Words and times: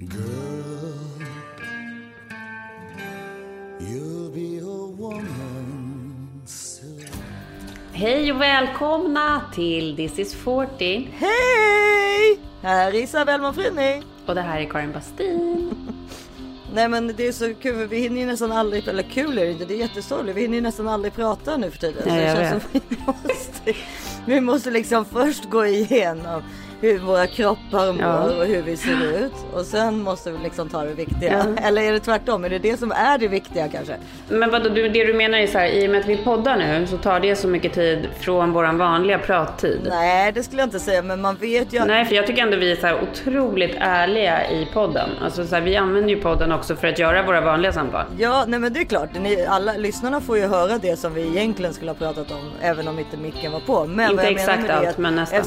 Girl, 0.00 0.16
you'll 3.80 4.30
be 4.30 4.58
a 4.58 4.86
woman 4.96 6.42
soon. 6.46 7.08
Hej 7.92 8.32
och 8.32 8.40
välkomna 8.40 9.42
till 9.54 9.96
This 9.96 10.18
is 10.18 10.34
40. 10.34 11.08
Hej! 11.12 12.40
Här 12.62 12.88
är 12.88 12.94
Isabelle 12.94 13.42
Manfrini. 13.42 14.02
Och 14.26 14.34
det 14.34 14.40
här 14.40 14.60
är 14.60 14.64
Karin 14.64 14.92
Bastin. 14.92 15.74
Nej 16.74 16.88
men 16.88 17.14
det 17.16 17.26
är 17.26 17.32
så 17.32 17.54
kul, 17.54 17.88
vi 17.88 17.98
hinner 18.00 18.20
ju 18.20 18.26
nästan 18.26 18.52
aldrig, 18.52 18.88
eller 18.88 19.02
kul 19.02 19.38
är 19.38 19.44
det 19.44 19.52
inte, 19.52 19.64
det 19.64 19.74
är 19.74 19.78
jättesorgligt. 19.78 20.38
Vi 20.38 20.42
hinner 20.42 20.54
ju 20.54 20.60
nästan 20.60 20.88
aldrig 20.88 21.14
prata 21.14 21.56
nu 21.56 21.70
för 21.70 21.78
tiden. 21.78 22.02
Ja, 22.06 22.10
så 22.10 22.14
det 22.14 22.22
jag 22.22 22.36
känns 22.36 22.62
som 22.62 22.80
vi 22.88 22.96
måste, 23.06 23.74
vi 24.26 24.40
måste 24.40 24.70
liksom 24.70 25.04
först 25.04 25.50
gå 25.50 25.66
igenom 25.66 26.42
hur 26.80 26.98
våra 26.98 27.26
kroppar 27.26 27.92
mår 27.92 28.00
Ja. 28.02 28.22
och 28.22 28.44
hur 28.46 28.62
vi 28.62 28.76
ser 28.76 29.24
ut. 29.24 29.32
Och 29.52 29.64
sen 29.66 30.02
måste 30.02 30.30
vi 30.30 30.38
liksom 30.38 30.68
ta 30.68 30.84
det 30.84 30.94
viktiga. 30.94 31.44
Ja. 31.56 31.62
Eller 31.68 31.82
är 31.82 31.92
det 31.92 32.00
tvärtom? 32.00 32.44
Är 32.44 32.48
det 32.50 32.58
det 32.58 32.76
som 32.78 32.92
är 32.92 33.18
det 33.18 33.28
viktiga 33.28 33.68
kanske? 33.68 33.96
Men 34.28 34.50
vad 34.50 34.74
du, 34.74 34.88
det 34.88 35.04
du 35.04 35.14
menar 35.14 35.38
är 35.38 35.46
så 35.46 35.58
här, 35.58 35.66
i 35.68 35.86
och 35.86 35.90
med 35.90 36.00
att 36.00 36.06
vi 36.08 36.16
poddar 36.16 36.56
nu 36.56 36.86
så 36.86 36.96
tar 36.96 37.20
det 37.20 37.36
så 37.36 37.48
mycket 37.48 37.72
tid 37.72 38.08
från 38.20 38.52
våran 38.52 38.78
vanliga 38.78 39.18
prattid. 39.18 39.80
Nej 39.88 40.32
det 40.32 40.42
skulle 40.42 40.62
jag 40.62 40.66
inte 40.66 40.80
säga 40.80 41.02
men 41.02 41.20
man 41.20 41.36
vet 41.36 41.72
ju. 41.72 41.84
Nej, 41.84 42.04
för 42.04 42.14
jag 42.14 42.26
tycker 42.26 42.42
ändå 42.42 42.56
vi 42.56 42.72
är 42.72 42.76
så 42.76 42.86
här 42.86 43.02
otroligt 43.02 43.76
ärliga 43.80 44.50
i 44.50 44.68
podden. 44.72 45.10
Alltså 45.24 45.46
så 45.46 45.54
här, 45.54 45.62
vi 45.62 45.76
använder 45.76 46.10
ju 46.10 46.20
podden 46.20 46.52
också 46.52 46.76
för 46.76 46.88
att 46.88 46.98
göra 46.98 47.22
våra 47.22 47.40
vanliga 47.40 47.72
samtal. 47.72 48.04
Ja, 48.18 48.44
nej 48.48 48.60
men 48.60 48.72
det 48.72 48.80
är 48.80 48.84
klart. 48.84 49.10
Ni, 49.20 49.46
alla 49.46 49.72
lyssnarna 49.72 50.20
får 50.20 50.38
ju 50.38 50.46
höra 50.46 50.78
det 50.78 50.96
som 50.96 51.14
vi 51.14 51.22
egentligen 51.22 51.74
skulle 51.74 51.90
ha 51.90 51.96
pratat 51.96 52.30
om 52.30 52.50
även 52.60 52.88
om 52.88 52.98
inte 52.98 53.16
micken 53.16 53.52
var 53.52 53.60
på. 53.60 53.84
Men 53.86 54.10
Inte 54.10 54.22
exakt 54.28 54.70
allt, 54.70 54.98
men 54.98 55.14
nästan. 55.16 55.40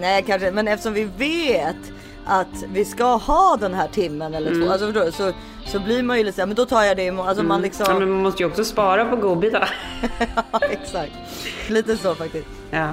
Nej, 0.00 0.24
kanske, 0.26 0.50
men 0.50 0.68
eftersom 0.68 0.92
vi 0.94 1.04
vet 1.04 1.92
att 2.26 2.64
vi 2.72 2.84
ska 2.84 3.04
ha 3.04 3.56
den 3.60 3.74
här 3.74 3.88
timmen 3.88 4.34
eller 4.34 4.62
två, 4.62 4.72
alltså 4.72 4.86
förstår 4.86 5.04
du, 5.04 5.12
så, 5.12 5.32
så 5.66 5.80
blir 5.80 6.02
man 6.02 6.18
ju 6.18 6.24
lite 6.24 6.34
så 6.34 6.40
här, 6.40 6.46
men 6.46 6.56
då 6.56 6.66
tar 6.66 6.82
jag 6.82 6.96
det 6.96 7.04
imorgon. 7.04 7.28
Alltså 7.28 7.44
man 7.44 7.62
liksom, 7.62 7.86
Ja, 7.88 7.98
men 7.98 8.10
man 8.10 8.22
måste 8.22 8.42
ju 8.42 8.48
också 8.48 8.64
spara 8.64 9.04
på 9.04 9.16
godbitar. 9.16 9.70
ja, 10.52 10.60
exakt. 10.70 11.12
Lite 11.68 11.96
så 11.96 12.14
faktiskt. 12.14 12.46
Ja. 12.70 12.92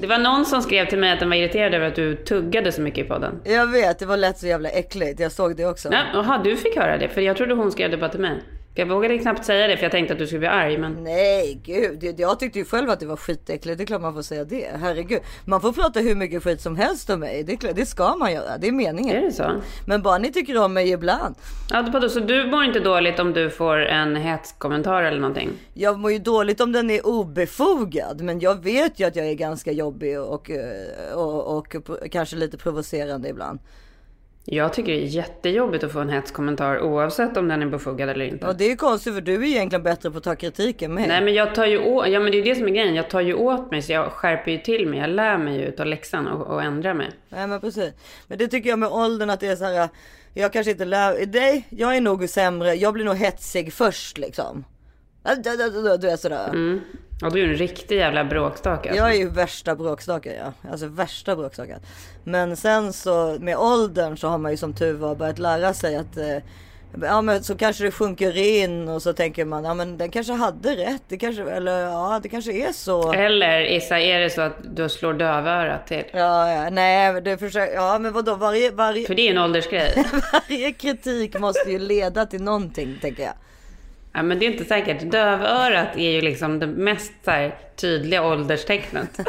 Det 0.00 0.06
var 0.06 0.18
någon 0.18 0.46
som 0.46 0.62
skrev 0.62 0.88
till 0.88 0.98
mig 0.98 1.12
att 1.12 1.20
den 1.20 1.28
var 1.28 1.36
irriterad 1.36 1.74
över 1.74 1.86
att 1.86 1.94
du 1.94 2.16
tuggade 2.16 2.72
så 2.72 2.80
mycket 2.80 3.06
i 3.06 3.08
podden. 3.08 3.40
Jag 3.44 3.66
vet, 3.66 3.98
det 3.98 4.06
var 4.06 4.16
lätt 4.16 4.38
så 4.38 4.46
jävla 4.46 4.68
äckligt. 4.68 5.20
Jag 5.20 5.32
såg 5.32 5.56
det 5.56 5.66
också. 5.66 5.88
Ja, 5.92 6.02
Jaha, 6.12 6.40
du 6.44 6.56
fick 6.56 6.76
höra 6.76 6.98
det. 6.98 7.08
För 7.08 7.20
jag 7.20 7.36
trodde 7.36 7.54
hon 7.54 7.72
skrev 7.72 7.90
det 7.90 7.96
bara 7.96 8.10
till 8.10 8.20
mig. 8.20 8.42
Jag 8.80 8.86
vågade 8.86 9.18
knappt 9.18 9.44
säga 9.44 9.66
det 9.66 9.76
för 9.76 9.82
jag 9.84 9.92
tänkte 9.92 10.12
att 10.12 10.18
du 10.18 10.26
skulle 10.26 10.38
bli 10.38 10.48
arg. 10.48 10.78
Men 10.78 11.04
Nej 11.04 11.60
gud, 11.64 12.20
jag 12.20 12.40
tyckte 12.40 12.58
ju 12.58 12.64
själv 12.64 12.90
att 12.90 13.00
det 13.00 13.06
var 13.06 13.16
skitäckligt. 13.16 13.78
Det 13.78 13.84
är 13.84 13.86
klart 13.86 14.00
man 14.00 14.14
får 14.14 14.22
säga 14.22 14.44
det. 14.44 14.70
Herregud. 14.80 15.20
Man 15.44 15.60
får 15.60 15.72
prata 15.72 16.00
hur 16.00 16.14
mycket 16.14 16.42
skit 16.42 16.60
som 16.60 16.76
helst 16.76 17.10
om 17.10 17.20
mig. 17.20 17.44
Det, 17.44 17.52
är 17.52 17.56
klart, 17.56 17.76
det 17.76 17.86
ska 17.86 18.16
man 18.16 18.32
göra. 18.32 18.58
Det 18.58 18.68
är 18.68 18.72
meningen. 18.72 19.16
är 19.16 19.22
det 19.22 19.32
så? 19.32 19.52
Men 19.86 20.02
bara 20.02 20.18
ni 20.18 20.32
tycker 20.32 20.64
om 20.64 20.72
mig 20.72 20.90
ibland. 20.90 21.34
Ja, 21.70 22.08
så 22.08 22.20
du 22.20 22.46
mår 22.46 22.64
inte 22.64 22.80
dåligt 22.80 23.18
om 23.18 23.32
du 23.32 23.50
får 23.50 23.78
en 23.78 24.16
hetskommentar 24.16 25.02
eller 25.02 25.20
någonting? 25.20 25.50
Jag 25.74 25.98
mår 25.98 26.12
ju 26.12 26.18
dåligt 26.18 26.60
om 26.60 26.72
den 26.72 26.90
är 26.90 27.06
obefogad. 27.06 28.20
Men 28.20 28.40
jag 28.40 28.64
vet 28.64 29.00
ju 29.00 29.06
att 29.06 29.16
jag 29.16 29.26
är 29.26 29.34
ganska 29.34 29.72
jobbig 29.72 30.20
och, 30.20 30.50
eh, 30.50 31.14
och, 31.14 31.56
och, 31.56 31.76
och 31.76 32.10
kanske 32.10 32.36
lite 32.36 32.58
provocerande 32.58 33.28
ibland. 33.28 33.60
Jag 34.44 34.72
tycker 34.72 34.92
det 34.92 35.02
är 35.02 35.06
jättejobbigt 35.06 35.84
att 35.84 35.92
få 35.92 36.00
en 36.00 36.08
hetskommentar 36.08 36.80
oavsett 36.80 37.36
om 37.36 37.48
den 37.48 37.62
är 37.62 37.66
befogad 37.66 38.08
eller 38.08 38.24
inte. 38.24 38.46
Och 38.46 38.56
det 38.56 38.64
är 38.64 38.68
ju 38.68 38.76
konstigt 38.76 39.14
för 39.14 39.20
du 39.20 39.34
är 39.34 39.44
egentligen 39.44 39.82
bättre 39.82 40.10
på 40.10 40.18
att 40.18 40.24
ta 40.24 40.36
kritik 40.36 40.82
än 40.82 40.94
mig. 40.94 41.08
Nej 41.08 41.24
men 41.24 41.34
jag 41.34 41.54
tar 41.54 41.66
ju 41.66 41.78
åt, 41.78 42.08
ja 42.08 42.20
men 42.20 42.32
det 42.32 42.38
är 42.38 42.44
ju 42.44 42.54
det 42.54 42.54
som 42.54 42.66
är 42.66 42.70
grejen. 42.70 42.94
Jag 42.94 43.10
tar 43.10 43.20
ju 43.20 43.34
åt 43.34 43.70
mig 43.70 43.82
så 43.82 43.92
jag 43.92 44.12
skärper 44.12 44.50
ju 44.50 44.58
till 44.58 44.88
mig. 44.88 44.98
Jag 44.98 45.10
lär 45.10 45.38
mig 45.38 45.56
ju 45.56 45.64
utav 45.64 45.86
läxan 45.86 46.26
och, 46.26 46.46
och 46.46 46.62
ändrar 46.62 46.94
mig. 46.94 47.10
Nej 47.28 47.46
men 47.46 47.60
precis. 47.60 47.92
Men 48.26 48.38
det 48.38 48.48
tycker 48.48 48.70
jag 48.70 48.78
med 48.78 48.88
åldern 48.88 49.30
att 49.30 49.40
det 49.40 49.46
är 49.46 49.56
så 49.56 49.64
här. 49.64 49.88
Jag 50.34 50.52
kanske 50.52 50.70
inte 50.70 50.84
lär 50.84 51.26
dig. 51.26 51.66
Jag 51.68 51.96
är 51.96 52.00
nog 52.00 52.28
sämre. 52.28 52.74
Jag 52.74 52.94
blir 52.94 53.04
nog 53.04 53.16
hetsig 53.16 53.72
först 53.72 54.18
liksom. 54.18 54.64
Du 55.22 56.10
är 56.10 56.16
sådär. 56.16 56.48
Mm. 56.48 56.80
Och 57.22 57.32
du 57.32 57.42
är 57.42 57.48
en 57.48 57.54
riktig 57.54 57.96
jävla 57.96 58.24
bråkstake. 58.24 58.88
Alltså. 58.88 59.04
Jag 59.04 59.14
är 59.14 59.18
ju 59.18 59.30
värsta 59.30 59.74
bråkstaken 59.74 60.34
ja. 60.34 60.70
Alltså 60.70 60.86
värsta 60.86 61.36
bråkstaken. 61.36 61.80
Men 62.24 62.56
sen 62.56 62.92
så 62.92 63.36
med 63.40 63.56
åldern 63.56 64.16
så 64.16 64.28
har 64.28 64.38
man 64.38 64.50
ju 64.50 64.56
som 64.56 64.74
tur 64.74 64.92
var 64.92 65.14
börjat 65.14 65.38
lära 65.38 65.74
sig 65.74 65.96
att 65.96 66.16
eh, 66.16 66.36
Ja 67.02 67.22
men 67.22 67.42
så 67.42 67.56
kanske 67.56 67.84
det 67.84 67.90
sjunker 67.90 68.36
in 68.36 68.88
och 68.88 69.02
så 69.02 69.12
tänker 69.12 69.44
man 69.44 69.64
ja 69.64 69.74
men 69.74 69.98
den 69.98 70.10
kanske 70.10 70.32
hade 70.32 70.76
rätt. 70.76 71.02
Det 71.08 71.16
kanske, 71.16 71.42
eller 71.42 71.80
ja 71.80 72.20
det 72.22 72.28
kanske 72.28 72.52
är 72.52 72.72
så. 72.72 73.12
Eller 73.12 73.60
Issa, 73.60 74.00
är 74.00 74.20
det 74.20 74.30
så 74.30 74.40
att 74.40 74.76
du 74.76 74.88
slår 74.88 75.12
dövörat 75.12 75.86
till? 75.86 76.04
Ja, 76.12 76.52
ja 76.52 76.70
nej 76.70 77.20
det 77.20 77.38
försöker, 77.38 77.74
ja 77.74 77.98
men 77.98 78.12
vadå 78.12 78.34
varje, 78.34 78.70
varje, 78.70 79.06
För 79.06 79.14
det 79.14 79.28
är 79.28 79.30
en 79.30 79.38
åldersgrej. 79.38 80.04
varje 80.32 80.72
kritik 80.72 81.38
måste 81.38 81.70
ju 81.70 81.78
leda 81.78 82.26
till 82.26 82.42
någonting 82.42 82.98
tänker 83.00 83.22
jag. 83.22 83.34
Ja, 84.12 84.22
men 84.22 84.38
det 84.38 84.46
är 84.46 84.50
inte 84.50 84.64
säkert. 84.64 85.10
Dövörat 85.10 85.96
är 85.96 86.10
ju 86.10 86.20
liksom 86.20 86.58
det 86.58 86.66
mest 86.66 87.12
här, 87.26 87.54
tydliga 87.76 88.26
ålderstecknet. 88.26 89.18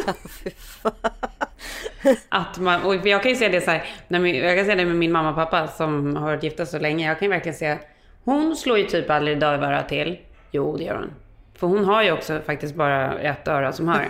Att 2.30 2.58
man, 2.58 2.81
och 2.81 3.08
jag 3.08 3.22
kan 3.22 3.31
ju 3.31 3.38
se 3.38 3.50
det 3.50 3.62
så 3.62 3.72
här, 3.72 3.84
min, 4.08 4.36
jag 4.36 4.58
kan 4.58 4.66
se 4.66 4.75
det 4.75 4.86
med 4.86 4.96
min 4.96 5.12
mamma 5.12 5.30
och 5.30 5.36
pappa 5.36 5.68
som 5.68 6.16
har 6.16 6.25
varit 6.25 6.44
gifta 6.44 6.66
så 6.66 6.80
länge. 6.80 7.08
Jag 7.08 7.19
kan 7.19 7.25
ju 7.25 7.30
verkligen 7.30 7.58
se, 7.58 7.78
hon 8.24 8.56
slår 8.56 8.78
ju 8.78 8.84
typ 8.84 9.09
aldrig 9.09 9.40
dövörat 9.40 9.90
till. 9.90 10.18
Jo, 10.52 10.78
det 10.78 10.84
gör 10.84 10.96
hon. 10.96 11.13
För 11.61 11.67
hon 11.67 11.85
har 11.85 12.03
ju 12.03 12.11
också 12.11 12.39
faktiskt 12.45 12.75
bara 12.75 13.19
ett 13.19 13.47
öra 13.47 13.72
som 13.72 13.88
hör. 13.88 14.07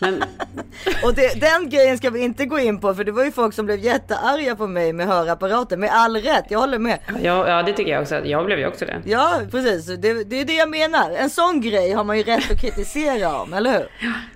Men 0.00 0.22
Och 1.04 1.14
det, 1.14 1.40
den 1.40 1.70
grejen 1.70 1.98
ska 1.98 2.10
vi 2.10 2.20
inte 2.20 2.46
gå 2.46 2.58
in 2.58 2.78
på 2.80 2.94
för 2.94 3.04
det 3.04 3.12
var 3.12 3.24
ju 3.24 3.32
folk 3.32 3.54
som 3.54 3.66
blev 3.66 3.78
jättearga 3.78 4.56
på 4.56 4.66
mig 4.66 4.92
med 4.92 5.06
hörapparater. 5.06 5.76
Med 5.76 5.90
all 5.92 6.16
rätt, 6.16 6.44
jag 6.48 6.58
håller 6.58 6.78
med. 6.78 6.98
ja, 7.22 7.48
ja, 7.48 7.62
det 7.62 7.72
tycker 7.72 7.92
jag 7.92 8.02
också. 8.02 8.26
Jag 8.26 8.44
blev 8.46 8.58
ju 8.58 8.66
också 8.66 8.84
det. 8.84 9.02
Ja 9.04 9.40
precis, 9.50 9.86
det, 9.86 10.24
det 10.24 10.40
är 10.40 10.44
det 10.44 10.52
jag 10.54 10.70
menar. 10.70 11.10
En 11.10 11.30
sån 11.30 11.60
grej 11.60 11.92
har 11.92 12.04
man 12.04 12.18
ju 12.18 12.22
rätt 12.22 12.50
att 12.50 12.60
kritisera 12.60 13.40
om, 13.40 13.52
eller 13.52 13.72
hur? 13.72 13.88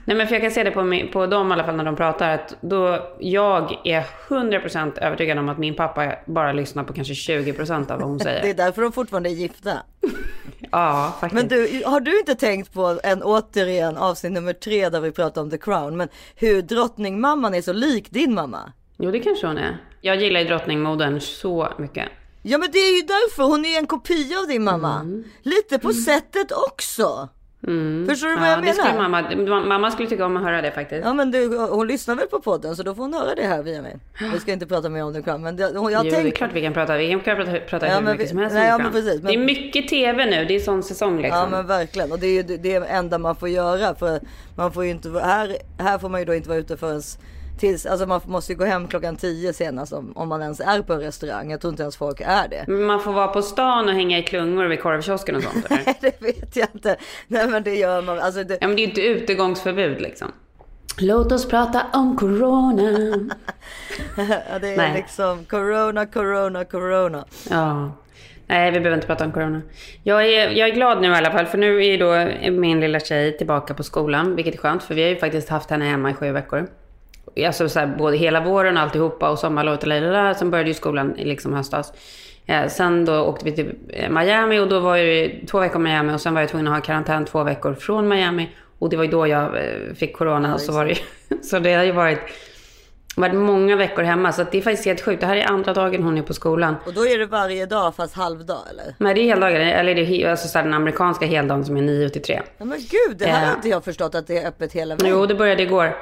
Nej 0.04 0.16
men 0.16 0.26
för 0.26 0.34
jag 0.34 0.42
kan 0.42 0.50
se 0.50 0.64
det 0.64 0.70
på, 0.70 1.00
på 1.12 1.26
dem 1.26 1.50
i 1.50 1.52
alla 1.52 1.64
fall 1.64 1.76
när 1.76 1.84
de 1.84 1.96
pratar 1.96 2.30
att 2.30 2.56
då 2.60 3.08
jag 3.20 3.80
är 3.84 4.04
100% 4.28 4.98
övertygad 5.00 5.38
om 5.38 5.48
att 5.48 5.58
min 5.58 5.76
pappa 5.76 6.12
bara 6.26 6.52
lyssnar 6.52 6.84
på 6.84 6.92
kanske 6.92 7.14
20% 7.14 7.92
av 7.92 8.00
vad 8.00 8.08
hon 8.08 8.20
säger. 8.20 8.42
Det 8.42 8.50
är 8.50 8.54
därför 8.54 8.82
de 8.82 8.92
fortfarande 8.92 9.28
är 9.28 9.34
gifta. 9.34 9.72
Ja, 10.72 11.16
faktiskt. 11.20 11.34
Men 11.34 11.48
du, 11.48 11.82
har 11.86 12.00
du 12.00 12.18
inte 12.18 12.34
tänkt 12.34 12.72
på 12.72 13.00
en 13.02 13.22
återigen 13.22 13.96
avsnitt 13.96 14.32
nummer 14.32 14.52
tre 14.52 14.88
där 14.88 15.00
vi 15.00 15.12
pratar 15.12 15.42
om 15.42 15.50
The 15.50 15.58
Crown, 15.58 15.96
men 15.96 16.08
hur 16.34 16.62
drottningmamman 16.62 17.54
är 17.54 17.62
så 17.62 17.72
lik 17.72 18.10
din 18.10 18.34
mamma? 18.34 18.72
Jo, 18.98 19.10
det 19.10 19.20
kanske 19.20 19.46
hon 19.46 19.58
är. 19.58 19.78
Jag 20.00 20.16
gillar 20.22 20.40
ju 20.40 20.46
drottningmodern 20.46 21.20
så 21.20 21.68
mycket. 21.78 22.08
Ja 22.42 22.58
men 22.58 22.70
det 22.72 22.78
är 22.78 22.96
ju 22.96 23.02
därför, 23.02 23.42
hon 23.42 23.64
är 23.64 23.78
en 23.78 23.86
kopia 23.86 24.38
av 24.38 24.46
din 24.46 24.64
mamma. 24.64 25.22
Lite 25.42 25.78
på 25.78 25.92
sättet 25.92 26.52
också. 26.52 27.28
Förstår 27.60 28.28
du 28.28 28.34
vad 28.34 28.42
Mm. 28.42 28.44
Ja, 28.44 28.50
jag 28.50 28.62
det 28.64 28.72
skulle 28.72 28.92
menar? 28.92 29.08
mamma, 29.46 29.66
mamma 29.66 29.90
skulle 29.90 30.08
tycka 30.08 30.26
om 30.26 30.36
att 30.36 30.42
höra 30.42 30.62
det 30.62 30.70
faktiskt. 30.72 31.04
Ja 31.04 31.12
men 31.14 31.30
du, 31.30 31.58
hon 31.58 31.86
lyssnar 31.86 32.14
väl 32.14 32.26
på 32.26 32.40
podden 32.40 32.76
så 32.76 32.82
då 32.82 32.94
får 32.94 33.02
hon 33.02 33.14
höra 33.14 33.34
det 33.34 33.42
här 33.46 33.62
via 33.62 33.82
mig. 33.82 33.96
Vi 34.32 34.40
ska 34.40 34.52
inte 34.52 34.66
prata 34.66 34.88
mer 34.88 35.04
om 35.04 35.14
The 35.14 35.22
Crown 35.22 35.42
men 35.42 35.56
det, 35.56 35.72
hon, 35.76 35.92
jag 35.92 36.04
jo, 36.06 36.10
det 36.10 36.16
är 36.16 36.30
klart 36.30 36.50
vi 36.54 36.62
kan 36.62 36.72
prata. 36.72 36.96
Vi 36.96 37.10
kan 37.10 37.20
prata, 37.20 37.52
prata 37.68 37.86
Ja, 37.88 37.94
hur 37.94 38.02
mycket 38.02 38.20
vi- 38.20 38.28
som 38.28 38.38
helst 38.38 38.54
nej, 38.54 38.68
ja, 38.68 38.76
det 38.76 38.82
men 38.82 38.92
precis, 38.92 39.22
men- 39.22 39.26
Det 39.26 39.34
är 39.34 39.44
mycket 39.44 39.88
tv 39.88 40.26
nu. 40.26 40.44
Det 40.44 40.54
är 40.56 40.60
sån 40.60 40.82
säsong 40.82 41.22
liksom. 41.22 41.38
Ja 41.40 41.48
men 41.50 41.66
verkligen 41.66 42.12
och 42.12 42.18
det 42.18 42.26
är 42.26 42.32
ju 42.34 42.42
det, 42.42 42.56
det 42.56 42.78
det 42.78 42.86
enda 42.86 43.18
man 43.18 43.36
får 43.36 43.48
göra 43.48 43.94
för 43.94 44.20
man 44.56 44.72
får 44.72 44.84
inte 44.84 45.08
här, 45.08 45.56
här 45.78 45.98
får 45.98 46.08
man 46.08 46.20
ju 46.20 46.24
då 46.26 46.34
inte 46.34 46.48
vara 46.48 46.58
ute 46.58 46.76
förrän 46.76 47.02
tills, 47.58 47.86
alltså 47.86 48.06
man 48.06 48.20
måste 48.24 48.52
ju 48.52 48.58
gå 48.58 48.64
hem 48.64 48.88
klockan 48.88 49.16
10 49.16 49.52
senast 49.52 49.92
om, 49.92 50.12
om 50.16 50.28
man 50.28 50.42
ens 50.42 50.60
är 50.60 50.82
på 50.82 50.92
en 50.92 51.00
restaurang. 51.00 51.50
Jag 51.50 51.60
tror 51.60 51.70
inte 51.70 51.82
ens 51.82 51.96
folk 51.96 52.20
är 52.20 52.48
det. 52.48 52.64
Men 52.66 52.82
Man 52.82 53.00
får 53.00 53.12
vara 53.12 53.28
på 53.28 53.42
stan 53.42 53.88
och 53.88 53.94
hänga 53.94 54.18
i 54.18 54.22
klungor 54.22 54.64
vid 54.64 54.80
korvkiosken 54.80 55.36
och 55.36 55.42
sånt 55.42 55.66
eller? 55.70 55.94
det 56.00 56.22
vet 56.22 56.56
jag 56.56 56.68
inte. 56.74 56.96
Nej 57.28 57.48
men 57.48 57.62
det 57.62 57.74
gör 57.74 58.02
man. 58.02 58.18
Alltså 58.18 58.44
det, 58.44 58.58
Ja 58.60 58.66
men 58.66 58.76
det 58.76 58.82
är 58.82 58.84
ju 58.84 58.88
inte 58.88 59.02
utegångsförbud 59.02 60.00
liksom. 60.00 60.32
Låt 60.98 61.32
oss 61.32 61.48
prata 61.48 61.86
om 61.92 62.16
corona. 62.16 62.82
ja, 64.16 64.58
det 64.60 64.68
är 64.68 64.76
Nej. 64.76 64.92
liksom 64.94 65.44
corona, 65.44 66.06
corona, 66.06 66.64
corona. 66.64 67.24
Ja. 67.50 67.92
Nej, 68.46 68.70
vi 68.70 68.80
behöver 68.80 68.94
inte 68.94 69.06
prata 69.06 69.24
om 69.24 69.32
corona. 69.32 69.62
Jag 70.02 70.26
är, 70.26 70.50
jag 70.50 70.68
är 70.68 70.74
glad 70.74 71.00
nu 71.00 71.08
i 71.08 71.14
alla 71.14 71.30
fall, 71.30 71.46
för 71.46 71.58
nu 71.58 71.86
är 71.86 71.98
då 71.98 72.50
min 72.50 72.80
lilla 72.80 73.00
tjej 73.00 73.36
tillbaka 73.38 73.74
på 73.74 73.82
skolan, 73.82 74.36
vilket 74.36 74.54
är 74.54 74.58
skönt, 74.58 74.82
för 74.82 74.94
vi 74.94 75.02
har 75.02 75.08
ju 75.08 75.16
faktiskt 75.16 75.48
haft 75.48 75.70
henne 75.70 75.84
hemma 75.84 76.10
i 76.10 76.14
sju 76.14 76.32
veckor. 76.32 76.66
Alltså 77.44 77.68
så 77.68 77.78
här, 77.78 77.86
både 77.86 78.16
hela 78.16 78.40
våren 78.40 78.76
och 78.76 78.82
alltihopa 78.82 79.30
och 79.30 79.38
sommarlovet 79.38 79.82
och 79.82 79.88
lalala. 79.88 80.34
Sen 80.34 80.50
började 80.50 80.70
ju 80.70 80.74
skolan 80.74 81.16
i 81.18 81.24
liksom 81.24 81.54
höstas. 81.54 81.92
Eh, 82.46 82.68
sen 82.68 83.04
då 83.04 83.20
åkte 83.20 83.44
vi 83.44 83.52
till 83.52 83.74
eh, 83.88 84.10
Miami 84.10 84.58
och 84.58 84.68
då 84.68 84.80
var 84.80 84.96
det 84.98 85.46
två 85.50 85.60
veckor 85.60 85.80
i 85.80 85.84
Miami 85.84 86.14
och 86.14 86.20
sen 86.20 86.34
var 86.34 86.40
jag 86.40 86.50
tvungen 86.50 86.66
att 86.68 86.74
ha 86.74 86.80
karantän 86.80 87.24
två 87.24 87.42
veckor 87.44 87.74
från 87.74 88.08
Miami. 88.08 88.50
Och 88.78 88.90
det 88.90 88.96
var 88.96 89.04
ju 89.04 89.10
då 89.10 89.26
jag 89.26 89.44
eh, 89.56 89.94
fick 89.94 90.16
corona. 90.16 90.54
och 90.54 90.60
så, 90.60 90.72
var 90.72 90.84
det, 90.86 90.96
så 91.44 91.58
det 91.58 91.74
har 91.74 91.84
ju 91.84 91.92
varit, 91.92 92.18
varit 93.16 93.34
många 93.34 93.76
veckor 93.76 94.02
hemma. 94.02 94.32
Så 94.32 94.44
det 94.50 94.58
är 94.58 94.62
faktiskt 94.62 94.86
helt 94.86 95.00
sjukt. 95.00 95.20
Det 95.20 95.26
här 95.26 95.36
är 95.36 95.44
andra 95.46 95.74
dagen 95.74 96.02
hon 96.02 96.18
är 96.18 96.22
på 96.22 96.34
skolan. 96.34 96.74
Och 96.86 96.94
då 96.94 97.06
är 97.06 97.18
det 97.18 97.26
varje 97.26 97.66
dag 97.66 97.94
fast 97.96 98.14
halvdag 98.14 98.58
eller? 98.70 98.94
Nej, 98.98 99.14
det 99.14 99.20
är 99.20 99.24
heldagar. 99.24 99.60
Eller 99.60 99.94
det 99.94 100.22
är 100.22 100.30
alltså 100.30 100.48
så 100.48 100.58
den 100.58 100.74
amerikanska 100.74 101.26
heldagen 101.26 101.64
som 101.64 101.76
är 101.76 101.82
9 101.82 102.08
till 102.08 102.22
3. 102.22 102.42
Ja, 102.58 102.64
men 102.64 102.78
gud, 102.78 103.18
det 103.18 103.26
här 103.26 103.42
Ja. 103.42 103.48
har 103.48 103.54
inte 103.56 103.68
jag 103.68 103.84
förstått 103.84 104.14
att 104.14 104.26
det 104.26 104.38
är 104.38 104.48
öppet 104.48 104.72
hela 104.72 104.96
vägen. 104.96 105.10
Jo, 105.18 105.26
det 105.26 105.34
började 105.34 105.62
igår. 105.62 105.96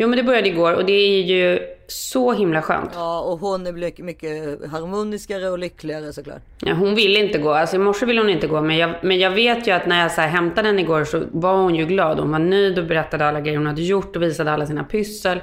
Jo 0.00 0.08
men 0.08 0.16
det 0.16 0.22
började 0.22 0.48
igår 0.48 0.72
och 0.72 0.84
det 0.84 0.92
är 0.92 1.22
ju 1.22 1.58
så 1.88 2.32
himla 2.32 2.62
skönt. 2.62 2.90
Ja, 2.94 3.20
och 3.20 3.38
hon 3.38 3.66
är 3.66 3.72
mycket, 4.02 4.70
harmoniskare 4.70 5.50
och 5.50 5.58
lyckligare 5.58 6.12
såklart. 6.12 6.42
Ja, 6.60 6.74
hon 6.74 6.94
ville 6.94 7.18
inte 7.18 7.38
gå. 7.38 7.50
Alltså 7.50 7.76
i 7.76 7.78
morse 7.78 8.06
ville 8.06 8.20
hon 8.20 8.30
inte 8.30 8.46
gå. 8.46 8.60
Men 8.60 8.76
jag, 8.76 8.90
men 9.02 9.18
jag 9.18 9.30
vet 9.30 9.66
ju 9.66 9.72
att 9.72 9.86
när 9.86 10.02
jag 10.02 10.12
så 10.12 10.20
här, 10.20 10.28
hämtade 10.28 10.68
henne 10.68 10.80
igår 10.80 11.04
så 11.04 11.22
var 11.32 11.56
hon 11.56 11.74
ju 11.74 11.86
glad. 11.86 12.18
Hon 12.18 12.30
var 12.30 12.38
nöjd 12.38 12.78
och 12.78 12.84
berättade 12.84 13.26
alla 13.26 13.40
grejer 13.40 13.56
hon 13.56 13.66
hade 13.66 13.82
gjort 13.82 14.16
och 14.16 14.22
visade 14.22 14.52
alla 14.52 14.66
sina 14.66 14.84
pyssel. 14.84 15.40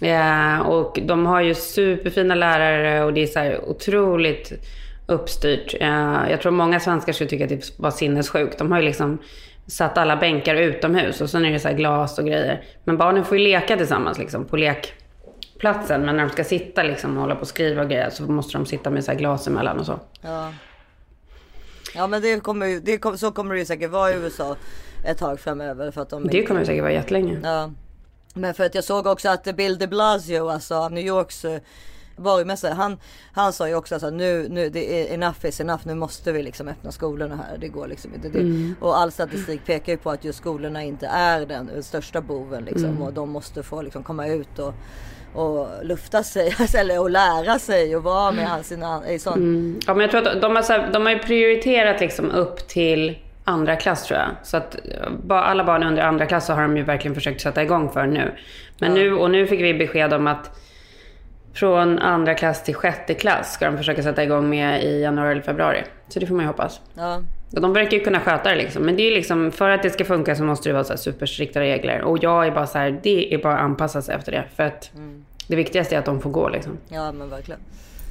Eh, 0.00 0.58
och 0.58 0.98
de 1.02 1.26
har 1.26 1.40
ju 1.40 1.54
superfina 1.54 2.34
lärare 2.34 3.04
och 3.04 3.12
det 3.12 3.22
är 3.22 3.26
så 3.26 3.38
här 3.38 3.70
otroligt 3.70 4.52
uppstyrt. 5.06 5.74
Eh, 5.80 6.30
jag 6.30 6.40
tror 6.40 6.52
många 6.52 6.80
svenskar 6.80 7.12
skulle 7.12 7.30
tycka 7.30 7.44
att 7.44 7.50
det 7.50 7.72
var 7.76 7.90
sinnessjukt. 7.90 8.58
De 8.58 8.72
har 8.72 8.78
ju 8.78 8.84
liksom 8.84 9.18
satt 9.68 9.98
alla 9.98 10.16
bänkar 10.16 10.54
utomhus 10.54 11.20
och 11.20 11.30
sen 11.30 11.44
är 11.44 11.52
det 11.52 11.58
så 11.58 11.68
här 11.68 11.74
glas 11.74 12.18
och 12.18 12.24
grejer. 12.24 12.64
Men 12.84 12.96
barnen 12.96 13.24
får 13.24 13.38
ju 13.38 13.44
leka 13.44 13.76
tillsammans 13.76 14.18
liksom 14.18 14.44
på 14.44 14.56
lekplatsen. 14.56 16.04
Men 16.04 16.16
när 16.16 16.26
de 16.26 16.30
ska 16.30 16.44
sitta 16.44 16.82
liksom 16.82 17.16
och 17.16 17.22
hålla 17.22 17.34
på 17.34 17.40
och 17.40 17.48
skriva 17.48 17.82
och 17.82 17.88
grejer 17.88 18.10
så 18.10 18.22
måste 18.22 18.58
de 18.58 18.66
sitta 18.66 18.90
med 18.90 19.04
så 19.04 19.10
här 19.10 19.18
glas 19.18 19.46
emellan 19.46 19.78
och 19.78 19.86
så. 19.86 20.00
Ja. 20.20 20.52
Ja 21.94 22.06
men 22.06 22.22
det 22.22 22.40
kommer 22.40 22.80
det 22.80 22.98
kom, 22.98 23.18
så 23.18 23.30
kommer 23.30 23.54
det 23.54 23.60
ju 23.60 23.66
säkert 23.66 23.90
vara 23.90 24.10
i 24.10 24.14
USA 24.14 24.56
ett 25.04 25.18
tag 25.18 25.40
framöver. 25.40 25.90
För 25.90 26.02
att 26.02 26.10
de 26.10 26.26
Det 26.26 26.46
kommer 26.46 26.60
ju 26.60 26.66
säkert 26.66 26.82
vara 26.82 26.92
jättelänge. 26.92 27.38
Ja. 27.42 27.70
Men 28.34 28.54
för 28.54 28.64
att 28.64 28.74
jag 28.74 28.84
såg 28.84 29.06
också 29.06 29.28
att 29.28 29.56
Bill 29.56 29.78
de 29.78 29.86
Blasio, 29.86 30.50
alltså 30.50 30.88
New 30.88 31.06
Yorks 31.06 31.46
varumästare, 32.18 32.72
han, 32.72 32.98
han 33.32 33.52
sa 33.52 33.68
ju 33.68 33.74
också 33.74 33.94
att 33.94 34.12
nu, 34.12 34.48
nu 34.48 34.68
det 34.68 35.10
är 35.10 35.14
enough 35.14 35.46
is 35.46 35.60
enough, 35.60 35.80
nu 35.84 35.94
måste 35.94 36.32
vi 36.32 36.42
liksom 36.42 36.68
öppna 36.68 36.92
skolorna 36.92 37.36
här. 37.36 37.58
Det 37.58 37.68
går 37.68 37.86
liksom 37.88 38.14
inte. 38.14 38.28
Det, 38.28 38.38
Mm. 38.38 38.74
Och 38.80 38.98
all 38.98 39.12
statistik 39.12 39.66
pekar 39.66 39.92
ju 39.92 39.98
på 39.98 40.10
att 40.10 40.24
just 40.24 40.38
skolorna 40.38 40.82
inte 40.82 41.06
är 41.06 41.46
den 41.46 41.82
största 41.82 42.20
boven 42.20 42.64
liksom. 42.64 42.90
Mm. 42.90 43.02
Och 43.02 43.12
de 43.12 43.30
måste 43.30 43.62
få 43.62 43.82
liksom 43.82 44.02
komma 44.02 44.26
ut 44.26 44.58
och, 44.58 44.74
och 45.34 45.68
lufta 45.82 46.22
sig, 46.22 46.54
eller 46.74 47.00
och 47.00 47.10
lära 47.10 47.58
sig 47.58 47.96
och 47.96 48.02
vara 48.02 48.32
med 48.32 48.64
sina, 48.64 49.10
i 49.10 49.18
sån, 49.18 49.34
Mm. 49.34 49.80
Ja, 49.86 49.94
men 49.94 50.00
jag 50.00 50.10
tror 50.10 50.28
att 50.28 50.40
de 50.40 50.56
har, 50.56 50.62
så 50.62 50.72
här, 50.72 50.92
de 50.92 51.06
har 51.06 51.12
ju 51.12 51.18
prioriterat 51.18 52.00
liksom 52.00 52.30
upp 52.30 52.68
till 52.68 53.18
andra 53.44 53.76
klass 53.76 54.06
tror 54.06 54.20
jag. 54.20 54.28
Så 54.42 54.56
att 54.56 54.76
alla 55.28 55.64
barn 55.64 55.82
under 55.82 56.02
andra 56.02 56.26
klass 56.26 56.46
så 56.46 56.52
har 56.52 56.62
de 56.62 56.76
ju 56.76 56.82
verkligen 56.82 57.14
försökt 57.14 57.40
sätta 57.40 57.62
igång 57.62 57.90
för 57.90 58.06
nu. 58.06 58.34
Men 58.78 58.94
nu, 58.94 59.12
och 59.12 59.30
nu 59.30 59.46
fick 59.46 59.60
vi 59.60 59.74
besked 59.74 60.12
om 60.12 60.26
att 60.26 60.50
från 61.54 61.98
andra 61.98 62.34
klass 62.34 62.64
till 62.64 62.74
sjätte 62.74 63.14
klass 63.14 63.52
ska 63.52 63.64
de 63.66 63.76
försöka 63.76 64.02
sätta 64.02 64.24
igång 64.24 64.48
med 64.50 64.84
i 64.84 65.00
januari 65.02 65.32
eller 65.32 65.42
februari. 65.42 65.82
Så 66.08 66.20
det 66.20 66.26
får 66.26 66.34
man 66.34 66.44
ju 66.44 66.48
hoppas. 66.48 66.80
ja. 66.94 67.22
Och 67.52 67.60
de 67.60 67.72
verkar 67.72 67.96
ju 67.96 68.04
kunna 68.04 68.20
sköta 68.20 68.50
det 68.50 68.56
liksom. 68.56 68.82
Men 68.82 68.96
det 68.96 69.02
är 69.02 69.10
liksom, 69.14 69.52
för 69.52 69.70
att 69.70 69.82
det 69.82 69.90
ska 69.90 70.04
funka 70.04 70.36
så 70.36 70.44
måste 70.44 70.68
det 70.68 70.72
vara 70.72 70.84
så 70.84 70.92
här 70.92 70.98
superstrikta 70.98 71.60
regler. 71.60 72.00
Och 72.02 72.18
jag 72.22 72.46
är 72.46 72.50
bara 72.50 72.66
så 72.66 72.78
här, 72.78 73.00
det 73.02 73.34
är 73.34 73.38
bara 73.38 73.54
att 73.54 73.60
anpassa 73.60 74.02
sig 74.02 74.14
efter 74.14 74.32
det. 74.32 74.44
För 74.56 74.62
att 74.62 74.90
det 75.46 75.56
viktigaste 75.56 75.94
är 75.94 75.98
att 75.98 76.04
de 76.04 76.20
får 76.20 76.30
gå 76.30 76.48
liksom. 76.48 76.78
ja 76.88 77.12
men 77.12 77.30
verkligen. 77.30 77.60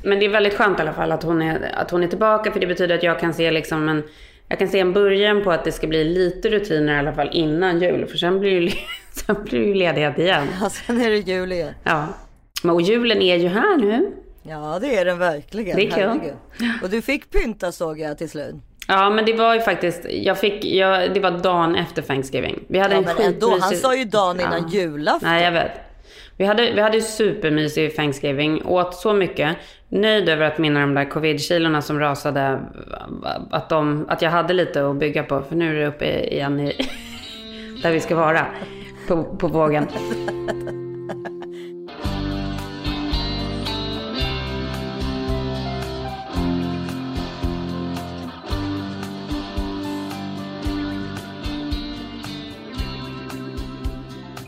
Men 0.04 0.20
det 0.20 0.26
är 0.26 0.30
väldigt 0.30 0.54
skönt 0.54 0.80
i 0.80 0.82
alla 0.82 0.94
fall 0.94 1.12
att 1.12 1.24
hon 1.24 1.42
är, 1.42 1.72
att 1.76 1.92
hon 1.92 2.04
är 2.04 2.08
tillbaka. 2.08 2.52
För 2.52 2.60
det 2.60 2.68
betyder 2.68 2.96
att 2.96 3.04
jag 3.04 3.20
kan 3.20 3.34
se 3.34 3.52
liksom 3.52 3.90
en, 3.90 4.04
jag 4.48 4.60
kan 4.60 4.68
se 4.68 4.80
en 4.80 4.94
början 4.94 5.44
på 5.44 5.52
att 5.52 5.64
det 5.64 5.72
ska 5.72 5.88
bli 5.88 6.04
lite 6.04 6.50
rutiner 6.50 6.96
i 6.96 7.00
alla 7.00 7.14
fall 7.14 7.30
innan 7.32 7.80
jul. 7.82 8.06
För 8.06 8.18
sen 8.18 8.40
blir 8.40 8.62
det 8.62 8.66
ju, 8.66 8.72
sen 9.12 9.44
blir 9.44 9.60
det 9.60 9.66
ju 9.66 9.74
ledighet 9.74 10.20
igen. 10.20 10.48
Ja, 10.62 10.70
sen 10.70 11.02
är 11.02 11.10
det 11.10 11.18
jul 11.18 11.52
igen. 11.52 11.74
Ja. 11.84 12.06
Och 12.64 12.82
julen 12.82 13.22
är 13.22 13.36
ju 13.36 13.48
här 13.48 13.78
nu. 13.78 14.12
Ja 14.44 14.78
det 14.82 14.98
är 14.98 15.06
den 15.06 15.20
verkligen. 15.20 15.76
Det 15.76 15.88
är 15.88 15.92
kul. 15.92 16.32
Och 16.84 16.90
du 16.90 17.02
fick 17.02 17.32
pynta 17.32 17.72
såg 17.72 18.00
jag 18.00 18.18
till 18.18 18.30
slut. 18.30 18.56
Ja 18.88 19.10
men 19.10 19.26
det 19.26 19.34
var 19.34 19.54
ju 19.56 19.62
faktiskt, 19.62 20.06
jag 20.10 20.38
fick, 20.40 20.66
jag, 20.66 21.14
det 21.14 21.20
var 21.20 21.32
dagen 21.32 21.76
efter 21.76 22.02
Thanksgiving. 22.02 22.60
Vi 22.68 22.80
hade 22.80 22.94
Ja, 22.96 23.00
en 23.00 23.06
men 23.18 23.34
ändå, 23.34 23.58
han 23.62 23.76
sa 23.76 23.96
ju 23.96 24.06
dagen 24.06 24.40
innan 24.40 24.70
Ja. 24.72 24.80
julafton. 24.80 25.30
Nej 25.30 25.44
jag 25.44 25.52
vet. 25.52 25.72
Vi 26.38 26.46
hade, 26.46 26.72
vi 26.74 26.82
hade 26.82 27.02
supermysig 27.02 27.96
Thanksgiving, 27.96 28.66
åt 28.66 28.96
så 28.96 29.14
mycket. 29.14 29.58
Nöjd 29.90 30.30
över 30.30 30.46
att 30.46 30.58
mina 30.58 30.80
de 30.80 30.94
där 30.94 31.06
covid-kilorna 31.06 31.82
som 31.82 32.00
rasade, 32.00 32.60
att, 33.52 33.70
de, 33.70 34.06
att 34.10 34.22
jag 34.22 34.32
hade 34.32 34.54
lite 34.54 34.90
att 34.90 34.96
bygga 34.96 35.24
på. 35.24 35.42
För 35.42 35.56
nu 35.56 35.76
är 35.76 35.80
det 35.82 35.88
uppe 35.88 36.20
igen 36.36 36.60
i, 36.60 36.74
där 37.84 37.92
vi 37.92 38.00
ska 38.00 38.16
vara, 38.16 38.46
på, 39.08 39.24
på 39.24 39.48
vågen. 39.48 39.88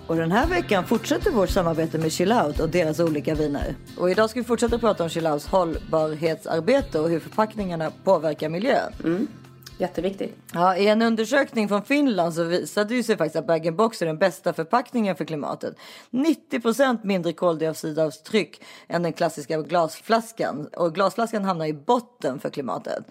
Och 0.09 0.15
den 0.15 0.31
här 0.31 0.47
veckan 0.47 0.85
fortsätter 0.85 1.31
vårt 1.31 1.49
samarbete 1.49 1.97
med 1.97 2.11
Chillout 2.11 2.59
och 2.59 2.69
deras 2.69 2.99
olika 2.99 3.35
viner. 3.35 3.75
Och 3.97 4.11
idag 4.11 4.29
ska 4.29 4.39
vi 4.39 4.43
fortsätta 4.43 4.79
prata 4.79 5.03
om 5.03 5.09
Chillouts 5.09 5.47
hållbarhetsarbete 5.47 6.99
och 6.99 7.09
hur 7.09 7.19
förpackningarna 7.19 7.91
påverkar 8.03 8.49
miljön. 8.49 9.27
Jätteviktigt. 9.77 10.35
Ja, 10.53 10.77
I 10.77 10.87
en 10.87 11.01
undersökning 11.01 11.67
från 11.67 11.83
Finland 11.83 12.33
så 12.33 12.43
visade 12.43 12.95
det 12.95 13.03
sig 13.03 13.17
faktiskt 13.17 13.35
att 13.35 13.47
bag-in-box 13.47 14.01
är 14.01 14.05
den 14.05 14.17
bästa 14.17 14.53
förpackningen 14.53 15.15
för 15.15 15.25
klimatet. 15.25 15.75
90% 16.11 16.99
mindre 17.03 17.33
koldioxidavtryck 17.33 18.61
än 18.87 19.03
den 19.03 19.13
klassiska 19.13 19.61
glasflaskan. 19.61 20.67
Och 20.77 20.95
glasflaskan 20.95 21.43
hamnar 21.45 21.65
i 21.65 21.73
botten 21.73 22.39
för 22.39 22.49
klimatet. 22.49 23.03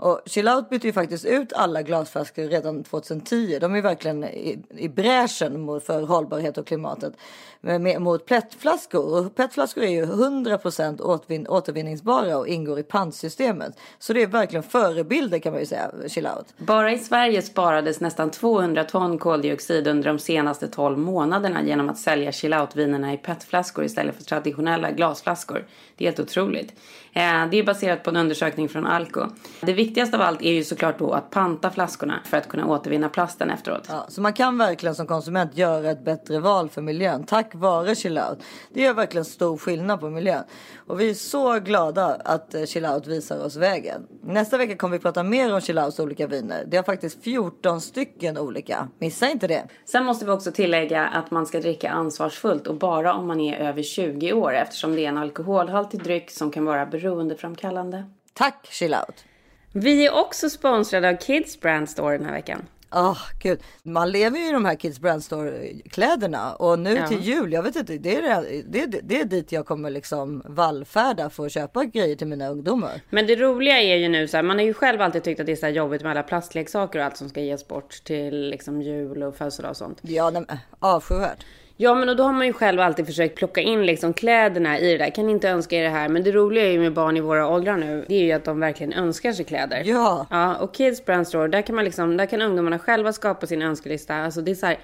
Och 0.00 0.20
Chillout 0.26 0.70
bytte 0.70 0.86
ju 0.86 0.92
faktiskt 0.92 1.24
ut 1.24 1.52
alla 1.52 1.82
glasflaskor 1.82 2.44
redan 2.44 2.84
2010. 2.84 3.58
De 3.60 3.74
är 3.74 3.82
verkligen 3.82 4.24
i, 4.24 4.62
i 4.70 4.88
bräschen 4.88 5.60
mot, 5.60 5.84
för 5.84 6.02
hållbarhet 6.02 6.58
och 6.58 6.66
klimatet. 6.66 7.12
Med, 7.60 7.80
med, 7.80 8.02
mot 8.02 8.26
PET-flaskor. 8.26 9.18
Och 9.18 9.34
PET-flaskor 9.34 9.84
är 9.84 9.88
ju 9.88 10.04
100% 10.04 11.00
återvin, 11.00 11.46
återvinningsbara 11.48 12.38
och 12.38 12.48
ingår 12.48 12.78
i 12.78 12.82
pantsystemet. 12.82 13.78
Så 13.98 14.12
det 14.12 14.22
är 14.22 14.26
verkligen 14.26 14.62
förebilder 14.62 15.38
kan 15.38 15.52
man 15.52 15.60
ju 15.60 15.66
säga, 15.66 15.90
Chillout. 16.08 16.46
Bara 16.56 16.92
i 16.92 16.98
Sverige 16.98 17.42
sparades 17.42 18.00
nästan 18.00 18.30
200 18.30 18.84
ton 18.84 19.18
koldioxid 19.18 19.86
under 19.86 20.08
de 20.08 20.18
senaste 20.18 20.68
12 20.68 20.98
månaderna 20.98 21.62
genom 21.62 21.88
att 21.88 21.98
sälja 21.98 22.32
chillout-vinerna 22.32 23.14
i 23.14 23.16
petflaskor 23.16 23.84
istället 23.84 24.16
för 24.16 24.24
traditionella 24.24 24.90
glasflaskor. 24.90 25.66
Det 25.96 26.04
är 26.04 26.08
helt 26.08 26.20
otroligt. 26.20 26.72
Eh, 27.12 27.46
Det 27.50 27.58
är 27.58 27.62
baserat 27.62 28.02
på 28.02 28.10
en 28.10 28.16
undersökning 28.16 28.68
från 28.68 28.86
Alko. 28.86 29.26
Det 29.60 29.72
viktigaste 29.72 30.16
av 30.16 30.22
allt 30.22 30.42
är 30.42 30.52
ju 30.52 30.64
såklart 30.64 30.98
då 30.98 31.12
att 31.12 31.30
panta 31.30 31.70
flaskorna 31.70 32.20
för 32.24 32.36
att 32.36 32.48
kunna 32.48 32.66
återvinna 32.66 33.08
plasten 33.08 33.50
efteråt. 33.50 33.86
Ja, 33.88 34.06
så 34.08 34.20
man 34.20 34.32
kan 34.32 34.58
verkligen 34.58 34.94
som 34.94 35.06
konsument 35.06 35.56
göra 35.56 35.90
ett 35.90 36.04
bättre 36.04 36.38
val 36.40 36.68
för 36.68 36.82
miljön 36.82 37.24
tack 37.24 37.54
vare 37.54 37.94
Chillout. 37.94 38.38
Det 38.74 38.82
gör 38.82 38.94
verkligen 38.94 39.24
stor 39.24 39.56
skillnad 39.58 40.00
på 40.00 40.10
miljön. 40.10 40.42
Och 40.86 41.00
vi 41.00 41.10
är 41.10 41.14
så 41.14 41.58
glada 41.60 42.20
att 42.24 42.54
eh, 42.54 42.64
Chillout 42.64 43.06
visar 43.06 43.44
oss 43.44 43.56
vägen. 43.56 44.06
Nästa 44.22 44.58
vecka 44.58 44.76
kommer 44.76 44.96
vi 44.96 45.02
prata 45.02 45.22
mer 45.22 45.54
om 45.54 45.60
Chillouts 45.60 46.00
olika 46.00 46.26
viner. 46.26 46.64
Det 46.66 46.76
har 46.76 46.84
faktiskt 46.84 47.22
14 47.24 47.80
stycken 47.80 48.38
olika. 48.38 48.88
Missa 48.98 49.30
inte 49.30 49.46
det. 49.46 49.62
Sen 49.84 50.04
måste 50.04 50.24
vi 50.24 50.30
också 50.30 50.52
tillägga 50.52 51.06
att 51.06 51.30
man 51.30 51.46
ska 51.46 51.60
dricka 51.60 51.90
ansvarsfullt 51.90 52.66
och 52.66 52.74
bara 52.74 53.14
om 53.14 53.26
man 53.26 53.40
är 53.40 53.58
över 53.68 53.82
20 53.82 54.32
år 54.32 54.54
eftersom 54.54 54.94
det 54.94 55.04
är 55.04 55.08
en 55.08 55.18
alkoholhaltig 55.18 56.02
dryck 56.02 56.30
som 56.30 56.50
kan 56.50 56.64
vara 56.64 56.86
beroendeframkallande. 57.02 58.04
Tack 58.34 58.66
Chillout! 58.70 59.24
Vi 59.72 60.06
är 60.06 60.14
också 60.14 60.50
sponsrade 60.50 61.08
av 61.08 61.16
Kids 61.16 61.60
Brand 61.60 61.88
Store 61.90 62.16
den 62.18 62.26
här 62.26 62.32
veckan. 62.32 62.66
Åh 62.94 63.18
gud, 63.42 63.60
man 63.82 64.10
lever 64.12 64.38
ju 64.38 64.48
i 64.48 64.52
de 64.52 64.64
här 64.64 64.74
Kids 64.74 65.00
Brand 65.00 65.24
Store 65.24 65.68
kläderna 65.90 66.54
och 66.54 66.78
nu 66.78 66.94
Ja. 66.96 67.08
till 67.08 67.20
jul, 67.20 67.52
jag 67.52 67.62
vet 67.62 67.76
inte, 67.76 67.98
det 67.98 68.16
är, 68.16 68.40
det, 68.40 68.62
det, 68.86 68.96
är- 68.96 69.02
det 69.02 69.20
är 69.20 69.24
dit 69.24 69.52
jag 69.52 69.66
kommer 69.66 69.90
liksom 69.90 70.42
vallfärda 70.46 71.30
för 71.30 71.46
att 71.46 71.52
köpa 71.52 71.84
grejer 71.84 72.16
till 72.16 72.26
mina 72.26 72.48
ungdomar. 72.48 73.00
Men 73.10 73.26
det 73.26 73.36
roliga 73.36 73.80
är 73.80 73.96
ju 73.96 74.08
nu 74.08 74.28
så 74.28 74.36
här, 74.36 74.44
man 74.44 74.58
har 74.58 74.64
ju 74.64 74.74
själv 74.74 75.00
alltid 75.00 75.22
tyckt 75.22 75.40
att 75.40 75.46
det 75.46 75.52
är 75.52 75.56
så 75.56 75.66
här 75.66 75.72
jobbigt 75.72 76.02
med 76.02 76.10
alla 76.10 76.22
plastleksaker 76.22 76.98
och 76.98 77.04
allt 77.04 77.16
som 77.16 77.28
ska 77.28 77.40
ges 77.40 77.68
bort 77.68 78.04
till 78.04 78.40
liksom 78.50 78.82
jul 78.82 79.22
och 79.22 79.36
födelsedag 79.36 79.70
och 79.70 79.76
sånt. 79.76 79.98
Ja, 80.02 80.30
nej, 80.30 80.44
avskyvärt. 80.78 81.44
Ja 81.80 81.94
men 81.94 82.08
och 82.08 82.16
då 82.16 82.22
har 82.22 82.32
man 82.32 82.46
ju 82.46 82.52
själv 82.52 82.80
alltid 82.80 83.06
försökt 83.06 83.36
plocka 83.36 83.60
in 83.60 83.86
liksom 83.86 84.12
kläderna 84.12 84.78
i 84.78 84.92
det 84.92 84.98
där. 84.98 85.10
Kan 85.10 85.28
inte 85.28 85.48
önska 85.48 85.76
er 85.76 85.82
det 85.82 85.88
här. 85.88 86.08
Men 86.08 86.22
det 86.24 86.32
roliga 86.32 86.64
är 86.64 86.70
ju 86.70 86.80
med 86.80 86.92
barn 86.92 87.16
i 87.16 87.20
våra 87.20 87.48
åldrar 87.48 87.76
nu, 87.76 88.04
det 88.08 88.14
är 88.14 88.24
ju 88.24 88.32
att 88.32 88.44
de 88.44 88.60
verkligen 88.60 88.92
önskar 88.92 89.32
sig 89.32 89.44
kläder. 89.44 89.82
Ja. 89.86 90.26
Ja, 90.30 90.56
och 90.56 90.74
Kids 90.74 91.04
Brand 91.04 91.28
Store, 91.28 91.48
där 91.48 91.62
kan 91.62 91.74
man 91.74 91.84
liksom, 91.84 92.16
där 92.16 92.26
kan 92.26 92.42
ungdomarna 92.42 92.78
själva 92.78 93.12
skapa 93.12 93.46
sin 93.46 93.62
önskelista. 93.62 94.14
Alltså 94.14 94.40
det 94.40 94.50
är 94.50 94.54
så 94.54 94.66
här, 94.66 94.78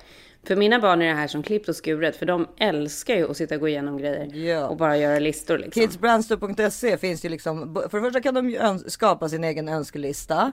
för 0.47 0.57
mina 0.57 0.79
barn 0.79 1.03
är 1.03 1.07
det 1.07 1.15
här 1.15 1.27
som 1.27 1.43
klippt 1.43 1.69
och 1.69 1.77
skuret, 1.77 2.17
för 2.17 2.27
de 2.27 2.49
älskar 2.59 3.15
ju 3.15 3.31
att 3.31 3.37
sitta 3.37 3.55
och 3.55 3.61
gå 3.61 3.69
igenom 3.69 3.99
grejer. 3.99 4.35
Ja. 4.35 4.69
Och 4.69 4.77
bara 4.77 4.97
göra 4.97 5.19
listor 5.19 5.59
liksom. 5.59 5.83
Kidsbrandstore.se 5.83 6.99
finns 6.99 7.25
ju 7.25 7.29
liksom, 7.29 7.75
för 7.91 7.99
det 7.99 8.05
första 8.05 8.21
kan 8.21 8.35
de 8.35 8.51
ju 8.51 8.79
skapa 8.87 9.29
sin 9.29 9.45
egen 9.45 9.69
önskelista. 9.69 10.53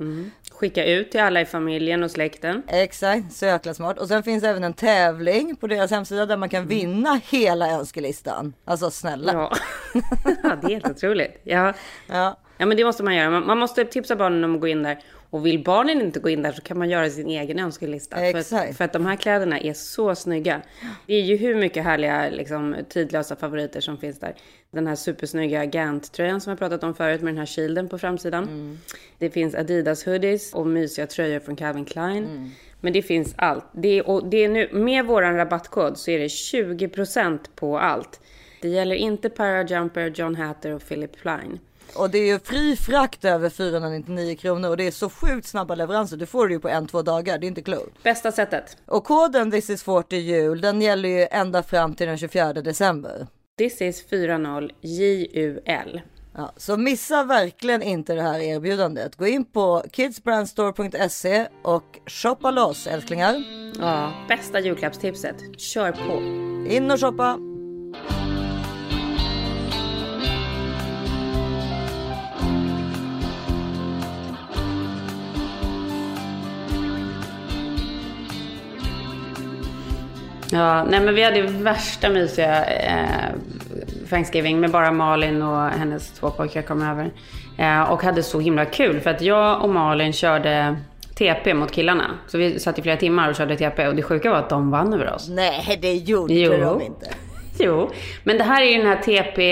Skicka 0.52 0.86
ut 0.86 1.12
till 1.12 1.22
alla 1.22 1.42
i 1.42 1.46
familjen 1.46 2.04
och 2.04 2.12
släkten. 2.12 2.64
Exakt, 2.68 3.34
så 3.34 3.46
jäkla 3.46 3.74
smart. 3.74 4.00
Och 4.00 4.08
sen 4.08 4.24
finns 4.24 4.44
även 4.44 4.64
en 4.64 4.74
tävling 4.74 5.56
på 5.56 5.68
deras 5.68 5.92
hemsida 5.92 6.26
där 6.26 6.38
man 6.38 6.50
kan 6.50 6.68
vinna 6.68 7.22
hela 7.30 7.72
önskelistan. 7.72 8.54
Alltså 8.66 8.92
snälla. 8.92 9.34
Ja, 9.34 9.52
ja 10.44 10.58
det 10.62 10.68
är 10.68 10.70
helt 10.70 10.90
otroligt. 10.90 11.42
Ja. 11.44 11.74
Ja. 12.08 12.38
Ja 12.58 12.66
men 12.66 12.78
det 12.78 12.86
måste 12.86 13.04
man 13.04 13.16
göra. 13.16 13.40
Man 13.40 13.58
måste 13.58 13.86
tipsa 13.86 14.16
barnen 14.16 14.44
om 14.44 14.56
att 14.56 14.62
gå 14.62 14.68
in 14.68 14.84
där. 14.84 15.00
Och 15.34 15.46
vill 15.46 15.64
barnen 15.64 16.02
inte 16.02 16.20
gå 16.20 16.30
in 16.30 16.42
där 16.42 16.52
så 16.52 16.62
kan 16.62 16.78
man 16.78 16.90
göra 16.90 17.10
sin 17.10 17.28
egen 17.28 17.60
önskelista. 17.60 18.16
För, 18.32 18.40
att- 18.40 18.78
för 18.78 18.86
att 18.86 18.94
de 18.94 19.06
här 19.06 19.16
kläderna 19.16 19.60
är 19.60 19.74
så 19.74 20.16
snygga. 20.16 20.62
Det 21.08 21.14
är 21.16 21.22
ju 21.22 21.36
hur 21.38 21.56
mycket 21.56 21.84
härliga 21.84 22.30
liksom, 22.30 22.76
tidlösa 22.90 23.36
favoriter 23.36 23.82
som 23.82 23.98
finns 23.98 24.20
där. 24.20 24.36
Den 24.72 24.88
här 24.88 24.96
supersnygga 24.96 25.66
Gant-tröjan 25.66 26.42
som 26.42 26.50
jag 26.52 26.60
pratat 26.60 26.84
om 26.84 26.94
förut 26.96 27.22
med 27.22 27.34
den 27.34 27.38
här 27.40 27.46
shielden 27.46 27.90
på 27.90 27.98
framsidan. 27.98 28.80
Det 29.18 29.30
finns 29.30 29.56
Adidas 29.56 30.06
hoodies 30.06 30.54
och 30.54 30.68
mysiga 30.68 31.08
tröjor 31.08 31.40
från 31.40 31.56
Calvin 31.56 31.86
Klein. 31.86 32.52
Men 32.82 32.94
det 32.94 33.02
finns 33.02 33.34
allt. 33.38 33.66
Det 33.74 33.88
är, 34.00 34.08
och 34.10 34.26
det 34.30 34.38
är 34.44 34.50
nu, 34.50 34.70
med 34.72 35.06
våran 35.06 35.36
rabattkod 35.36 35.98
så 35.98 36.12
är 36.12 36.20
det 36.20 36.28
20% 36.28 37.40
på 37.56 37.80
allt. 37.80 38.22
Det 38.62 38.70
gäller 38.70 38.96
inte 38.96 39.30
Parajumper, 39.30 40.08
John 40.16 40.36
Hatter 40.36 40.72
och 40.74 40.88
Philip 40.88 41.18
Plein. 41.22 41.60
Och 41.96 42.10
det 42.10 42.18
är 42.18 42.26
ju 42.26 42.40
fri 42.40 42.76
frakt 42.76 43.26
över 43.26 43.50
499 43.50 44.36
kronor 44.36 44.70
och 44.70 44.78
det 44.78 44.88
är 44.88 44.92
så 44.92 45.10
sjukt 45.10 45.48
snabba 45.48 45.76
leveranser. 45.76 46.18
Du 46.18 46.26
får 46.26 46.48
det 46.48 46.54
ju 46.54 46.60
på 46.60 46.70
en, 46.70 46.88
två 46.88 47.02
dagar. 47.02 47.38
Det 47.38 47.46
är 47.46 47.48
inte 47.48 47.62
klokt. 47.62 48.04
Bästa 48.04 48.32
sättet. 48.32 48.78
Och 48.86 49.04
koden 49.04 49.52
This 49.52 49.70
is 49.70 49.84
40 49.84 50.16
jul, 50.16 50.62
den 50.62 50.82
gäller 50.82 51.10
ju 51.10 51.28
ända 51.32 51.64
fram 51.64 51.96
till 51.96 52.08
den 52.08 52.18
24 52.18 52.54
december. 52.54 53.28
This 53.58 53.82
is 53.82 54.10
40 54.10 54.70
JUL. 54.82 56.02
Ja, 56.36 56.54
så 56.58 56.78
missa 56.78 57.24
verkligen 57.24 57.82
inte 57.82 58.14
det 58.14 58.22
här 58.22 58.40
erbjudandet. 58.40 59.16
Gå 59.16 59.28
in 59.28 59.46
på 59.46 59.84
kidsbrandstore.se 59.92 61.48
och 61.62 62.00
shoppa 62.08 62.52
loss 62.52 62.88
älsklingar. 62.88 63.44
Ja, 63.80 64.14
bästa 64.28 64.60
julklappstipset. 64.60 65.36
Kör 65.58 65.92
på. 65.92 66.22
In 66.74 66.92
och 66.92 67.00
shoppa. 67.00 67.38
Ja, 80.52 80.84
nej 80.84 81.00
men 81.02 81.16
vi 81.16 81.24
hade 81.24 81.42
värsta 81.42 82.10
mysiga 82.10 82.66
eh, 82.66 83.30
Thanksgiving 84.10 84.60
med 84.60 84.72
bara 84.72 84.92
Malin 84.92 85.42
och 85.42 85.70
hennes 85.70 86.12
två 86.12 86.30
pojkar 86.30 86.62
kom 86.62 86.82
över. 86.82 87.12
Eh, 87.58 87.92
och 87.92 88.04
hade 88.04 88.24
så 88.24 88.40
himla 88.40 88.66
kul 88.66 89.00
för 89.00 89.10
att 89.10 89.22
jag 89.22 89.64
och 89.64 89.70
Malin 89.70 90.14
körde 90.14 90.76
TP 91.16 91.54
mot 91.54 91.72
killarna. 91.72 92.06
Så 92.28 92.38
vi 92.38 92.60
satt 92.60 92.80
i 92.80 92.82
flera 92.82 92.98
timmar 92.98 93.30
och 93.30 93.36
körde 93.36 93.56
TP 93.58 93.88
och 93.88 93.96
det 93.96 94.04
sjuka 94.04 94.30
var 94.30 94.38
att 94.38 94.50
de 94.50 94.72
vann 94.72 94.94
över 94.94 95.14
oss. 95.14 95.30
Nej, 95.30 95.78
det 95.82 95.94
gjorde 95.94 96.34
Jo. 96.34 96.52
de 96.52 96.82
inte. 96.82 97.10
Jo, 97.60 97.90
men 98.24 98.38
det 98.38 98.44
här 98.44 98.62
är 98.62 98.66
ju 98.66 98.78
den 98.78 98.88
här 98.88 98.96
TP, 99.02 99.52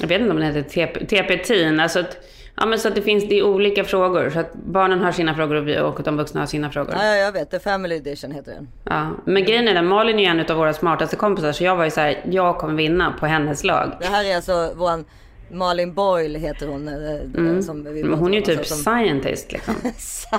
jag 0.00 0.08
vet 0.08 0.20
inte 0.20 0.30
om 0.32 0.40
den 0.40 0.54
heter 0.54 0.62
TP, 0.86 1.06
TP 1.06 1.36
Teen, 1.38 1.80
alltså 1.80 2.00
att, 2.00 2.16
ja 2.56 2.66
men 2.66 2.78
så 2.78 2.88
att 2.88 2.94
det 2.94 3.02
finns, 3.02 3.28
det 3.28 3.42
olika 3.42 3.84
frågor. 3.84 4.30
Så 4.30 4.40
att 4.40 4.54
barnen 4.54 5.00
har 5.00 5.12
sina 5.12 5.34
frågor 5.34 5.82
och, 5.82 6.02
de 6.02 6.16
vuxna 6.16 6.40
har 6.40 6.46
sina 6.46 6.70
frågor. 6.70 6.94
Ja, 6.98 7.04
ja, 7.04 7.14
jag 7.16 7.32
vet. 7.32 7.50
The 7.50 7.58
Family 7.58 7.96
Edition 7.96 8.32
heter 8.32 8.52
den. 8.52 8.68
Ja, 8.84 9.10
men 9.24 9.44
grejen 9.44 9.68
är 9.68 9.74
den, 9.74 9.86
Malin 9.86 10.18
är 10.18 10.30
en 10.30 10.50
av 10.50 10.56
våra 10.56 10.72
smartaste 10.72 11.16
kompisar 11.16 11.52
så 11.52 11.64
jag 11.64 11.76
var 11.76 11.84
ju 11.84 11.90
så 11.90 12.00
här, 12.00 12.20
jag 12.30 12.58
kommer 12.58 12.74
vinna 12.74 13.14
på 13.20 13.26
hennes 13.26 13.64
lag. 13.64 13.92
Det 14.00 14.06
här 14.06 14.24
är 14.24 14.36
alltså 14.36 14.72
våran 14.76 15.04
Malin 15.50 15.94
Boyle 15.94 16.36
heter 16.36 16.66
hon. 16.66 16.88
eh, 16.88 17.60
Som 17.60 17.84
vi 17.84 18.04
Men 18.04 18.18
hon 18.18 18.32
är 18.34 18.38
ju 18.38 18.42
typ 18.42 18.58
alltså, 18.58 18.74
scientist 18.74 19.52
liksom. 19.52 19.74
som 19.96 20.38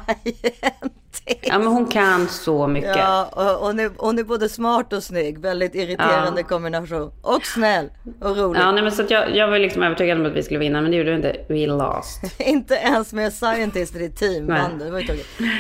Ja 1.42 1.58
men 1.60 1.68
hon 1.68 1.86
kan 1.88 2.28
så 2.28 2.68
mycket. 2.68 2.96
Ja, 2.98 3.30
och 3.60 3.68
hon 3.68 3.80
är, 3.80 3.92
hon 3.98 4.20
är 4.20 4.24
både 4.24 4.50
smart 4.50 4.94
och 4.94 5.04
snygg. 5.04 5.40
Väldigt 5.40 5.76
irriterande 5.76 6.42
Ja. 6.42 6.48
kombination. 6.48 7.12
Och 7.22 7.46
snäll 7.46 7.90
och 8.22 8.38
rolig. 8.38 8.62
Ja, 8.62 8.72
nej, 8.72 8.84
men 8.84 8.92
så 8.92 9.04
jag, 9.10 9.36
jag 9.36 9.48
var 9.48 9.60
liksom 9.60 9.84
övertygad 9.84 10.20
om 10.20 10.26
att 10.26 10.34
vi 10.34 10.44
skulle 10.44 10.60
vinna, 10.60 10.82
men 10.82 10.92
det 10.92 10.98
gjorde 10.98 11.10
vi 11.10 11.16
inte. 11.16 11.36
We 11.50 11.68
lost. 11.68 12.22
Inte 12.40 12.74
ens 12.76 13.14
med 13.14 13.34
scientist 13.34 13.96
i 13.96 14.00
ditt 14.00 14.18
team 14.18 14.48
vann 14.48 14.80
det. 14.80 14.92
var. 14.92 15.04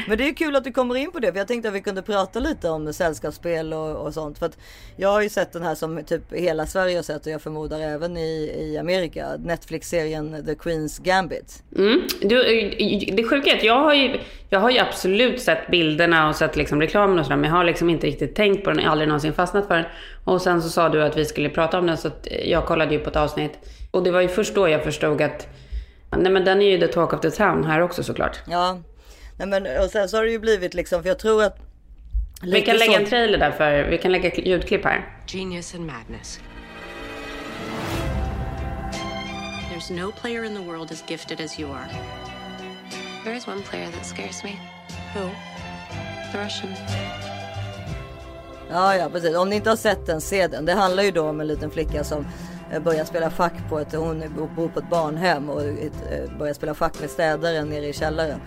Men 0.10 0.18
det 0.18 0.30
är 0.30 0.34
kul 0.34 0.56
att 0.56 0.64
du 0.64 0.72
kommer 0.72 0.96
in 0.96 1.12
på 1.12 1.20
det. 1.20 1.32
För 1.32 1.38
jag 1.38 1.48
tänkte 1.48 1.70
att 1.70 1.76
vi 1.76 1.82
kunde 1.82 2.02
prata 2.02 2.40
lite 2.40 2.70
om 2.70 2.94
sällskapsspel 2.94 3.74
och, 3.74 3.96
och 3.96 4.14
sånt. 4.14 4.40
För 4.40 4.46
att 4.46 4.58
jag 4.96 5.10
har 5.10 5.22
ju 5.22 5.30
sett 5.30 5.54
den 5.54 5.64
här 5.64 5.76
som 5.76 6.04
typ 6.04 6.34
hela 6.34 6.66
Sverige 6.66 6.96
har 6.96 7.04
sett 7.04 7.26
och 7.26 7.32
jag 7.32 7.42
förmodar 7.42 7.80
även 7.80 8.18
i, 8.18 8.52
i 8.60 8.78
Amerika. 8.78 9.28
Netflix-serien 9.40 10.46
The 10.46 10.54
Queen's 10.54 11.02
Gambit. 11.04 11.64
Mm. 11.78 12.02
Du, 12.22 12.44
det 13.18 13.24
sjuka 13.30 13.52
är 13.52 13.58
att 13.58 13.64
jag 13.64 13.80
har, 13.80 13.94
ju, 13.94 14.20
jag 14.50 14.60
har 14.60 14.70
ju 14.70 14.80
absolut 14.80 15.42
sett 15.48 15.68
bilderna 15.68 16.30
och 16.30 16.36
sett 16.36 16.56
liksom 16.56 16.82
reklamen 16.82 17.20
och 17.20 17.26
sådär, 17.26 17.38
men 17.38 17.50
jag 17.50 17.58
har 17.58 17.64
liksom 17.64 17.90
inte 17.90 18.08
riktigt 18.08 18.36
tänkt 18.36 18.64
på 18.64 18.70
den, 18.70 18.80
jag 18.80 18.86
har 18.86 18.92
aldrig 18.92 19.08
någonsin 19.08 19.34
fastnat 19.34 19.68
för 19.68 19.76
den. 19.76 19.86
Och 20.24 20.42
sen 20.42 20.62
så 20.62 20.70
sa 20.70 20.90
du 20.90 21.04
att 21.04 21.18
vi 21.18 21.26
skulle 21.26 21.50
prata 21.50 21.80
om 21.80 21.88
den, 21.88 21.98
så 21.98 22.08
att 22.08 22.28
jag 22.46 22.66
kollade 22.66 22.94
ju 22.94 23.00
på 23.00 23.10
ett 23.10 23.16
avsnitt. 23.16 23.52
Och 23.92 24.04
det 24.04 24.12
var 24.12 24.22
ju 24.22 24.28
först 24.28 24.56
då 24.56 24.70
jag 24.70 24.84
förstod 24.84 25.22
att, 25.22 25.48
nej 26.18 26.32
men 26.32 26.46
den 26.46 26.62
är 26.62 26.66
ju 26.72 26.78
the 26.80 26.88
talk 26.88 27.14
of 27.14 27.22
the 27.22 27.32
town 27.32 27.64
här 27.64 27.82
också 27.82 28.04
såklart. 28.04 28.40
Ja, 28.48 28.80
Nej, 29.40 29.48
men 29.48 29.68
och 29.84 29.90
sen 29.90 30.10
så 30.10 30.18
har 30.18 30.24
det 30.24 30.32
ju 30.32 30.40
blivit 30.40 30.74
liksom, 30.74 31.02
för 31.02 31.10
jag 31.10 31.20
tror 31.20 31.44
att 31.44 31.58
Vi 32.42 32.62
kan 32.62 32.76
lägga 32.78 32.92
så- 32.94 33.00
en 33.00 33.06
trailer 33.06 33.38
där 33.38 33.52
för, 33.52 33.84
vi 33.90 33.98
kan 33.98 34.12
lägga 34.12 34.36
ljudklipp 34.36 34.84
här. 34.86 35.06
Genius 35.28 35.76
and 35.76 35.86
madness. 35.86 36.40
There's 39.72 39.92
no 40.06 40.12
player 40.22 40.44
in 40.44 40.56
the 40.56 40.62
world 40.62 40.92
as 40.92 41.04
gifted 41.08 41.42
as 41.42 41.60
you 41.60 41.72
are. 41.72 41.88
There 43.24 43.36
is 43.38 43.48
one 43.48 43.62
player 43.62 43.92
that 43.92 44.06
scares 44.06 44.44
me. 44.44 44.52
Who? 45.16 45.30
The 46.32 46.46
Russian. 46.46 46.74
Ja, 48.70 48.96
ja, 48.96 49.10
precis. 49.10 49.36
Om 49.36 49.50
ni 49.50 49.56
inte 49.56 49.70
har 49.70 49.78
sett 49.78 50.06
den, 50.06 50.22
se 50.22 50.48
den. 50.48 50.66
Det 50.66 50.74
handlar 50.74 51.04
ju 51.04 51.12
då 51.12 51.30
om 51.30 51.42
en 51.42 51.48
liten 51.48 51.70
flicka 51.70 52.04
som 52.04 52.26
eh, 52.72 52.82
börjar 52.82 53.06
spela 53.06 53.32
schack 53.32 53.54
på 53.70 53.80
ett, 53.80 53.94
hon 53.94 54.24
bor 54.56 54.68
på 54.68 54.80
ett 54.80 54.90
barnhem 54.90 55.50
och 55.50 55.64
eh, 55.64 56.38
börjar 56.40 56.54
spela 56.54 56.76
schack 56.76 57.00
med 57.02 57.10
städaren 57.10 57.70
nere 57.70 57.88
i 57.88 57.94
källaren. 57.94 58.40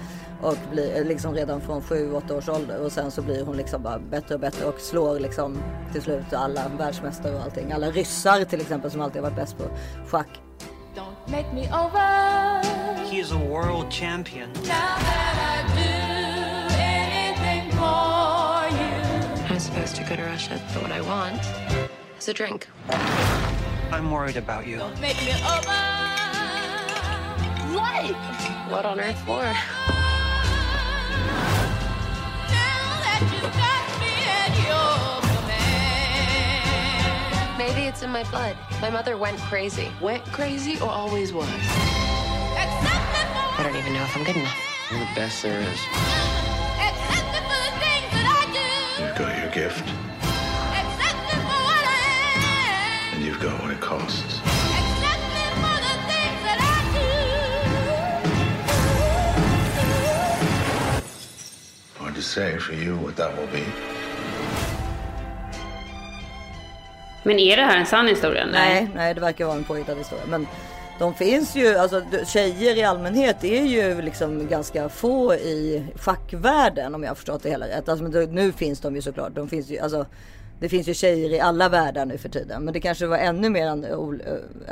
Och 0.43 0.57
blir 0.73 0.97
eh, 0.97 1.05
liksom 1.05 1.35
redan 1.35 1.61
från 1.61 1.81
7-8 1.83 2.37
års 2.39 2.49
ålder 2.49 2.81
och 2.85 2.93
sen 2.93 3.11
så 3.11 3.23
blir 3.23 3.45
hon 3.45 3.57
liksom 3.57 3.83
bara 3.83 3.99
bättre 3.99 4.35
och 4.35 4.41
bättre 4.41 4.67
och 4.67 4.81
slår 4.81 5.21
liksom 5.21 5.59
till 5.93 6.03
slut 6.03 6.33
alla 6.33 6.69
världsmästare 6.79 7.35
och 7.35 7.43
allting. 7.43 7.73
Alla 7.73 7.91
ryssar 7.91 8.45
till 8.45 8.61
exempel 8.61 8.91
som 8.91 9.01
alltid 9.01 9.23
har 9.23 9.31
varit 9.31 9.39
bäst 9.39 9.59
på 9.59 9.65
schack. 10.07 10.29
Don't 10.95 11.31
make 11.31 11.55
me 11.55 11.61
over 11.61 12.81
He 13.11 13.21
is 13.21 13.33
a 13.33 13.39
world 13.49 13.91
champion. 13.91 14.49
You. 19.95 20.01
I'm 20.01 20.09
to 20.09 20.11
go 20.11 20.17
to 20.17 20.29
Russia, 20.29 20.61
but 20.75 20.83
what 20.83 20.93
I 20.93 21.01
want 21.01 21.41
is 22.19 22.29
a 22.29 22.35
drink. 22.35 22.69
I'm 23.91 24.11
worried 24.11 24.37
about 24.37 24.67
you. 24.67 24.79
Don't 24.79 25.01
make 25.01 25.17
me 25.23 25.33
over. 25.33 25.73
What? 27.75 28.15
What 28.71 28.85
on 28.85 29.01
earth 29.01 29.19
for? 29.21 29.43
Now 29.43 29.55
that 33.05 33.23
you 33.33 33.41
got 33.43 34.01
me 34.01 34.13
at 34.27 34.53
your 34.67 35.21
command. 37.49 37.59
Maybe 37.59 37.87
it's 37.89 38.03
in 38.03 38.11
my 38.11 38.25
blood. 38.31 38.57
My 38.81 38.91
mother 38.91 39.17
went 39.17 39.39
crazy. 39.39 39.91
Went 40.01 40.25
crazy 40.27 40.79
or 40.81 40.91
always 40.91 41.33
was? 41.33 41.49
Accept 41.49 42.83
me 42.83 43.21
for 43.31 43.61
I 43.61 43.63
don't 43.65 43.77
even 43.77 43.93
know 43.93 44.03
if 44.03 44.17
I'm 44.17 44.25
good 44.25 44.37
enough. 44.37 44.57
You're 44.91 45.01
the 45.01 45.07
best 45.15 45.43
there 45.43 45.61
is. 45.61 46.40
To 62.21 62.25
say 62.27 62.59
for 62.59 62.75
you 62.75 62.95
what 62.97 63.17
that 63.17 63.31
will 63.39 63.49
be. 63.53 63.67
Men 67.23 67.39
är 67.39 67.57
det 67.57 67.63
här 67.63 67.79
en 67.79 67.87
sann 67.87 68.07
historia? 68.07 68.47
Nej, 68.53 68.89
nej 68.95 69.15
det 69.15 69.21
verkar 69.21 69.45
vara 69.47 69.57
en 69.57 69.65
påhittad 69.65 69.95
historia. 69.95 70.25
Men 70.29 70.47
de 70.99 71.15
finns 71.15 71.57
ju, 71.57 71.77
alltså 71.77 72.03
tjejer 72.27 72.79
i 72.79 72.83
allmänhet 72.83 73.45
är 73.45 73.63
ju 73.65 74.03
liksom 74.03 74.47
ganska 74.49 74.89
få 74.89 75.35
i 75.35 75.85
schackvärlden 75.97 76.95
om 76.95 77.03
jag 77.03 77.11
har 77.11 77.15
förstått 77.15 77.43
det 77.43 77.51
hela 77.51 77.67
rätt. 77.69 77.89
Alltså, 77.89 78.05
men 78.05 78.35
nu 78.35 78.53
finns 78.53 78.81
de 78.81 78.97
ju 78.97 79.03
såklart. 79.03 79.35
De 79.35 79.49
finns 79.49 79.69
ju, 79.71 79.79
alltså, 79.79 80.07
det 80.61 80.69
finns 80.69 80.89
ju 80.89 80.95
tjejer 80.95 81.31
i 81.33 81.41
alla 81.41 81.69
världar 81.69 82.07
nu 82.07 82.19
för 82.19 82.29
tiden. 82.29 82.63
Men 82.65 82.75
det 82.75 82.81
kanske 82.81 83.07
var 83.07 83.19
ännu 83.19 83.51
mer, 83.51 83.67
än, 83.67 83.85
ol- 83.85 84.23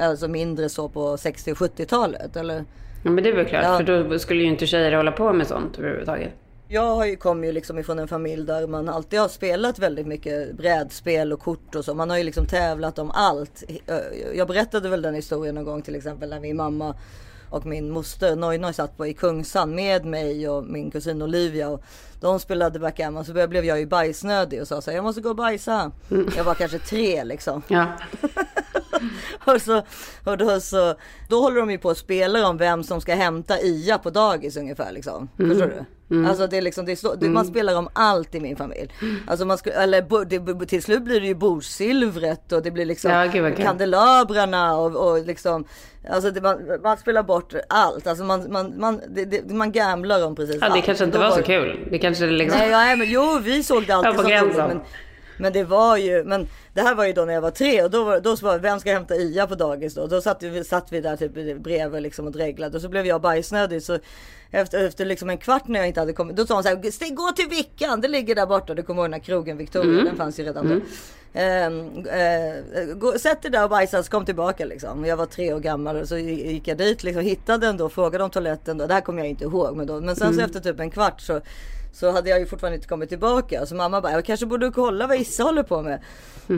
alltså 0.01 0.29
mindre 0.29 0.69
så 0.69 0.89
på 0.89 1.17
60 1.17 1.53
och 1.53 1.57
70-talet 1.59 2.37
eller? 2.37 2.65
Ja, 3.05 3.11
men 3.11 3.25
det 3.25 3.31
är 3.31 3.35
väl 3.37 3.45
klart, 3.47 3.65
Ja. 3.65 3.77
för 3.77 3.85
då 4.09 4.19
skulle 4.19 4.43
ju 4.43 4.49
inte 4.49 4.67
tjejer 4.67 4.93
hålla 4.93 5.13
på 5.13 5.33
med 5.33 5.47
sånt 5.47 5.79
överhuvudtaget. 5.79 6.33
Jag 6.71 6.95
har 6.95 7.05
ju, 7.07 7.53
liksom 7.53 7.79
ifrån 7.79 7.99
en 7.99 8.09
familj 8.09 8.47
där 8.47 8.67
man 8.67 8.89
alltid 8.89 9.21
har 9.21 9.29
spelat 9.29 9.79
väldigt 9.79 10.07
mycket 10.07 10.57
brädspel 10.57 11.33
och 11.33 11.41
kort 11.41 11.75
och 11.75 11.85
så. 11.85 11.95
Man 11.95 12.11
har 12.11 12.19
ju 12.19 12.25
liksom 12.25 12.47
tävlat 12.47 12.99
om 12.99 13.11
allt. 13.11 13.65
Jag 14.35 14.49
berättade 14.49 14.89
väl 14.89 15.03
den 15.03 15.15
historien 15.15 15.55
någon 15.55 15.65
gång 15.65 15.83
till 15.83 15.95
exempel 15.95 16.29
när 16.31 16.41
min 16.41 16.57
mamma 16.57 16.95
och 17.51 17.67
min 17.67 17.91
moster 17.91 18.37
Noj 18.37 18.75
satt 18.75 18.97
på 18.97 19.07
i 19.07 19.15
Kungsan 19.15 19.75
med 19.75 20.05
mig 20.05 20.49
och 20.49 20.65
min 20.65 20.91
kusin 20.91 21.23
Olivia. 21.23 21.69
Och 21.69 21.83
de 22.21 22.41
spelade 22.41 22.79
backgammon 22.79 23.25
så 23.25 23.33
blev 23.33 23.65
jag 23.65 23.81
ju 23.81 23.87
bajsnödig 23.87 24.61
och 24.61 24.69
sa 24.69 24.81
så 24.81 24.91
här, 24.91 24.99
jag 24.99 25.05
måste 25.05 25.21
gå 25.21 25.29
och 25.29 25.37
bajsa. 25.37 25.93
Jag 26.37 26.45
var 26.45 26.55
kanske 26.55 26.79
tre 26.79 27.25
liksom. 27.25 27.63
Ja. 27.69 27.87
och, 29.45 29.63
så, 29.63 29.83
och 30.25 30.39
då, 30.39 30.61
så, 30.61 30.95
då 31.29 31.41
håller 31.41 31.61
de 31.61 31.71
ju 31.71 31.79
på 31.79 31.91
att 31.91 31.99
spela 31.99 32.49
om 32.49 32.57
vem 32.57 32.83
som 32.83 33.01
ska 33.01 33.15
hämta 33.15 33.61
Ia 33.61 33.99
på 33.99 34.11
dagis 34.11 34.57
ungefär 34.57 34.93
liksom. 34.93 35.29
Förstår 35.37 35.67
du? 35.67 35.85
Alltså 36.29 36.47
det 36.47 36.57
är 36.57 36.63
liksom, 36.63 36.85
det 36.87 36.93
är 36.93 36.97
så, 36.97 37.15
det, 37.15 37.29
man 37.29 37.45
spelar 37.47 37.75
om 37.77 37.89
allt 37.93 38.35
i 38.35 38.41
min 38.41 38.57
familj. 38.57 38.93
Alltså 39.27 39.47
man 39.47 39.59
ska, 39.59 39.71
eller 39.71 40.03
bo- 40.03 40.25
det, 40.25 40.67
till 40.67 40.83
slut 40.83 41.03
blir 41.03 41.21
det 41.21 41.27
ju 41.27 41.35
bordssilvret 41.35 42.53
och 42.53 42.63
det 42.63 42.71
blir 42.71 42.85
liksom 42.87 43.11
Ja, 43.11 43.19
vad 43.25 43.33
kul. 43.33 43.57
kandelabrarna 43.57 44.75
och, 44.77 44.97
och 45.11 45.27
liksom 45.27 45.65
Alltså 46.11 46.31
det, 46.31 46.41
man, 46.41 46.59
man 46.83 46.97
spelar 46.97 47.23
bort 47.23 47.55
allt. 47.69 48.07
Alltså 48.07 48.25
man, 48.25 48.53
man, 48.53 48.75
man, 48.81 49.01
det, 49.09 49.25
det, 49.25 49.55
man 49.55 49.73
gamblar 49.73 50.25
om 50.27 50.37
precis 50.37 50.55
Ja, 50.61 50.67
det 50.69 50.75
allt. 50.75 50.85
kanske 50.85 51.05
inte 51.05 51.19
Då 51.19 51.25
var 51.25 51.31
så 51.31 51.37
det- 51.37 51.43
kul. 51.43 51.89
Det 51.91 51.99
kanske 51.99 52.27
liksom... 52.27 52.59
Nej, 52.61 52.71
ja, 52.71 52.97
men 52.97 53.11
jo, 53.11 53.39
vi 53.43 53.63
såg 53.63 53.87
det 53.87 53.93
alltid 53.93 54.15
som 54.15 54.25
roligt. 54.31 54.57
Men, 54.57 54.81
men 55.39 55.53
det 55.53 55.65
var 55.65 55.97
ju, 55.97 56.25
men 56.25 56.47
det 56.75 56.81
här 56.81 56.95
var 56.95 57.05
ju 57.05 57.13
då 57.13 57.25
när 57.25 57.35
jag 57.35 57.41
var 57.41 57.51
tre 57.51 57.83
och 57.83 57.91
då 57.91 58.05
var, 58.05 58.21
då 58.21 58.35
var 58.35 58.59
vem 58.59 58.81
ska 58.81 58.93
hämta 58.93 59.17
Ia 59.17 59.47
på 59.47 59.55
dagis 59.55 59.95
då? 59.95 60.07
Då 60.07 60.21
satt 60.21 60.43
vi, 60.43 60.65
satt 60.65 60.93
vi 60.93 61.01
där 61.01 61.17
typ 61.17 61.63
bredvid 61.63 62.03
liksom 62.03 62.27
och 62.27 62.33
dreglade 62.33 62.77
och 62.77 62.83
så 62.83 62.89
blev 62.89 63.07
jag 63.07 63.21
bajsnödig 63.21 63.83
så 63.83 63.99
efter, 64.51 64.85
efter 64.85 65.05
liksom 65.05 65.31
en 65.31 65.39
kvart 65.39 65.69
när 65.69 65.79
jag 65.81 65.89
inte 65.89 66.01
hade 66.01 66.13
kommit, 66.13 66.37
då 66.37 66.47
sa 66.47 66.55
hon 66.55 66.63
så 66.63 66.69
här, 66.69 66.91
"Stig, 66.91 67.15
gå 67.17 67.33
till 67.33 67.49
Vickan, 67.49 68.01
det 68.01 68.09
ligger 68.09 68.35
där 68.35 68.47
borta. 68.47 68.75
Du 68.75 68.83
kommer 68.83 69.03
ihåg 69.03 69.07
den 69.07 69.13
här 69.13 69.21
krogen 69.21 69.57
Victoria, 69.57 70.05
den 70.05 70.17
fanns 70.17 70.39
ju 70.41 70.45
redan 70.45 70.69
då. 70.69 70.75
Ehm, 71.33 72.05
eh, 72.07 72.95
gå, 72.95 73.19
sätt 73.19 73.43
dig 73.43 73.51
där 73.51 73.65
och 73.65 73.71
bajsa 73.71 74.03
så 74.03 74.11
kom 74.11 74.25
tillbaka 74.25 74.65
liksom. 74.65 75.05
Jag 75.05 75.17
var 75.17 75.27
tre 75.27 75.53
år 75.55 75.61
gammal 75.61 75.97
och 75.97 76.09
så 76.09 76.19
gick 76.19 76.69
jag 76.69 76.79
dit 76.79 77.03
liksom, 77.05 77.23
hittade 77.23 77.67
den 77.67 77.77
då, 77.77 77.89
frågade 77.89 78.25
om 78.25 78.31
toaletten 78.31 78.79
då. 78.79 78.87
Det 78.87 78.95
här 78.95 79.01
kommer 79.01 79.19
jag 79.19 79.29
inte 79.29 79.45
ihåg 79.45 79.77
men 79.77 79.87
då. 79.87 80.01
Men 80.01 80.17
sen 80.17 80.35
så 80.35 80.41
efter 80.41 80.61
typ 80.61 80.81
en 80.81 80.91
kvart 80.91 81.21
så 81.21 81.41
så 81.93 82.11
hade 82.11 82.31
jag 82.31 82.39
ju 82.39 82.47
fortfarande 82.47 82.75
inte 82.77 82.89
kommit 82.89 83.09
tillbaka. 83.09 83.67
Så 83.67 83.75
mamma 83.75 84.01
bara, 84.01 84.13
jag 84.13 84.25
kanske 84.25 84.47
borde 84.47 84.71
kolla 84.71 85.07
vad 85.07 85.17
Issa 85.17 85.43
håller 85.43 85.63
på 85.63 85.83
med. 85.83 86.01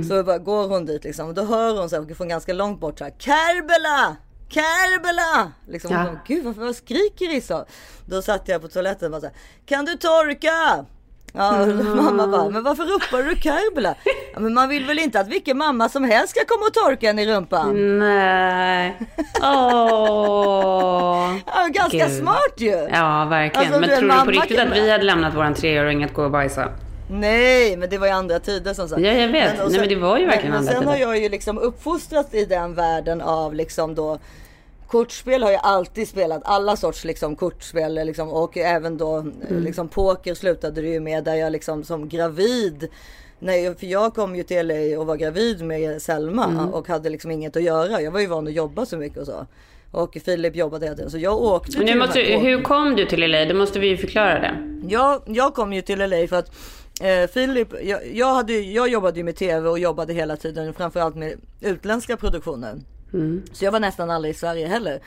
Så 0.08 0.22
bara 0.24 0.38
går 0.38 0.68
hon 0.68 0.86
dit 0.86 1.04
liksom. 1.04 1.28
Och 1.28 1.34
då 1.34 1.44
hör 1.44 1.78
hon 1.78 1.90
så 1.90 2.02
här, 2.02 2.14
från 2.14 2.28
ganska 2.28 2.52
långt 2.52 2.80
bort 2.80 2.98
så 2.98 3.04
här, 3.04 3.14
Kerbela! 3.18 4.16
Kerbela! 4.48 5.52
Liksom, 5.68 5.92
Ja. 5.92 5.98
hon 6.02 6.18
Gud 6.26 6.44
varför 6.44 6.60
vad 6.60 6.76
skriker 6.76 7.34
Issa? 7.36 7.64
Då 8.06 8.22
satt 8.22 8.48
jag 8.48 8.62
på 8.62 8.68
toaletten 8.68 9.06
och 9.06 9.10
bara 9.10 9.20
så 9.20 9.26
här, 9.26 9.36
Kan 9.66 9.84
du 9.84 9.96
torka? 9.96 10.84
Ja, 11.32 11.62
och 11.62 11.68
mamma 11.96 12.26
bara, 12.26 12.48
men 12.50 12.62
varför 12.62 12.84
ropar 12.84 13.22
du 13.22 13.36
Kerbela? 13.40 13.94
Ja, 14.34 14.40
men 14.40 14.54
man 14.54 14.68
vill 14.68 14.84
väl 14.86 14.98
inte 14.98 15.20
att 15.20 15.28
vilken 15.28 15.58
mamma 15.58 15.88
som 15.88 16.04
helst 16.04 16.28
ska 16.36 16.44
komma 16.46 16.66
och 16.66 16.74
torka 16.74 17.10
en 17.10 17.18
i 17.18 17.26
rumpan? 17.34 17.98
Nej. 17.98 18.98
Åh. 19.42 21.34
Ja, 21.46 21.68
ganska 21.72 22.06
Gud. 22.08 22.18
smart 22.18 22.54
ju. 22.56 22.88
Ja, 22.92 23.24
verkligen. 23.30 23.66
Alltså, 23.66 23.80
men 23.80 23.88
du, 23.90 23.96
tror 23.96 24.08
du 24.08 24.24
på 24.24 24.30
riktigt 24.30 24.58
att 24.58 24.72
vi 24.76 24.90
hade 24.90 25.04
lämnat 25.04 25.34
våran 25.34 25.54
treåring 25.54 26.04
att 26.04 26.14
gå 26.14 26.22
och 26.24 26.30
bajsa? 26.30 26.68
Nej, 27.12 27.76
men 27.76 27.90
det 27.90 27.98
var 27.98 28.06
ju 28.06 28.12
andra 28.12 28.38
tider 28.38 28.74
som 28.74 28.88
sagt. 28.88 29.00
Ja, 29.02 29.12
jag 29.12 29.28
vet. 29.28 29.60
och 29.60 29.70
Nej, 29.70 29.80
men 29.80 29.88
det 29.88 29.96
var 29.96 30.18
ju 30.18 30.26
verkligen 30.26 30.50
men, 30.50 30.58
andra 30.58 30.72
men 30.72 30.82
sen 30.82 30.92
tider. 30.94 31.06
har 31.06 31.14
jag 31.14 31.22
ju 31.22 31.28
liksom 31.28 31.58
uppfostrats 31.58 32.34
i 32.34 32.44
den 32.44 32.74
världen 32.74 33.20
av 33.20 33.54
liksom 33.54 33.94
då 33.94 34.18
Kortspel 34.90 35.42
har 35.42 35.50
jag 35.50 35.60
alltid 35.64 36.08
spelat, 36.08 36.42
alla 36.44 36.76
sorts 36.76 37.04
liksom 37.04 37.36
kortspel 37.36 37.94
liksom, 37.94 38.28
och 38.28 38.56
även 38.56 38.96
då 38.98 39.16
Mm. 39.16 39.62
liksom 39.62 39.88
poker 39.88 40.34
slutade 40.34 40.80
det 40.80 40.88
ju 40.88 41.00
med 41.00 41.24
där 41.24 41.34
jag 41.34 41.52
liksom 41.52 41.84
som 41.84 42.08
gravid 42.08 42.88
Nej, 43.42 43.74
för 43.74 43.86
jag 43.86 44.14
kom 44.14 44.36
ju 44.36 44.42
till 44.42 44.66
LA 44.66 45.00
och 45.00 45.06
var 45.06 45.16
gravid 45.16 45.62
med 45.64 46.02
Selma 46.02 46.44
Mm. 46.44 46.68
och 46.68 46.88
hade 46.88 47.10
liksom 47.10 47.30
inget 47.30 47.56
att 47.56 47.62
göra. 47.62 48.00
Jag 48.02 48.10
var 48.10 48.20
ju 48.20 48.26
van 48.26 48.46
att 48.46 48.52
jobba 48.52 48.86
så 48.86 48.96
mycket 48.96 49.18
och 49.18 49.26
så. 49.26 49.46
Och 49.90 50.16
Filip 50.24 50.56
jobbade 50.56 50.86
hela 50.86 50.96
tiden. 50.96 51.10
Så 51.10 51.18
jag 51.18 51.42
åkte 51.42 51.78
Men 51.78 51.86
till 51.86 51.98
måste, 51.98 52.20
hur 52.20 52.62
kom 52.62 52.96
du 52.96 53.06
till 53.06 53.30
LA? 53.30 53.44
Då 53.44 53.54
måste 53.54 53.78
vi 53.78 53.86
ju 53.86 53.96
förklara 53.96 54.38
det. 54.40 54.54
jag, 54.88 55.22
jag 55.26 55.54
kom 55.54 55.72
ju 55.72 55.82
till 55.82 55.98
LA 55.98 56.26
för 56.28 56.36
att 56.36 56.52
eh, 57.00 57.30
Filip, 57.34 57.68
jag, 57.82 58.00
jag, 58.14 58.34
hade, 58.34 58.52
jag 58.52 58.88
jobbade 58.88 59.16
ju 59.18 59.24
med 59.24 59.36
tv 59.36 59.68
och 59.68 59.78
jobbade 59.78 60.12
hela 60.12 60.36
tiden 60.36 60.74
framförallt 60.74 61.14
med 61.16 61.32
utländska 61.60 62.16
produktioner. 62.16 62.74
Så 63.52 63.64
jag 63.64 63.72
var 63.72 63.80
nästan 63.80 64.10
aldrig 64.10 64.34
i 64.34 64.38
Sverige 64.38 64.66
heller. 64.66 65.00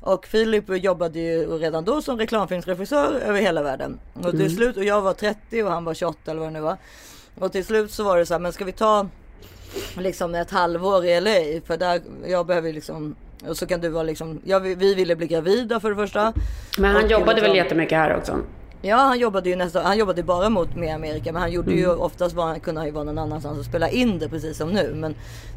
Och 0.00 0.26
Filip 0.26 0.64
jobbade 0.68 1.18
ju 1.18 1.58
redan 1.58 1.84
då 1.84 2.02
som 2.02 2.18
reklamfilmsregissör 2.18 3.20
över 3.20 3.40
hela 3.40 3.62
världen. 3.62 4.00
Och 4.12 4.30
till 4.30 4.56
slut, 4.56 4.76
och 4.76 4.84
jag 4.84 5.00
var 5.02 5.12
30 5.12 5.62
och 5.62 5.70
han 5.70 5.84
var 5.84 5.94
28 5.94 6.30
eller 6.30 6.40
vad 6.40 6.48
det 6.48 6.52
nu 6.52 6.60
var. 6.60 6.76
Och 7.38 7.52
till 7.52 7.64
slut 7.64 7.90
så 7.92 8.04
var 8.04 8.18
det 8.18 8.26
så 8.26 8.34
här, 8.34 8.38
men 8.38 8.52
ska 8.52 8.64
vi 8.64 8.72
ta 8.72 9.06
liksom 9.98 10.34
ett 10.34 10.50
halvår 10.50 11.04
i 11.04 11.20
LA? 11.20 11.60
För 11.66 11.76
där, 11.76 12.00
jag 12.26 12.46
behöver 12.46 12.72
liksom, 12.72 13.16
och 13.48 13.56
så 13.56 13.66
kan 13.66 13.80
du 13.80 13.88
vara 13.88 14.02
liksom, 14.02 14.40
ja, 14.44 14.58
vi, 14.58 14.74
vi 14.74 14.94
ville 14.94 15.16
bli 15.16 15.26
gravida 15.26 15.80
för 15.80 15.90
det 15.90 15.96
första. 15.96 16.32
Men 16.78 16.90
han 16.94 17.04
Och 17.04 17.10
jobbade 17.10 17.32
liksom- 17.32 17.48
väl 17.48 17.56
jättemycket 17.56 17.98
här 17.98 18.16
också? 18.16 18.38
Ja 18.82 18.96
han 18.96 19.18
jobbade 19.18 19.50
ju 19.50 19.56
nästan, 19.56 19.84
han 19.84 19.98
jobbade 19.98 20.22
bara 20.22 20.48
mot 20.48 20.76
med 20.76 20.94
Amerika 20.94 21.32
men 21.32 21.42
han 21.42 21.52
gjorde 21.52 21.72
ju 21.72 21.88
oftast 21.94 22.34
bara, 22.34 22.58
kunde 22.58 22.80
han 22.80 22.86
ju 22.86 22.92
vara 22.92 23.04
någon 23.04 23.18
annanstans 23.18 23.58
och 23.58 23.64
spela 23.64 23.88
in 23.90 24.18
det 24.18 24.28
precis 24.28 24.56
som 24.56 24.68
nu. 24.70 24.92
Men 24.94 25.14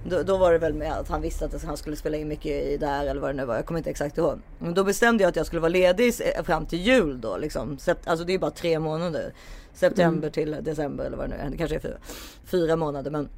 då, 0.10 0.24
då 0.24 0.38
var 0.38 0.52
det 0.52 0.58
väl 0.58 0.74
med 0.74 0.94
att 0.94 1.10
han 1.10 1.22
visste 1.22 1.46
att 1.46 1.64
han 1.64 1.78
skulle 1.78 1.96
spela 1.96 2.18
in 2.18 2.28
mycket 2.28 2.64
i 2.64 2.78
där 2.78 3.06
eller 3.06 3.22
vad 3.22 3.30
det 3.30 3.34
nu 3.34 3.46
var. 3.46 3.56
Jag 3.56 3.66
kommer 3.66 3.78
inte 3.78 3.90
exakt 3.90 4.18
ihåg. 4.18 4.40
Men 4.60 4.74
då 4.74 4.84
bestämde 4.84 5.24
jag 5.24 5.30
att 5.30 5.36
jag 5.36 5.46
skulle 5.46 5.60
vara 5.62 5.70
ledig 5.70 6.08
s- 6.10 6.22
fram 6.44 6.66
till 6.66 6.80
jul 6.82 7.22
då 7.22 7.38
liksom. 7.38 7.78
Alltså 8.06 8.26
det 8.26 8.32
är 8.32 8.34
ju 8.34 8.40
bara 8.40 8.52
tre 8.52 8.80
månader. 8.80 9.34
September 9.74 10.30
till 10.30 10.58
december 10.62 11.06
eller 11.06 11.18
vad 11.18 11.30
det 11.30 11.36
nu 11.38 11.42
är. 11.44 11.50
Det 11.50 11.58
kanske 11.58 11.76
är 11.76 11.80
fyra, 11.80 11.98
fyra 12.46 12.76
månader 12.76 13.12
men. 13.12 13.30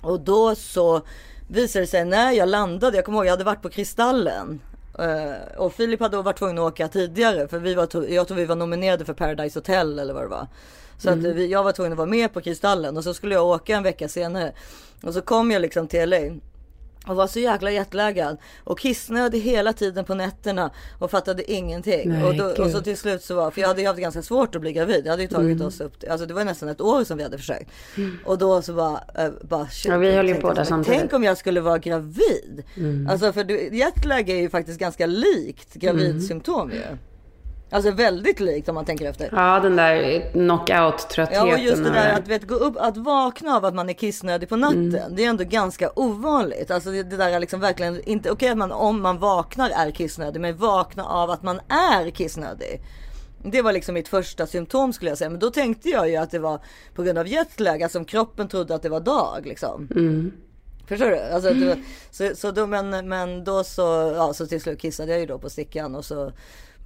Och 0.00 0.20
då 0.20 0.54
så 0.54 1.00
visade 1.48 1.82
det 1.82 1.86
sig 1.88 2.04
när 2.04 2.32
jag 2.32 2.48
landade, 2.48 2.96
jag 2.96 3.04
kommer 3.04 3.18
ihåg 3.18 3.26
jag 3.26 3.30
hade 3.30 3.44
varit 3.44 3.62
på 3.62 3.68
Kristallen. 3.68 4.60
Eh, 4.98 5.56
och 5.56 5.72
Filip 5.72 6.00
hade 6.00 6.22
varit 6.22 6.38
tvungen 6.38 6.58
att 6.58 6.72
åka 6.72 6.88
tidigare 6.88 7.48
för 7.48 7.58
vi 7.58 7.74
var, 7.74 7.88
jag 8.08 8.28
tror 8.28 8.36
vi 8.36 8.44
var 8.44 8.56
nominerade 8.56 9.04
för 9.04 9.14
Paradise 9.14 9.58
Hotel 9.58 9.98
eller 9.98 10.14
vad 10.14 10.22
det 10.22 10.28
var. 10.28 10.46
Så 10.98 11.10
att 11.10 11.18
vi, 11.18 11.46
jag 11.46 11.64
var 11.64 11.72
tvungen 11.72 11.92
att 11.92 11.98
vara 11.98 12.08
med 12.08 12.32
på 12.32 12.40
Kristallen 12.40 12.96
och 12.96 13.04
så 13.04 13.14
skulle 13.14 13.34
jag 13.34 13.46
åka 13.46 13.76
en 13.76 13.82
vecka 13.82 14.08
senare. 14.08 14.52
Och 15.02 15.14
så 15.14 15.20
kom 15.20 15.50
jag 15.50 15.62
liksom 15.62 15.88
till 15.88 16.10
LA. 16.10 16.18
Och 17.06 17.16
var 17.16 17.26
så 17.26 17.38
jäkla 17.40 17.70
jetlaggad. 17.70 18.36
Och 18.64 18.78
kissnödig 18.78 19.40
hela 19.40 19.72
tiden 19.72 20.04
på 20.04 20.14
nätterna. 20.14 20.70
Och 20.98 21.10
fattade 21.10 21.52
ingenting. 21.52 22.08
Nej, 22.08 22.24
och, 22.24 22.34
då, 22.36 22.64
och 22.64 22.70
så 22.70 22.80
till 22.80 22.96
slut 22.96 23.22
så 23.22 23.34
var, 23.34 23.50
för 23.50 23.60
jag 23.60 23.68
hade 23.68 23.80
ju 23.80 23.86
haft 23.86 24.00
ganska 24.00 24.22
svårt 24.22 24.54
att 24.54 24.60
bli 24.60 24.72
gravid. 24.72 25.04
Det 25.04 25.10
hade 25.10 25.22
ju 25.22 25.28
tagit 25.28 25.56
Mm. 25.56 25.66
oss 25.66 25.80
upp, 25.80 25.92
alltså 26.10 26.26
det 26.26 26.34
var 26.34 26.44
nästan 26.44 26.68
ett 26.68 26.80
år 26.80 27.04
som 27.04 27.16
vi 27.18 27.22
hade 27.22 27.38
försökt. 27.38 27.70
Och 28.24 28.38
då 28.38 28.62
så 28.62 28.72
bara, 28.72 29.00
äh, 29.14 29.30
bara 29.42 29.66
shit, 29.68 29.92
Ja, 29.92 29.98
vi 29.98 30.12
höll 30.12 30.28
ju 30.28 30.34
på 30.34 30.48
jag 30.48 30.56
där 30.56 30.64
samtidigt. 30.64 31.00
Tänk 31.00 31.12
om 31.12 31.24
jag 31.24 31.38
skulle 31.38 31.60
vara 31.60 31.78
gravid. 31.78 32.62
Mm. 32.76 33.08
Alltså 33.10 33.32
för 33.32 33.50
jetlag 33.74 34.28
är 34.28 34.36
ju 34.36 34.48
faktiskt 34.50 34.78
ganska 34.78 35.06
likt 35.06 35.74
gravidsymptom 35.74 36.70
ju. 36.70 36.82
Alltså 37.70 37.90
väldigt 37.90 38.40
likt 38.40 38.68
om 38.68 38.74
man 38.74 38.84
tänker 38.84 39.08
efter. 39.08 39.28
Ja, 39.32 39.60
den 39.60 39.76
där 39.76 40.20
knockout-tröttheten. 40.32 41.48
Ja 41.48 41.54
och 41.54 41.58
just 41.58 41.84
det 41.84 41.90
där 41.90 42.12
att 42.12 42.28
vet, 42.28 42.46
gå 42.46 42.54
upp, 42.54 42.76
att 42.76 42.96
vakna 42.96 43.56
av 43.56 43.64
att 43.64 43.74
man 43.74 43.88
är 43.88 43.92
kissnödig 43.92 44.48
på 44.48 44.56
natten. 44.56 44.94
Mm. 44.94 45.16
Det 45.16 45.24
är 45.24 45.28
ändå 45.28 45.44
ganska 45.44 45.90
ovanligt. 45.96 46.70
Alltså 46.70 46.90
det, 46.90 47.02
det 47.02 47.16
där 47.16 47.30
är 47.30 47.40
liksom 47.40 47.60
verkligen 47.60 48.00
inte 48.04 48.30
okej 48.30 48.48
att 48.48 48.58
man 48.58 48.72
om 48.72 49.02
man 49.02 49.18
vaknar 49.18 49.70
är 49.70 49.90
kissnödig. 49.90 50.40
Men 50.40 50.56
vakna 50.56 51.04
av 51.04 51.30
att 51.30 51.42
man 51.42 51.60
är 51.68 52.10
kissnödig. 52.10 52.82
Det 53.44 53.62
var 53.62 53.72
liksom 53.72 53.94
mitt 53.94 54.08
första 54.08 54.46
symptom 54.46 54.92
skulle 54.92 55.10
jag 55.10 55.18
säga. 55.18 55.30
Men 55.30 55.40
då 55.40 55.50
tänkte 55.50 55.88
jag 55.88 56.10
ju 56.10 56.16
att 56.16 56.30
det 56.30 56.38
var 56.38 56.60
på 56.94 57.02
grund 57.02 57.18
av 57.18 57.26
jetlag. 57.26 57.82
Alltså 57.82 58.04
kroppen 58.04 58.48
trodde 58.48 58.74
att 58.74 58.82
det 58.82 58.88
var 58.88 59.00
dag 59.00 59.40
liksom. 59.44 59.88
Förstår 60.88 61.10
du? 61.10 61.18
Alltså, 61.20 61.54
var, 61.54 61.82
så, 62.10 62.30
så 62.34 62.50
då, 62.50 62.66
men, 62.66 63.08
men 63.08 63.44
då 63.44 63.64
så, 63.64 64.12
ja, 64.16 64.34
så 64.34 64.46
till 64.46 64.60
slut 64.60 64.80
kissade 64.80 65.10
jag 65.10 65.20
ju 65.20 65.26
då 65.26 65.38
på 65.38 65.50
stickan 65.50 65.94
och 65.94 66.04
så 66.04 66.32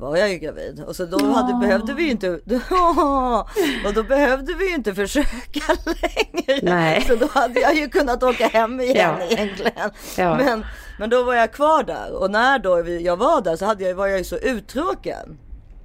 var 0.00 0.16
jag 0.16 0.30
ju 0.30 0.38
gravid. 0.38 0.84
Och 0.86 0.96
så 0.96 1.04
då 1.06 1.26
hade, 1.32 1.66
behövde 1.66 1.94
vi 1.94 2.02
ju 2.02 2.10
inte, 2.10 2.28
och 3.86 3.94
då 3.94 4.02
behövde 4.02 4.54
vi 4.54 4.68
ju 4.68 4.74
inte 4.74 4.94
försöka 4.94 5.60
längre. 5.84 6.60
Nej. 6.62 7.04
Så 7.08 7.14
då 7.16 7.26
hade 7.32 7.60
jag 7.60 7.74
ju 7.74 7.88
kunnat 7.88 8.22
åka 8.22 8.46
hem 8.48 8.80
igen 8.80 9.16
Ja. 9.20 9.26
egentligen. 9.26 9.90
Ja. 10.16 10.36
Men, 10.36 10.64
men 10.98 11.10
då 11.10 11.22
var 11.22 11.34
jag 11.34 11.52
kvar 11.52 11.82
där 11.82 12.12
och 12.12 12.30
när 12.30 12.58
då 12.58 12.88
jag 12.88 13.16
var 13.16 13.40
där 13.40 13.56
så 13.56 13.64
hade 13.64 13.84
jag, 13.84 13.94
var 13.94 14.06
jag 14.06 14.18
ju 14.18 14.24
så 14.24 14.36
uttråkad. 14.36 15.36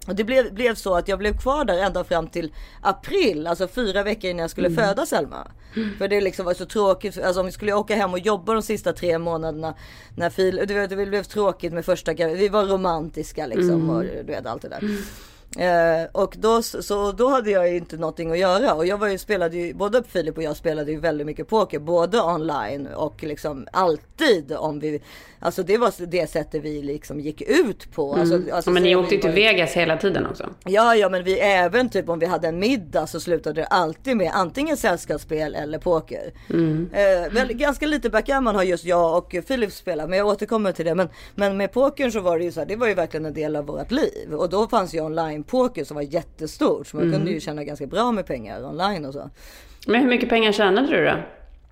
Och 0.07 0.15
det 0.15 0.23
blev, 0.23 0.53
blev 0.53 0.75
så 0.75 0.95
att 0.95 1.07
jag 1.07 1.19
blev 1.19 1.37
kvar 1.37 1.65
där 1.65 1.77
ända 1.77 2.03
fram 2.03 2.27
till 2.27 2.53
april, 2.81 3.47
alltså 3.47 3.67
fyra 3.67 4.03
veckor 4.03 4.29
innan 4.29 4.41
jag 4.41 4.49
skulle 4.49 4.67
Mm. 4.67 4.83
föda 4.85 5.05
Selma. 5.05 5.47
För 5.97 6.07
det 6.07 6.21
liksom 6.21 6.45
var 6.45 6.53
så 6.53 6.65
tråkigt, 6.65 7.17
alltså 7.23 7.39
om 7.39 7.45
vi 7.45 7.51
skulle 7.51 7.73
åka 7.73 7.95
hem 7.95 8.11
och 8.13 8.19
jobba 8.19 8.53
de 8.53 8.61
sista 8.61 8.93
tre 8.93 9.17
månaderna. 9.19 9.73
När 10.17 10.29
fil, 10.29 10.61
du 10.67 10.73
vet, 10.73 10.89
det 10.89 11.05
blev 11.05 11.23
tråkigt 11.23 11.73
med 11.73 11.85
första 11.85 12.13
vi 12.13 12.49
var 12.49 12.65
romantiska 12.65 13.45
liksom 13.47 13.69
Mm. 13.69 13.89
och 13.89 14.03
du 14.03 14.23
vet 14.23 14.45
allt 14.45 14.61
det 14.61 14.69
där. 14.69 14.81
Eh, 15.57 16.09
och 16.11 16.35
då, 16.37 16.61
så, 16.61 17.11
då 17.11 17.29
hade 17.29 17.51
jag 17.51 17.69
ju 17.69 17.77
inte 17.77 17.97
någonting 17.97 18.31
att 18.31 18.37
göra 18.37 18.73
och 18.73 18.85
jag 18.85 18.97
var 18.97 19.07
ju, 19.07 19.17
spelade 19.17 19.57
ju, 19.57 19.73
både 19.73 20.03
Filip 20.03 20.37
och 20.37 20.43
jag 20.43 20.57
spelade 20.57 20.91
ju 20.91 20.99
väldigt 20.99 21.27
mycket 21.27 21.47
poker, 21.47 21.79
både 21.79 22.21
online 22.21 22.87
och 22.87 23.23
liksom 23.23 23.67
alltid 23.71 24.51
om 24.57 24.79
vi, 24.79 25.01
alltså 25.39 25.63
det 25.63 25.77
var 25.77 26.05
det 26.05 26.29
sättet 26.29 26.63
vi 26.63 26.81
liksom 26.81 27.19
gick 27.19 27.41
ut 27.41 27.91
på. 27.91 28.13
Alltså, 28.13 28.35
alltså, 28.35 28.49
Mm. 28.49 28.65
Ja, 28.65 28.71
men 28.71 28.83
ni 28.83 28.95
åkte 28.95 29.15
ju 29.15 29.21
till 29.21 29.31
Vegas 29.31 29.71
hela 29.73 29.97
tiden 29.97 30.25
också. 30.25 30.49
Ja, 30.63 30.95
ja, 30.95 31.09
men 31.09 31.23
vi 31.23 31.39
även 31.39 31.89
typ 31.89 32.09
om 32.09 32.19
vi 32.19 32.25
hade 32.25 32.47
en 32.47 32.59
middag 32.59 33.07
så 33.07 33.19
slutade 33.19 33.61
det 33.61 33.67
alltid 33.67 34.17
med 34.17 34.31
antingen 34.33 34.77
sällskapsspel 34.77 35.55
eller 35.55 35.79
poker. 35.79 36.33
Eh, 36.93 37.33
väl, 37.33 37.53
ganska 37.53 37.85
lite 37.87 38.09
backgammon 38.09 38.55
har 38.55 38.63
just 38.63 38.85
jag 38.85 39.17
och 39.17 39.35
Filip 39.47 39.71
spelat, 39.71 40.09
men 40.09 40.17
jag 40.19 40.27
återkommer 40.27 40.71
till 40.71 40.85
det. 40.85 40.95
Men, 40.95 41.09
men 41.35 41.57
med 41.57 41.71
pokern 41.71 42.11
så 42.11 42.19
var 42.19 42.37
det 42.37 42.43
ju 42.45 42.51
så 42.51 42.59
här, 42.59 42.67
det 42.67 42.75
var 42.75 42.87
ju 42.87 42.93
verkligen 42.93 43.25
en 43.25 43.33
del 43.33 43.55
av 43.55 43.65
vårt 43.65 43.91
liv. 43.91 44.33
Och 44.33 44.49
då 44.49 44.67
fanns 44.67 44.93
ju 44.93 45.01
online 45.01 45.43
poker 45.47 45.83
som 45.83 45.95
var 45.95 46.01
jättestort, 46.01 46.87
så 46.87 46.97
man 46.97 47.11
kunde 47.11 47.31
ju 47.31 47.39
tjäna 47.39 47.63
ganska 47.63 47.87
bra 47.87 48.11
med 48.11 48.25
pengar 48.25 48.65
online 48.65 49.05
och 49.05 49.13
så. 49.13 49.29
Men 49.87 50.01
hur 50.01 50.09
mycket 50.09 50.29
pengar 50.29 50.51
tjänade 50.51 50.87
du 50.87 51.05
då? 51.05 51.17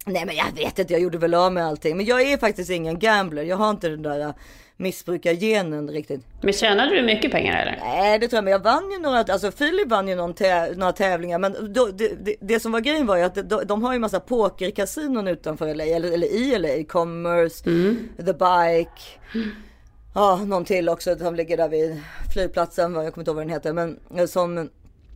Nej 0.06 0.26
men 0.26 0.36
jag 0.36 0.52
vet 0.56 0.80
inte, 0.80 0.94
jag 0.94 1.02
gjorde 1.02 1.18
väl 1.18 1.34
av 1.34 1.54
med 1.54 1.66
allting. 1.66 1.98
Men 1.98 2.06
jag 2.06 2.22
är 2.22 2.38
faktiskt 2.38 2.70
ingen 2.70 3.00
gambler. 3.00 3.44
Jag 3.44 3.58
har 3.58 3.70
inte 3.70 3.90
den 3.90 4.02
där 4.02 4.20
uh, 4.20 4.34
missbrukargenen 4.78 5.90
riktigt. 5.90 6.26
Men 6.42 6.54
tjänade 6.54 6.96
du 6.96 7.02
mycket 7.02 7.32
pengar 7.32 7.62
eller? 7.62 7.80
Nej 7.80 8.20
det 8.20 8.28
tror 8.28 8.38
jag, 8.38 8.44
men 8.44 8.52
jag 8.52 8.64
vann 8.64 8.92
ju 8.92 9.00
några, 9.00 9.20
alltså 9.20 9.52
Filip 9.52 9.88
vann 9.88 10.08
ju 10.08 10.16
någon 10.16 10.34
tä, 10.34 10.76
några 10.76 10.92
tävlingar. 10.92 11.40
Men 11.40 11.74
då, 11.74 11.86
det, 11.86 12.26
det, 12.26 12.36
det 12.42 12.60
som 12.60 12.72
var 12.72 12.80
grejen 12.80 13.06
var 13.06 13.18
ju 13.18 13.24
att 13.24 13.50
de, 13.50 13.64
de 13.66 13.84
har 13.84 13.94
ju 13.94 14.00
massa 14.00 14.20
pokerkasinon 14.20 15.28
utanför 15.28 15.76
LA, 15.76 15.84
eller, 15.84 16.12
eller 16.12 16.28
i 16.28 16.58
LA. 16.58 16.84
Commerce, 16.88 17.64
The 18.18 18.34
Bike. 18.34 19.02
Ja, 20.14 20.36
någon 20.46 20.66
till 20.66 20.90
också 20.90 21.16
som 21.18 21.36
ligger 21.36 21.58
där 21.58 21.70
vid 21.70 22.02
flygplatsen, 22.34 22.94
jag 22.94 23.14
kommer 23.14 23.22
inte 23.22 23.30
ihåg 23.32 23.36
vad 23.36 23.46
den 23.46 23.54
heter. 23.54 23.74
Men 23.74 24.00
eh, 24.16 24.26
som 24.26 24.70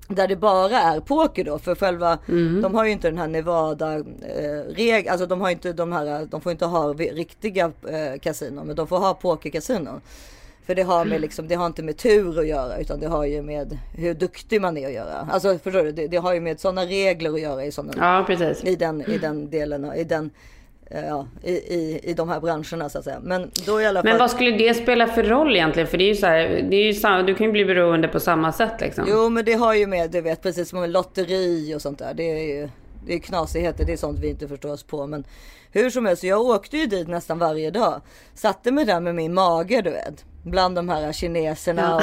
där 0.10 0.28
det 0.28 0.36
bara 0.36 0.80
är 0.80 1.00
poker 1.00 1.44
då 1.44 1.60
för 1.60 1.76
själva 1.76 2.18
de 2.62 2.76
har 2.76 2.86
ju 2.86 2.92
inte 2.92 3.10
den 3.10 3.18
här 3.18 3.28
Nevada 3.28 3.96
eh, 3.96 4.74
reg, 4.76 5.08
alltså 5.08 5.26
de 5.26 5.42
har 5.42 5.50
inte 5.50 5.74
de 5.74 5.92
här, 5.92 6.26
de 6.26 6.42
får 6.42 6.52
inte 6.52 6.66
ha 6.66 6.94
riktiga 6.94 7.72
eh, 7.90 8.20
kasinon 8.22 8.68
men 8.68 8.76
de 8.76 8.88
får 8.88 8.98
ha 8.98 9.14
pokerkasinon. 9.14 10.02
För 10.66 10.76
det 10.76 10.82
har 10.82 11.06
med 11.06 11.22
liksom, 11.22 11.48
det 11.48 11.56
har 11.56 11.66
inte 11.66 11.84
med 11.84 11.98
tur 11.98 12.40
att 12.40 12.48
göra 12.48 12.78
utan 12.78 13.00
det 13.00 13.08
har 13.08 13.26
ju 13.26 13.42
med 13.42 13.78
hur 13.96 14.14
duktig 14.14 14.62
man 14.62 14.78
är 14.78 14.88
att 14.88 14.94
göra. 14.94 15.28
Alltså 15.32 15.58
förstår 15.58 15.84
du, 15.84 15.92
det, 15.92 16.08
det 16.08 16.18
har 16.18 16.34
ju 16.34 16.40
med 16.40 16.60
sådana 16.60 16.86
regler 16.86 17.34
att 17.34 17.42
göra 17.42 17.66
i 17.66 17.72
sådana 17.72 17.94
Ja, 17.98 18.24
precis. 18.28 18.64
i 18.64 18.76
den, 18.76 19.02
i 19.02 19.18
den 19.18 19.50
delen, 19.50 19.94
i 19.94 20.04
den, 20.04 20.30
ja, 20.90 21.28
i, 21.44 21.52
i, 21.52 22.00
i 22.04 22.14
de 22.14 22.30
här 22.30 22.40
branscherna 22.40 22.90
så 22.90 22.98
att 22.98 23.04
säga. 23.04 23.20
Men 23.24 23.52
då 23.66 23.82
i 23.82 23.86
alla 23.86 24.00
fall. 24.00 24.10
Men 24.10 24.18
vad 24.18 24.32
skulle 24.32 24.52
det 24.52 24.74
spela 24.74 25.08
för 25.08 25.24
roll 25.24 25.56
egentligen? 25.56 25.88
För 25.88 25.98
det 25.98 26.04
är 26.04 26.10
ju 26.10 26.16
så 26.16 26.26
här, 26.26 26.68
det 26.70 26.76
är 26.76 26.84
ju 26.84 26.94
samma, 26.94 27.24
du 27.24 27.36
kan 27.36 27.46
ju 27.46 27.52
bli 27.52 27.66
beroende 27.66 28.08
på 28.08 28.20
samma 28.20 28.52
sätt 28.52 28.82
liksom. 28.82 29.06
Jo 29.08 29.30
men 29.30 29.46
det 29.46 29.54
har 29.54 29.74
ju 29.74 29.88
med, 29.88 30.12
du 30.12 30.22
vet 30.22 30.42
precis 30.42 30.70
som 30.70 30.80
med 30.80 30.90
lotteri 30.90 31.76
och 31.76 31.82
sånt 31.82 32.00
där. 32.00 32.14
Det 32.14 32.24
är 32.24 32.44
ju 32.44 32.70
det 33.08 33.14
är 33.14 33.20
knasigheter, 33.20 33.86
det 33.86 33.94
är 33.94 33.98
sånt 33.98 34.20
vi 34.20 34.30
inte 34.30 34.48
förstår 34.48 34.74
oss 34.74 34.84
på. 34.84 35.08
Men 35.08 35.24
hur 35.72 35.90
som 35.90 36.06
helst, 36.06 36.24
jag 36.24 36.42
åkte 36.42 36.78
ju 36.78 36.86
dit 36.86 37.08
nästan 37.08 37.40
varje 37.40 37.72
dag. 37.72 38.02
Satte 38.34 38.72
mig 38.72 38.86
där 38.86 39.00
med 39.00 39.16
min 39.16 39.34
mage 39.34 39.82
du 39.82 39.90
vet. 39.90 40.26
Bland 40.44 40.76
de 40.76 40.90
här 40.90 41.12
kineserna 41.12 41.96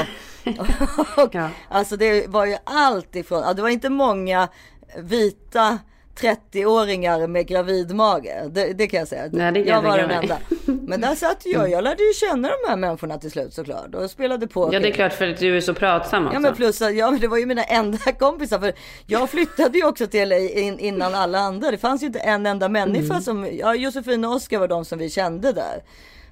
och, 0.59 1.25
och, 1.25 1.35
Ja. 1.35 1.49
Alltså 1.69 1.97
det 1.97 2.27
var 2.27 2.47
ju 2.47 2.57
allt 2.65 3.17
ifrån, 3.17 3.57
det 3.57 3.63
var 3.63 3.69
inte 3.69 3.89
många 3.89 4.49
vita 4.97 5.79
30-åringar 6.21 7.27
med 7.27 7.47
gravidmage. 7.47 8.29
Det, 8.51 8.73
det 8.73 8.87
kan 8.87 8.99
jag 8.99 9.09
säga. 9.09 9.29
Nej, 9.33 9.53
det 9.53 9.61
jag 9.61 9.83
var 9.83 9.99
den 9.99 10.11
enda. 10.11 10.39
Men 10.65 11.01
där 11.01 11.15
satt 11.15 11.47
jag. 11.47 11.71
Jag 11.71 11.85
lärde 11.85 12.03
ju 12.03 12.13
känna 12.13 12.49
de 12.49 12.69
här 12.69 12.77
människorna 12.77 13.19
till 13.19 13.31
slut 13.31 13.55
såklart. 13.55 13.95
Och 13.95 14.11
spelade 14.11 14.47
poker. 14.47 14.75
Ja, 14.75 14.81
det 14.81 14.89
är 14.89 14.93
klart 14.93 15.13
för 15.13 15.29
att 15.29 15.39
du 15.39 15.57
är 15.57 15.61
så 15.61 15.75
pratsam 15.75 16.25
också. 16.25 16.37
Ja 16.37 16.41
men 16.41 16.55
plus 16.55 16.81
ja, 16.81 17.11
men 17.11 17.21
det 17.21 17.29
var 17.29 17.39
ju 17.39 17.47
mina 17.47 17.65
enda 17.65 17.99
kompisar 18.19 18.59
för 18.59 18.73
jag 19.07 19.31
flyttade 19.31 19.79
ju 19.79 19.87
också 19.87 20.07
till 20.07 20.29
LA 20.29 20.39
in, 20.39 20.79
innan 20.79 21.15
alla 21.15 21.39
andra. 21.39 21.71
Det 21.71 21.79
fanns 21.79 22.03
ju 22.03 22.07
inte 22.07 22.19
en 22.19 22.47
enda 22.47 22.69
människa 22.69 23.21
som, 23.21 23.49
ja 23.53 23.75
Josefin 23.75 24.25
och 24.25 24.35
Oskar 24.35 24.59
var 24.59 24.69
de 24.69 24.85
som 24.85 24.99
vi 24.99 25.11
kände 25.11 25.53
där. 25.53 25.83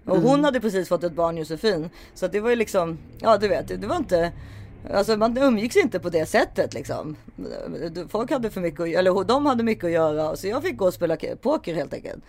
Och 0.07 0.17
hon 0.17 0.45
hade 0.45 0.61
precis 0.61 0.89
fått 0.89 1.05
ett 1.05 1.13
barn 1.13 1.37
Josefin. 1.37 1.91
Så 2.15 2.27
det 2.27 2.41
var 2.41 2.51
ju 2.51 2.57
liksom, 2.57 2.99
ja 3.21 3.37
du 3.37 3.49
vet, 3.49 3.81
det 3.81 3.87
var 3.87 3.97
inte 3.97 4.33
Alltså 4.95 5.17
man 5.17 5.39
umgicks 5.39 5.77
inte 5.77 6.01
på 6.01 6.09
det 6.09 6.27
sättet 6.27 6.75
liksom. 6.75 7.17
Folk 8.09 8.31
hade 8.31 8.51
för 8.51 8.61
mycket, 8.61 8.81
att- 8.81 8.87
eller 8.89 9.25
de 9.25 9.47
hade 9.47 9.63
mycket 9.63 9.85
att 9.85 9.91
göra. 9.91 10.37
Så 10.37 10.47
jag 10.49 10.63
fick 10.63 10.77
gå 10.77 10.85
och 10.87 10.95
spela 10.95 11.17
poker 11.43 11.75
helt 11.75 11.95
enkelt. 11.95 12.25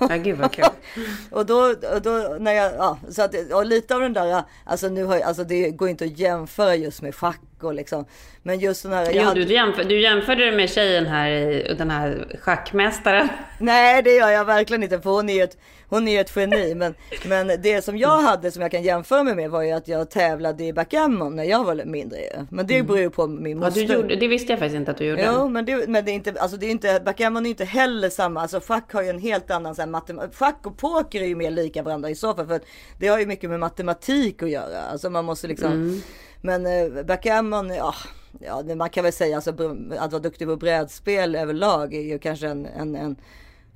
Ja, 0.00 0.16
gud 0.16 0.38
vad 0.38 0.52
kul. 0.52 0.64
Och 1.30 1.46
då, 1.46 1.56
och 1.94 2.02
då 2.02 2.36
när 2.40 2.52
jag, 2.52 2.72
ja, 2.74 2.98
så 3.10 3.22
att, 3.22 3.34
och 3.52 3.66
lite 3.66 3.94
av 3.94 4.00
den 4.00 4.12
där, 4.12 4.42
alltså 4.64 4.88
nu 4.88 5.04
har 5.04 5.20
alltså 5.20 5.44
det 5.44 5.70
går 5.70 5.88
inte 5.88 6.04
att 6.04 6.18
jämföra 6.18 6.74
just 6.74 7.02
med 7.02 7.14
schack 7.14 7.40
och 7.60 7.74
liksom. 7.74 8.04
Men 8.42 8.58
just 8.60 8.82
den 8.82 8.92
här, 8.92 9.10
Jo, 9.12 9.22
hade- 9.22 9.44
du, 9.44 9.54
jämför, 9.54 9.84
du 9.84 10.00
jämförde 10.02 10.44
det 10.50 10.56
med 10.56 10.70
tjejen 10.70 11.06
här, 11.06 11.30
den 11.78 11.90
här 11.90 12.36
schackmästaren. 12.40 13.28
Nej 13.58 14.02
det 14.02 14.14
gör 14.14 14.28
jag 14.30 14.44
verkligen 14.44 14.82
inte 14.82 15.00
för 15.00 15.10
hon 15.10 15.28
är 15.28 15.34
ju 15.34 15.42
ett, 15.42 15.58
hon 15.88 16.08
är 16.08 16.12
ju 16.12 16.18
ett 16.18 16.36
geni. 16.36 16.74
Men, 16.74 16.94
men 17.26 17.46
det 17.62 17.84
som 17.84 17.98
jag 17.98 18.18
hade 18.22 18.50
som 18.50 18.62
jag 18.62 18.70
kan 18.70 18.82
jämföra 18.82 19.22
mig 19.24 19.34
med 19.34 19.50
var 19.50 19.62
ju 19.62 19.70
att 19.72 19.88
jag 19.88 20.10
tävlade 20.10 20.64
i 20.64 20.72
backgammon 20.72 21.36
när 21.36 21.44
jag 21.44 21.64
var 21.64 21.84
mindre. 21.84 22.18
Men 22.50 22.66
det 22.66 22.82
beror 22.82 22.98
ju 22.98 23.10
på 23.10 23.26
min 23.26 23.36
Mm. 23.46 23.58
Ja, 23.62 23.66
moster. 23.68 23.86
du 23.86 23.94
gjorde, 23.94 24.16
det 24.16 24.28
visste 24.28 24.52
jag 24.52 24.58
faktiskt 24.58 24.76
inte 24.76 24.90
att 24.90 24.96
du 24.96 25.04
gjorde. 25.04 25.32
Jo, 25.34 25.48
men 25.48 25.64
det, 25.64 25.88
men 25.88 26.04
det 26.04 26.10
är 26.10 26.14
inte, 26.14 26.34
alltså 26.40 26.56
det 26.56 26.66
är 26.66 26.70
inte, 26.70 27.02
backgammon 27.04 27.46
är 27.46 27.50
inte 27.50 27.64
heller 27.64 28.10
samma, 28.10 28.40
alltså 28.40 28.60
schack 28.60 28.92
har 28.92 29.02
ju 29.02 29.08
en 29.08 29.18
helt 29.18 29.50
annan 29.50 29.74
så 29.74 29.82
här, 29.82 29.88
matem- 29.88 30.32
schack 30.34 30.60
och 30.66 30.76
poker 30.78 31.22
är 31.22 31.26
ju 31.26 31.36
mer 31.36 31.50
lika 31.50 31.82
varandra 31.82 32.10
i 32.10 32.14
så 32.14 32.34
fall, 32.34 32.46
för 32.46 32.60
det 32.98 33.08
har 33.08 33.18
ju 33.18 33.26
mycket 33.26 33.50
med 33.50 33.60
matematik 33.60 34.42
att 34.42 34.50
göra, 34.50 34.80
alltså 34.82 35.10
man 35.10 35.24
måste 35.24 35.46
liksom, 35.46 35.72
Mm. 35.72 36.00
men 36.40 36.66
eh, 36.66 37.02
backgammon, 37.04 37.70
ja, 37.70 37.94
ja, 38.40 38.62
man 38.74 38.90
kan 38.90 39.04
väl 39.04 39.12
säga 39.12 39.36
alltså 39.36 39.50
att 39.98 40.12
vara 40.12 40.22
duktig 40.22 40.48
på 40.48 40.56
brädspel 40.56 41.34
överlag 41.34 41.94
är 41.94 42.00
ju 42.00 42.18
kanske 42.18 42.46
en, 42.48 42.66
en, 42.66 42.94
en 42.96 43.16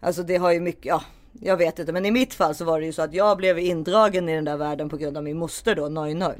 alltså 0.00 0.22
det 0.22 0.36
har 0.36 0.52
ju 0.52 0.60
mycket, 0.60 0.84
ja, 0.86 1.02
jag 1.40 1.56
vet 1.56 1.78
inte, 1.78 1.92
men 1.92 2.06
i 2.06 2.10
mitt 2.10 2.34
fall 2.34 2.54
så 2.54 2.64
var 2.64 2.80
det 2.80 2.86
ju 2.86 2.92
så 2.92 3.02
att 3.02 3.14
jag 3.14 3.36
blev 3.36 3.58
indragen 3.58 4.28
i 4.28 4.34
den 4.34 4.44
där 4.44 4.56
världen 4.56 4.88
på 4.88 4.96
grund 4.96 5.16
av 5.16 5.24
min 5.24 5.38
moster 5.38 5.74
då, 5.74 5.88
Noi 5.88 6.14
Noi. 6.14 6.34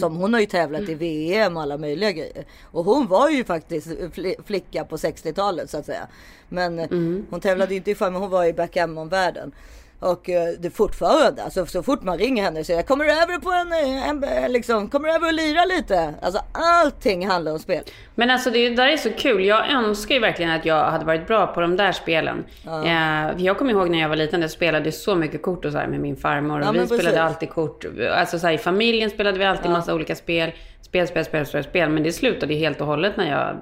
Som 0.00 0.16
hon 0.16 0.32
har 0.34 0.40
ju 0.40 0.46
tävlat 0.46 0.88
i 0.88 0.94
VM 0.94 1.56
och 1.56 1.62
alla 1.62 1.78
möjliga 1.78 2.12
grejer. 2.12 2.44
Och 2.62 2.84
hon 2.84 3.06
var 3.06 3.30
ju 3.30 3.44
faktiskt 3.44 3.86
fli- 3.86 4.42
flicka 4.44 4.84
på 4.84 4.96
60-talet 4.96 5.70
så 5.70 5.78
att 5.78 5.86
säga. 5.86 6.08
Men 6.48 6.78
eh, 6.78 6.88
hon 7.30 7.40
tävlade 7.40 7.74
inte 7.74 7.90
i 7.90 7.96
men 8.00 8.14
hon 8.14 8.30
var 8.30 8.44
i 8.44 8.52
backgammon-världen. 8.52 9.52
Och 10.00 10.30
eh, 10.30 10.48
det 10.58 10.70
fortfarande, 10.70 11.42
alltså 11.44 11.66
så 11.66 11.82
fort 11.82 12.02
man 12.02 12.18
ringer 12.18 12.42
henne 12.42 12.60
och 12.60 12.66
säger 12.66 12.82
kommer 12.82 13.04
du 13.04 13.10
över 13.10 13.38
på 13.38 13.50
en, 13.50 13.72
eh, 13.72 14.08
en, 14.08 14.24
eh, 14.24 14.48
liksom, 14.48 14.88
kommer 14.88 15.08
du 15.08 15.14
över 15.14 15.26
och 15.26 15.32
lira 15.32 15.64
lite? 15.64 16.14
Alltså 16.22 16.40
allting 16.52 17.28
handlar 17.28 17.52
om 17.52 17.58
spel. 17.58 17.84
Men 18.14 18.30
alltså 18.30 18.50
det 18.50 18.70
där 18.70 18.88
är 18.88 18.96
så 18.96 19.10
kul. 19.10 19.44
Jag 19.44 19.70
önskar 19.70 20.14
ju 20.14 20.20
verkligen 20.20 20.50
att 20.50 20.64
jag 20.64 20.84
hade 20.84 21.04
varit 21.04 21.26
bra 21.26 21.46
på 21.46 21.60
de 21.60 21.76
där 21.76 21.92
spelen. 21.92 22.44
Eh, 22.84 23.44
jag 23.44 23.58
kommer 23.58 23.72
ihåg 23.72 23.90
när 23.90 23.98
jag 23.98 24.08
var 24.08 24.16
liten, 24.16 24.40
jag 24.40 24.50
spelade 24.50 24.92
så 24.92 25.14
mycket 25.14 25.42
kort 25.42 25.64
och 25.64 25.72
så 25.72 25.78
med 25.78 26.00
min 26.00 26.16
farmor. 26.16 26.60
Och 26.60 26.66
Ja, 26.66 26.72
vi 26.72 26.86
spelade 26.86 27.22
alltid 27.22 27.50
kort. 27.50 27.84
Alltså 28.12 28.38
så 28.38 28.46
här, 28.46 28.54
i 28.54 28.58
familjen 28.58 29.10
spelade 29.10 29.38
vi 29.38 29.44
alltid 29.44 29.70
massa 29.70 29.94
olika 29.94 30.14
spel. 30.14 30.52
Spel, 30.88 31.08
spel, 31.08 31.24
spel, 31.24 31.46
spel, 31.46 31.64
spel. 31.64 31.88
Men 31.90 32.02
det 32.02 32.12
slutade 32.12 32.54
ju 32.54 32.58
helt 32.60 32.80
och 32.80 32.86
hållet 32.86 33.16
när 33.16 33.30
jag 33.30 33.56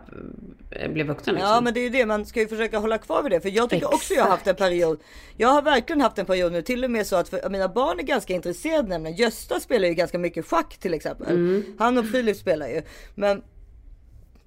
eh, 0.71 0.91
blev 0.91 1.07
vuxen. 1.07 1.35
Liksom. 1.35 1.51
Ja 1.51 1.61
men 1.61 1.75
det 1.75 1.81
är 1.81 1.83
ju 1.85 1.89
det, 1.91 2.07
man 2.07 2.27
ska 2.27 2.41
ju 2.41 2.49
försöka 2.49 2.79
hålla 2.79 2.99
kvar 2.99 3.23
vid 3.23 3.33
det. 3.33 3.41
För 3.41 3.49
jag 3.49 3.71
tycker 3.71 3.95
också 3.95 4.15
jag 4.15 4.23
har 4.23 4.31
haft 4.31 4.47
en 4.47 4.55
period. 4.57 4.99
Jag 5.37 5.49
har 5.49 5.63
verkligen 5.63 6.01
haft 6.01 6.19
en 6.19 6.27
period 6.27 6.53
nu, 6.53 6.63
till 6.63 6.85
och 6.85 6.91
med 6.91 7.07
så 7.07 7.17
att 7.17 7.29
för, 7.29 7.51
mina 7.51 7.69
barn 7.69 7.99
är 7.99 8.03
ganska 8.03 8.33
intresserade 8.35 8.89
nämligen. 8.89 9.17
Gösta 9.17 9.61
spelar 9.61 9.89
ju 9.89 9.95
ganska 9.95 10.19
mycket 10.19 10.47
schack 10.47 10.77
till 10.79 10.95
exempel. 10.95 11.63
Han 11.79 11.99
och 11.99 12.07
Filip 12.07 12.37
spelar 12.37 12.69
ju. 12.69 12.83
Men 13.15 13.43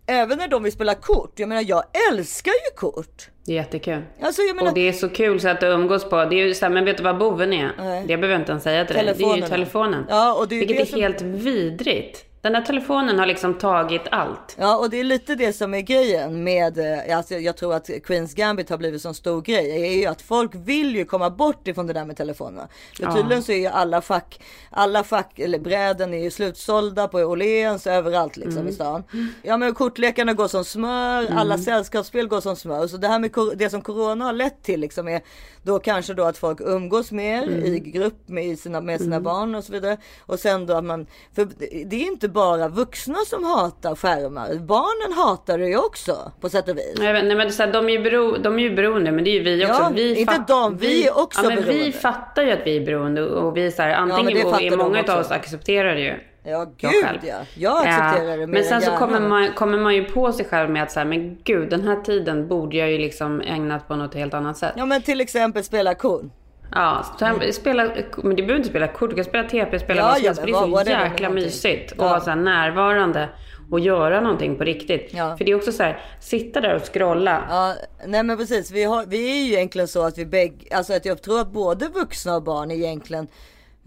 även 0.07 0.37
när 0.37 0.47
de 0.47 0.63
vill 0.63 0.71
spela 0.71 0.95
kort, 0.95 1.33
jag 1.39 1.49
menar 1.49 1.65
jag 1.67 1.83
älskar 2.11 2.51
ju 2.51 2.75
kort. 2.77 3.29
Jättekul. 3.45 4.01
Alltså 4.21 4.41
jag 4.41 4.55
menar, 4.55 4.69
Och 4.69 4.75
det 4.75 4.87
är 4.87 4.93
så 4.93 5.09
kul 5.09 5.39
så 5.39 5.49
att 5.49 5.63
umgås 5.63 6.09
på. 6.09 6.25
Det 6.25 6.35
är 6.35 6.45
ju 6.47 6.53
så 6.53 6.65
här, 6.65 6.73
men 6.73 6.85
vet 6.85 6.97
du 6.97 7.03
vad 7.03 7.17
boven 7.17 7.53
är? 7.53 7.71
Nej. 7.77 8.01
Det 8.01 8.17
behöver 8.17 8.33
jag 8.33 8.41
inte 8.41 8.51
ens 8.51 8.63
säga 8.63 8.85
till 8.85 8.95
dig. 8.95 9.15
Det 9.17 9.23
är 9.23 9.35
ju 9.35 9.41
telefonen. 9.41 10.05
Ja, 10.09 10.33
och 10.33 10.47
det 10.47 10.55
är 10.55 10.59
Vilket 10.59 10.77
det 10.77 10.83
är 10.83 10.85
som- 10.85 11.01
helt 11.01 11.21
vidrigt. 11.21 12.25
Den 12.41 12.53
där 12.53 12.61
telefonen 12.61 13.19
har 13.19 13.25
liksom 13.25 13.53
tagit 13.53 14.01
allt. 14.11 14.55
Ja 14.59 14.77
och 14.77 14.89
det 14.89 14.99
är 14.99 15.03
lite 15.03 15.35
det 15.35 15.53
som 15.53 15.73
är 15.73 15.81
grejen 15.81 16.43
med, 16.43 16.77
eh, 16.77 17.17
alltså 17.17 17.35
jag 17.35 17.57
tror 17.57 17.73
att 17.73 17.89
Queens 18.03 18.33
Gambit 18.33 18.69
har 18.69 18.77
blivit 18.77 19.05
en 19.05 19.13
stor 19.13 19.41
grej. 19.41 19.81
Är 19.81 19.99
ju 19.99 20.05
att 20.05 20.21
folk 20.21 20.51
vill 20.55 20.95
ju 20.95 21.05
komma 21.05 21.29
bort 21.29 21.67
ifrån 21.67 21.87
det 21.87 21.93
där 21.93 22.05
med 22.05 22.17
telefonerna. 22.17 22.67
Ja. 22.99 23.15
tydligen 23.15 23.43
så 23.43 23.51
är 23.51 23.57
ju 23.57 23.67
alla 23.67 24.01
fack, 24.01 24.41
alla 24.69 25.03
fack, 25.03 25.39
eller 25.39 25.59
bräden 25.59 26.13
är 26.13 26.23
ju 26.23 26.31
slutsålda 26.31 27.07
på 27.07 27.17
Åhléns 27.17 27.87
överallt 27.87 28.37
liksom 28.37 28.67
i 28.67 28.71
stan. 28.71 29.03
Ja 29.41 29.57
men 29.57 29.73
kortlekarna 29.73 30.33
går 30.33 30.47
som 30.47 30.65
smör, 30.65 31.27
alla 31.31 31.57
sällskapsspel 31.57 32.27
går 32.27 32.41
som 32.41 32.55
smör. 32.55 32.87
Så 32.87 32.97
det 32.97 33.07
här 33.07 33.19
med 33.19 33.31
det 33.55 33.69
som 33.69 33.81
corona 33.81 34.25
har 34.25 34.33
lett 34.33 34.63
till 34.63 34.79
liksom 34.79 35.07
är 35.07 35.21
då 35.63 35.79
kanske 35.79 36.13
då 36.13 36.23
att 36.23 36.37
folk 36.37 36.61
umgås 36.61 37.11
mer 37.11 37.49
i 37.49 37.79
grupp 37.79 38.29
med 38.29 38.59
sina, 38.59 38.81
med 38.81 39.01
sina 39.01 39.19
barn 39.19 39.55
och 39.55 39.63
så 39.63 39.71
vidare. 39.71 39.97
Och 40.21 40.39
sen 40.39 40.65
då 40.65 40.73
att 40.73 40.83
man, 40.83 41.07
för 41.35 41.47
det 41.85 41.95
är 41.95 42.07
inte 42.07 42.28
bara 42.29 42.67
vuxna 42.67 43.17
som 43.27 43.43
hatar 43.43 43.95
skärmar. 43.95 44.55
Barnen 44.55 45.17
hatar 45.17 45.57
det 45.57 45.67
ju 45.67 45.77
också 45.77 46.31
på 46.41 46.49
sätt 46.49 46.69
och 46.69 46.77
vis. 46.77 46.95
Jag 47.01 47.13
vet, 47.13 47.25
nej, 47.25 47.35
men 47.35 47.51
så 47.51 47.63
här, 47.63 47.73
de, 47.73 47.85
är 47.89 47.93
ju 47.93 47.99
bero, 48.03 48.37
de 48.37 48.59
är 48.59 48.63
ju 48.63 48.75
beroende, 48.75 49.11
men 49.11 49.23
det 49.23 49.29
är 49.29 49.33
ju 49.33 49.43
vi 49.43 49.65
också. 49.65 49.81
Ja, 49.81 49.91
vi 49.95 50.19
inte 50.19 50.43
de, 50.47 50.77
vi 50.77 51.07
är 51.07 51.17
också 51.17 51.41
ja, 51.43 51.49
men 51.49 51.57
Vi 51.57 51.63
beroende. 51.65 51.91
fattar 51.91 52.43
ju 52.43 52.51
att 52.51 52.59
vi 52.65 52.77
är 52.77 52.85
beroende 52.85 53.25
och 53.25 53.57
vi 53.57 53.65
är 53.65 53.71
så 53.71 53.81
här, 53.81 53.93
antingen, 53.93 54.33
det 54.33 54.41
fattar 54.41 54.69
de 54.69 54.75
många 54.75 55.03
av 55.07 55.19
oss 55.19 55.31
accepterar 55.31 55.95
det 55.95 56.01
ju. 56.01 56.13
Ja 56.43 56.49
Jag 56.51 56.67
gud 56.77 57.05
själv. 57.05 57.19
ja. 57.23 57.35
Jag 57.55 57.87
accepterar 57.87 58.37
det 58.37 58.47
mer 58.47 58.53
Men 58.53 58.63
sen 58.63 58.81
så 58.81 58.91
kommer 58.91 59.19
man, 59.19 59.51
kommer 59.53 59.77
man 59.77 59.95
ju 59.95 60.03
på 60.05 60.31
sig 60.31 60.45
själv 60.45 60.69
med 60.69 60.83
att 60.83 60.95
här, 60.95 61.05
men 61.05 61.37
gud, 61.43 61.69
den 61.69 61.87
här 61.87 61.95
tiden 62.01 62.47
borde 62.47 62.77
jag 62.77 62.91
ju 62.91 62.97
liksom 62.97 63.41
ägnat 63.41 63.87
på 63.87 63.95
något 63.95 64.13
helt 64.13 64.33
annat 64.33 64.57
sätt. 64.57 64.73
Ja 64.75 64.85
men 64.85 65.01
till 65.01 65.21
exempel 65.21 65.63
spela 65.63 65.95
kort. 65.95 66.23
Ja, 66.71 67.05
så 67.19 67.53
spela, 67.53 67.83
men 68.17 68.35
du 68.35 68.43
behöver 68.43 68.55
inte 68.55 68.69
spela 68.69 68.87
kort, 68.87 69.09
du 69.09 69.15
kan 69.15 69.25
spela 69.25 69.49
TP, 69.49 69.79
spela 69.79 70.01
Ja, 70.01 70.05
vad 70.07 70.15
som 70.17 70.25
helst. 70.25 70.41
Det 70.45 70.51
är 70.51 70.53
så 70.53 70.67
whatever, 70.67 71.03
jäkla 71.09 71.29
mysigt 71.29 71.93
Ja. 71.97 72.03
att 72.05 72.11
vara 72.11 72.19
så 72.21 72.35
närvarande 72.35 73.29
och 73.71 73.79
göra 73.79 74.21
någonting 74.21 74.55
på 74.55 74.63
riktigt. 74.63 75.09
Ja. 75.13 75.37
För 75.37 75.45
det 75.45 75.51
är 75.51 75.55
också 75.55 75.71
så 75.71 75.83
här, 75.83 76.01
sitta 76.19 76.61
där 76.61 76.75
och 76.75 76.93
scrolla. 76.93 77.43
Ja, 77.49 77.75
nej 78.05 78.23
men 78.23 78.37
precis. 78.37 78.71
Vi, 78.71 78.83
har, 78.83 79.05
vi 79.05 79.31
är 79.31 79.45
ju 79.45 79.53
egentligen 79.53 79.87
så 79.87 80.03
att 80.05 80.17
vi 80.17 80.25
bägge, 80.25 80.75
alltså 80.75 80.93
att 80.93 81.05
jag 81.05 81.21
tror 81.21 81.39
att 81.41 81.51
både 81.51 81.87
vuxna 81.87 82.35
och 82.35 82.43
barn 82.43 82.71
egentligen 82.71 83.27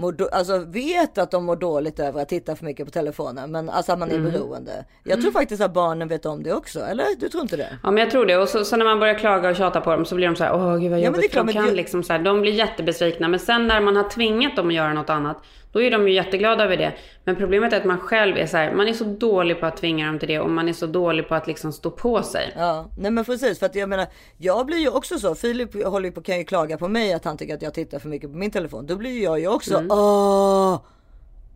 mår 0.03 0.29
alltså 0.33 0.59
vet 0.59 1.19
att 1.19 1.31
de 1.31 1.45
mår 1.45 1.57
dåligt 1.57 2.01
över 2.01 2.23
att 2.23 2.29
titta 2.29 2.57
för 2.57 2.65
mycket 2.65 2.87
på 2.87 2.91
telefonen. 2.93 3.53
Men 3.53 3.71
alltså 3.71 3.93
att 3.93 3.99
man 3.99 4.11
är 4.11 4.15
Mm. 4.15 4.33
beroende. 4.33 4.85
Jag 5.05 5.21
tror 5.21 5.33
faktiskt 5.33 5.63
att 5.63 5.75
barnen 5.75 6.09
vet 6.09 6.27
om 6.27 6.43
det 6.43 6.53
också. 6.53 6.81
Eller 6.81 7.05
du 7.21 7.29
tror 7.29 7.43
inte 7.43 7.57
det? 7.57 7.79
Ja 7.83 7.91
men 7.91 8.03
jag 8.03 8.11
tror 8.11 8.27
det. 8.27 8.37
Och 8.37 8.49
så, 8.49 8.65
så 8.65 8.77
när 8.77 8.85
man 8.85 8.99
börjar 8.99 9.15
klaga 9.15 9.51
och 9.51 9.57
tjata 9.57 9.81
på 9.81 9.91
dem 9.91 10.05
så 10.05 10.15
blir 10.15 10.27
de 10.27 10.37
så 10.37 10.45
här, 10.45 10.55
åh 10.55 10.77
gud 10.77 10.91
vad 10.91 11.01
Ja, 11.01 11.03
men 11.03 11.03
jobbigt. 11.05 11.21
det 11.21 11.27
är 11.27 11.29
klart, 11.29 11.47
de 11.47 11.53
men 11.55 11.63
kan 11.63 11.71
ju- 11.71 11.77
liksom 11.77 12.03
så 12.03 12.13
här, 12.13 12.21
de 12.21 12.41
blir 12.41 12.53
jättebesvikna. 12.53 13.29
Men 13.29 13.41
sen 13.41 13.67
när 13.67 13.81
man 13.81 13.97
har 13.97 14.09
tvingat 14.11 14.57
dem 14.57 14.69
att 14.69 14.75
göra 14.75 14.93
något 14.93 15.11
annat, 15.11 15.37
då 15.73 15.83
är 15.83 15.91
de 15.91 16.09
ju 16.09 16.15
jätteglada 16.15 16.65
över 16.65 16.77
det. 16.77 16.93
Men 17.25 17.37
problemet 17.37 17.73
är 17.73 17.77
att 17.77 17.85
man 17.85 17.99
själv 17.99 18.37
är 18.37 18.47
så 18.47 18.57
här, 18.57 18.73
man 18.75 18.89
är 18.89 18.93
så 18.93 19.05
dålig 19.05 19.61
på 19.61 19.67
att 19.67 19.77
tvinga 19.77 20.07
dem 20.07 20.19
till 20.19 20.29
det 20.29 20.39
och 20.41 20.51
man 20.51 20.69
är 20.69 20.73
så 20.73 20.87
dålig 20.87 21.29
på 21.29 21.35
att 21.35 21.47
liksom 21.47 21.73
stå 21.73 21.91
på 21.91 22.23
sig. 22.23 22.53
Ja, 22.57 22.89
nej 22.99 23.11
men 23.11 23.25
precis 23.25 23.59
för 23.59 23.67
att 23.67 23.75
jag 23.75 23.89
menar, 23.89 24.07
jag 24.39 24.67
blir 24.67 24.79
ju 24.79 24.89
också 24.89 25.19
så. 25.19 25.35
Filip 25.35 25.85
håller 25.85 26.11
på, 26.11 26.23
kan 26.23 26.39
ju 26.39 26.45
klaga 26.45 26.79
på 26.79 26.89
mig 26.89 27.13
att 27.13 27.25
han 27.25 27.37
tycker 27.37 27.55
att 27.55 27.63
jag 27.63 27.75
tittar 27.75 27.99
för 27.99 28.09
mycket 28.09 28.31
på 28.33 28.37
min 28.39 28.51
telefon. 28.51 28.87
Då 28.87 28.97
blir 28.97 29.23
jag 29.23 29.41
ju 29.41 29.49
också, 29.49 29.75
Mm. 29.79 29.91
åh. 29.91 30.81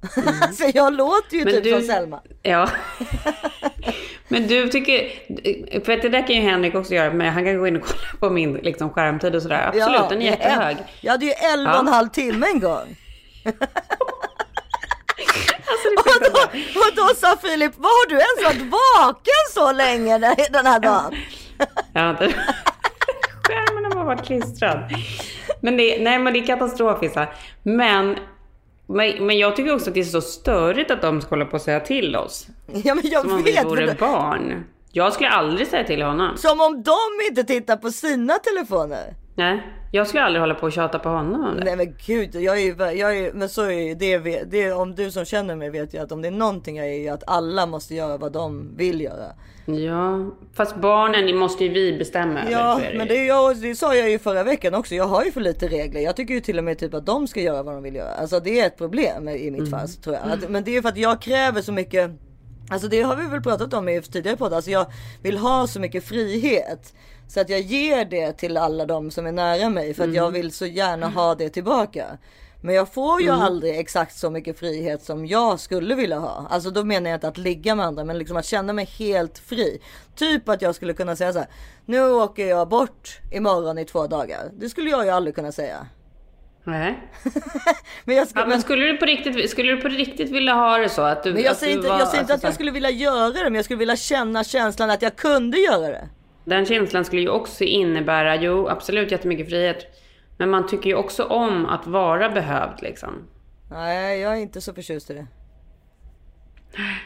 så 0.53 0.71
jag 0.75 0.95
låter 0.95 1.37
ju 1.37 1.45
Men 1.45 1.53
typ 1.55 1.65
du- 1.65 1.71
som 1.73 1.83
Selma. 1.83 2.21
Ja. 2.43 2.69
Men 4.29 4.47
du 4.47 4.69
tycker, 4.69 5.13
för 5.85 5.93
att 5.93 6.03
det 6.03 6.09
där 6.09 6.27
kan 6.27 6.37
ju 6.37 6.43
Henrik 6.43 6.75
också 6.75 6.95
göra, 6.95 7.13
men 7.13 7.33
han 7.33 7.45
kan 7.45 7.59
gå 7.59 7.67
in 7.67 7.77
och 7.77 7.83
kolla 7.83 8.19
på 8.21 8.31
min 8.31 8.55
liksom, 8.55 8.91
skärmtid 8.91 9.35
och 9.35 9.43
sådär. 9.43 9.67
Absolut, 9.75 10.09
den 10.09 10.23
är 10.23 10.27
jag- 10.27 10.39
jättehög. 10.39 10.77
Jag 11.01 11.13
hade 11.13 11.25
ju 11.27 11.33
11 11.33 11.73
och 11.75 11.81
en 11.81 11.87
Ja. 11.87 11.93
halv 11.93 12.09
timme 12.09 12.47
en 12.47 12.61
gång. 12.61 12.97
Alltså, 15.69 15.89
det 15.89 15.95
är 15.95 15.99
Och 15.99 16.05
sjukt 16.05 16.16
då, 16.35 16.59
och 16.81 16.95
då 17.09 17.15
sa 17.15 17.37
Filip, 17.43 17.73
vad 17.77 17.85
har 17.91 18.09
du 18.09 18.15
ens 18.15 18.45
varit 18.45 18.73
vaken 18.73 19.45
så 19.55 19.73
länge 19.73 20.19
den 20.51 20.67
här 20.67 20.81
dagen? 20.81 21.15
Ja, 21.93 22.17
det... 22.19 22.35
Skärmen 23.43 23.85
har 23.85 23.91
bara 23.95 24.05
varit 24.05 24.25
klistrad. 24.27 24.79
Men 25.61 25.77
det, 25.77 25.99
nej, 26.03 26.19
men 26.19 26.33
det 26.33 26.39
är 26.39 26.47
katastrof. 26.47 26.99
Men, 27.63 28.17
men, 28.87 29.27
men 29.27 29.39
jag 29.39 29.57
tycker 29.57 29.75
också 29.75 29.91
att 29.91 29.95
det 29.95 30.01
är 30.01 30.05
så 30.05 30.21
störigt 30.21 30.91
att 30.91 31.03
de 31.03 31.21
ska 31.21 31.31
hålla 31.31 31.45
på 31.45 31.57
att 31.57 31.63
säga 31.63 31.81
till 31.81 32.17
oss. 32.17 32.47
Ja 32.85 32.95
men 32.95 33.07
jag 33.11 33.23
Som 33.23 33.33
om 33.33 33.43
vi 33.43 33.53
vet. 33.53 33.65
vore 33.65 33.87
men- 33.87 33.97
barn. 33.97 34.65
Jag 34.93 35.13
skulle 35.13 35.29
aldrig 35.31 35.69
säga 35.69 35.85
till 35.85 36.03
honom. 36.03 36.37
Som 36.37 36.61
om 36.61 36.83
de 36.83 36.97
inte 37.29 37.45
tittar 37.45 37.77
på 37.77 37.91
sina 37.91 38.35
telefoner. 38.35 39.15
Nej, 39.37 39.63
jag 39.91 40.07
skulle 40.07 40.23
aldrig 40.23 40.41
hålla 40.41 40.55
på 40.55 40.67
och 40.67 40.73
tjata 40.73 40.99
på 40.99 41.09
honom 41.09 41.45
om 41.45 41.57
det. 41.57 41.65
Nej 41.65 41.77
men 41.77 41.95
gud, 42.07 42.35
jag 42.35 42.59
är 42.59 42.63
ju, 42.63 42.99
jag 42.99 43.19
är, 43.19 43.33
men 43.33 43.49
så 43.49 43.63
är 43.63 43.71
ju 43.71 43.95
det, 43.95 44.19
det, 44.51 44.73
om 44.73 44.95
du 44.95 45.11
som 45.11 45.25
känner 45.25 45.57
mig 45.57 45.71
vet 45.71 45.95
ju 45.95 45.99
att 45.99 46.13
om 46.13 46.23
det 46.23 46.29
är 46.29 46.33
någonting 46.33 46.77
jag 46.77 46.87
är 46.87 47.01
ju 47.01 47.09
att 47.09 47.23
alla 47.27 47.67
måste 47.67 47.95
göra 47.95 48.17
vad 48.17 48.33
de 48.33 48.77
vill 48.77 49.01
göra. 49.01 49.33
Ja, 49.67 50.31
fast 50.55 50.77
barnen 50.77 51.37
måste 51.37 51.65
ju 51.65 51.71
vi 51.71 51.99
bestämma 51.99 52.41
över. 52.41 52.53
Ja, 52.53 52.81
är 52.81 52.93
det 52.93 52.99
men 52.99 53.09
det, 53.09 53.17
är 53.19 53.27
jag, 53.27 53.57
det 53.57 53.75
sa 53.75 53.95
jag 53.95 54.11
ju 54.11 54.19
förra 54.19 54.43
veckan 54.43 54.75
också. 54.75 54.95
Jag 54.95 55.05
har 55.05 55.25
ju 55.25 55.33
för 55.33 55.41
lite 55.41 55.69
regler. 55.69 56.01
Jag 56.01 56.17
tycker 56.17 56.35
ju 56.35 56.41
till 56.41 56.59
och 56.59 56.65
med 56.65 56.79
typ 56.79 56.95
att 56.95 57.07
de 57.07 57.27
ska 57.27 57.41
göra 57.41 57.63
vad 57.63 57.75
de 57.75 57.83
vill 57.83 57.95
göra. 57.95 58.15
Alltså 58.15 58.41
det 58.41 58.61
är 58.61 58.67
ett 58.67 58.79
problem 58.79 59.29
i 59.29 59.51
mitt 59.51 59.71
fall 59.71 59.89
tror 59.89 60.15
jag. 60.15 60.33
Att, 60.33 60.51
men 60.51 60.65
det 60.65 60.71
är 60.71 60.73
ju 60.73 60.83
för 60.83 60.89
att 60.89 60.97
jag 60.97 61.23
kräver 61.23 61.63
så 61.63 61.73
mycket. 61.73 62.11
Alltså 62.71 62.89
det 62.89 63.03
har 63.03 63.17
vi 63.17 63.27
väl 63.27 63.43
pratat 63.43 63.75
om 63.75 63.89
i 63.89 64.03
tidigare 64.03 64.37
podd. 64.37 64.53
Alltså 64.53 64.71
jag 64.71 64.87
vill 65.23 65.39
ha 65.39 65.67
så 65.67 65.81
mycket 65.81 66.05
frihet. 66.05 66.95
Så 67.29 67.41
att 67.41 67.49
jag 67.49 67.61
ger 67.61 68.05
det 68.05 68.33
till 68.33 68.57
alla 68.57 68.87
de 68.87 69.11
som 69.11 69.27
är 69.27 69.33
nära 69.33 69.69
mig. 69.71 69.95
För 69.95 70.05
att 70.05 70.15
jag 70.15 70.31
vill 70.31 70.53
så 70.53 70.67
gärna 70.67 71.09
ha 71.09 71.35
det 71.35 71.49
tillbaka. 71.49 72.05
Men 72.63 72.75
jag 72.75 72.93
får 72.93 73.21
ju 73.23 73.31
aldrig 73.31 73.79
exakt 73.79 74.17
så 74.19 74.31
mycket 74.31 74.59
frihet 74.59 75.03
som 75.03 75.27
jag 75.27 75.61
skulle 75.61 75.95
vilja 75.95 76.19
ha. 76.19 76.47
Alltså 76.51 76.71
då 76.71 76.85
menar 76.85 77.11
jag 77.11 77.17
inte 77.17 77.29
att 77.29 77.39
ligga 77.39 77.75
med 77.75 77.87
andra 77.87 78.05
men 78.05 78.19
liksom 78.19 78.37
att 78.37 78.45
känna 78.45 78.73
mig 78.73 78.85
helt 78.99 79.39
fri. 79.39 79.81
Typ 80.17 80.49
att 80.49 80.63
jag 80.63 80.75
skulle 80.75 80.93
kunna 80.93 81.17
säga 81.17 81.33
så 81.33 81.39
här. 81.39 81.49
Nu 81.85 82.03
åker 82.11 82.47
jag 82.47 82.69
bort 82.69 83.21
imorgon 83.33 83.79
i 83.79 83.85
två 83.85 84.07
dagar. 84.07 84.51
Det 84.53 84.69
skulle 84.69 84.91
jag 84.91 85.05
ju 85.05 85.11
aldrig 85.11 85.35
kunna 85.35 85.53
säga. 85.53 85.87
Nej. 86.65 86.99
Men 88.05 88.27
skulle, 88.27 88.43
Ja, 88.43 88.47
men 88.49 88.61
skulle 88.63 88.87
du, 88.87 88.97
på 88.97 89.05
riktigt, 89.05 89.51
skulle 89.51 89.73
du 89.73 89.81
på 89.81 89.89
riktigt 89.89 90.31
vilja 90.31 90.55
ha 90.55 90.79
det 90.79 90.89
så? 90.89 91.03
Att 91.03 91.23
du, 91.23 91.33
men 91.35 91.43
jag 91.43 91.57
säger 91.57 91.77
inte, 91.77 91.89
var- 91.89 91.99
jag 91.99 92.09
säger 92.09 92.21
inte 92.23 92.33
alltså 92.33 92.47
att 92.47 92.49
jag 92.51 92.55
skulle 92.55 92.71
vilja 92.71 92.91
göra 92.91 93.31
det. 93.31 93.45
Men 93.45 93.55
jag 93.55 93.65
skulle 93.65 93.79
vilja 93.79 93.97
känna 93.97 94.45
känslan 94.45 94.91
att 94.91 95.03
jag 95.03 95.17
kunde 95.17 95.59
göra 95.59 95.89
det. 95.89 96.09
Den 96.47 96.67
känslan 96.67 97.05
skulle 97.05 97.23
ju 97.23 97.29
också 97.29 97.65
innebära, 97.65 98.37
jo 98.37 98.69
absolut 98.69 99.11
jättemycket 99.11 99.49
frihet. 99.49 99.87
Men 100.39 100.51
man 100.51 100.67
tycker 100.67 100.91
ju 100.91 100.97
också 100.97 101.25
om 101.25 101.67
att 101.67 101.87
vara 101.87 102.31
behövd 102.31 102.83
liksom. 102.83 103.29
Nej, 103.71 104.21
jag 104.21 104.33
är 104.33 104.37
inte 104.37 104.61
så 104.61 104.75
förtjust 104.75 105.11
i 105.11 105.15
det. 105.15 105.27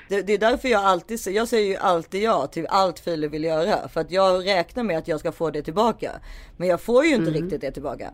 Det, 0.09 0.22
det 0.22 0.33
är 0.33 0.38
därför 0.38 0.68
jag 0.68 0.85
alltid 0.85 1.20
jag 1.26 1.48
säger 1.48 1.68
ju 1.68 1.76
alltid 1.76 2.22
ja 2.22 2.46
till 2.46 2.66
allt 2.66 2.98
Filip 2.98 3.33
vill 3.33 3.44
göra. 3.44 3.88
För 3.88 4.00
att 4.00 4.11
jag 4.11 4.46
räknar 4.46 4.83
med 4.83 4.98
att 4.98 5.09
jag 5.09 5.20
ska 5.20 5.33
få 5.33 5.50
det 5.50 5.62
tillbaka. 5.62 6.11
Men 6.57 6.68
jag 6.68 6.81
får 6.81 7.05
ju 7.05 7.14
inte 7.14 7.31
riktigt 7.31 7.61
det 7.61 7.70
tillbaka. 7.70 8.11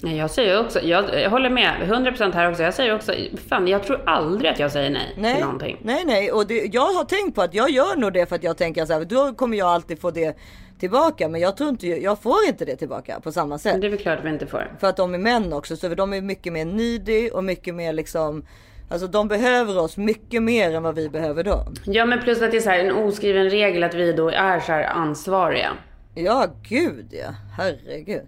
Nej, 0.00 0.16
jag 0.16 0.30
säger 0.30 0.60
också, 0.60 0.80
jag, 0.82 1.20
jag 1.20 1.30
håller 1.30 1.50
med 1.50 1.74
100% 1.82 2.32
här 2.32 2.50
också. 2.50 2.62
Jag 2.62 2.74
säger 2.74 2.94
också, 2.94 3.12
fan 3.48 3.68
jag 3.68 3.82
tror 3.82 4.02
aldrig 4.06 4.50
att 4.50 4.58
jag 4.58 4.72
säger 4.72 4.90
nej, 4.90 5.14
Nej, 5.16 5.34
till 5.34 5.44
någonting. 5.44 5.78
nej, 5.82 6.04
nej. 6.06 6.32
Och 6.32 6.46
det, 6.46 6.74
jag 6.74 6.86
har 6.86 7.04
tänkt 7.04 7.34
på 7.34 7.42
att 7.42 7.54
jag 7.54 7.70
gör 7.70 7.96
nog 7.96 8.12
det 8.12 8.26
för 8.26 8.36
att 8.36 8.42
jag 8.42 8.56
tänker 8.56 8.86
så 8.86 8.92
här, 8.92 9.04
då 9.04 9.34
kommer 9.34 9.56
jag 9.56 9.68
alltid 9.68 10.00
få 10.00 10.10
det 10.10 10.36
tillbaka. 10.78 11.28
Men 11.28 11.40
jag 11.40 11.56
tror 11.56 11.70
inte, 11.70 11.86
jag 11.86 12.22
får 12.22 12.36
inte 12.48 12.64
det 12.64 12.76
tillbaka 12.76 13.20
på 13.20 13.32
samma 13.32 13.58
sätt. 13.58 13.80
Det 13.80 13.86
är 13.86 13.90
väl 13.90 13.98
klart 13.98 14.18
att 14.18 14.24
vi 14.24 14.28
inte 14.28 14.46
får. 14.46 14.76
För 14.80 14.86
att 14.86 14.96
de 14.96 15.14
är 15.14 15.18
män 15.18 15.52
också, 15.52 15.76
så 15.76 15.88
de 15.88 16.12
är 16.12 16.20
mycket 16.20 16.52
mer 16.52 16.64
needy 16.64 17.30
och 17.30 17.44
mycket 17.44 17.74
mer 17.74 17.92
liksom 17.92 18.44
Alltså 18.88 19.06
de 19.06 19.28
behöver 19.28 19.78
oss 19.78 19.96
mycket 19.96 20.42
mer 20.42 20.74
än 20.74 20.82
vad 20.82 20.94
vi 20.94 21.08
behöver 21.08 21.44
dem. 21.44 21.74
Ja 21.84 22.06
men 22.06 22.20
plus 22.20 22.42
att 22.42 22.50
det 22.50 22.56
är 22.56 22.60
så 22.60 22.70
här, 22.70 22.78
en 22.78 22.92
oskriven 22.92 23.50
regel 23.50 23.84
att 23.84 23.94
vi 23.94 24.12
då 24.12 24.28
är 24.28 24.60
så 24.60 24.72
här 24.72 24.84
ansvariga. 24.84 25.72
Ja, 26.14 26.46
gud 26.62 27.06
ja. 27.10 27.34
Herregud. 27.56 28.22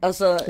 Alltså. 0.00 0.38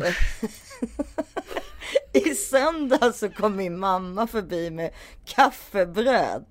I 2.12 2.34
söndag 2.34 3.12
så 3.14 3.28
kom 3.28 3.56
min 3.56 3.78
mamma 3.78 4.26
förbi 4.26 4.70
med 4.70 4.90
kaffebröd. 5.24 6.44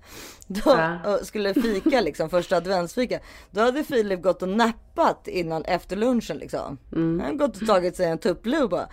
Då, 0.46 0.98
och 1.06 1.26
skulle 1.26 1.54
fika 1.54 2.00
liksom, 2.00 2.30
första 2.30 2.56
adventsfika. 2.56 3.20
Då 3.50 3.60
hade 3.60 3.84
Filip 3.84 4.22
gått 4.22 4.42
och 4.42 4.48
nappat 4.48 5.28
innan 5.28 5.64
efter 5.64 5.96
lunchen 5.96 6.38
liksom. 6.38 6.78
Han 6.90 7.20
hade 7.20 7.36
gått 7.36 7.62
och 7.62 7.66
tagit 7.66 7.96
sig 7.96 8.06
en 8.06 8.18
tupplur 8.18 8.68
bara. 8.68 8.88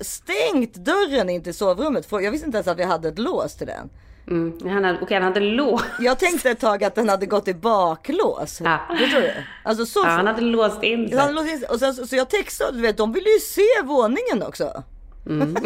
Stängt 0.00 0.74
dörren 0.74 1.30
in 1.30 1.42
till 1.42 1.54
sovrummet. 1.54 2.06
Jag 2.10 2.30
visste 2.30 2.46
inte 2.46 2.58
ens 2.58 2.68
att 2.68 2.78
vi 2.78 2.84
hade 2.84 3.08
ett 3.08 3.18
lås 3.18 3.56
till 3.56 3.66
den. 3.66 3.90
Mm. 4.30 4.52
Han 4.74 4.84
hade, 4.84 4.98
okej, 5.02 5.14
han 5.14 5.22
hade 5.22 5.40
låst. 5.40 5.84
Jag 6.00 6.18
tänkte 6.18 6.50
ett 6.50 6.60
tag 6.60 6.84
att 6.84 6.94
den 6.94 7.08
hade 7.08 7.26
gått 7.26 7.48
i 7.48 7.54
baklås. 7.54 8.60
Ja. 8.64 8.78
Förstår 8.98 9.20
du? 9.20 9.32
Alltså 9.64 9.86
så 9.86 9.98
Ja, 10.04 10.08
han 10.08 10.26
hade 10.26 10.40
låst 10.40 10.82
in 10.82 11.08
Ja, 11.12 11.18
han 11.18 11.26
sig. 11.26 11.34
låste 11.34 11.50
in 11.52 11.58
sig. 11.58 11.68
Och 11.68 11.78
sen, 11.78 11.94
så, 11.94 12.16
jag 12.16 12.30
textade, 12.30 12.72
du 12.76 12.82
vet, 12.82 12.96
de 12.96 13.12
ville 13.12 13.28
ju 13.30 13.38
se 13.40 13.82
våningen 13.84 14.42
också. 14.42 14.82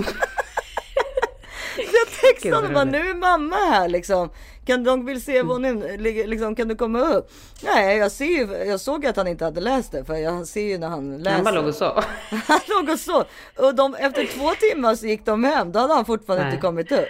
så 1.76 1.96
jag 1.96 2.08
textade 2.20 2.56
Mm. 2.58 2.74
Bara, 2.74 2.84
nu 2.84 2.98
är 3.10 3.14
mamma 3.14 3.56
här 3.56 3.88
liksom. 3.88 4.30
Kan 4.66 4.84
de 4.84 5.06
vill 5.06 5.22
se 5.22 5.34
Mm. 5.36 5.48
våningen, 5.48 5.80
li- 5.80 6.26
liksom, 6.26 6.54
kan 6.54 6.68
du 6.68 6.76
komma 6.76 7.00
upp? 7.00 7.30
Nej, 7.62 7.96
jag 7.98 8.12
ser 8.12 8.24
ju, 8.24 8.64
jag 8.66 8.80
såg 8.80 9.06
att 9.06 9.16
han 9.16 9.26
inte 9.28 9.44
hade 9.44 9.60
läst 9.60 9.92
det, 9.92 10.04
för 10.04 10.14
jag 10.14 10.46
ser 10.46 10.60
ju 10.62 10.78
när 10.78 10.88
han 10.88 11.18
läser. 11.18 11.34
Han 11.34 11.44
bara 11.44 11.54
låg 11.54 11.66
och 11.66 11.74
så. 11.74 11.84
Han 12.46 12.60
låg 12.68 12.88
och 12.88 13.00
så. 13.00 13.24
Och 13.56 13.74
de, 13.74 13.94
efter 13.94 14.26
två 14.26 14.50
timmar 14.54 14.94
så 14.94 15.06
gick 15.06 15.24
de 15.26 15.44
hem, 15.44 15.72
då 15.72 15.78
hade 15.78 15.94
han 15.94 16.04
fortfarande 16.04 16.44
Nej. 16.44 16.52
inte 16.54 16.66
kommit 16.66 16.92
upp. 16.92 17.08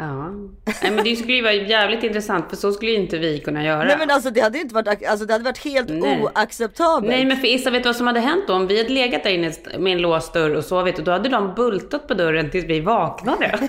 Ja. 0.00 0.28
Nej 0.82 0.92
men 0.92 1.04
det 1.04 1.16
skulle 1.16 1.32
ju 1.32 1.42
vara 1.42 1.52
jävligt 1.52 2.02
intressant 2.02 2.50
för 2.50 2.56
så 2.56 2.72
skulle 2.72 2.90
ju 2.90 2.96
inte 2.96 3.18
vi 3.18 3.38
kunna 3.38 3.64
göra. 3.64 3.84
Nej 3.84 3.96
men 3.98 4.10
alltså 4.10 4.30
det 4.30 4.40
hade 4.40 4.58
inte 4.58 4.74
varit, 4.74 5.06
alltså 5.06 5.26
det 5.26 5.32
hade 5.32 5.44
varit 5.44 5.64
helt 5.64 5.88
Nej. 5.88 6.22
oacceptabelt. 6.22 7.08
Nej 7.10 7.24
men 7.24 7.36
för 7.36 7.46
Issa, 7.46 7.70
vet 7.70 7.82
du 7.82 7.88
vad 7.88 7.96
som 7.96 8.06
hade 8.06 8.20
hänt 8.20 8.44
då? 8.46 8.54
Om 8.54 8.66
vi 8.66 8.78
hade 8.78 8.88
legat 8.88 9.22
där 9.22 9.30
inne 9.30 9.52
med 9.78 9.92
en 9.92 10.02
låst 10.02 10.32
dörr 10.32 10.54
och 10.54 10.64
sovit, 10.64 10.98
och 10.98 11.04
då 11.04 11.10
hade 11.10 11.28
de 11.28 11.54
bultat 11.54 12.08
på 12.08 12.14
dörren 12.14 12.50
tills 12.50 12.64
vi 12.64 12.80
vaknade. 12.80 13.58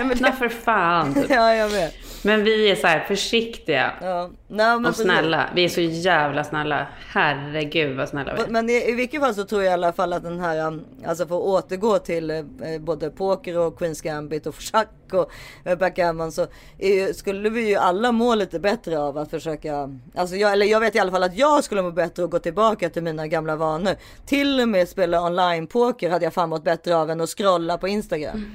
Öppna 0.00 0.32
för 0.32 0.48
fan. 0.48 1.14
Typ. 1.14 1.26
Ja, 1.28 1.54
jag 1.54 1.68
vet. 1.68 1.94
Men 2.24 2.44
vi 2.44 2.70
är 2.70 2.76
så 2.76 2.86
här 2.86 3.00
försiktiga 3.00 3.92
Ja. 4.00 4.30
Nej, 4.48 4.74
och 4.74 4.96
snälla. 4.96 5.50
Vi 5.54 5.64
är 5.64 5.68
så 5.68 5.80
jävla 5.80 6.44
snälla. 6.44 6.86
Herregud 7.08 7.96
vad 7.96 8.08
snälla 8.08 8.34
vi 8.34 8.42
är. 8.42 8.48
Men 8.48 8.70
i, 8.70 8.90
i 8.90 8.92
vilket 8.92 9.20
fall 9.20 9.34
så 9.34 9.44
tror 9.44 9.62
jag 9.62 9.70
i 9.70 9.74
alla 9.74 9.92
fall 9.92 10.12
att 10.12 10.22
den 10.22 10.40
här, 10.40 10.66
um, 10.66 10.84
alltså 11.06 11.26
för 11.26 11.36
att 11.36 11.42
återgå 11.42 11.98
till 11.98 12.30
eh, 12.30 12.44
både 12.80 13.10
poker 13.10 13.58
och 13.58 13.78
Queens 13.78 14.00
Gambit 14.00 14.46
och 14.46 14.54
schack 14.72 14.88
och 15.12 15.30
eh, 15.64 15.78
backgammon 15.78 16.32
så 16.32 16.46
är, 16.78 17.12
skulle 17.12 17.50
vi 17.50 17.68
ju 17.68 17.76
alla 17.76 18.12
må 18.12 18.34
lite 18.34 18.60
bättre 18.60 18.98
av 18.98 19.18
att 19.18 19.30
försöka, 19.30 19.98
alltså 20.14 20.36
jag, 20.36 20.52
eller 20.52 20.66
jag 20.66 20.80
vet 20.80 20.94
i 20.94 20.98
alla 20.98 21.10
fall 21.10 21.22
att 21.22 21.36
jag 21.36 21.64
skulle 21.64 21.82
må 21.82 21.90
bättre 21.90 22.24
att 22.24 22.30
gå 22.30 22.38
tillbaka 22.38 22.90
till 22.90 23.02
mina 23.02 23.26
gamla 23.26 23.56
vanor. 23.56 23.94
Till 24.26 24.60
och 24.60 24.68
med 24.68 24.88
spela 24.88 25.22
online 25.22 25.66
poker 25.66 26.10
hade 26.10 26.24
jag 26.24 26.34
fan 26.34 26.48
mått 26.48 26.64
bättre 26.64 26.96
av 26.96 27.10
än 27.10 27.20
att 27.20 27.30
scrolla 27.30 27.78
på 27.78 27.88
Instagram. 27.88 28.36
Mm, 28.36 28.50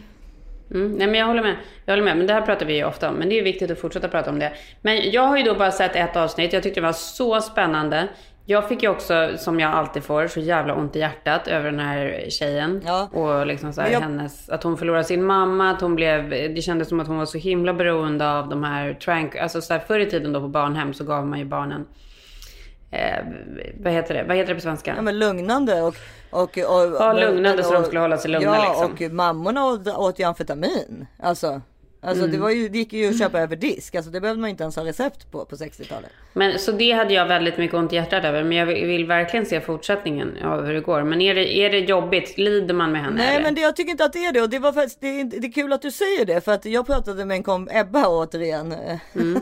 nej 0.70 1.08
men 1.08 1.14
jag 1.16 1.26
håller 1.28 1.42
med. 1.44 1.56
Jag 1.86 1.92
håller 1.94 2.04
med. 2.04 2.18
Men 2.18 2.28
det 2.28 2.34
här 2.34 2.42
pratar 2.42 2.66
vi 2.66 2.76
ju 2.76 2.84
ofta 2.84 3.10
om. 3.10 3.16
Men 3.16 3.30
det 3.30 3.40
är 3.40 3.44
viktigt 3.44 3.72
att 3.72 3.80
fortsätta 3.80 4.08
prata 4.08 4.30
om 4.30 4.40
det. 4.40 4.52
Men 4.82 5.12
jag 5.12 5.22
har 5.22 5.38
ju 5.38 5.44
då 5.44 5.56
bara 5.56 5.72
sett 5.72 5.96
ett 5.96 6.16
avsnitt. 6.16 6.54
Jag 6.54 6.64
tyckte 6.64 6.80
det 6.80 6.86
var 6.86 6.94
så 6.94 7.42
spännande. 7.42 8.08
Jag 8.46 8.68
fick 8.70 8.84
ju 8.84 8.90
också, 8.90 9.30
som 9.38 9.60
jag 9.60 9.72
alltid 9.72 10.04
får, 10.04 10.28
så 10.28 10.40
jävla 10.40 10.76
ont 10.76 10.96
i 10.96 11.00
hjärtat 11.00 11.48
över 11.48 11.72
den 11.72 11.80
här 11.80 12.26
tjejen. 12.30 12.82
Ja. 12.86 13.10
Och 13.12 13.48
liksom 13.48 13.74
så 13.74 13.82
jag- 13.82 14.00
hennes, 14.00 14.50
att 14.50 14.64
hon 14.64 14.78
förlorade 14.78 15.04
sin 15.04 15.24
mamma, 15.24 15.70
att 15.72 15.82
hon 15.82 15.96
blev, 15.96 16.30
det 16.30 16.62
kändes 16.64 16.90
som 16.90 17.00
att 17.00 17.08
hon 17.08 17.18
var 17.18 17.26
så 17.26 17.38
himla 17.38 17.74
beroende 17.74 18.32
av 18.32 18.50
de 18.50 18.64
här 18.64 18.94
trank, 18.94 19.36
alltså 19.36 19.62
så 19.62 19.74
här, 19.74 19.80
förr 19.80 20.00
i 20.00 20.06
tiden 20.06 20.34
då 20.34 20.42
på 20.42 20.48
barnhem 20.48 20.94
så 20.94 21.04
gav 21.04 21.28
man 21.28 21.40
ju 21.40 21.46
barnen 21.46 21.86
eh, 22.92 23.26
vad 23.80 23.94
heter 23.94 24.14
det? 24.14 24.24
Vad 24.24 24.38
heter 24.38 24.50
det 24.50 24.56
på 24.56 24.62
svenska? 24.62 24.94
Ja 24.96 25.02
men 25.02 25.20
lugnande 25.20 25.82
och... 25.82 25.96
och, 26.30 26.42
och 26.42 26.96
Ja, 27.00 27.14
lugnande 27.14 27.64
så 27.64 27.74
de 27.74 27.84
skulle 27.84 28.00
hålla 28.00 28.18
sig 28.18 28.32
lugna, 28.32 28.48
Ja 28.48 28.88
liksom. 28.90 29.08
och 29.08 29.14
mammorna 29.14 29.66
åt, 29.66 29.88
åt 29.88 30.20
ju 30.20 30.24
amfetamin. 30.24 31.08
Alltså. 31.20 31.62
Alltså 32.02 32.24
Mm. 32.24 32.36
det, 32.36 32.42
var 32.42 32.50
ju, 32.50 32.70
det 32.70 32.78
gick 32.78 32.94
ju 32.94 33.10
att 33.10 33.20
köpa 33.20 33.40
över 33.40 33.56
disk. 33.56 33.96
Alltså 33.96 34.12
det 34.12 34.22
behövde 34.22 34.42
man 34.42 34.50
inte 34.50 34.64
ens 34.64 34.76
ha 34.76 34.86
recept 34.86 35.32
på 35.32 35.46
på 35.46 35.56
60-talet. 35.56 36.10
Men 36.34 36.60
så 36.60 36.72
det 36.72 36.92
hade 36.92 37.14
jag 37.14 37.26
väldigt 37.26 37.58
mycket 37.58 37.76
ont 37.78 37.94
i 37.94 37.96
hjärtat 37.96 38.26
över. 38.26 38.44
Men 38.44 38.58
jag 38.58 38.66
vill, 38.66 38.86
vill 38.86 39.06
verkligen 39.06 39.46
se 39.46 39.62
fortsättningen 39.62 40.38
av 40.44 40.66
hur 40.66 40.74
det 40.74 40.82
går. 40.82 41.04
Men 41.04 41.22
är 41.22 41.36
det, 41.36 41.58
är 41.58 41.70
det 41.70 41.80
jobbigt? 41.80 42.38
Lider 42.38 42.74
man 42.74 42.92
med 42.92 43.02
henne? 43.02 43.16
Nej 43.16 43.36
eller? 43.36 43.44
men 43.44 43.56
det, 43.56 43.62
jag 43.62 43.76
tycker 43.76 43.92
inte 43.92 44.06
att 44.06 44.14
det 44.14 44.26
är 44.26 44.32
det 44.34 44.42
och 44.42 44.50
det 44.50 44.60
var 44.60 44.74
faktiskt, 44.74 45.02
det, 45.02 45.08
är, 45.22 45.24
det 45.24 45.48
är 45.48 45.52
kul 45.52 45.74
att 45.74 45.82
du 45.82 45.92
säger 45.92 46.26
det 46.26 46.42
för 46.42 46.52
att 46.52 46.66
jag 46.66 46.86
pratade 46.86 47.26
med 47.26 47.36
en 47.36 47.44
kom 47.44 47.70
Ebba 47.72 48.08
återigen. 48.08 48.72
Mm. 49.16 49.42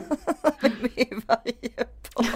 i 0.96 1.08
varje 1.26 1.84
podd. 2.14 2.26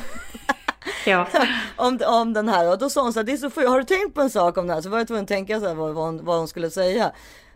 Ja. 1.07 1.27
om, 1.77 1.99
om 2.07 2.33
den 2.33 2.49
här 2.49 2.71
och 2.71 2.79
då 2.79 2.91
sa 2.91 3.03
hon 3.03 3.13
så 3.13 3.19
här, 3.19 3.25
det 3.25 3.33
är 3.33 3.37
så 3.37 3.51
sjukt, 3.51 3.69
har 3.69 3.79
du 3.79 3.85
tänkt 3.85 4.15
på 4.15 4.21
en 4.21 4.31
sak 4.31 4.59
om 4.59 4.67
det 4.67 4.75
här? 4.75 4.81
Så 4.81 4.89
var 4.89 4.99
jag 4.99 5.07
tvungen 5.07 5.23
att 5.23 5.29
tänka 5.29 5.61
så 5.61 5.69
här 5.69 5.75
vad, 5.75 5.95
vad, 5.95 6.05
hon, 6.05 6.25
vad 6.25 6.39
hon 6.39 6.49
skulle 6.49 6.71
säga. 6.71 7.13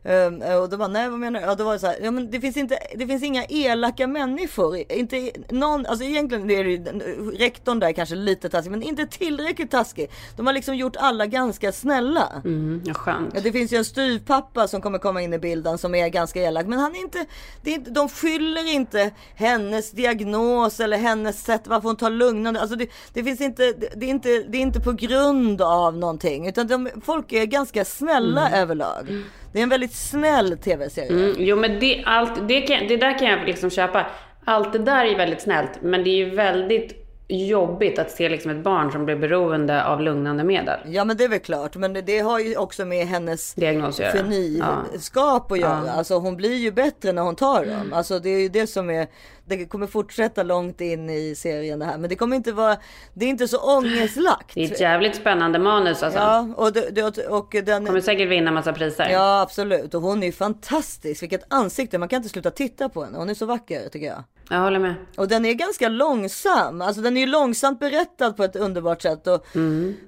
Um, 0.09 0.43
och 0.63 0.69
då 0.69 0.77
bara, 0.77 0.89
nej 0.89 1.09
vad 1.09 1.19
menar 1.19 1.41
du? 1.41 1.47
Ja, 1.47 1.55
då 1.55 1.65
var 1.65 1.73
det 1.73 1.79
så 1.79 1.87
här, 1.87 1.97
ja 2.03 2.11
men 2.11 2.31
det 2.31 2.41
finns 2.41 2.57
inte, 2.57 2.79
det 2.95 3.07
finns 3.07 3.23
inga 3.23 3.45
elaka 3.45 4.07
människor. 4.07 4.93
Inte 4.93 5.31
någon, 5.51 5.87
alltså 5.87 6.05
egentligen 6.05 6.51
är 6.51 6.65
det 6.65 6.71
ju, 6.71 6.85
rektorn 7.31 7.79
där 7.79 7.93
kanske 7.93 8.15
lite 8.15 8.49
taskig, 8.49 8.71
men 8.71 8.83
inte 8.83 9.07
tillräckligt 9.07 9.71
taskig. 9.71 10.11
De 10.37 10.47
har 10.47 10.55
liksom 10.55 10.77
gjort 10.77 10.97
alla 10.97 11.27
ganska 11.27 11.73
snälla. 11.73 12.43
Mm, 12.45 12.83
ja, 12.87 12.95
skönt. 12.95 13.43
Det 13.43 13.53
finns 13.53 13.73
ju 13.73 13.77
en 13.77 13.85
styvpappa 13.85 14.69
som 14.69 14.81
kommer 14.81 14.99
komma 14.99 15.23
in 15.23 15.35
i 15.35 15.39
bilden 15.39 15.79
som 15.79 15.95
är 15.95 16.09
ganska 16.09 16.43
elak. 16.43 16.67
Men 16.67 16.79
han 16.79 16.95
är 16.95 17.01
inte, 17.01 17.27
det 17.63 17.71
är 17.71 17.75
inte, 17.75 17.91
de 17.91 18.09
skyller 18.09 18.75
inte 18.75 19.11
hennes 19.35 19.91
diagnos 19.91 20.81
eller 20.81 20.97
hennes 20.97 21.45
sätt 21.45 21.63
varför 21.65 21.89
hon 21.89 21.97
tar 21.97 22.11
lugnande. 22.11 22.61
Alltså 22.61 22.77
det, 22.77 22.89
det 23.13 23.25
finns 23.25 23.41
inte, 23.41 23.73
det 23.97 24.07
är 24.07 24.11
inte, 24.11 24.29
det 24.29 24.59
är 24.59 24.63
inte 24.63 24.81
på 24.81 24.93
grund 24.93 25.63
av 25.63 25.97
någonting. 25.97 26.49
Utan 26.49 26.67
de, 26.67 26.89
folk 27.05 27.33
är 27.33 27.45
ganska 27.45 27.85
snälla 27.85 28.51
överlag. 28.51 29.25
Det 29.57 29.61
är 29.61 29.63
en 29.63 29.69
väldigt 29.69 29.95
snäll 29.95 30.59
tv-serie. 30.59 31.11
Mm, 31.11 31.35
jo 31.39 31.57
men 31.57 31.81
det, 31.81 32.03
allt, 32.07 32.49
det, 32.49 32.61
kan, 32.61 32.89
det 32.89 32.97
där 32.97 33.19
kan 33.19 33.29
jag 33.29 33.47
liksom 33.47 33.71
köpa. 33.71 34.07
Allt 34.45 34.73
det 34.73 34.79
där 34.79 35.05
är 35.05 35.17
väldigt 35.17 35.41
snällt. 35.41 35.71
Men 35.83 36.05
det 36.05 36.11
är 36.11 36.17
ju 36.17 36.31
väldigt 36.31 37.06
jobbigt 37.29 37.99
att 37.99 38.11
se 38.11 38.29
liksom 38.29 38.51
ett 38.51 38.65
barn 38.65 38.93
som 38.93 39.05
blir 39.05 39.17
beroende 39.17 39.85
av 39.85 40.01
lugnande 40.01 40.45
medel. 40.45 40.81
Ja 40.87 41.05
men 41.05 41.17
det 41.17 41.25
är 41.25 41.29
väl 41.29 41.39
klart. 41.39 41.77
Men 41.77 41.93
det, 41.93 42.19
har 42.19 42.39
ju 42.39 42.57
också 42.57 42.85
med 42.85 43.07
hennes 43.07 43.55
Diagnos 43.55 44.01
att 44.01 44.07
göra. 44.07 44.13
geniskap 44.13 45.53
att 45.53 45.61
göra. 45.61 45.91
Alltså 45.93 46.15
hon 46.15 46.37
blir 46.37 46.55
ju 46.55 46.73
bättre 46.73 47.13
när 47.13 47.23
hon 47.23 47.37
tar 47.37 47.67
dem. 47.67 47.93
Alltså 47.93 48.19
det 48.19 48.31
är 48.31 48.41
ju 48.41 48.49
det 48.49 48.67
som 48.67 48.91
är, 48.91 49.07
det 49.45 49.67
kommer 49.67 49.87
fortsätta 49.87 50.43
långt 50.43 50.81
in 50.81 51.11
i 51.11 51.35
serien 51.35 51.79
det 51.79 51.85
här. 51.85 51.99
Men 51.99 52.11
det 52.11 52.17
kommer 52.17 52.37
inte 52.37 52.53
vara, 52.53 52.77
det 53.15 53.25
är 53.25 53.29
inte 53.29 53.49
så 53.49 53.59
ångestlagt. 53.79 54.55
Det 54.55 54.65
är 54.65 54.73
ett 54.73 54.81
jävligt 54.81 55.17
spännande 55.17 55.59
manus 55.59 56.03
alltså. 56.03 56.19
Ja, 56.19 56.49
och, 56.57 56.73
det, 56.73 56.91
det, 56.91 57.27
och 57.27 57.57
den... 57.65 57.87
Kommer 57.87 58.01
säkert 58.01 58.29
vinna 58.29 58.51
massa 58.51 58.73
priser. 58.73 59.09
Ja, 59.11 59.41
absolut. 59.41 59.95
Och 59.95 60.03
hon 60.03 60.23
är 60.23 60.27
ju 60.27 60.33
fantastisk. 60.33 61.23
Vilket 61.23 61.53
ansikte. 61.53 61.99
Man 61.99 62.09
kan 62.09 62.17
inte 62.17 62.29
sluta 62.29 62.51
titta 62.51 62.89
på 62.89 63.05
henne. 63.05 63.19
Hon 63.19 63.31
är 63.31 63.35
så 63.35 63.47
vacker 63.47 63.89
tycker 63.89 64.07
jag. 64.07 64.25
Jag 64.51 64.61
håller 64.61 64.79
med. 64.79 64.95
Och 65.17 65.29
den 65.29 65.45
är 65.45 65.53
ganska 65.53 65.89
långsam. 65.89 66.83
Alltså 66.83 67.03
den 67.03 67.17
är 67.17 67.21
ju 67.21 67.27
långsamt 67.27 67.81
berättad 67.81 68.33
på 68.33 68.45
ett 68.45 68.57
underbart 68.57 69.03
sätt. 69.03 69.27
Och 69.27 69.47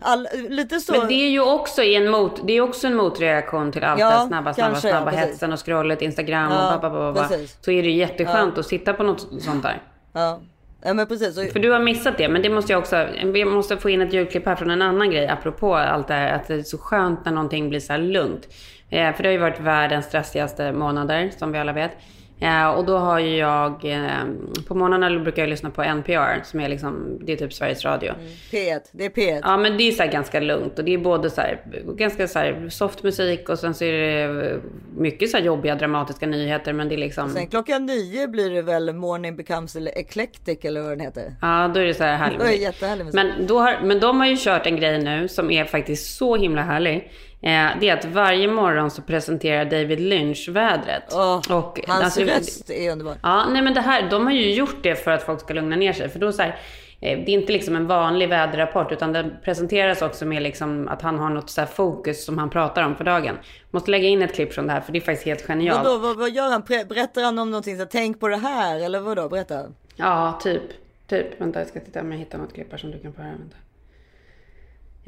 all, 0.00 0.28
lite 0.48 0.80
så. 0.80 0.92
Mm. 0.92 1.00
Men 1.00 1.08
det 1.08 1.24
är 1.24 1.30
ju 1.30 1.40
också 1.40 1.82
en, 1.82 2.10
mot, 2.10 2.46
det 2.46 2.52
är 2.52 2.60
också 2.60 2.86
en 2.86 2.96
motreaktion 2.96 3.72
till 3.72 3.84
allt 3.84 4.00
Ja, 4.00 4.06
det 4.06 4.14
här 4.14 4.26
snabba, 4.26 4.54
snabba, 4.54 4.70
kanske, 4.70 4.88
snabba 4.88 5.12
ja, 5.12 5.18
hetsen 5.18 5.52
och 5.52 5.64
scrollet, 5.64 6.02
Instagram 6.02 6.52
Ja, 6.52 6.88
och 6.88 7.16
precis. 7.16 7.58
Så 7.60 7.70
är 7.70 7.82
det 7.82 7.90
jätteskönt 7.90 8.58
att 8.58 8.66
sitta 8.66 8.92
på 8.92 9.02
något 9.02 9.28
sånt 9.40 9.62
där. 9.62 9.82
Ja. 10.12 10.40
ja, 10.82 10.94
men 10.94 11.06
precis. 11.06 11.38
Och, 11.38 11.44
För 11.44 11.60
du 11.60 11.70
har 11.70 11.80
missat 11.80 12.18
det, 12.18 12.28
men 12.28 12.42
det 12.42 12.50
måste 12.50 12.72
jag 12.72 12.78
också, 12.78 13.06
vi 13.24 13.44
måste 13.44 13.76
få 13.76 13.90
in 13.90 14.00
ett 14.00 14.12
ljudklipp 14.12 14.46
här 14.46 14.56
från 14.56 14.70
en 14.70 14.82
annan 14.82 15.10
grej 15.10 15.28
apropå 15.28 15.76
allt 15.76 16.08
det 16.08 16.14
här 16.14 16.32
att 16.32 16.48
det 16.48 16.54
är 16.54 16.62
så 16.62 16.78
skönt 16.78 17.24
när 17.24 17.32
någonting 17.32 17.68
blir 17.68 17.80
så 17.80 17.92
här 17.92 18.00
lugnt. 18.00 18.48
Eh, 18.90 19.14
för 19.14 19.22
det 19.22 19.28
har 19.28 19.32
ju 19.32 19.38
varit 19.38 19.60
världens 19.60 20.06
stressigaste 20.06 20.72
månader 20.72 21.30
som 21.38 21.52
vi 21.52 21.58
alla 21.58 21.72
vet. 21.72 21.92
Eh, 22.40 22.68
och 22.68 22.84
då 22.84 22.96
har 22.96 23.18
ju 23.18 23.36
jag, 23.36 23.84
eh, 23.84 24.24
på 24.66 24.74
morgnarna 24.74 25.20
brukar 25.20 25.42
jag 25.42 25.48
lyssna 25.48 25.70
på 25.70 25.82
NPR 25.82 26.42
som 26.44 26.60
är 26.60 26.68
liksom, 26.68 27.18
det 27.20 27.32
är 27.32 27.36
typ 27.36 27.52
Sveriges 27.52 27.84
Radio. 27.84 28.12
P1. 28.50 28.80
Det 28.92 29.04
är 29.04 29.10
P1. 29.10 29.40
Ja 29.42 29.56
men 29.56 29.76
det 29.76 29.88
är 29.88 29.92
så 29.92 30.06
ganska 30.12 30.40
lugnt 30.40 30.78
och 30.78 30.84
det 30.84 30.94
är 30.94 30.98
både 30.98 31.30
så 31.30 31.40
här, 31.40 31.60
ganska 31.96 32.28
så 32.28 32.38
här 32.38 32.68
soft 32.68 33.02
musik 33.02 33.48
och 33.48 33.58
sen 33.58 33.74
så 33.74 33.84
är 33.84 33.92
det 33.92 34.60
mycket 34.96 35.30
så 35.30 35.36
här 35.36 35.44
jobbiga 35.44 35.74
dramatiska 35.74 36.26
nyheter 36.26 36.72
men 36.72 36.88
det 36.88 36.94
är 36.94 36.98
liksom 36.98 37.30
Sen 37.30 37.46
klockan 37.46 37.86
nio 37.86 38.28
blir 38.28 38.50
det 38.50 38.62
väl 38.62 38.92
Morning 38.92 39.36
Becomes 39.36 39.76
Eclectic 39.76 40.58
eller 40.62 40.80
vad 40.80 40.90
den 40.90 41.00
heter. 41.00 41.34
Ja 41.42 41.70
då 41.74 41.80
är 41.80 41.84
det 41.84 41.94
så 41.94 42.04
här 42.04 42.16
härligt. 42.16 42.40
Det 42.40 42.46
är 42.46 42.52
jättehärlig 42.52 43.04
musik. 43.04 43.14
Men, 43.14 43.46
då 43.46 43.58
har, 43.58 43.80
men 43.82 44.00
de 44.00 44.20
har 44.20 44.26
ju 44.26 44.36
kört 44.38 44.66
en 44.66 44.76
grej 44.76 45.02
nu 45.02 45.28
som 45.28 45.50
är 45.50 45.64
faktiskt 45.64 46.16
så 46.16 46.36
himla 46.36 46.62
härlig. 46.62 47.10
Eh, 47.40 47.68
det 47.80 47.88
är 47.88 47.96
att 47.96 48.04
varje 48.04 48.48
morgon 48.48 48.90
så 48.90 49.02
presenterar 49.02 49.64
David 49.64 50.00
Lynch 50.00 50.48
vädret. 50.48 51.04
Åh, 51.12 51.36
och, 51.36 51.80
hans 51.86 52.04
alltså, 52.04 52.20
röst 52.20 52.70
är 52.70 52.92
underbar. 52.92 53.16
Ja, 53.22 53.46
nej 53.48 53.62
men 53.62 53.74
det 53.74 53.80
här, 53.80 54.10
de 54.10 54.26
har 54.26 54.32
ju 54.32 54.54
gjort 54.54 54.82
det 54.82 54.96
för 54.96 55.10
att 55.10 55.22
folk 55.22 55.40
ska 55.40 55.54
lugna 55.54 55.76
ner 55.76 55.92
sig. 55.92 56.08
För 56.08 56.18
då 56.18 56.32
så 56.32 56.42
här, 56.42 56.60
eh, 57.00 57.18
det 57.18 57.30
är 57.30 57.34
inte 57.34 57.52
liksom 57.52 57.76
en 57.76 57.86
vanlig 57.86 58.28
väderrapport 58.28 58.92
utan 58.92 59.12
den 59.12 59.32
presenteras 59.44 60.02
också 60.02 60.24
med 60.24 60.42
liksom 60.42 60.88
att 60.88 61.02
han 61.02 61.18
har 61.18 61.30
något 61.30 61.50
så 61.50 61.66
fokus 61.66 62.24
som 62.24 62.38
han 62.38 62.50
pratar 62.50 62.82
om 62.82 62.96
för 62.96 63.04
dagen. 63.04 63.38
Måste 63.70 63.90
lägga 63.90 64.08
in 64.08 64.22
ett 64.22 64.34
klipp 64.34 64.52
från 64.52 64.66
det 64.66 64.72
här 64.72 64.80
för 64.80 64.92
det 64.92 64.98
är 64.98 65.00
faktiskt 65.00 65.26
helt 65.26 65.46
genialt. 65.46 65.84
Vadå, 65.84 65.98
vad, 65.98 66.16
vad 66.16 66.30
gör 66.30 66.50
han? 66.50 66.62
Berättar 66.88 67.22
han 67.22 67.38
om 67.38 67.50
någonting? 67.50 67.76
Så, 67.76 67.82
här, 67.82 67.88
Tänk 67.92 68.20
på 68.20 68.28
det 68.28 68.36
här 68.36 68.80
eller 68.80 69.00
vadå? 69.00 69.28
Berätta. 69.28 69.64
Ja, 69.96 70.38
typ. 70.42 70.62
Typ. 71.06 71.40
Vänta, 71.40 71.58
jag 71.58 71.68
ska 71.68 71.80
titta 71.80 72.00
om 72.00 72.12
jag 72.12 72.18
hittar 72.18 72.38
något 72.38 72.54
klipp 72.54 72.70
här 72.70 72.78
som 72.78 72.90
du 72.90 72.98
kan 72.98 73.12
få 73.12 73.22
höra. 73.22 73.32
Vänta. 73.32 73.56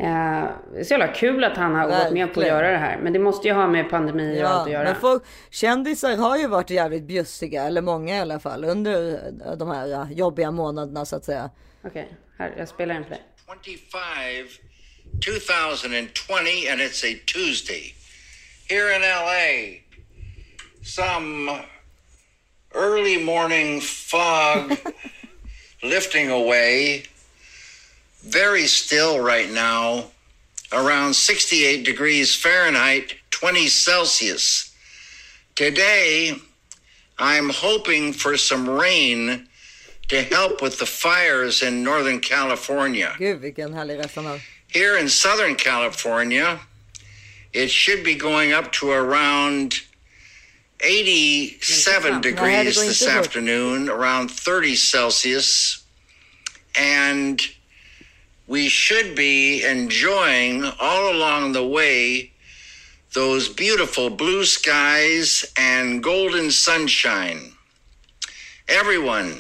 Eh, 0.01 0.51
det 0.73 0.81
är 0.81 0.85
så 0.85 0.95
jävla 0.95 1.09
kul 1.09 1.45
att 1.45 1.57
han 1.57 1.75
har 1.75 1.87
gått 1.87 1.97
med 1.97 2.05
på 2.05 2.13
att 2.13 2.37
Verkligen. 2.37 2.49
göra 2.49 2.71
det 2.71 2.79
här. 2.79 2.99
Men 2.99 3.13
det 3.13 3.19
måste 3.19 3.49
ju 3.49 3.55
ha 3.55 3.67
med 3.67 3.91
pandemi 3.91 4.43
och 4.45 4.49
allt 4.49 4.67
att 4.67 4.73
göra. 4.73 4.85
men 4.85 5.01
folk, 5.01 5.23
kändisar 5.51 6.17
har 6.17 6.37
ju 6.37 6.47
varit 6.47 6.71
jävligt 6.71 7.03
bjussiga, 7.03 7.65
eller 7.65 7.83
många 7.83 8.17
i 8.17 8.21
alla 8.21 8.41
fall, 8.41 8.65
under 8.65 9.13
eh, 9.47 9.57
de 9.57 9.71
här 9.71 9.93
eh, 9.93 10.13
jobbiga 10.13 10.51
månaderna 10.51 11.05
så 11.05 11.17
att 11.17 11.25
säga. 11.25 11.51
Okej, 11.85 12.09
här. 12.39 12.55
Jag 12.59 12.69
spelar 12.69 12.95
in 12.95 13.03
för 13.05 13.11
dig. 13.11 13.23
25, 15.21 15.57
2020, 15.85 16.73
and 16.73 16.81
it's 16.81 17.05
a 17.05 17.19
Tuesday. 17.35 17.95
Here 18.69 18.95
in 18.97 19.03
LA, 19.03 19.81
some 20.85 21.51
early 22.75 23.25
morning 23.25 23.81
fog 23.81 24.77
lifting 25.83 26.31
away. 26.31 27.03
Very 28.23 28.67
still 28.67 29.21
right 29.21 29.51
now, 29.51 30.05
around 30.73 31.15
68 31.15 31.85
degrees 31.85 32.35
Fahrenheit, 32.35 33.15
20 33.31 33.69
Celsius. 33.69 34.75
Today, 35.55 36.35
I'm 37.19 37.51
hoping 37.51 38.13
for 38.13 38.37
some 38.37 38.69
rain 38.69 39.49
to 40.09 40.23
help 40.23 40.61
with 40.61 40.79
the 40.79 40.87
fires 40.87 41.63
in 41.63 41.83
Northern 41.83 42.21
California. 42.21 43.15
Gud 43.19 43.41
vilken 43.41 43.73
härlig 43.73 43.99
röst. 43.99 44.41
Here 44.69 44.97
in 44.99 45.09
Southern 45.09 45.57
California, 45.57 46.61
it 47.53 47.71
should 47.71 48.05
be 48.05 48.15
going 48.15 48.53
up 48.53 48.71
to 48.73 48.91
around 48.91 49.75
87 50.81 52.21
degrees 52.21 52.77
this 52.77 53.07
afternoon, 53.07 53.89
around 53.89 54.31
30 54.31 54.77
Celsius. 54.77 55.85
And 56.79 57.41
we 58.51 58.69
should 58.69 59.15
be 59.15 59.65
enjoying 59.65 60.65
all 60.81 61.13
along 61.15 61.53
the 61.53 61.63
way 61.63 62.33
those 63.15 63.49
beautiful 63.49 64.11
blue 64.11 64.45
skies 64.45 65.45
and 65.57 66.03
golden 66.03 66.51
sunshine. 66.51 67.53
Everyone, 68.69 69.33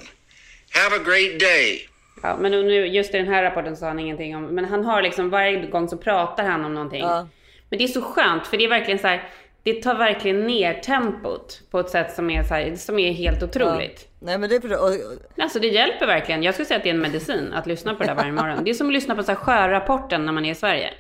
have 0.71 0.93
a 0.93 1.05
great 1.05 1.41
day. 1.41 1.89
Ja, 2.23 2.37
men 2.37 2.53
nu, 2.53 2.87
just 2.87 3.15
i 3.15 3.19
den 3.19 3.29
här 3.29 3.43
rapporten 3.43 3.77
sa 3.77 3.87
han 3.87 3.99
ingenting 3.99 4.37
om... 4.37 4.45
Men 4.45 4.65
han 4.65 4.85
har 4.85 5.03
liksom 5.03 5.31
varje 5.31 5.67
gång 5.67 5.89
så 5.89 5.97
pratar 5.97 6.45
han 6.45 6.65
om 6.65 6.75
någonting. 6.75 7.01
Ja. 7.01 7.29
Men 7.71 7.79
det 7.79 7.85
är 7.85 7.89
så 7.89 8.03
skönt 8.03 8.47
för 8.47 8.57
det 8.57 8.65
är 8.65 8.69
verkligen 8.69 8.99
så 8.99 9.07
här... 9.07 9.29
Det 9.63 9.83
tar 9.83 9.95
verkligen 9.95 10.47
ner 10.47 10.75
tempot 10.75 11.61
på 11.71 11.81
ett 11.81 11.91
sätt 11.91 12.15
som 12.15 12.31
är, 12.31 12.43
så 12.43 12.55
här, 12.55 12.77
som 12.77 12.99
är 12.99 13.13
helt 13.13 13.43
otroligt. 13.43 14.09
Nej 14.21 14.39
men 14.39 14.51
det 14.51 14.57
är 14.65 14.83
och, 14.85 14.91
Alltså 15.39 15.59
det 15.59 15.67
hjälper 15.69 16.07
verkligen. 16.07 16.43
Jag 16.43 16.55
skulle 16.55 16.67
säga 16.67 16.77
att 16.79 16.83
det 16.83 16.91
är 16.91 16.95
en 16.95 17.01
medicin 17.01 17.53
att 17.53 17.67
lyssna 17.67 17.95
på 17.95 18.03
det 18.03 18.09
där 18.09 18.15
varje 18.15 18.33
morgon. 18.33 18.65
Det 18.65 18.71
är 18.71 18.75
som 18.75 18.87
att 18.87 18.93
lyssna 18.93 19.15
på 19.17 19.23
så 19.23 19.29
här 19.33 19.37
sjörapporten 19.37 20.27
när 20.27 20.33
man 20.33 20.45
är 20.45 20.53
i 20.53 20.55
Sverige. 20.55 20.91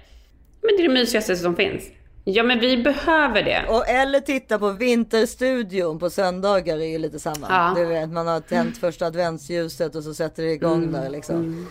Men 0.62 0.76
det 0.76 0.82
är 0.82 0.88
det 0.88 0.94
mysigaste 0.94 1.36
som 1.36 1.56
finns. 1.56 1.84
Ja 2.24 2.42
men 2.42 2.60
vi 2.60 2.76
behöver 2.76 3.42
det. 3.42 3.64
och, 3.68 3.88
eller 3.88 4.20
titta 4.20 4.58
på 4.58 4.70
Vinterstudion 4.70 5.98
på 5.98 6.10
söndagar 6.10 6.78
är 6.78 6.84
ju 6.86 6.98
lite 6.98 7.18
samma. 7.18 7.46
Ja. 7.50 7.72
Du 7.76 7.84
vet 7.86 8.08
man 8.10 8.26
har 8.26 8.40
tänt 8.40 8.78
första 8.78 9.06
adventsljuset 9.06 9.94
och 9.94 10.04
så 10.04 10.14
sätter 10.14 10.42
det 10.42 10.50
igång 10.52 10.82
Mm. 10.82 10.92
där 10.92 11.10
liksom. 11.10 11.66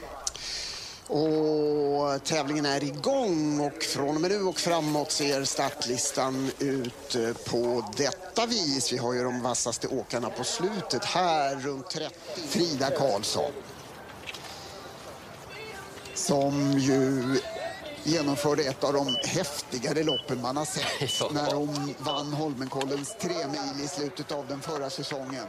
Och 1.09 2.23
tävlingen 2.23 2.65
är 2.65 2.83
igång 2.83 3.59
och 3.59 3.83
från 3.83 4.15
och 4.15 4.21
med 4.21 4.31
nu 4.31 4.41
och 4.41 4.59
framåt 4.59 5.11
ser 5.11 5.43
startlistan 5.43 6.51
ut 6.59 7.15
eh, 7.15 7.33
på 7.51 7.85
detta 7.97 8.45
vis. 8.45 8.93
Vi 8.93 8.97
har 8.97 9.13
ju 9.13 9.23
de 9.23 9.41
vassaste 9.41 9.87
åkarna 9.87 10.29
på 10.29 10.43
slutet 10.43 11.05
här 11.05 11.55
runt 11.55 11.89
30. 11.89 12.15
Frida 12.47 12.89
Karlsson. 12.89 13.51
som 16.13 16.71
ju 16.71 17.23
genomförde 18.03 18.63
ett 18.63 18.83
av 18.83 18.93
de 18.93 19.15
häftigare 19.23 20.03
loppen 20.03 20.41
man 20.41 20.57
har 20.57 20.65
sett 20.65 21.31
när 21.33 21.51
de 21.51 21.95
vann 21.99 22.33
Holmenkollens 22.33 23.15
tre 23.21 23.47
mil 23.47 23.85
i 23.85 23.87
slutet 23.87 24.31
av 24.31 24.47
den 24.47 24.61
förra 24.61 24.89
säsongen. 24.89 25.45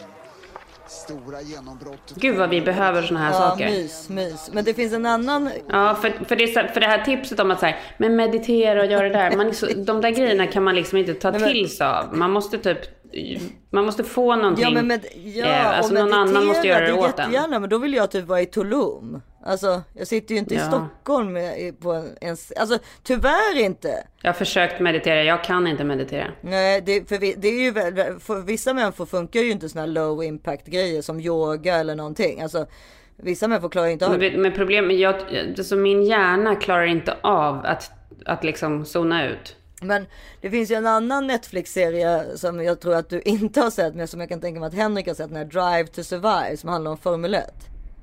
Stora 0.90 1.40
genombrott. 1.42 2.12
Gud 2.16 2.36
vad 2.36 2.50
vi 2.50 2.60
behöver 2.60 3.02
såna 3.02 3.20
här 3.20 3.30
Ja, 3.32 3.38
saker. 3.50 3.70
mys, 3.70 4.08
mys. 4.08 4.50
Men 4.52 4.64
det 4.64 4.74
finns 4.74 4.92
en 4.92 5.06
annan 5.06 5.50
Ja, 5.68 5.94
för, 5.94 6.10
för, 6.28 6.36
det, 6.36 6.46
så- 6.46 6.68
för 6.74 6.80
det 6.80 6.86
här 6.86 7.04
tipset 7.04 7.40
om 7.40 7.50
att 7.50 7.60
säga, 7.60 7.76
men 7.98 8.16
meditera 8.16 8.80
och 8.80 8.86
göra 8.86 9.02
det 9.02 9.14
där. 9.14 9.36
Man 9.36 9.54
så, 9.54 9.66
de 9.66 10.00
där 10.00 10.10
grejerna 10.10 10.46
kan 10.46 10.62
man 10.62 10.74
liksom 10.74 10.98
inte 10.98 11.14
ta 11.14 11.30
Nej, 11.30 11.40
men- 11.40 11.50
till 11.52 11.76
sig 11.76 11.86
av. 11.86 12.16
Man 12.16 12.30
måste 12.30 12.58
typ, 12.58 12.78
man 13.72 13.84
måste 13.84 14.04
få 14.04 14.36
någonting. 14.36 14.64
Ja, 14.64 14.70
men 14.70 14.86
med, 14.86 15.04
ja, 15.24 15.46
eh, 15.46 15.78
alltså 15.78 15.92
och 15.94 16.00
någon 16.00 16.12
annan 16.12 16.46
måste 16.46 16.68
göra 16.68 16.80
det 16.80 16.86
är 16.90 16.98
åt 16.98 17.18
en. 17.18 17.50
men 17.60 17.68
då 17.68 17.78
vill 17.78 17.94
jag 17.94 18.10
typ 18.10 18.24
vara 18.26 18.40
i 18.40 18.46
Tulum. 18.46 19.20
Alltså, 19.44 19.82
jag 19.92 20.06
sitter 20.06 20.34
ju 20.34 20.38
inte 20.38 20.54
i 20.54 20.58
Ja. 20.58 20.66
Stockholm 20.68 21.36
i- 21.36 21.72
på 21.80 21.92
en, 21.92 22.16
en, 22.20 22.36
alltså 22.56 22.78
tyvärr 23.02 23.58
inte. 23.58 24.06
Jag 24.22 24.28
har 24.28 24.34
försökt 24.34 24.80
meditera, 24.80 25.22
jag 25.24 25.44
kan 25.44 25.66
inte 25.66 25.84
meditera. 25.84 26.30
Nej, 26.40 26.80
det, 26.80 27.08
för 27.08 27.18
vi, 27.18 27.34
det 27.38 27.48
är 27.48 27.62
ju 27.62 27.70
väl, 27.70 28.20
för 28.20 28.40
vissa 28.40 28.74
människor 28.74 29.06
funkar 29.06 29.40
ju 29.40 29.50
inte 29.50 29.68
såna 29.68 29.80
här 29.82 29.88
low 29.88 30.24
impact 30.24 30.66
grejer 30.66 31.02
som 31.02 31.20
yoga 31.20 31.74
eller 31.76 31.94
någonting. 31.94 32.40
Alltså, 32.42 32.66
vissa 33.16 33.48
människor 33.48 33.68
klarar 33.68 33.86
inte 33.88 34.04
av 34.06 34.10
Men, 34.10 34.20
det. 34.20 34.30
vet- 34.30 34.38
men 34.38 34.52
problemet, 34.52 34.96
jag, 34.98 35.14
alltså 35.58 35.76
min 35.76 36.04
hjärna 36.04 36.54
klarar 36.56 36.86
inte 36.86 37.16
av 37.22 37.60
att, 37.66 37.90
att 38.26 38.44
liksom 38.44 38.84
zona 38.84 39.26
ut. 39.28 39.56
Men 39.82 40.06
det 40.40 40.50
finns 40.50 40.70
ju 40.70 40.74
en 40.74 40.86
annan 40.86 41.26
Netflix-serie 41.26 42.24
som 42.36 42.62
jag 42.64 42.80
tror 42.80 42.94
att 42.94 43.08
du 43.10 43.20
inte 43.20 43.60
har 43.60 43.70
sett, 43.70 43.94
men 43.94 44.08
som 44.08 44.20
jag 44.20 44.28
kan 44.28 44.40
tänka 44.40 44.60
mig 44.60 44.66
att 44.66 44.74
Henrik 44.74 45.06
har 45.06 45.14
sett, 45.14 45.28
den 45.28 45.36
här 45.36 45.44
Drive 45.44 45.86
to 45.86 46.02
Survive, 46.02 46.56
som 46.56 46.68
handlar 46.68 46.90
om 46.90 46.98
Formel 46.98 47.34
1. 47.34 47.44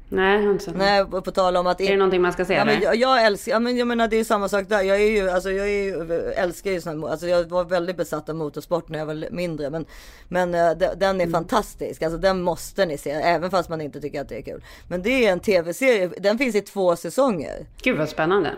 Nej, 0.09 0.35
jag 0.39 0.43
har 0.45 0.51
inte 0.51 0.65
sett. 0.65 0.75
Nej, 0.77 1.05
på 1.05 1.21
tal 1.31 1.57
om 1.57 1.67
att... 1.67 1.81
Är 1.81 1.87
det 1.91 1.97
någonting 1.97 2.21
man 2.21 2.33
ska 2.33 2.45
se 2.45 2.53
Ja, 2.53 2.65
men 2.65 2.81
jag, 2.81 2.95
jag 2.95 3.25
älskar, 3.25 3.51
ja, 3.51 3.59
men 3.59 3.77
jag 3.77 3.87
menar 3.87 4.07
det 4.07 4.17
är 4.19 4.23
samma 4.23 4.49
sak 4.49 4.69
där. 4.69 4.81
Jag 4.81 5.01
är 5.01 5.11
ju, 5.11 5.29
alltså 5.29 5.51
jag 5.51 5.67
är 5.69 5.83
ju, 5.83 6.13
älskar 6.31 6.71
ju 6.71 6.81
sån 6.81 7.03
alltså 7.03 7.27
jag 7.27 7.49
var 7.49 7.63
väldigt 7.65 7.97
besatt 7.97 8.29
av 8.29 8.35
motorsport 8.35 8.89
när 8.89 8.99
jag 8.99 9.05
var 9.05 9.27
mindre. 9.31 9.69
Men, 9.69 9.85
men 10.27 10.53
eh, 10.55 10.71
de- 10.71 10.93
den 10.97 11.21
är 11.21 11.25
Mm. 11.25 11.31
fantastisk, 11.31 12.01
alltså 12.01 12.17
den 12.19 12.41
måste 12.41 12.85
ni 12.85 12.97
se, 12.97 13.09
även 13.11 13.51
fast 13.51 13.69
man 13.69 13.81
inte 13.81 14.01
tycker 14.01 14.21
att 14.21 14.29
det 14.29 14.37
är 14.37 14.41
kul. 14.41 14.63
Men 14.87 15.01
det 15.01 15.25
är 15.25 15.31
en 15.31 15.39
tv-serie, 15.39 16.07
den 16.19 16.37
finns 16.37 16.55
i 16.55 16.61
två 16.61 16.95
säsonger. 16.95 17.65
Gud 17.81 17.97
vad 17.97 18.09
spännande. 18.09 18.51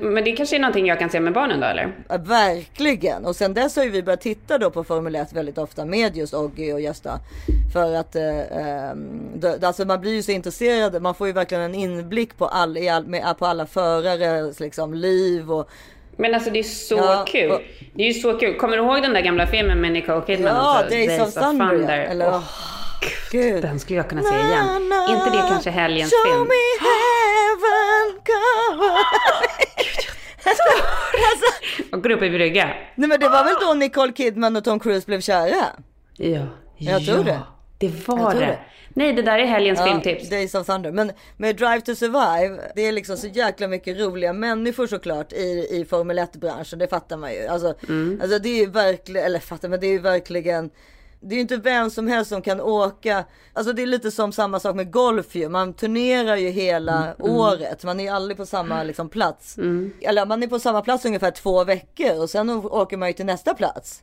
Men 0.00 0.24
det 0.24 0.32
kanske 0.32 0.56
är 0.56 0.60
någonting 0.60 0.86
jag 0.86 0.98
kan 0.98 1.10
se 1.10 1.20
med 1.20 1.32
barnen 1.32 1.60
då 1.60 1.66
eller? 1.66 1.92
Ja, 2.08 2.16
Verkligen! 2.18 3.24
Och 3.24 3.36
sen 3.36 3.54
dess 3.54 3.76
har 3.76 3.84
ju 3.84 3.90
vi 3.90 4.02
börjat 4.02 4.20
titta 4.20 4.58
då 4.58 4.70
på 4.70 4.84
Formel 4.84 5.14
1 5.16 5.32
väldigt 5.32 5.58
ofta 5.58 5.84
med 5.84 6.16
just 6.16 6.34
Oggy 6.34 6.72
och 6.72 6.80
Gösta. 6.80 7.18
För 7.72 7.94
att 7.94 8.16
eh, 8.16 8.38
ehm, 8.56 9.20
det, 9.34 9.64
alltså 9.64 9.84
man 9.84 10.00
blir 10.00 10.12
ju 10.14 10.22
så 10.22 10.32
intresserad, 10.32 11.02
man 11.02 11.14
får 11.14 11.26
ju 11.26 11.32
verkligen 11.32 11.62
en 11.64 11.74
inblick 11.74 12.36
på, 12.38 12.46
all, 12.46 12.76
i 12.78 12.88
all, 12.88 13.06
med, 13.06 13.38
på 13.38 13.46
alla 13.46 13.66
förares 13.66 14.60
liksom, 14.60 14.94
liv 14.94 15.52
och 15.52 15.68
Men 16.16 16.34
alltså 16.34 16.50
det 16.50 16.58
är 16.58 16.62
så 16.62 16.96
Ja, 16.96 17.24
kul. 17.28 17.50
och- 17.50 17.60
Det 17.94 18.02
är 18.02 18.06
ju 18.06 18.14
så 18.14 18.38
kul. 18.38 18.54
Kommer 18.58 18.76
du 18.76 18.82
ihåg 18.82 19.02
den 19.02 19.12
där 19.12 19.20
gamla 19.20 19.46
filmen 19.46 19.80
med 19.80 19.92
Nicole 19.92 20.22
Kidman 20.26 20.54
Ja, 20.56 20.80
också? 20.84 20.94
Days, 20.96 21.20
of 21.20 21.34
Thunder. 21.34 21.96
ja. 21.98 22.10
Eller, 22.10 22.28
åh, 22.28 22.42
Gud. 23.32 23.62
Den 23.62 23.80
skulle 23.80 23.96
jag 23.96 24.08
kunna 24.08 24.22
se 24.22 24.34
igen. 24.34 24.92
inte 25.10 25.30
det 25.30 25.44
kanske 25.48 25.70
helgens 25.70 26.10
Show 26.12 26.32
film? 26.32 26.42
me 26.48 26.86
heaven 26.86 28.20
come 30.58 30.82
alltså, 31.32 31.96
Och 31.96 32.02
går 32.02 32.10
upp 32.10 32.22
i 32.22 32.30
brygga. 32.30 32.66
Nej 32.94 33.08
men 33.08 33.20
det 33.20 33.28
var 33.28 33.44
väl 33.44 33.54
då 33.60 33.74
Nicole 33.74 34.12
Kidman 34.12 34.56
och 34.56 34.64
Tom 34.64 34.80
Cruise 34.80 35.06
blev 35.06 35.20
kära? 35.20 35.66
Ja. 36.16 36.46
Jag 36.76 37.04
tror 37.06 37.18
ja, 37.18 37.22
det. 37.24 37.40
Det 37.78 38.08
var 38.08 38.18
Jag 38.18 38.34
det. 38.34 38.46
det. 38.46 38.58
Nej, 38.94 39.12
det 39.12 39.22
där 39.22 39.38
är 39.38 39.44
helgens 39.46 39.82
filmtips. 39.84 40.30
Days 40.30 40.54
of 40.54 40.66
Thunder. 40.66 40.92
Men 40.92 41.12
med 41.36 41.56
Drive 41.56 41.80
to 41.80 41.94
Survive, 41.94 42.60
det 42.74 42.82
är 42.82 42.92
liksom 42.92 43.16
så 43.16 43.26
jäkla 43.26 43.68
mycket 43.68 43.98
roliga 44.00 44.32
människor 44.32 44.86
såklart 44.86 45.32
i, 45.32 45.66
i 45.70 45.86
Formel 45.90 46.18
1-branschen. 46.18 46.78
Det 46.78 46.88
fattar 46.88 47.16
man 47.16 47.32
ju. 47.32 47.46
Alltså, 47.46 47.74
Mm. 47.88 48.20
alltså 48.22 48.38
det 48.38 48.48
är 48.48 48.56
ju 48.56 48.70
verkligen, 48.70 49.26
eller 49.26 49.38
fattar 49.38 49.68
men 49.68 49.80
det 49.80 49.86
är 49.86 49.90
ju 49.92 49.98
verkligen 49.98 50.70
det 51.20 51.34
är 51.34 51.40
inte 51.40 51.56
vem 51.56 51.90
som 51.90 52.06
helst 52.08 52.28
som 52.28 52.42
kan 52.42 52.60
åka. 52.60 53.24
Alltså 53.52 53.72
det 53.72 53.82
är 53.82 53.86
lite 53.86 54.10
som 54.10 54.32
samma 54.32 54.60
sak 54.60 54.76
med 54.76 54.92
golf 54.92 55.34
ju. 55.34 55.48
Man 55.48 55.72
turnerar 55.72 56.36
ju 56.36 56.48
hela 56.48 57.14
Mm, 57.14 57.14
året. 57.18 57.84
Man 57.84 58.00
är 58.00 58.12
aldrig 58.12 58.36
på 58.36 58.46
samma 58.46 58.82
liksom, 58.82 59.08
plats. 59.08 59.56
Eller 60.00 60.26
man 60.26 60.42
är 60.42 60.46
på 60.46 60.58
samma 60.58 60.82
plats 60.82 61.04
ungefär 61.04 61.30
två 61.30 61.64
veckor 61.64 62.20
och 62.22 62.30
sen 62.30 62.50
åker 62.50 62.96
man 62.96 63.08
ju 63.08 63.12
till 63.12 63.26
nästa 63.26 63.54
plats. 63.54 64.02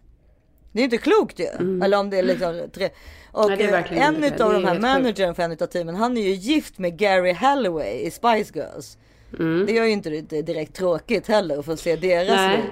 Det 0.72 0.80
är 0.80 0.84
inte 0.84 0.97
klokt 0.97 1.39
ju. 1.39 1.45
Eller 1.84 1.97
om 1.99 2.09
det 2.09 2.18
är 2.18 2.24
liksom 2.24 2.61
tre. 2.74 2.89
Och 3.32 3.51
Mm. 3.51 3.57
Nej, 3.59 3.72
är 3.74 3.97
eh, 3.97 4.07
en 4.07 4.22
Det 4.22 4.30
de 4.38 4.63
är 4.63 4.68
här 4.68 4.80
managern 4.80 5.36
för 5.36 5.43
en 5.43 5.51
utav 5.51 5.68
teamen, 5.68 5.95
han 5.95 6.18
är 6.18 6.22
ju 6.22 6.32
gift 6.32 6.78
med 6.78 6.97
Gary 6.97 7.34
Halloway 7.34 8.01
i 8.01 8.11
Spice 8.11 8.51
Girls. 8.53 8.97
Mm. 9.39 9.65
Det 9.65 9.71
gör 9.71 9.86
ju 9.86 9.91
inte 9.91 10.09
det 10.09 10.41
direkt 10.41 10.75
tråkigt 10.75 11.28
heller 11.28 11.59
att 11.59 11.65
få 11.65 11.78
se 11.78 11.95
deras 11.95 12.28
Nej. 12.30 12.57
liv. 12.57 12.65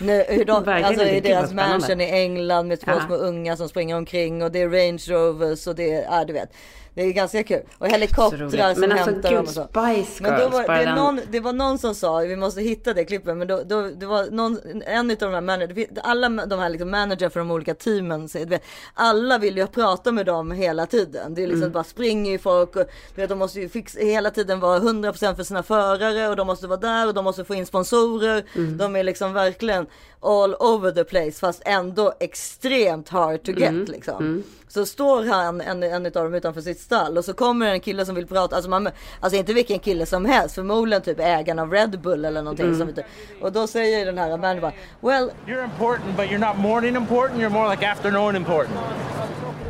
Nu, 0.00 0.24
hur 0.28 0.44
de, 0.44 0.68
alltså 0.84 1.04
i 1.04 1.20
deras 1.20 1.52
mansion 1.52 2.00
i 2.00 2.04
England 2.10 2.68
med 2.68 2.80
två 2.80 2.90
Ja. 2.90 3.06
små 3.06 3.14
unga 3.14 3.56
som 3.56 3.68
springer 3.68 3.96
omkring 3.96 4.42
och 4.42 4.52
det 4.52 4.62
är 4.62 4.68
Range 4.68 5.02
Rovers 5.08 5.66
och 5.66 5.74
det 5.74 5.92
är, 5.92 6.02
ja 6.02 6.24
du 6.24 6.32
vet. 6.32 6.52
Det 6.96 7.02
är 7.02 7.12
ganska 7.12 7.42
kul. 7.42 7.62
Och 7.78 7.88
helikoptrar 7.88 8.48
som 8.74 8.80
Men 8.80 8.92
alltså, 8.92 9.10
hämtar 9.10 9.28
gud, 9.28 9.38
dem 9.38 9.44
och 9.44 9.50
så. 9.50 9.64
Spice 9.64 10.22
Men 10.22 10.40
då 10.40 10.48
var, 10.48 10.66
bara 10.66 10.84
det, 10.84 10.94
någon, 10.94 11.20
det 11.30 11.40
var 11.40 11.52
någon 11.52 11.78
som 11.78 11.94
sa, 11.94 12.18
vi 12.18 12.36
måste 12.36 12.60
hitta 12.60 12.94
det 12.94 13.04
klippet, 13.04 13.36
men 13.36 13.48
då, 13.48 13.62
då, 13.64 13.82
det 13.82 14.06
var 14.06 14.30
någon, 14.30 14.82
en 14.86 15.10
utav 15.10 15.30
de 15.30 15.34
här 15.34 15.40
manager, 15.40 15.86
alla 16.02 16.28
de 16.28 16.58
här 16.58 16.68
liksom 16.68 16.90
manager 16.90 17.28
för 17.28 17.40
de 17.40 17.50
olika 17.50 17.74
teamen, 17.74 18.28
så, 18.28 18.44
vet, 18.44 18.62
alla 18.94 19.38
vill 19.38 19.56
ju 19.56 19.66
prata 19.66 20.12
med 20.12 20.26
dem 20.26 20.50
hela 20.50 20.86
tiden. 20.86 21.34
Det 21.34 21.42
är 21.42 21.46
liksom 21.46 21.72
bara 21.72 21.84
springer 21.84 22.30
ju 22.30 22.38
folk 22.38 22.76
och 22.76 22.86
du 23.14 23.20
vet, 23.20 23.28
de 23.28 23.38
måste 23.38 23.60
ju 23.60 23.68
fixa, 23.68 24.00
hela 24.00 24.30
tiden 24.30 24.60
vara 24.60 24.78
100% 24.78 25.34
för 25.34 25.42
sina 25.42 25.62
förare 25.62 26.28
och 26.28 26.36
de 26.36 26.46
måste 26.46 26.66
vara 26.66 26.80
där 26.80 27.06
och 27.06 27.14
de 27.14 27.24
måste 27.24 27.44
få 27.44 27.54
in 27.54 27.66
sponsorer. 27.66 28.44
De 28.78 28.96
är 28.96 29.04
liksom 29.04 29.32
verkligen 29.32 29.86
all 30.20 30.54
over 30.54 30.90
the 30.90 31.04
place 31.04 31.32
fast 31.32 31.62
ändå 31.64 32.12
extremt 32.20 33.08
hard 33.08 33.42
to 33.42 33.52
get 33.52 33.88
liksom. 33.88 34.42
Så 34.68 34.86
står 34.86 35.24
han, 35.24 35.60
en, 35.60 35.82
en 35.82 36.06
av 36.06 36.12
dem 36.12 36.34
utanför 36.34 36.60
sitt 36.60 36.80
stall 36.86 37.18
och 37.18 37.24
så 37.24 37.32
kommer 37.32 37.66
en 37.66 37.80
kille 37.80 38.04
som 38.06 38.14
vill 38.14 38.26
prata, 38.26 38.56
alltså, 38.56 38.70
man, 38.70 38.88
alltså 39.20 39.38
inte 39.38 39.52
vilken 39.52 39.78
kille 39.78 40.06
som 40.06 40.24
helst, 40.24 40.54
förmodligen 40.54 41.02
typ 41.02 41.20
ägaren 41.20 41.58
av 41.58 41.72
Red 41.72 42.00
Bull 42.00 42.24
eller 42.24 42.42
någonting. 42.42 42.78
Som, 42.78 42.88
inte- 42.88 43.04
och 43.40 43.52
då 43.52 43.66
säger 43.66 44.06
den 44.06 44.18
här 44.18 44.36
mannen 44.36 44.60
bara, 44.60 44.72
well 45.00 45.30
You're 45.46 45.64
important, 45.64 46.16
but 46.16 46.26
you're 46.26 46.46
not 46.48 46.56
morning 46.58 46.96
important. 46.96 47.40
You're 47.40 47.48
more 47.50 47.70
like 47.70 47.86
afternoon 47.90 48.36
important. 48.36 48.76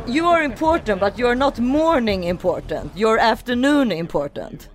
you 0.07 0.27
are 0.27 0.43
important 0.43 0.99
but 1.01 1.19
you 1.19 1.27
are 1.29 1.35
not 1.35 1.57
morning 1.59 2.23
important, 2.29 2.91
you're 2.95 3.19
afternoon 3.19 3.91
important. 3.91 4.69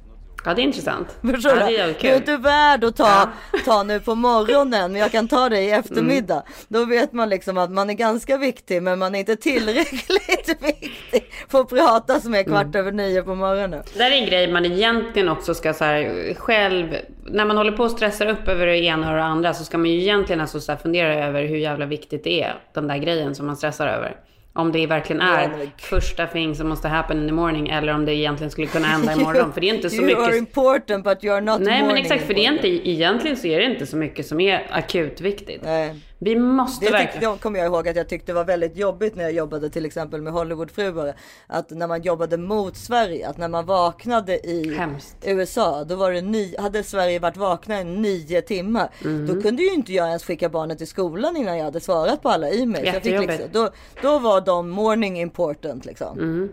Ja, 0.44 0.54
det 0.54 0.60
är 0.60 0.64
intressant. 0.64 1.16
Förstår 1.34 1.58
ja, 1.58 1.66
du? 1.68 1.94
det 2.00 2.08
är 2.10 2.16
inte 2.16 2.36
värd 2.36 2.84
att 2.84 2.96
ta, 2.96 3.28
ta 3.64 3.82
nu 3.82 4.00
på 4.00 4.14
morgonen 4.14 4.92
men 4.92 5.00
jag 5.00 5.12
kan 5.12 5.28
ta 5.28 5.48
dig 5.48 5.64
i 5.64 5.70
eftermiddag. 5.70 6.34
Mm. 6.34 6.44
Då 6.68 6.84
vet 6.84 7.12
man 7.12 7.28
liksom 7.28 7.58
att 7.58 7.70
man 7.70 7.90
är 7.90 7.94
ganska 7.94 8.36
viktig 8.36 8.82
men 8.82 8.98
man 8.98 9.14
är 9.14 9.18
inte 9.18 9.36
tillräckligt 9.36 10.62
viktig 10.62 11.32
för 11.48 11.60
att 11.60 11.68
prata 11.68 12.20
som 12.20 12.34
är 12.34 12.42
kvart 12.42 12.62
Mm. 12.62 12.80
över 12.80 12.92
nio 12.92 13.22
på 13.22 13.34
morgonen. 13.34 13.82
Det 13.92 13.98
där 13.98 14.10
är 14.10 14.14
en 14.16 14.26
grej 14.26 14.52
man 14.52 14.64
egentligen 14.64 15.28
också 15.28 15.54
ska 15.54 15.74
så 15.74 15.84
här, 15.84 16.34
själv, 16.34 16.96
när 17.24 17.44
man 17.44 17.56
håller 17.56 17.72
på 17.72 17.82
och 17.82 17.90
stressar 17.90 18.26
upp 18.26 18.48
över 18.48 18.66
det 18.66 18.78
ena 18.78 19.10
och 19.10 19.16
det 19.16 19.22
andra 19.24 19.54
så 19.54 19.64
ska 19.64 19.78
man 19.78 19.90
ju 19.90 20.00
egentligen 20.00 20.40
alltså 20.40 20.60
så 20.60 20.76
fundera 20.76 21.26
över 21.26 21.44
hur 21.44 21.56
jävla 21.56 21.86
viktigt 21.86 22.24
det 22.24 22.42
är, 22.42 22.54
den 22.74 22.86
där 22.86 22.96
grejen 22.96 23.34
som 23.34 23.46
man 23.46 23.56
stressar 23.56 23.86
över. 23.86 24.16
Om 24.54 24.72
det 24.72 24.86
verkligen 24.86 25.22
är 25.22 25.48
gud. 25.48 25.70
första 25.78 26.26
thing 26.26 26.54
som 26.54 26.68
måste 26.68 26.88
happen 26.88 27.20
in 27.20 27.26
the 27.26 27.32
morning 27.32 27.68
eller 27.68 27.94
om 27.94 28.04
det 28.04 28.14
egentligen 28.14 28.50
skulle 28.50 28.66
kunna 28.66 28.86
hända 28.86 29.12
imorgon. 29.12 29.52
För 29.52 29.60
det 29.60 29.70
är 29.70 29.74
inte 29.74 29.90
så 29.90 29.96
you 30.02 30.14
are 30.14 30.32
mycket... 30.32 30.36
important 30.36 31.04
but 31.04 31.24
you 31.24 31.34
are 31.34 31.40
not 31.40 31.60
Nej 31.60 31.78
men 31.78 31.86
morning 31.86 32.02
exakt, 32.02 32.26
för 32.26 32.34
det 32.34 32.44
är 32.44 32.52
important. 32.52 32.74
inte, 32.74 32.90
egentligen 32.90 33.36
så 33.36 33.46
är 33.46 33.58
det 33.58 33.64
inte 33.64 33.86
så 33.86 33.96
mycket 33.96 34.26
som 34.26 34.40
är 34.40 34.66
akut 34.70 35.20
viktigt. 35.20 35.60
Nej. 35.64 35.94
Vi 36.24 36.36
måste 36.36 36.86
Det 36.86 36.92
verkligen... 36.92 37.22
jag- 37.22 37.40
kommer 37.40 37.58
jag 37.58 37.66
ihåg 37.66 37.88
att 37.88 37.96
jag 37.96 38.08
tyckte 38.08 38.32
var 38.32 38.44
väldigt 38.44 38.76
jobbigt 38.76 39.16
när 39.16 39.22
jag 39.24 39.32
jobbade 39.32 39.70
till 39.70 39.84
exempel 39.86 40.22
med 40.22 40.32
Hollywoodfruar. 40.32 41.14
Att 41.46 41.70
när 41.70 41.86
man 41.86 42.02
jobbade 42.02 42.36
mot 42.36 42.76
Sverige, 42.76 43.28
att 43.28 43.38
när 43.38 43.48
man 43.48 43.66
vaknade 43.66 44.38
i 44.46 44.74
Hemskt. 44.74 45.16
USA, 45.24 45.84
då 45.84 45.96
var 45.96 46.12
det 46.12 46.20
ni, 46.20 46.54
hade 46.58 46.82
Sverige 46.82 47.18
varit 47.18 47.36
vakna 47.36 47.80
i 47.80 47.84
nio 47.84 48.42
timmar. 48.42 48.88
Mhm. 49.04 49.26
Då 49.26 49.42
kunde 49.42 49.62
ju 49.62 49.72
inte 49.74 49.92
jag 49.92 50.06
ens 50.08 50.24
skicka 50.24 50.48
barnet 50.48 50.78
till 50.78 50.86
skolan 50.86 51.36
innan 51.36 51.56
jag 51.58 51.64
hade 51.64 51.80
svarat 51.80 52.22
på 52.22 52.28
alla 52.28 52.48
e-mails. 52.50 53.04
Liksom, 53.04 53.46
då, 53.52 53.70
då 54.02 54.18
var 54.18 54.40
de 54.40 54.70
morning 54.70 55.20
important 55.20 55.84
liksom. 55.84 56.18
Mm. 56.18 56.48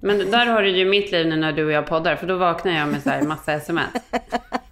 Men 0.00 0.30
där 0.30 0.46
har 0.46 0.62
du 0.62 0.68
ju 0.78 0.84
mitt 0.84 1.12
liv 1.12 1.26
nu 1.26 1.36
när 1.36 1.52
du 1.52 1.64
och 1.66 1.72
jag 1.72 1.86
poddar, 1.86 2.16
för 2.16 2.26
då 2.26 2.36
vaknar 2.36 2.72
jag 2.72 2.88
med 2.88 3.02
så 3.02 3.10
här 3.10 3.22
massa 3.22 3.52
sms. 3.52 3.82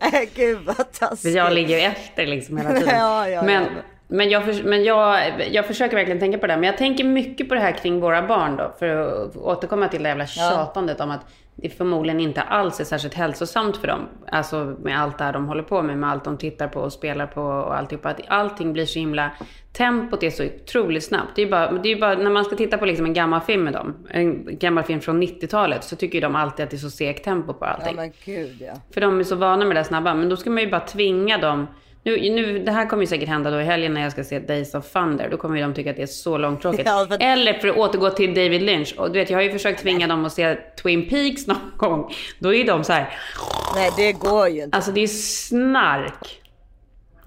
Gud 0.34 0.58
vad 0.64 0.92
taskigt. 0.92 1.34
Jag 1.34 1.52
ligger 1.52 1.76
ju 1.78 1.82
efter 1.84 2.26
liksom 2.26 2.56
hela 2.56 2.70
tiden. 2.72 2.88
Ja, 2.96 3.28
ja, 3.28 3.28
ja, 3.28 3.42
men, 3.42 3.62
men- 3.62 3.72
Men, 4.08 4.28
jag, 4.30 4.64
men 4.64 4.84
jag, 4.84 5.20
jag 5.50 5.66
försöker 5.66 5.96
verkligen 5.96 6.20
tänka 6.20 6.38
på 6.38 6.46
det. 6.46 6.56
Men 6.56 6.64
jag 6.64 6.76
tänker 6.78 7.04
mycket 7.04 7.48
på 7.48 7.54
det 7.54 7.60
här 7.60 7.72
kring 7.72 8.00
våra 8.00 8.22
barn 8.26 8.56
då. 8.56 8.74
För 8.78 8.86
att 8.86 9.36
återkomma 9.36 9.88
till 9.88 10.02
det 10.02 10.08
jävla 10.08 10.26
tjatandet 10.26 11.00
om 11.00 11.10
att 11.10 11.20
det 11.56 11.68
förmodligen 11.68 12.20
inte 12.20 12.42
alls 12.42 12.80
är 12.80 12.84
särskilt 12.84 13.14
hälsosamt 13.14 13.76
för 13.76 13.88
dem. 13.88 14.08
Alltså 14.32 14.76
med 14.82 15.00
allt 15.00 15.18
det 15.18 15.24
här 15.24 15.32
de 15.32 15.46
håller 15.46 15.62
på 15.62 15.82
med, 15.82 15.98
med 15.98 16.10
allt 16.10 16.24
de 16.24 16.36
tittar 16.36 16.68
på 16.68 16.80
och 16.80 16.92
spelar 16.92 17.26
på 17.26 17.42
och 17.42 17.76
alltihopa. 17.76 18.08
Att 18.08 18.20
allting 18.28 18.72
blir 18.72 18.86
så 18.86 18.98
himla... 18.98 19.30
Tempot 19.72 20.22
är 20.22 20.30
så 20.30 20.44
otroligt 20.44 21.04
snabbt. 21.04 21.30
Det 21.34 21.42
är 21.42 21.44
ju 21.44 21.50
bara, 21.50 21.72
det 21.72 21.92
är 21.92 22.00
bara 22.00 22.14
när 22.14 22.30
man 22.30 22.44
ska 22.44 22.56
titta 22.56 22.78
på 22.78 22.86
liksom 22.86 23.06
en 23.06 23.14
gammal 23.14 23.40
film 23.40 23.64
med 23.64 23.72
dem, 23.72 23.94
en 24.10 24.58
gammal 24.58 24.84
film 24.84 25.00
från 25.00 25.22
90-talet, 25.22 25.84
så 25.84 25.96
tycker 25.96 26.20
de 26.20 26.36
alltid 26.36 26.64
att 26.64 26.70
det 26.70 26.76
är 26.76 26.78
så 26.78 26.90
segt 26.90 27.24
tempo 27.24 27.52
på 27.52 27.64
allting. 27.64 27.96
Ja 27.96 28.02
men 28.02 28.12
gud 28.24 28.56
ja. 28.60 28.72
För 28.94 29.00
de 29.00 29.20
är 29.20 29.24
så 29.24 29.36
vana 29.36 29.64
med 29.64 29.76
det 29.76 29.80
där 29.80 29.84
snabba. 29.84 30.14
Men 30.14 30.28
då 30.28 30.36
ska 30.36 30.50
man 30.50 30.62
ju 30.62 30.70
bara 30.70 30.80
tvinga 30.80 31.38
dem. 31.38 31.66
Nu, 32.06 32.30
nu, 32.30 32.58
det 32.58 32.72
här 32.72 32.86
kommer 32.86 33.02
ju 33.02 33.06
säkert 33.06 33.28
hända 33.28 33.50
då 33.50 33.60
i 33.60 33.64
helgen 33.64 33.94
när 33.94 34.02
jag 34.02 34.12
ska 34.12 34.24
se 34.24 34.38
Days 34.38 34.74
of 34.74 34.92
Thunder. 34.92 35.28
Då 35.30 35.36
kommer 35.36 35.56
ju 35.56 35.62
de 35.62 35.74
tycka 35.74 35.90
att 35.90 35.96
det 35.96 36.02
är 36.02 36.06
så 36.06 36.38
långtråkigt. 36.38 36.82
Ja, 36.86 37.06
för- 37.08 37.22
Eller 37.22 37.54
för 37.54 37.68
att 37.68 37.76
återgå 37.76 38.10
till 38.10 38.34
David 38.34 38.62
Lynch. 38.62 38.94
Och 38.98 39.10
du 39.12 39.18
vet, 39.18 39.30
jag 39.30 39.38
har 39.38 39.42
ju 39.42 39.52
försökt 39.52 39.82
tvinga 39.82 40.06
dem 40.06 40.24
att 40.24 40.32
se 40.32 40.54
Twin 40.82 41.08
Peaks 41.08 41.46
någon 41.46 41.56
gång. 41.76 42.12
Då 42.38 42.54
är 42.54 42.58
ju 42.58 42.64
de 42.64 42.84
så 42.84 42.92
här. 42.92 43.18
Nej 43.74 43.90
det 43.96 44.12
går 44.12 44.48
ju 44.48 44.62
inte. 44.62 44.76
Alltså 44.76 44.92
det 44.92 45.00
är 45.00 45.06
snark. 45.06 46.42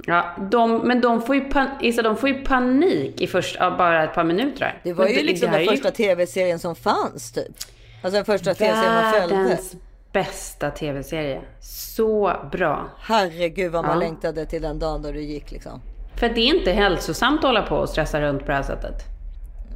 Ja, 0.05 0.35
de, 0.51 0.77
men 0.77 1.01
de 1.01 1.21
får, 1.21 1.35
ju 1.35 1.41
pan, 1.41 1.67
Issa, 1.81 2.01
de 2.01 2.17
får 2.17 2.29
ju 2.29 2.35
panik 2.35 3.21
i 3.21 3.27
först, 3.27 3.55
ja, 3.59 3.75
bara 3.77 4.03
ett 4.03 4.13
par 4.13 4.23
minuter. 4.23 4.79
Det 4.83 4.93
var 4.93 5.05
Men 5.05 5.13
ju 5.13 5.21
liksom 5.23 5.45
det 5.45 5.57
den 5.57 5.61
är 5.67 5.71
ju 5.71 5.77
första 5.77 5.91
tv-serien 5.91 6.59
som 6.59 6.75
fanns 6.75 7.31
typ. 7.31 7.47
Alltså 8.03 8.15
den 8.17 8.25
första 8.25 8.53
tv-serien 8.53 8.93
man 8.93 9.13
följde. 9.13 9.35
Världens 9.35 9.75
bästa 10.11 10.71
tv-serie. 10.71 11.41
Så 11.59 12.33
bra. 12.51 12.89
Herregud 12.99 13.71
vad 13.71 13.83
man 13.85 13.93
Ja. 13.93 13.99
längtade 13.99 14.45
till 14.45 14.61
den 14.61 14.79
dagen 14.79 15.01
då 15.01 15.11
det 15.11 15.21
gick 15.21 15.51
liksom. 15.51 15.81
För 16.15 16.29
det 16.29 16.41
är 16.41 16.55
inte 16.55 16.71
hälsosamt 16.71 17.39
att 17.39 17.45
hålla 17.45 17.61
på 17.61 17.75
och 17.75 17.89
stressa 17.89 18.21
runt 18.21 18.39
på 18.41 18.47
det 18.47 18.53
här 18.53 18.63
sättet. 18.63 18.95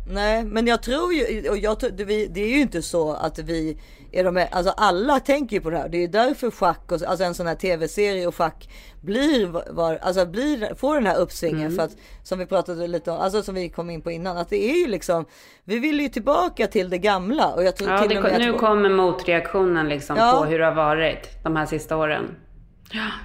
Nej, 0.07 0.43
men 0.43 0.67
jag 0.67 0.83
tror 0.83 1.13
ju, 1.13 1.49
och 1.49 1.57
jag, 1.57 1.77
det, 1.97 2.41
är 2.41 2.47
ju 2.47 2.59
inte 2.61 2.81
så 2.81 3.13
att 3.13 3.39
vi 3.39 3.77
är 4.11 4.23
de, 4.23 4.45
alltså 4.51 4.73
alla 4.77 5.19
tänker 5.19 5.55
ju 5.55 5.61
på 5.61 5.69
det 5.69 5.77
här. 5.77 5.89
Det 5.89 6.03
är 6.03 6.07
därför 6.07 6.51
schack 6.51 6.91
och 6.91 7.01
alltså 7.03 7.23
en 7.23 7.33
sån 7.33 7.47
här 7.47 7.55
tv-serie 7.55 8.27
och 8.27 8.35
schack 8.35 8.69
blir, 9.01 9.71
var, 9.73 9.95
alltså 10.01 10.25
blir, 10.25 10.75
får 10.75 10.95
den 10.95 11.05
här 11.05 11.17
uppsvingen 11.17 11.59
Mm. 11.61 11.75
för 11.75 11.83
att 11.83 11.91
som 12.23 12.39
vi 12.39 12.45
pratade 12.45 12.87
lite 12.87 13.11
om, 13.11 13.17
alltså 13.19 13.43
som 13.43 13.55
vi 13.55 13.69
kom 13.69 13.89
in 13.89 14.01
på 14.01 14.11
innan, 14.11 14.37
att 14.37 14.49
det 14.49 14.69
är 14.71 14.75
ju 14.75 14.87
liksom, 14.87 15.25
vi 15.63 15.79
vill 15.79 15.99
ju 15.99 16.09
tillbaka 16.09 16.67
till 16.67 16.89
det 16.89 16.97
gamla 16.97 17.53
och 17.53 17.63
jag 17.63 17.75
tror 17.75 17.91
Ja, 17.91 17.99
till 17.99 18.09
det, 18.09 18.17
och 18.17 18.23
med 18.23 18.39
nu 18.41 18.53
att, 18.53 18.59
kommer 18.59 18.89
motreaktionen 18.89 19.89
liksom 19.89 20.15
Ja. 20.17 20.37
på 20.39 20.45
hur 20.45 20.59
det 20.59 20.65
har 20.65 20.75
varit 20.75 21.43
de 21.43 21.55
här 21.55 21.65
sista 21.65 21.97
åren. 21.97 22.35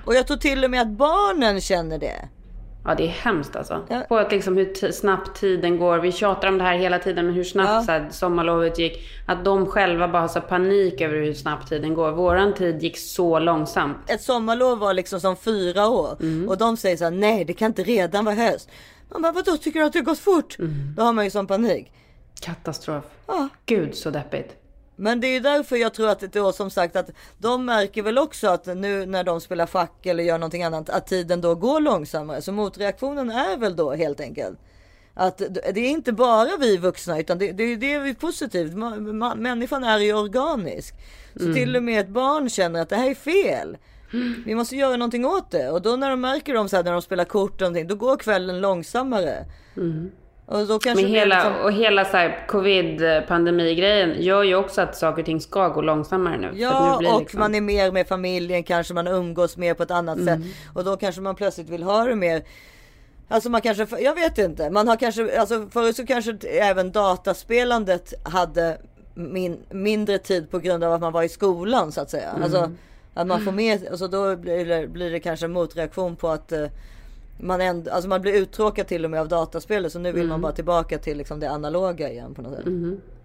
och 0.05 0.15
jag 0.15 0.27
tror 0.27 0.37
till 0.37 0.65
och 0.65 0.71
med 0.71 0.81
att 0.81 0.89
barnen 0.91 1.61
känner 1.61 1.99
det. 1.99 2.29
Ja, 2.85 2.95
det 2.95 3.03
är 3.03 3.09
hemskt 3.09 3.57
alltså. 3.57 3.83
Ja. 3.89 4.01
På 4.09 4.17
att 4.17 4.33
liksom 4.33 4.57
hur 4.57 4.93
snabbt 4.93 5.41
tiden 5.41 5.79
går. 5.79 5.99
Vi 5.99 6.13
tjatar 6.13 6.49
om 6.49 6.59
det 6.59 6.65
här 6.65 6.77
hela 6.77 6.99
tiden, 6.99 7.27
men 7.27 7.35
hur 7.35 7.45
snabbt 7.45 7.69
Ja. 7.71 7.83
så 7.83 7.93
här, 7.93 8.09
sommarlovet 8.11 8.79
gick. 8.79 9.09
Att 9.27 9.45
de 9.45 9.67
själva 9.67 10.09
bara 10.09 10.21
har 10.23 10.29
så 10.29 10.41
panik 10.41 11.01
över 11.01 11.15
hur 11.17 11.35
snabbt 11.35 11.69
tiden 11.69 11.95
går. 11.95 12.13
Våran 12.13 12.55
tid 12.55 12.83
gick 12.83 12.99
så 12.99 13.39
långsamt. 13.39 13.97
Ett 14.07 14.23
sommarlov 14.23 14.79
var 14.79 14.95
liksom 14.95 15.21
som 15.21 15.37
fyra 15.37 15.89
år 15.89 16.17
Mm. 16.21 16.49
och 16.49 16.59
de 16.59 16.77
säger 16.77 16.97
så 16.97 17.05
här, 17.05 17.11
nej 17.11 17.45
det 17.45 17.53
kan 17.53 17.67
inte 17.67 17.83
redan 17.83 18.25
vara 18.25 18.35
höst. 18.35 18.69
Man 19.13 19.23
bara, 19.23 19.33
vadå 19.33 19.57
tycker 19.57 19.81
du 19.81 19.87
att 19.87 19.93
det 19.93 19.99
har 19.99 20.05
gått 20.05 20.19
fort? 20.19 20.59
Mm. 20.59 20.95
Då 20.97 21.03
har 21.03 21.13
man 21.13 21.25
ju 21.25 21.31
sån 21.31 21.47
panik. 21.47 21.93
Katastrof. 22.41 23.05
Ja. 23.27 23.49
Gud 23.67 23.95
så 23.95 24.11
deppigt. 24.11 24.57
Men 25.01 25.21
det 25.21 25.27
är 25.27 25.41
därför 25.41 25.77
jag 25.77 25.95
tror 25.95 26.09
att 26.09 26.21
det 26.21 26.33
då 26.33 26.53
som 26.53 26.71
sagt 26.71 26.97
att 26.97 27.11
de 27.39 27.65
märker 27.65 28.03
väl 28.03 28.19
också 28.19 28.49
att 28.49 28.67
nu 28.67 29.07
när 29.07 29.25
de 29.25 29.41
spelar 29.41 29.67
schack 29.67 30.07
eller 30.07 30.25
gör 30.25 30.39
någonting 30.39 30.63
annat 30.63 30.91
att 30.91 31.07
tiden 31.07 31.41
då 31.41 31.55
går 31.55 31.81
långsammare. 31.81 32.43
Så 32.43 32.53
motreaktionen 32.53 33.31
är 33.31 33.57
väl 33.57 33.77
då 33.77 33.93
helt 33.95 34.21
enkelt 34.21 34.59
att 35.15 35.39
det 35.75 35.81
är 35.81 35.91
inte 35.91 36.13
bara 36.13 36.57
vi 36.61 36.77
vuxna 36.77 37.21
utan 37.21 37.39
det, 37.39 37.53
det, 37.53 37.77
det 37.77 37.95
är 37.95 38.15
positivt. 38.15 38.73
Människan 39.37 39.85
är 39.85 39.99
ju 39.99 40.15
organisk. 40.15 40.95
Så 41.37 41.43
Mm. 41.43 41.55
till 41.55 41.77
och 41.77 41.83
med 41.83 42.01
ett 42.01 42.09
barn 42.09 42.51
känner 42.51 42.81
att 42.83 42.89
det 42.89 42.97
här 42.97 43.11
är 43.11 43.15
fel. 43.15 43.77
Vi 44.47 44.55
måste 44.55 44.77
göra 44.77 44.97
någonting 44.97 45.27
åt 45.27 45.51
det. 45.51 45.71
Och 45.71 45.83
då 45.83 45.97
när 45.97 46.11
de 46.11 46.21
märker 46.21 46.55
dem 46.55 46.69
så 46.69 46.77
här 46.77 46.85
när 46.85 46.93
de 46.93 47.03
spelar 47.03 47.25
kort 47.25 47.53
och 47.53 47.61
någonting, 47.61 47.87
då 47.87 47.95
går 47.95 48.17
kvällen 48.17 48.61
långsammare. 48.61 49.45
Och 50.51 50.67
då 50.67 50.79
kanske 50.79 51.03
Men 51.05 51.13
hela, 51.15 51.35
liksom- 51.45 51.63
och 51.65 51.73
hela 51.73 52.05
så 52.05 52.17
här 52.17 52.47
covid-pandemigrejen 52.49 54.23
gör 54.23 54.43
ju 54.43 54.55
också 54.55 54.81
att 54.81 54.97
saker 54.97 55.23
och 55.23 55.27
ting 55.27 55.41
ska 55.41 55.69
gå 55.69 55.81
långsammare 55.83 56.37
nu. 56.39 56.51
Nu 56.53 56.61
Ja, 56.61 56.97
blir 56.99 57.15
och 57.15 57.21
liksom- 57.21 57.41
man 57.41 57.55
är 57.55 57.61
mer 57.61 57.93
med 57.93 58.09
familjen, 58.09 58.63
kanske 58.63 58.95
man 58.95 59.07
umgås 59.07 59.57
mer 59.57 59.75
på 59.75 59.83
ett 59.83 59.91
annat 59.91 60.19
Mm. 60.19 60.43
sätt. 60.43 60.53
Och 60.75 60.85
då 60.85 60.97
kanske 60.97 61.21
man 61.21 61.35
plötsligt 61.35 61.69
vill 61.69 61.83
ha 61.83 62.05
det 62.05 62.15
mer. 62.15 62.43
Alltså 63.29 63.51
man 63.51 63.61
kanske, 63.61 63.87
jag 64.01 64.15
vet 64.15 64.39
inte. 64.39 64.71
Man 64.71 64.89
har 64.89 64.97
kanske, 64.97 65.41
alltså 65.41 65.67
förut 65.71 65.97
så 65.97 66.07
kanske 66.07 66.37
även 66.61 66.93
dataspelandet 66.93 68.15
hade 68.29 68.79
min, 69.15 69.59
mindre 69.71 70.19
tid 70.19 70.51
på 70.51 70.59
grund 70.59 70.85
av 70.85 70.93
att 70.93 71.01
man 71.01 71.13
var 71.13 71.23
i 71.23 71.29
skolan 71.29 71.93
så 71.93 72.01
att 72.01 72.11
säga. 72.11 72.31
Mm. 72.31 72.43
Alltså 72.43 72.71
att 73.15 73.27
man 73.27 73.41
får 73.45 73.53
med, 73.53 73.89
alltså 73.91 74.09
då 74.09 74.37
blir 74.37 74.65
det, 74.65 74.89
blir 74.89 75.11
det 75.11 75.21
kanske 75.21 75.47
en 75.47 75.53
motreaktion 75.53 76.17
på 76.17 76.29
att 76.29 76.53
eh, 76.53 76.65
man, 77.41 77.61
ändå, 77.61 77.91
alltså 77.91 78.09
man 78.09 78.21
blir 78.21 78.33
uttråkad 78.33 78.87
till 78.87 79.05
och 79.05 79.11
med 79.11 79.21
av 79.21 79.29
dataspelet. 79.29 79.93
Så 79.93 79.99
nu 79.99 80.13
vill 80.13 80.21
Mm. 80.21 80.29
man 80.31 80.41
bara 80.41 80.53
tillbaka 80.53 80.99
till 80.99 81.19
liksom 81.19 81.41
det 81.41 81.51
analoga 81.51 82.11
igen 82.11 82.35
på 82.35 82.43
något 82.43 82.55
sätt. 82.57 82.65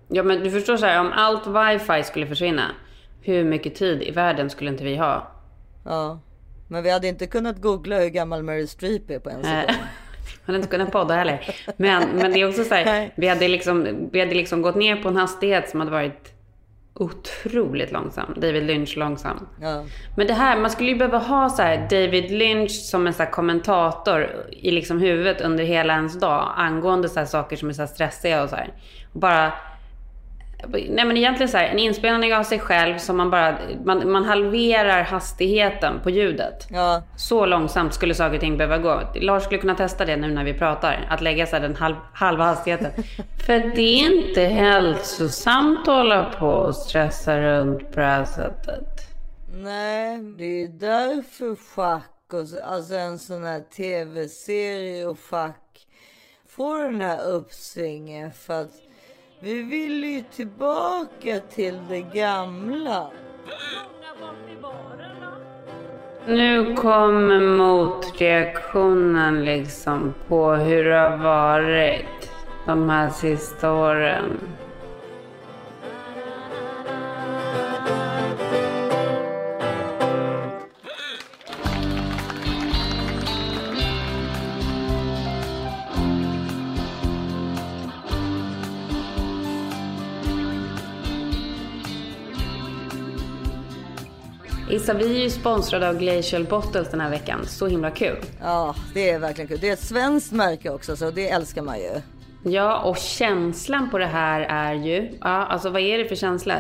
Ja 0.08 0.24
men 0.24 0.40
du 0.44 0.52
förstår 0.52 0.78
så 0.78 0.86
här, 0.86 1.00
om 1.00 1.12
allt 1.12 1.48
wifi 1.48 2.04
skulle 2.04 2.28
försvinna, 2.28 2.64
hur 3.22 3.44
mycket 3.44 3.76
tid 3.76 4.02
i 4.02 4.12
världen 4.12 4.50
skulle 4.50 4.70
inte 4.70 4.84
vi 4.84 4.96
ha? 4.96 5.28
Ja. 5.86 6.20
Men 6.68 6.84
vi 6.84 6.90
hade 6.92 7.08
inte 7.08 7.28
kunnat 7.28 7.62
googla 7.62 8.00
hur 8.00 8.10
gammal 8.10 8.44
Meryl 8.44 8.68
Streep 8.68 9.10
är 9.10 9.20
på 9.20 9.30
en 9.30 9.44
sekund. 9.44 9.68
Man 9.68 9.78
hade 10.46 10.58
inte 10.58 10.70
kunnat 10.70 10.92
podda 10.92 11.14
heller. 11.16 11.56
Men, 11.78 12.04
men 12.10 12.32
det 12.32 12.42
är 12.42 12.50
också 12.50 12.64
så 12.64 12.74
här, 12.76 13.12
vi 13.16 13.28
hade, 13.28 13.48
liksom, 13.48 14.10
vi 14.12 14.20
hade 14.20 14.34
liksom 14.36 14.62
gått 14.62 14.76
ner 14.76 14.96
på 14.96 15.08
en 15.10 15.16
hastighet 15.18 15.70
som 15.70 15.80
hade 15.80 15.92
varit 15.92 16.33
otroligt 16.96 17.92
långsam. 17.92 18.34
David 18.36 18.64
Lynch 18.64 18.98
långsam. 18.98 19.48
Ja. 19.62 19.84
Men 20.18 20.28
det 20.28 20.34
här, 20.34 20.58
man 20.58 20.72
skulle 20.72 20.90
ju 20.90 20.98
behöva 20.98 21.18
ha 21.18 21.50
så 21.50 21.62
David 21.90 22.32
Lynch 22.32 22.72
som 22.72 23.08
en 23.08 23.14
så 23.14 23.26
kommentator 23.26 24.46
i 24.52 24.72
liksom 24.72 25.00
huvudet 25.00 25.42
under 25.42 25.64
hela 25.64 25.94
ens 25.94 26.20
dag 26.20 26.54
angående 26.56 27.10
så 27.10 27.26
saker 27.26 27.56
som 27.56 27.70
är 27.70 27.74
så 27.74 27.88
stressiga 27.88 28.44
och 28.44 28.50
så 28.50 28.56
här. 28.56 28.74
Bara 29.12 29.54
Nej 30.68 31.06
men 31.06 31.18
egentligen 31.18 31.50
så 31.50 31.58
här, 31.58 31.66
en 31.66 31.80
inspelning 31.80 32.34
av 32.34 32.44
sig 32.44 32.60
själv 32.60 32.98
som 32.98 33.18
man 33.18 33.30
bara, 33.30 33.58
man, 33.86 34.12
man 34.12 34.26
halverar 34.26 35.04
hastigheten 35.04 36.00
på 36.04 36.10
ljudet. 36.10 36.68
Ja. 36.70 37.04
Så 37.18 37.46
långsamt 37.46 37.94
skulle 37.94 38.16
saker 38.16 38.36
och 38.36 38.42
ting 38.42 38.58
behöva 38.58 38.78
gå. 38.78 39.02
Lars 39.16 39.44
skulle 39.44 39.62
kunna 39.62 39.76
testa 39.76 40.06
det 40.06 40.16
nu 40.16 40.28
när 40.28 40.44
vi 40.44 40.54
pratar. 40.54 41.08
Att 41.10 41.22
lägga 41.22 41.46
så 41.46 41.60
den 41.60 41.76
halv, 41.76 41.96
halva 42.14 42.44
hastigheten. 42.44 42.92
För 43.46 43.60
det 43.76 43.82
är 43.82 44.26
inte 44.26 44.42
hälsosamt 44.42 45.80
att 45.80 45.96
hålla 45.96 46.24
på 46.40 46.48
och 46.48 46.76
stressa 46.76 47.40
runt 47.40 47.92
på 47.92 48.00
det 48.00 48.06
här 48.06 48.26
sättet. 48.26 48.94
Nej, 49.56 50.18
det 50.38 50.64
är 50.64 50.68
därför 50.68 51.56
schack 51.56 52.34
och 52.34 52.48
så, 52.48 52.64
alltså 52.64 52.96
en 52.96 53.20
sån 53.20 53.44
här 53.44 53.60
tv-serie 53.60 55.06
och 55.06 55.20
schack 55.20 55.88
får 56.56 56.84
den 56.84 57.02
här 57.02 57.28
uppsvingen 57.28 58.32
för 58.32 58.62
att 58.62 58.72
vi 59.44 59.64
vill 59.64 60.04
ju 60.04 60.22
tillbaka 60.22 61.40
till 61.50 61.80
det 61.90 62.02
gamla. 62.02 63.08
Nu 66.28 66.76
kommer 66.76 67.40
motreaktionen 67.58 69.46
liksom 69.46 70.14
på 70.28 70.52
hur 70.52 70.84
det 70.84 70.96
har 70.96 71.18
varit 71.18 72.32
de 72.66 72.90
här 72.90 73.10
sista 73.10 73.74
åren. 73.74 74.40
Issa, 94.74 94.94
vi 94.94 95.16
är 95.18 95.24
ju 95.24 95.30
sponsrade 95.30 95.90
av 95.90 95.98
Glacial 95.98 96.44
Bottles 96.44 96.92
den 96.92 97.02
här 97.02 97.10
veckan. 97.10 97.46
Så 97.48 97.68
himla 97.68 97.92
kul. 97.92 98.18
Ja, 98.42 98.76
det 98.94 99.10
är 99.10 99.20
verkligen 99.20 99.48
kul. 99.48 99.58
Det 99.62 99.70
är 99.70 99.74
ett 99.74 99.80
svenskt 99.80 100.32
märke 100.32 100.70
också 100.70 100.96
så 100.96 101.12
det 101.12 101.30
älskar 101.30 101.62
man 101.62 101.80
ju. 101.80 101.92
Ja, 102.46 102.80
och 102.80 102.98
känslan 102.98 103.90
på 103.90 103.98
det 103.98 104.06
här 104.06 104.42
är 104.42 104.74
ju... 104.74 105.18
Ja, 105.22 105.46
alltså 105.46 105.70
vad 105.70 105.82
är 105.82 105.98
det 105.98 106.06
för 106.06 106.16
känsla? 106.16 106.56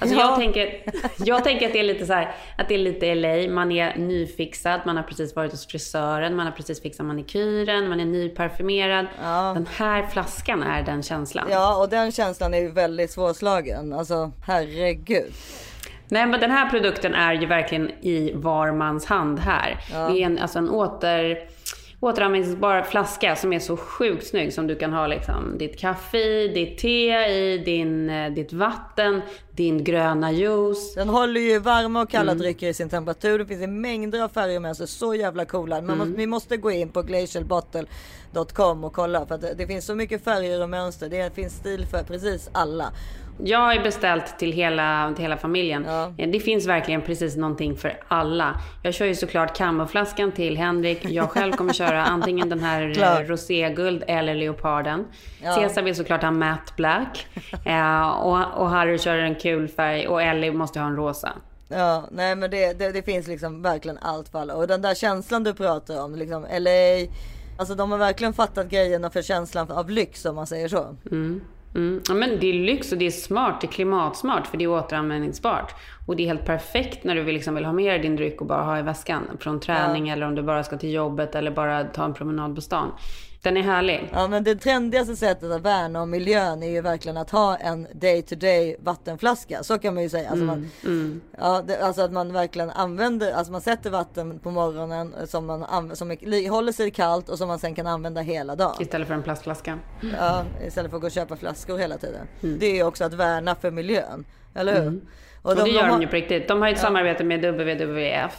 Alltså 0.00 0.16
Ja. 0.16 0.20
jag, 0.20 0.36
tänker, 0.36 0.82
jag 1.24 1.44
tänker 1.44 1.66
att 1.66 1.72
det 1.72 1.78
är 1.80 1.84
lite 1.84 2.06
så 2.06 2.12
här, 2.12 2.34
att 2.58 2.68
det 2.68 2.74
är 2.74 2.78
lite 2.78 3.14
LA. 3.14 3.54
Man 3.54 3.72
är 3.72 3.96
nyfixad, 3.98 4.80
man 4.86 4.96
har 4.96 5.02
precis 5.04 5.36
varit 5.36 5.50
hos 5.52 5.66
frisören, 5.66 6.36
man 6.36 6.46
har 6.46 6.52
precis 6.52 6.82
fixat 6.82 7.06
manikyren, 7.06 7.88
man 7.88 8.00
är 8.00 8.04
nyparfymerad. 8.04 9.06
Den 9.54 9.68
här 9.76 10.06
flaskan 10.06 10.62
är 10.62 10.82
den 10.82 11.02
känslan. 11.02 11.46
Ja, 11.50 11.76
och 11.82 11.88
den 11.88 12.12
känslan 12.12 12.54
är 12.54 12.58
ju 12.58 12.70
väldigt 12.70 13.10
svårslagen. 13.10 13.92
Alltså, 13.92 14.32
herregud. 14.46 15.32
Nej 16.10 16.26
men 16.26 16.40
den 16.40 16.50
här 16.50 16.70
produkten 16.70 17.14
är 17.14 17.32
ju 17.32 17.46
verkligen 17.46 17.90
i 17.90 18.32
var 18.34 18.72
mans 18.72 19.06
hand 19.06 19.38
här. 19.38 19.80
Ja. 19.92 20.08
Det 20.08 20.22
är 20.22 20.26
en, 20.26 20.38
alltså 20.38 20.58
en 20.58 20.68
åter, 20.68 21.38
återanvändningsbar 22.00 22.82
flaska 22.82 23.36
som 23.36 23.52
är 23.52 23.58
så 23.58 23.76
sjukt 23.76 24.26
snygg 24.26 24.52
som 24.52 24.66
du 24.66 24.76
kan 24.76 24.92
ha 24.92 25.06
liksom 25.06 25.58
ditt 25.58 25.78
kaffe 25.78 26.18
i, 26.18 26.48
ditt 26.48 26.78
te 26.78 27.26
i, 27.26 27.58
din, 27.58 28.10
eh, 28.10 28.32
ditt 28.32 28.52
vatten, 28.52 29.22
din 29.50 29.84
gröna 29.84 30.32
juice. 30.32 30.94
Den 30.94 31.08
håller 31.08 31.40
ju 31.40 31.58
varma 31.58 32.02
och 32.02 32.10
kalla 32.10 32.32
Mm. 32.32 32.42
drycker 32.42 32.68
i 32.68 32.74
sin 32.74 32.88
temperatur. 32.88 33.38
Det 33.38 33.46
finns 33.46 33.62
en 33.62 33.80
mängder 33.80 34.22
av 34.22 34.28
färger 34.28 34.60
med 34.60 34.76
så 34.76 34.86
så 34.86 35.14
jävla 35.14 35.44
coola. 35.44 35.76
Man 35.76 35.84
Mm. 35.84 35.98
måste, 35.98 36.18
ni 36.18 36.26
måste 36.26 36.56
gå 36.56 36.70
in 36.70 36.88
på 36.88 37.02
glacialbottle.com 37.02 38.84
och 38.84 38.92
kolla 38.92 39.26
för 39.26 39.34
att 39.34 39.58
det 39.58 39.66
finns 39.66 39.86
så 39.86 39.94
mycket 39.94 40.24
färger 40.24 40.62
och 40.62 40.68
mönster. 40.70 41.08
Det 41.08 41.34
finns 41.34 41.52
stil 41.56 41.86
för 41.90 42.02
precis 42.04 42.50
alla. 42.52 42.92
Jag 43.44 43.58
har 43.58 43.74
ju 43.74 43.82
beställt 43.82 44.38
till 44.38 44.52
hela, 44.52 45.12
till 45.16 45.22
hela 45.24 45.36
familjen. 45.36 45.86
Eh, 45.86 46.28
Det 46.28 46.40
finns 46.40 46.66
verkligen 46.66 47.02
precis 47.02 47.36
någonting 47.36 47.76
för 47.76 48.00
alla. 48.08 48.60
Jag 48.82 48.94
kör 48.94 49.06
ju 49.06 49.14
såklart 49.14 49.56
kamoflaskan 49.56 50.32
till 50.32 50.56
Henrik. 50.56 51.04
Jag 51.04 51.30
själv 51.30 51.52
kommer 51.52 51.72
köra 51.72 52.04
antingen 52.04 52.48
den 52.48 52.60
här 52.60 53.02
eh, 53.22 53.26
roséguld 53.26 54.04
eller 54.06 54.34
leoparden. 54.34 55.04
Ja. 55.42 55.54
Cesar 55.54 55.82
vill 55.82 55.94
såklart 55.94 56.22
ha 56.22 56.30
matte 56.30 56.72
black. 56.76 57.26
Eh, 57.64 58.08
och, 58.08 58.62
och 58.62 58.70
Harry 58.70 58.98
kör 58.98 59.18
en 59.18 59.34
kul 59.34 59.68
färg 59.68 60.08
och 60.08 60.22
Ellie 60.22 60.52
måste 60.52 60.80
ha 60.80 60.86
en 60.86 60.96
rosa. 60.96 61.32
Ja, 61.68 62.04
nej 62.10 62.36
men 62.36 62.50
det, 62.50 62.78
det, 62.78 62.92
det 62.92 63.02
finns 63.02 63.26
liksom 63.26 63.62
verkligen 63.62 63.98
allt 63.98 64.28
för 64.28 64.38
alla. 64.38 64.54
Och 64.54 64.66
den 64.66 64.82
där 64.82 64.94
känslan 64.94 65.44
du 65.44 65.54
pratar 65.54 66.02
om, 66.04 66.14
liksom 66.14 66.42
LA. 66.58 66.70
Alltså 67.58 67.74
de 67.74 67.90
har 67.92 67.98
verkligen 67.98 68.32
fattat 68.32 68.70
grejerna 68.70 69.10
för 69.10 69.22
känslan 69.22 69.70
av 69.70 69.90
lyx 69.90 70.24
om 70.24 70.34
man 70.36 70.46
säger 70.46 70.68
så. 70.68 70.96
Mm. 71.10 71.40
Mm. 71.74 72.02
Ja, 72.08 72.14
men 72.14 72.40
det 72.40 72.46
är 72.46 72.52
lyx 72.52 72.92
och 72.92 72.98
det 72.98 73.06
är 73.06 73.10
smart, 73.10 73.60
det 73.60 73.66
är 73.66 73.72
klimatsmart 73.72 74.46
för 74.46 74.56
det 74.56 74.64
är 74.64 74.68
återanvändningsbart. 74.68 75.74
Och 76.06 76.16
det 76.16 76.22
är 76.22 76.26
helt 76.26 76.44
perfekt 76.44 77.04
när 77.04 77.14
du 77.14 77.22
vill, 77.22 77.34
liksom, 77.34 77.54
vill 77.54 77.64
ha 77.64 77.72
med 77.72 77.92
dig 77.92 77.98
din 77.98 78.16
dryck 78.16 78.40
och 78.40 78.46
bara 78.46 78.62
ha 78.62 78.78
i 78.78 78.82
väskan. 78.82 79.22
Från 79.40 79.60
träning 79.60 80.08
eller 80.08 80.26
om 80.26 80.34
du 80.34 80.42
bara 80.42 80.64
ska 80.64 80.76
till 80.76 80.92
jobbet 80.92 81.34
eller 81.34 81.50
bara 81.50 81.84
ta 81.84 82.04
en 82.04 82.14
promenad 82.14 82.54
på 82.54 82.60
stan. 82.60 82.92
Den 83.42 83.56
är 83.56 83.62
härlig. 83.62 84.08
Ja 84.12 84.28
men 84.28 84.44
det 84.44 84.54
trendigaste 84.56 85.16
sättet 85.16 85.50
att 85.50 85.60
värna 85.62 86.02
om 86.02 86.10
miljön 86.10 86.62
är 86.62 86.70
ju 86.70 86.80
verkligen 86.80 87.16
att 87.16 87.30
ha 87.30 87.56
en 87.56 87.86
day 87.92 88.22
to 88.22 88.34
day 88.34 88.76
vattenflaska. 88.80 89.62
Så 89.62 89.78
kan 89.78 89.94
man 89.94 90.02
ju 90.02 90.08
säga. 90.08 90.30
Alltså, 90.30 90.44
man, 90.44 90.70
Mm. 90.84 91.20
ja, 91.38 91.62
det, 91.66 91.78
alltså 91.84 92.02
att 92.02 92.12
man 92.12 92.32
verkligen 92.32 92.70
använder, 92.70 93.32
alltså 93.32 93.52
man 93.52 93.60
sätter 93.60 93.90
vatten 93.90 94.38
på 94.38 94.50
morgonen 94.50 95.14
som, 95.26 95.46
man, 95.46 95.96
som 95.96 96.10
är, 96.10 96.50
håller 96.50 96.72
sig 96.72 96.90
kallt 96.90 97.28
och 97.28 97.38
som 97.38 97.48
man 97.48 97.58
sen 97.58 97.74
kan 97.74 97.86
använda 97.86 98.20
hela 98.20 98.56
dagen. 98.56 98.74
Istället 98.82 99.08
för 99.08 99.14
en 99.14 99.22
plastflaska. 99.22 99.78
Ja, 100.18 100.44
istället 100.66 100.90
för 100.90 100.96
att 100.96 101.00
gå 101.00 101.06
och 101.06 101.12
köpa 101.12 101.36
flaskor 101.36 101.78
hela 101.78 101.98
tiden. 101.98 102.26
Mm. 102.42 102.58
Det 102.58 102.66
är 102.66 102.74
ju 102.74 102.82
också 102.82 103.04
att 103.04 103.14
värna 103.14 103.54
för 103.54 103.70
miljön. 103.70 104.24
Eller 104.54 104.72
hur? 104.74 104.82
Mm. 104.82 105.00
Och, 105.42 105.56
det 105.56 105.68
gör 105.70 105.82
de 105.82 105.90
har- 105.90 106.00
ju 106.00 106.06
på 106.06 106.12
riktigt. 106.16 106.48
De 106.48 106.60
har 106.60 106.68
ju 106.68 106.72
ett 106.74 106.78
Ja. 106.82 106.86
samarbete 106.86 107.24
med 107.24 107.40
WWF. 107.44 108.32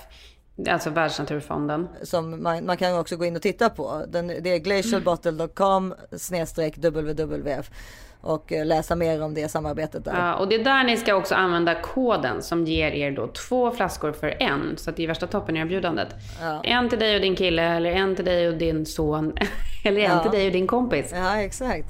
Alltså 0.69 0.89
Världsnaturfonden. 0.89 1.87
som 2.03 2.43
man, 2.43 2.65
man 2.65 2.77
kan 2.77 2.99
också 2.99 3.15
gå 3.17 3.25
in 3.25 3.35
och 3.35 3.41
titta 3.41 3.69
på. 3.69 4.03
Den, 4.07 4.27
det 4.27 4.49
är 4.53 4.57
glacialbottle.com 4.57 5.93
snedstreck 6.17 6.77
WWF 6.77 7.69
och 8.21 8.53
eh, 8.53 8.65
läsa 8.65 8.95
mer 8.95 9.23
om 9.23 9.33
det 9.33 9.49
samarbetet 9.51 10.05
där. 10.05 10.13
Ja, 10.17 10.35
och 10.35 10.47
det 10.47 10.55
är 10.55 10.63
där 10.63 10.83
ni 10.83 10.97
ska 10.97 11.15
också 11.15 11.35
använda 11.35 11.75
koden 11.81 12.41
som 12.41 12.65
ger 12.65 12.91
er 12.91 13.11
då 13.11 13.27
två 13.27 13.71
flaskor 13.71 14.11
för 14.11 14.35
en. 14.43 14.77
Så 14.77 14.89
att 14.89 14.95
det 14.95 15.03
är 15.03 15.07
värsta 15.07 15.27
toppen 15.27 15.57
i 15.57 15.59
erbjudandet. 15.59 16.07
Ja. 16.41 16.61
En 16.63 16.89
till 16.89 16.99
dig 16.99 17.15
och 17.15 17.21
din 17.21 17.35
kille, 17.35 17.63
eller 17.63 17.91
en 17.91 18.15
till 18.15 18.25
dig 18.25 18.47
och 18.47 18.57
din 18.57 18.85
son, 18.85 19.33
eller 19.85 20.01
en 20.01 20.11
Ja. 20.11 20.21
till 20.23 20.31
dig 20.31 20.45
och 20.47 20.53
din 20.53 20.67
kompis. 20.67 21.11
Ja, 21.15 21.41
exakt. 21.41 21.87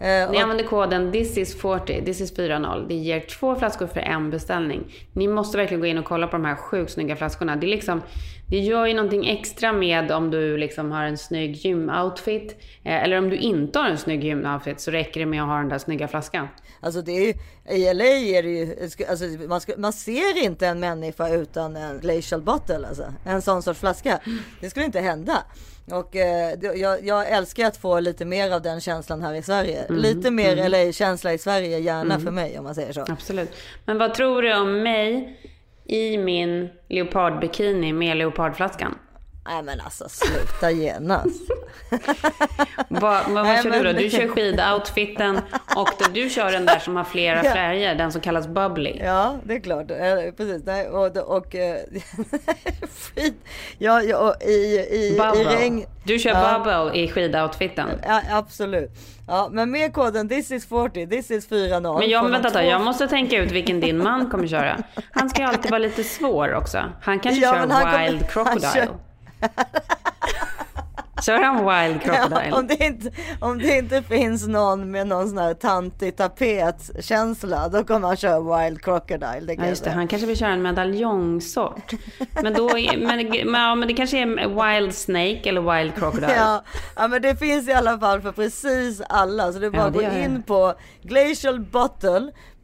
Eh, 0.00 0.30
Ni 0.30 0.38
använder 0.38 0.64
koden 0.64 1.12
this 1.12 1.38
is 1.38 1.60
40, 1.60 2.04
this 2.04 2.20
is 2.20 2.34
40. 2.36 2.86
Det 2.88 2.94
ger 2.94 3.20
två 3.20 3.56
flaskor 3.56 3.86
för 3.86 4.00
en 4.00 4.30
beställning. 4.30 4.84
Ni 5.12 5.28
måste 5.28 5.58
verkligen 5.58 5.80
gå 5.80 5.86
in 5.86 5.98
och 5.98 6.04
kolla 6.04 6.26
på 6.26 6.36
de 6.36 6.44
här 6.44 6.54
sjukt 6.54 6.92
snygga 6.92 7.16
flaskorna. 7.16 7.56
Det, 7.56 7.66
är 7.66 7.68
liksom, 7.68 8.02
det 8.48 8.58
gör 8.58 8.86
ju 8.86 8.94
någonting 8.94 9.26
extra 9.28 9.72
med 9.72 10.10
om 10.12 10.30
du 10.30 10.56
liksom 10.56 10.92
har 10.92 11.04
en 11.04 11.18
snygg 11.18 11.56
gymoutfit. 11.56 12.56
Eh, 12.84 13.02
eller 13.04 13.18
om 13.18 13.30
du 13.30 13.36
inte 13.36 13.78
har 13.78 13.86
en 13.86 13.98
snygg 13.98 14.24
gymoutfit 14.24 14.80
så 14.80 14.90
räcker 14.90 15.20
det 15.20 15.26
med 15.26 15.42
att 15.42 15.48
ha 15.48 15.56
den 15.56 15.68
där 15.68 15.78
snygga 15.78 16.08
flaskan. 16.08 16.48
Alltså 16.80 17.02
det 17.02 17.12
är 17.12 17.26
ju, 17.26 17.32
i 17.76 17.94
LA 17.94 18.04
är 18.04 18.42
det 18.42 18.48
ju, 18.48 18.76
alltså 19.10 19.24
man, 19.48 19.60
ska, 19.60 19.72
man 19.78 19.92
ser 19.92 20.44
inte 20.44 20.66
en 20.66 20.80
människa 20.80 21.28
utan 21.28 21.76
en 21.76 22.00
glacial 22.00 22.42
bottle 22.42 22.86
alltså. 22.88 23.04
En 23.24 23.42
sån 23.42 23.62
sorts 23.62 23.80
flaska. 23.80 24.20
Det 24.60 24.70
skulle 24.70 24.86
inte 24.86 25.00
hända. 25.00 25.42
Och 25.90 26.16
eh, 26.16 26.58
jag, 26.76 27.06
jag 27.06 27.28
älskar 27.30 27.66
att 27.66 27.76
få 27.76 28.00
lite 28.00 28.24
mer 28.24 28.50
av 28.50 28.62
den 28.62 28.80
känslan 28.80 29.22
här 29.22 29.34
i 29.34 29.42
Sverige. 29.42 29.82
Mm, 29.82 30.00
Lite 30.00 30.30
mer 30.30 30.52
mm. 30.58 30.70
LA-känsla 30.70 31.32
i 31.32 31.38
Sverige, 31.38 31.78
gärna 31.78 32.14
Mm. 32.14 32.24
för 32.24 32.30
mig 32.30 32.58
om 32.58 32.64
man 32.64 32.74
säger 32.74 32.92
så. 32.92 33.04
Absolut. 33.08 33.50
Men 33.84 33.98
vad 33.98 34.14
tror 34.14 34.42
du 34.42 34.54
om 34.54 34.82
mig 34.82 35.40
i 35.88 36.18
min 36.18 36.68
leopardbikini 36.88 37.92
med 37.92 38.16
leopardflaskan? 38.16 38.94
Nej 39.48 39.62
men 39.62 39.80
alltså 39.80 40.08
sluta 40.08 40.70
genast. 40.70 41.40
Vad, 42.88 43.24
vad, 43.30 43.44
Nej, 43.46 43.62
kör 43.62 43.70
men- 43.70 43.82
du 43.84 43.92
då? 43.92 43.98
Du 43.98 44.10
kör 44.10 44.28
skidoutfiten 44.28 45.40
och 45.76 45.88
du 46.14 46.30
kör 46.30 46.52
den 46.52 46.66
där 46.66 46.78
som 46.78 46.96
har 46.96 47.04
flera 47.04 47.36
Ja. 47.44 47.52
färger, 47.52 47.94
den 47.94 48.12
som 48.12 48.20
kallas 48.20 48.48
bubbly. 48.48 49.00
Ja, 49.04 49.36
det 49.44 49.54
är 49.54 49.60
klart. 49.60 49.90
Eh, 49.90 50.32
Precis. 50.36 50.62
Nej, 50.66 50.88
och, 50.88 51.16
och, 51.16 51.54
eh, 51.54 51.76
skit. 53.14 53.44
Ja, 53.78 54.02
ja, 54.02 54.34
i, 54.40 54.50
i, 54.50 55.16
i 55.36 55.44
regn. 55.44 55.84
Du 56.04 56.18
kör 56.18 56.30
ja. 56.30 56.58
bubble 56.58 57.00
i 57.00 57.08
skidoutfiten. 57.08 57.88
Ja, 58.06 58.20
absolut. 58.30 58.90
Ja, 59.28 59.48
men 59.52 59.70
med 59.70 59.92
koden 59.94 60.28
this 60.28 60.50
is 60.50 60.66
40, 60.66 61.06
this 61.06 61.30
is 61.30 61.48
40. 61.48 61.80
Men 61.98 62.08
jag, 62.10 62.28
vänta, 62.30 62.50
då, 62.50 62.60
jag 62.68 62.80
måste 62.80 63.08
tänka 63.08 63.36
ut 63.36 63.52
vilken 63.52 63.80
din 63.80 63.98
man 64.02 64.30
kommer 64.30 64.46
köra. 64.46 64.76
Han 65.10 65.30
ska 65.30 65.42
ju 65.42 65.48
alltid 65.48 65.70
vara 65.70 65.78
lite 65.78 66.04
svår 66.04 66.54
också. 66.54 66.78
Han 67.02 67.20
kanske 67.20 67.40
Ja, 67.42 67.52
kör 67.52 67.60
men 67.60 67.70
han 67.70 67.82
kommer- 67.82 68.06
wild 68.08 68.22
han 68.22 68.28
crocodile. 68.30 68.88
kör- 71.26 71.42
han 71.42 71.56
wild 71.88 72.02
crocodile? 72.02 72.48
Ja, 72.50 72.56
om, 72.58 72.66
det 72.66 72.84
inte, 72.84 73.10
om 73.40 73.58
det 73.58 73.78
inte 73.78 74.02
finns 74.02 74.46
någon 74.48 74.90
med 74.90 75.06
någon 75.06 75.28
sån 75.28 75.38
här 75.38 75.54
tantig 75.54 76.16
tapetkänsla, 76.16 77.68
då 77.68 77.84
kommer 77.84 78.08
han 78.08 78.16
köra 78.16 78.58
wild 78.64 78.82
crocodile. 78.82 79.40
Det 79.46 79.54
Ja, 79.54 79.66
just 79.66 79.84
det. 79.84 79.90
Han 79.90 80.08
kanske 80.08 80.26
vill 80.26 80.36
köra 80.36 80.50
en 80.52 80.62
medaljongsort. 80.62 81.92
Men, 82.42 82.54
då, 82.54 82.78
är- 82.78 82.96
men, 83.06 83.28
men, 83.52 83.60
ja, 83.62 83.74
men 83.74 83.88
det 83.88 83.94
kanske 83.94 84.18
är 84.18 84.76
wild 84.80 84.94
snake 84.94 85.40
eller 85.48 85.76
wild 85.78 85.94
crocodile. 85.94 86.34
Ja, 86.36 86.62
ja, 86.96 87.08
men 87.08 87.22
det 87.22 87.36
finns 87.36 87.68
i 87.68 87.72
alla 87.72 87.98
fall 87.98 88.20
för 88.20 88.32
precis 88.32 89.00
alla. 89.08 89.52
Så 89.52 89.58
det 89.58 89.66
är 89.66 89.70
bara 89.70 89.80
Ja, 89.82 89.86
att 89.86 89.94
gå 89.94 90.02
in 90.02 90.42
på 90.42 90.74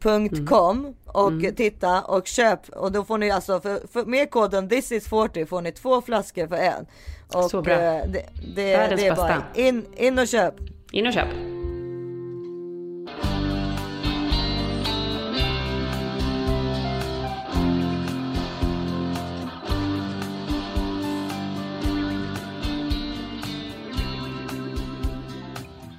glacialbottle.com 0.02 0.94
och 1.06 1.28
Mm. 1.28 1.54
titta 1.54 2.02
och 2.02 2.26
köp. 2.26 2.68
Och 2.68 2.92
då 2.92 3.04
får 3.04 3.18
ni 3.18 3.30
alltså, 3.30 3.60
för, 3.60 3.80
för, 3.92 4.04
med 4.04 4.30
koden 4.30 4.68
this 4.68 4.92
is 4.92 5.08
40 5.08 5.46
får 5.46 5.62
ni 5.62 5.72
två 5.72 6.02
flaskor 6.02 6.46
för 6.46 6.56
en. 6.56 6.86
Och 7.34 7.50
Så 7.50 7.62
bra. 7.62 7.74
eh, 7.74 8.04
det, 8.08 8.26
det, 8.54 8.76
Världens 8.76 9.00
det 9.00 9.06
är 9.06 9.10
bästa. 9.10 9.26
bara 9.26 9.42
in, 9.54 9.86
in 9.96 10.18
och 10.18 10.28
köp. 10.28 10.54
In 10.92 11.06
och 11.06 11.12
köp. 11.12 11.28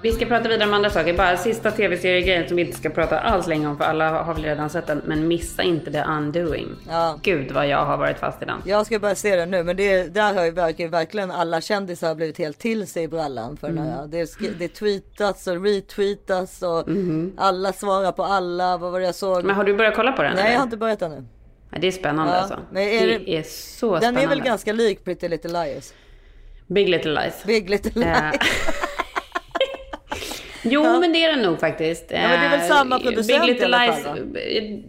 Vi 0.03 0.11
ska 0.11 0.25
prata 0.25 0.49
vidare 0.49 0.67
om 0.67 0.73
andra 0.73 0.89
saker. 0.89 1.13
Bara 1.17 1.37
sista 1.37 1.71
tv-seriegrejen 1.71 2.47
som 2.47 2.57
vi 2.57 2.63
inte 2.65 2.77
ska 2.77 2.89
prata 2.89 3.19
alls 3.19 3.47
länge 3.47 3.67
om 3.67 3.77
för 3.77 3.83
alla 3.83 4.09
har 4.23 4.33
väl 4.33 4.43
redan 4.43 4.69
sett 4.69 4.87
den. 4.87 5.01
Men 5.05 5.27
missa 5.27 5.63
inte 5.63 5.91
The 5.91 6.01
Undoing. 6.03 6.69
Ja. 6.89 7.19
Gud 7.23 7.51
vad 7.51 7.67
jag 7.67 7.85
har 7.85 7.97
varit 7.97 8.17
fast 8.17 8.41
i 8.41 8.45
den. 8.45 8.61
Jag 8.65 8.85
ska 8.85 8.99
bara 8.99 9.15
se 9.15 9.35
den 9.35 9.51
nu, 9.51 9.63
men 9.63 9.75
det, 9.75 10.03
där 10.13 10.33
har 10.33 10.45
ju 10.45 10.51
verkligen, 10.51 10.91
verkligen 10.91 11.31
alla 11.31 11.61
kändisar 11.61 12.15
blivit 12.15 12.37
helt 12.37 12.59
till 12.59 12.87
sig 12.87 13.03
i 13.03 13.07
brallan. 13.07 13.57
För 13.57 13.67
Mm. 13.67 13.83
den 13.85 13.93
här. 13.93 14.07
det, 14.07 14.59
det 14.59 14.67
tweetas 14.67 15.47
och 15.47 15.63
retweetas 15.65 16.61
och 16.63 16.87
Mhm. 16.87 17.33
alla 17.37 17.73
svarar 17.73 18.11
på 18.11 18.23
alla. 18.23 18.77
Vad 18.77 18.91
var 18.91 18.99
det 18.99 19.05
jag 19.05 19.15
såg? 19.15 19.43
Men 19.43 19.55
har 19.55 19.63
du 19.63 19.73
börjat 19.73 19.95
kolla 19.95 20.11
på 20.11 20.23
den? 20.23 20.31
Nej, 20.33 20.41
eller? 20.43 20.51
jag 20.51 20.59
har 20.59 20.63
inte 20.63 20.77
börjat 20.77 21.01
ännu. 21.01 21.25
Ja, 21.71 21.77
det 21.81 21.87
är 21.87 21.91
spännande 21.91 22.33
Ja, 22.33 22.39
alltså. 22.39 22.53
är 22.75 23.07
det, 23.07 23.17
det- 23.17 23.37
är 23.37 23.43
så 23.43 23.91
Den 23.91 24.01
spännande. 24.01 24.21
är 24.21 24.27
väl 24.27 24.41
ganska 24.41 24.73
lik 24.73 25.03
Pretty 25.05 25.27
Little 25.27 25.51
Liars? 25.65 25.93
Big 26.67 26.89
Little 26.89 27.11
Lies. 27.21 27.43
Big 27.45 27.69
Little 27.69 28.05
Eh, 28.05 28.31
Lies. 28.31 28.41
Jo, 30.63 30.99
men 30.99 31.13
det 31.13 31.23
är 31.23 31.35
den 31.35 31.41
nog 31.41 31.59
faktiskt. 31.59 32.05
Ja, 32.11 32.17
men 32.17 32.29
det 32.29 32.45
är 32.45 32.49
väl 32.49 32.59
Eh, 32.59 32.65
samma 32.65 32.99
producent 32.99 33.27
Big 33.27 33.49
Little, 33.49 33.67
Lies, 33.67 34.03
fall, 34.03 34.19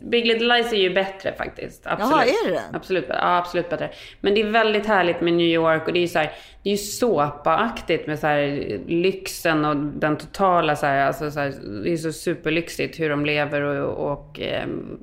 Big 0.02 0.26
Little 0.26 0.56
Lies 0.56 0.72
är 0.72 0.76
ju 0.76 0.94
bättre 0.94 1.32
faktiskt. 1.32 1.86
Absolut. 1.86 2.12
Jaha, 2.12 2.24
är 2.24 2.48
det 2.48 2.54
den? 2.54 2.74
Absolut, 2.74 3.04
ja, 3.08 3.36
absolut 3.38 3.70
bättre. 3.70 3.90
Men 4.20 4.34
det 4.34 4.40
är 4.40 4.50
väldigt 4.50 4.86
härligt 4.86 5.20
med 5.20 5.32
New 5.32 5.46
York 5.46 5.86
och 5.86 5.92
det 5.92 5.98
är 5.98 6.00
ju 6.00 6.08
så 6.08 6.18
här, 6.18 6.32
det 6.62 6.68
är 6.68 6.72
ju 6.72 6.76
såpaaktigt 6.78 8.06
med 8.06 8.18
så 8.18 8.26
här 8.26 8.78
lyxen 8.86 9.64
och 9.64 9.76
den 9.76 10.16
totala 10.16 10.76
så 10.76 10.86
här, 10.86 11.06
alltså 11.06 11.30
så 11.30 11.40
här, 11.40 11.54
det 11.84 11.92
är 11.92 11.96
så 11.96 12.12
superlyxigt 12.12 13.00
hur 13.00 13.10
de 13.10 13.26
lever 13.26 13.60
och, 13.62 14.12
och 14.12 14.40
ehm, 14.40 14.98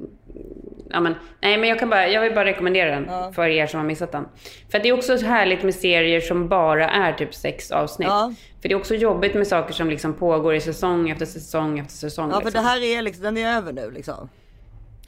Ja, 0.89 0.99
men, 0.99 1.15
nej, 1.41 1.57
men 1.57 1.69
jag, 1.69 1.79
kan 1.79 1.89
bara, 1.89 2.07
jag 2.07 2.21
vill 2.21 2.33
bara 2.33 2.45
rekommendera 2.45 2.91
den 2.99 3.33
för 3.33 3.47
er 3.47 3.67
som 3.67 3.79
har 3.79 3.87
missat 3.87 4.11
den. 4.11 4.27
För 4.71 4.79
det 4.79 4.89
är 4.89 4.93
också 4.93 5.17
så 5.17 5.25
härligt 5.25 5.63
med 5.63 5.75
serier 5.75 6.19
som 6.21 6.47
bara 6.49 6.89
är 6.89 7.13
typ 7.13 7.33
sex 7.35 7.71
avsnitt. 7.71 8.07
Ja. 8.07 8.33
För 8.61 8.69
det 8.69 8.73
är 8.73 8.77
också 8.79 8.95
jobbigt 8.95 9.33
med 9.33 9.47
saker 9.47 9.73
som 9.73 9.89
liksom 9.89 10.13
pågår 10.13 10.55
i 10.55 10.59
säsong 10.61 11.09
efter 11.09 11.25
säsong 11.25 11.79
efter 11.79 11.93
säsong. 11.93 12.29
Ja, 12.29 12.35
för 12.39 12.45
liksom. 12.45 12.63
det 12.63 12.69
här 12.69 12.83
är 12.83 13.01
liksom, 13.01 13.23
den 13.23 13.37
är 13.37 13.57
över 13.57 13.73
nu 13.73 13.91
liksom. 13.91 14.29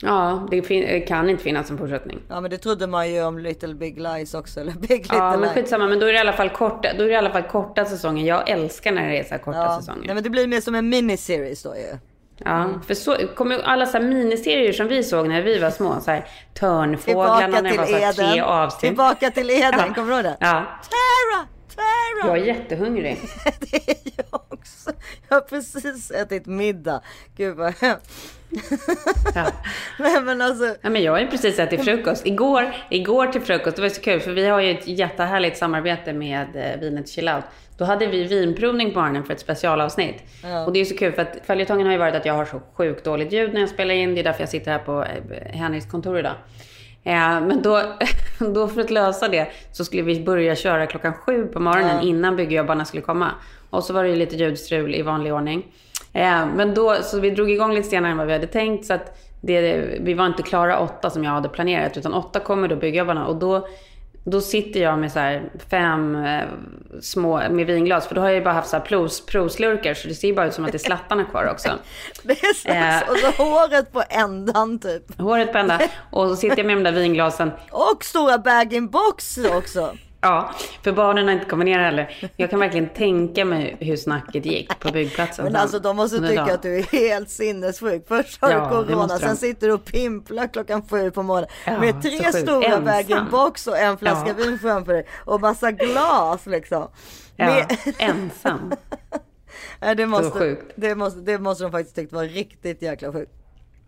Ja, 0.00 0.48
det 0.50 0.62
fin- 0.62 1.06
kan 1.06 1.30
inte 1.30 1.42
finnas 1.42 1.70
en 1.70 1.78
fortsättning. 1.78 2.18
Ja 2.28 2.40
men 2.40 2.50
det 2.50 2.58
trodde 2.58 2.86
man 2.86 3.12
ju 3.12 3.22
om 3.24 3.38
Little 3.38 3.74
Big 3.74 4.00
Lies 4.00 4.34
också. 4.34 4.60
Eller 4.60 4.72
Big 4.72 4.90
Little 4.90 5.16
Ja, 5.18 5.36
men 5.36 5.48
skitsamma. 5.48 5.86
Men 5.86 5.98
då 5.98 6.06
är 6.06 6.12
det 6.12 6.16
i 6.18 6.20
alla 6.20 6.32
fall 6.32 6.48
korta, 6.50 6.88
då 6.98 7.02
är 7.04 7.08
det 7.08 7.12
i 7.12 7.16
alla 7.16 7.30
fall 7.30 7.42
korta 7.42 7.84
säsonger. 7.84 8.26
Jag 8.26 8.48
älskar 8.50 8.92
när 8.92 9.08
det 9.08 9.18
är 9.18 9.24
så 9.24 9.30
här 9.30 9.38
korta 9.38 9.58
Ja. 9.58 9.76
säsonger. 9.80 10.02
Nej 10.06 10.14
men 10.14 10.24
det 10.24 10.30
blir 10.30 10.46
mer 10.46 10.60
som 10.60 10.74
en 10.74 10.88
miniseries 10.88 11.62
då 11.62 11.74
ju. 11.76 11.98
Ja, 12.44 12.68
för 12.86 12.94
så, 12.94 13.16
kommer 13.34 13.58
alla 13.62 13.86
så 13.86 14.00
miniserier 14.00 14.72
som 14.72 14.88
vi 14.88 15.02
såg 15.02 15.28
när 15.28 15.42
vi 15.42 15.58
var 15.58 15.70
små. 15.70 16.00
Så 16.00 16.10
här, 16.10 16.24
Törnfåglarna 16.54 17.60
när 17.60 17.70
det 17.70 17.78
var 17.78 17.86
så 17.86 17.96
här 17.96 18.12
tre 18.12 18.40
avsnitt. 18.40 18.80
Tillbaka 18.90 19.30
till 19.30 19.50
Eden, 19.62 19.72
Ja. 19.88 19.94
kommer 19.94 20.08
du 20.08 20.14
ihåg 20.14 20.24
det? 20.24 20.36
Ja, 20.40 20.52
Tara! 20.90 21.46
Tara! 21.76 22.28
jag 22.28 22.38
är 22.38 22.44
jättehungrig. 22.46 23.18
Det 23.60 23.76
är 23.90 23.96
jag 24.16 24.40
också. 24.48 24.90
Jag 25.28 25.36
har 25.36 25.40
precis 25.40 26.10
ätit 26.10 26.46
middag. 26.46 27.00
Gud 27.36 27.56
vad 27.56 27.74
hemskt. 27.80 28.10
Ja. 29.34 29.46
Nej 29.98 30.20
men 30.22 30.42
alltså. 30.42 30.76
Ja, 30.80 30.90
men 30.90 31.02
jag 31.02 31.12
har 31.12 31.18
ju 31.20 31.26
precis 31.30 31.58
ätit 31.58 31.84
frukost. 31.84 32.26
Igår, 32.26 32.74
igår 32.90 33.26
till 33.26 33.40
frukost, 33.40 33.76
det 33.76 33.82
var 33.82 33.88
så 33.88 34.00
kul 34.00 34.20
för 34.20 34.30
vi 34.32 34.46
har 34.46 34.60
ju 34.60 34.70
ett 34.70 34.86
jättehärligt 34.88 35.58
samarbete 35.58 36.12
med 36.12 36.56
eh, 36.56 36.80
vinet 36.80 37.08
Chill 37.08 37.28
Out. 37.28 37.44
Då 37.78 37.84
hade 37.84 38.06
vi 38.06 38.24
vinprovning 38.24 38.92
på 38.92 38.98
morgonen 39.00 39.24
för 39.24 39.32
ett 39.32 39.40
specialavsnitt. 39.40 40.22
Ja. 40.42 40.64
Och 40.66 40.72
det 40.72 40.80
är 40.80 40.84
så 40.84 40.96
kul 40.96 41.12
för 41.12 41.22
att 41.22 41.36
följetongen 41.46 41.86
har 41.86 41.92
ju 41.92 41.98
varit 41.98 42.14
att 42.14 42.26
jag 42.26 42.34
har 42.34 42.44
så 42.44 42.60
sjukt 42.74 43.04
dåligt 43.04 43.32
ljud 43.32 43.54
när 43.54 43.60
jag 43.60 43.68
spelar 43.68 43.94
in. 43.94 44.14
Det 44.14 44.20
är 44.20 44.24
därför 44.24 44.40
jag 44.42 44.48
sitter 44.48 44.70
här 44.72 44.78
på 44.78 45.02
eh, 45.04 45.56
Henriks 45.58 45.86
kontor 45.90 46.18
idag. 46.18 46.32
Eh, 47.04 47.12
men 47.40 47.62
då, 47.62 47.82
då 48.54 48.68
för 48.68 48.80
att 48.80 48.90
lösa 48.90 49.28
det 49.28 49.48
så 49.72 49.84
skulle 49.84 50.02
vi 50.02 50.20
börja 50.20 50.56
köra 50.56 50.86
klockan 50.86 51.12
sju 51.14 51.46
på 51.46 51.60
morgonen 51.60 51.96
Ja. 51.96 52.08
innan 52.08 52.36
byggjobbarna 52.36 52.84
skulle 52.84 53.02
komma. 53.02 53.30
Och 53.70 53.84
så 53.84 53.92
var 53.92 54.02
det 54.04 54.08
ju 54.10 54.16
lite 54.16 54.36
ljudstrul 54.36 54.94
i 54.94 55.02
vanlig 55.02 55.34
ordning. 55.34 55.66
Eh, 56.12 56.46
men 56.56 56.74
då, 56.74 56.94
så 57.02 57.20
vi 57.20 57.30
drog 57.30 57.50
igång 57.50 57.74
lite 57.74 57.88
senare 57.88 58.12
än 58.12 58.18
vad 58.18 58.26
vi 58.26 58.32
hade 58.32 58.46
tänkt. 58.46 58.86
Så 58.86 58.94
att 58.94 59.18
det, 59.40 59.84
vi 60.00 60.14
var 60.14 60.26
inte 60.26 60.42
klara 60.42 60.78
åtta 60.78 61.10
som 61.10 61.24
jag 61.24 61.30
hade 61.30 61.48
planerat. 61.48 61.96
Utan 61.96 62.14
åtta 62.14 62.40
kommer 62.40 62.68
då 62.68 62.76
byggjobbarna. 62.76 63.26
Och 63.26 63.36
då, 63.36 63.68
då 64.24 64.40
sitter 64.40 64.80
jag 64.80 64.98
med 64.98 65.12
så 65.12 65.18
här 65.18 65.42
fem 65.70 66.24
eh, 66.24 66.42
små 67.00 67.42
med 67.50 67.66
vinglas. 67.66 68.06
För 68.06 68.14
då 68.14 68.20
har 68.20 68.28
jag 68.28 68.36
ju 68.36 68.44
bara 68.44 68.54
haft 68.54 68.68
så 68.68 68.76
här 68.76 68.84
pros, 68.84 69.26
proslurkar. 69.26 69.94
Så 69.94 70.08
det 70.08 70.14
ser 70.14 70.28
ju 70.28 70.34
bara 70.34 70.46
ut 70.46 70.54
som 70.54 70.64
att 70.64 70.72
det 70.72 70.76
är 70.76 70.86
slattarna 70.86 71.24
kvar 71.24 71.48
också. 71.50 71.68
Det 72.22 72.32
är 72.32 72.54
så, 72.54 72.68
Eh. 72.68 73.10
Och 73.10 73.18
så 73.18 73.42
håret 73.42 73.92
på 73.92 74.02
ändan 74.08 74.78
typ. 74.78 75.20
Håret 75.20 75.52
på 75.52 75.58
ända. 75.58 75.80
Och 76.10 76.28
så 76.28 76.36
sitter 76.36 76.56
jag 76.56 76.66
med 76.66 76.76
de 76.76 76.82
där 76.82 76.92
vinglasen. 76.92 77.50
Och 77.70 78.04
stora 78.04 78.38
bag-in-box 78.38 79.38
också. 79.38 79.96
Ja, 80.24 80.50
för 80.82 80.92
barnen 80.92 81.24
har 81.26 81.32
inte 81.32 81.44
kommit 81.44 81.64
ner 81.66 81.78
heller. 81.78 82.30
Jag 82.36 82.50
kan 82.50 82.60
verkligen 82.60 82.88
tänka 82.88 83.44
mig 83.44 83.76
hur 83.80 83.96
snacket 83.96 84.46
gick 84.46 84.78
på 84.78 84.92
byggplatsen. 84.92 85.44
Men 85.44 85.56
alltså 85.56 85.78
de 85.78 85.96
måste 85.96 86.28
tycka 86.28 86.42
att 86.42 86.62
du 86.62 86.78
är 86.78 86.82
helt 86.82 87.30
sinnessjuk. 87.30 88.04
Först 88.08 88.42
har 88.42 88.50
Ja, 88.50 88.68
du 88.80 88.86
corona, 88.92 89.18
sen 89.18 89.36
sitter 89.36 89.66
du 89.66 89.72
och 89.72 89.84
pimplar 89.84 90.46
klockan 90.46 90.82
sju 90.88 91.10
på 91.10 91.22
morgonen. 91.22 91.48
Ja, 91.66 91.80
med 91.80 92.02
tre 92.02 92.32
stora 92.32 92.64
Ensam. 92.66 92.84
bag-in-box 92.84 93.66
och 93.66 93.78
en 93.78 93.98
flaska 93.98 94.28
Ja. 94.28 94.44
vin 94.44 94.58
framför 94.58 94.92
dig. 94.92 95.06
Och 95.24 95.40
massa 95.40 95.72
glas 95.72 96.46
liksom. 96.46 96.88
Ja, 97.36 97.46
Med- 97.46 97.78
ensam. 97.98 98.72
Det, 99.96 100.06
måste, 100.06 100.56
det, 100.76 100.94
måste, 100.94 101.20
det 101.20 101.38
måste 101.38 101.64
de 101.64 101.72
faktiskt 101.72 101.96
tyckt 101.96 102.12
var 102.12 102.24
riktigt 102.24 102.82
jäkla 102.82 103.12
sjukt. 103.12 103.32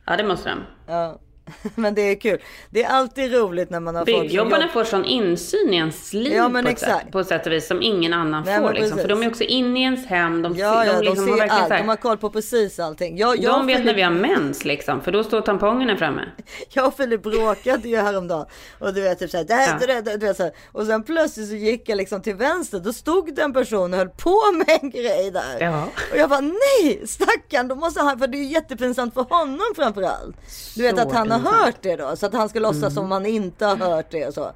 Ja, 0.07 0.17
det 0.17 0.25
måste 0.25 0.49
de. 0.49 0.59
Ja. 0.93 1.19
Men 1.75 1.95
det 1.95 2.03
är 2.03 2.15
kul. 2.21 2.39
Det 2.71 2.85
är 2.85 2.89
alltid 2.89 3.33
roligt 3.35 3.71
när 3.71 3.81
man 3.81 3.95
har 3.95 4.05
Byggjobbarna 4.05 4.65
jobb- 4.65 4.73
får 4.73 4.85
sån 4.85 5.05
insyn 5.05 5.75
i 5.75 5.77
ens 5.77 6.13
liv 6.13 6.33
Ja, 6.33 6.49
på, 6.51 6.59
ett 6.69 6.79
sätt, 6.79 7.11
på 7.13 7.21
ett 7.21 7.27
sätt 7.29 7.47
och 7.47 7.53
vis 7.53 7.67
som 7.69 7.83
ingen 7.83 8.13
annan 8.13 8.43
Nej, 8.47 8.59
får. 8.61 8.73
Liksom. 8.73 8.99
För 8.99 9.09
de 9.09 9.23
är 9.23 9.29
också 9.29 9.45
inne 9.45 9.81
i 9.81 9.83
ens 9.83 10.07
hem. 10.07 10.43
De, 10.43 10.55
Ja, 10.57 10.83
ser, 10.85 10.93
ja, 10.93 10.99
de, 10.99 11.05
liksom 11.05 11.27
de 11.27 11.31
har 11.33 11.39
ser 11.39 11.49
allt. 11.49 11.71
här, 11.73 11.79
De 11.79 11.89
har 11.89 11.97
koll 11.97 12.17
på 12.19 12.31
precis 12.31 12.79
allting. 12.79 13.19
Jag, 13.19 13.39
jag, 13.39 13.53
de 13.55 13.67
vet 13.67 13.85
när 13.85 13.95
vi 13.95 14.03
har 14.03 14.11
mens 14.11 14.65
liksom. 14.65 15.01
För 15.01 15.13
då 15.13 15.25
står 15.25 15.41
tampongerna 15.41 15.97
framme. 15.97 16.23
Jag 16.73 16.87
och 16.87 16.97
Filip 16.97 17.23
bråkade 17.23 17.89
ju 17.89 17.97
häromdagen. 17.97 18.47
Och 18.79 18.95
du 18.95 19.01
vet 19.01 19.19
typ 19.19 19.31
såhär, 19.31 19.45
det 19.45 19.55
här, 19.55 19.79
Ja. 19.81 20.01
det 20.03 20.17
det, 20.17 20.35
så 20.35 20.43
här. 20.43 20.53
Och 20.73 20.87
sen 20.87 21.03
plötsligt 21.03 21.49
så 21.49 21.55
gick 21.55 21.89
jag 21.89 21.97
liksom 21.97 22.23
till 22.23 22.35
vänster. 22.35 22.79
Då 22.79 22.93
stod 22.93 23.35
det 23.35 23.43
en 23.43 23.53
person 23.53 23.93
och 23.93 23.99
höll 23.99 24.09
på 24.09 24.41
med 24.53 24.79
en 24.83 24.91
grej 25.01 25.31
där. 25.31 25.57
Ja. 25.61 25.85
Och 26.13 26.19
jag 26.19 26.31
bara 26.31 26.41
nej 26.41 27.03
stackarn, 27.07 27.69
då 27.69 27.75
måste 27.75 28.01
han, 28.03 28.19
för 28.19 28.27
det 28.27 28.37
är 28.39 28.43
ju 28.43 28.49
jättepinsamt 28.53 29.15
för 29.15 29.23
honom 29.23 29.61
framförallt. 29.77 30.37
Du 30.77 30.83
vet 30.83 30.97
Så 30.97 31.03
att 31.03 31.13
han 31.13 31.31
har 31.41 31.65
hört 31.65 31.77
det 31.83 31.97
då. 31.97 32.17
Så 32.17 32.27
att 32.27 32.33
han 32.33 32.49
ska 32.49 32.59
låtsas 32.61 32.95
som 32.95 33.11
han 33.11 33.27
inte 33.27 33.67
har 33.67 33.77
hört 33.77 34.07
det 34.11 34.27
och 34.27 34.35
så. 34.35 34.51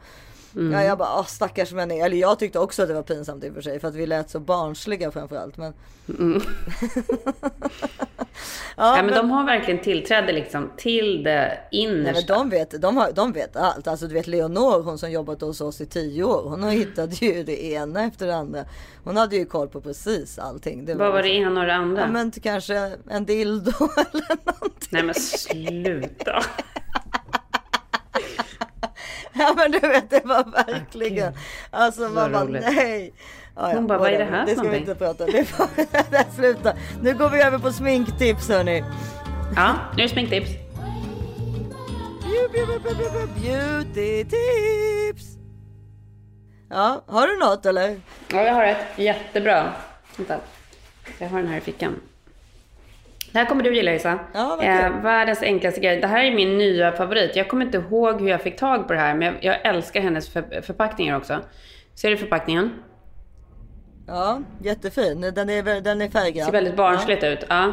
Mm. 0.56 0.72
Ja, 0.72 0.82
jag 0.84 0.98
bara, 0.98 1.18
åh, 1.18 1.24
stackars 1.26 1.72
människa. 1.72 2.04
Eller 2.06 2.16
jag 2.16 2.38
tyckte 2.38 2.58
också 2.58 2.82
att 2.82 2.88
det 2.88 2.94
var 2.94 3.02
pinsamt 3.02 3.44
i 3.44 3.50
och 3.50 3.54
för 3.54 3.60
sig. 3.62 3.80
För 3.80 3.88
att 3.88 3.94
vi 3.94 4.06
lät 4.06 4.30
så 4.30 4.40
barnsliga 4.40 5.10
framförallt. 5.10 5.56
Men... 5.56 5.72
ja, 8.76 8.96
Ja, 8.96 9.02
men 9.02 9.14
de 9.14 9.30
har 9.30 9.44
verkligen 9.44 9.80
tillträde 9.82 10.32
liksom 10.32 10.70
till 10.76 11.22
det 11.22 11.58
Nej, 11.72 11.86
men 11.88 11.96
innersta. 11.98 12.34
de, 12.34 12.50
vet, 12.50 12.82
de, 12.82 12.96
har, 12.96 13.12
de 13.12 13.32
vet 13.32 13.56
allt. 13.56 13.88
Alltså 13.88 14.06
du 14.06 14.14
vet 14.14 14.26
Leonor, 14.26 14.82
hon 14.82 14.98
som 14.98 15.10
jobbat 15.10 15.40
hos 15.40 15.60
oss 15.60 15.80
i 15.80 15.86
tio 15.86 16.24
år. 16.24 16.42
Hon 16.48 16.62
har 16.62 16.70
hittat 16.70 17.22
ju 17.22 17.42
det 17.42 17.64
ena 17.64 18.02
efter 18.04 18.26
det 18.26 18.36
andra. 18.36 18.64
Hon 19.04 19.16
hade 19.16 19.36
ju 19.36 19.44
koll 19.44 19.68
på 19.68 19.80
precis 19.80 20.38
allting. 20.38 20.84
Det 20.84 20.94
Vad 20.94 21.12
var 21.12 21.22
det 21.22 21.28
liksom- 21.28 21.52
ena 21.52 21.60
och 21.60 21.66
det 21.66 21.74
andra? 21.74 22.00
Ja 22.02 22.08
men 22.08 22.30
kanske 22.30 22.92
en 23.10 23.24
dildo 23.24 23.72
eller 23.96 24.36
någonting. 24.46 24.88
Nej 24.90 25.02
men 25.02 25.14
sluta. 25.14 26.42
Ja 29.32 29.54
men 29.56 29.70
du 29.70 29.78
vet 29.80 30.10
det 30.10 30.24
var 30.24 30.44
verkligen. 30.66 31.32
Alltså 31.70 32.00
man 32.02 32.14
Vad 32.14 32.32
bara 32.32 32.44
roligt. 32.44 32.62
nej. 32.76 33.12
Ja, 33.56 33.70
ja, 33.70 33.74
Hon 33.76 33.86
bara, 33.86 33.98
vad 33.98 34.10
är 34.10 34.18
det 34.18 34.24
här 34.24 34.46
Det 34.46 34.56
ska 34.56 34.68
vi 34.68 34.76
inte 34.76 34.94
prata 34.94 35.24
om. 35.24 35.30
Det 35.32 35.44
får, 35.44 35.66
nej, 36.10 36.26
sluta. 36.36 36.72
Nu 37.02 37.14
går 37.14 37.28
vi 37.30 37.42
över 37.42 37.58
på 37.58 37.72
sminktips 37.72 38.48
hörni. 38.48 38.84
Ja, 39.56 39.74
nu 39.96 40.02
är 40.02 40.08
det 40.08 40.12
sminktips. 40.12 40.50
Beauty 43.42 44.24
tips. 44.24 45.24
Ja, 46.70 47.04
har 47.06 47.26
du 47.26 47.38
något 47.38 47.66
eller? 47.66 48.00
Ja, 48.28 48.42
jag 48.42 48.54
har 48.54 48.64
ett. 48.64 48.86
Jättebra. 48.96 49.72
Vänta. 50.16 50.36
Jag 51.18 51.28
har 51.28 51.38
den 51.38 51.48
här 51.48 51.58
i 51.58 51.60
fickan. 51.60 52.00
Det 53.32 53.38
här 53.38 53.46
kommer 53.46 53.62
du 53.62 53.74
gilla 53.74 53.94
Isa. 53.94 54.18
Ja, 54.34 54.62
eh, 54.62 55.02
världens 55.02 55.42
enklaste 55.42 55.80
grej. 55.80 56.00
Det 56.00 56.06
här 56.06 56.24
är 56.24 56.34
min 56.34 56.58
nya 56.58 56.92
favorit. 56.92 57.36
Jag 57.36 57.48
kommer 57.48 57.64
inte 57.64 57.78
ihåg 57.78 58.20
hur 58.20 58.28
jag 58.28 58.42
fick 58.42 58.56
tag 58.56 58.86
på 58.86 58.92
det 58.92 58.98
här. 58.98 59.14
Men 59.14 59.34
jag, 59.34 59.44
jag 59.44 59.66
älskar 59.66 60.00
hennes 60.00 60.28
för, 60.28 60.60
förpackningar 60.62 61.16
också. 61.16 61.38
Ser 61.94 62.10
du 62.10 62.16
förpackningen? 62.16 62.70
Ja, 64.06 64.40
jättefin. 64.62 65.20
Den 65.20 65.50
är, 65.50 65.80
den 65.80 66.02
är 66.02 66.08
färggrann. 66.08 66.44
Ser 66.44 66.52
väldigt 66.52 66.76
barnsligt 66.76 67.24
ut. 67.24 67.44
Ja. 67.48 67.72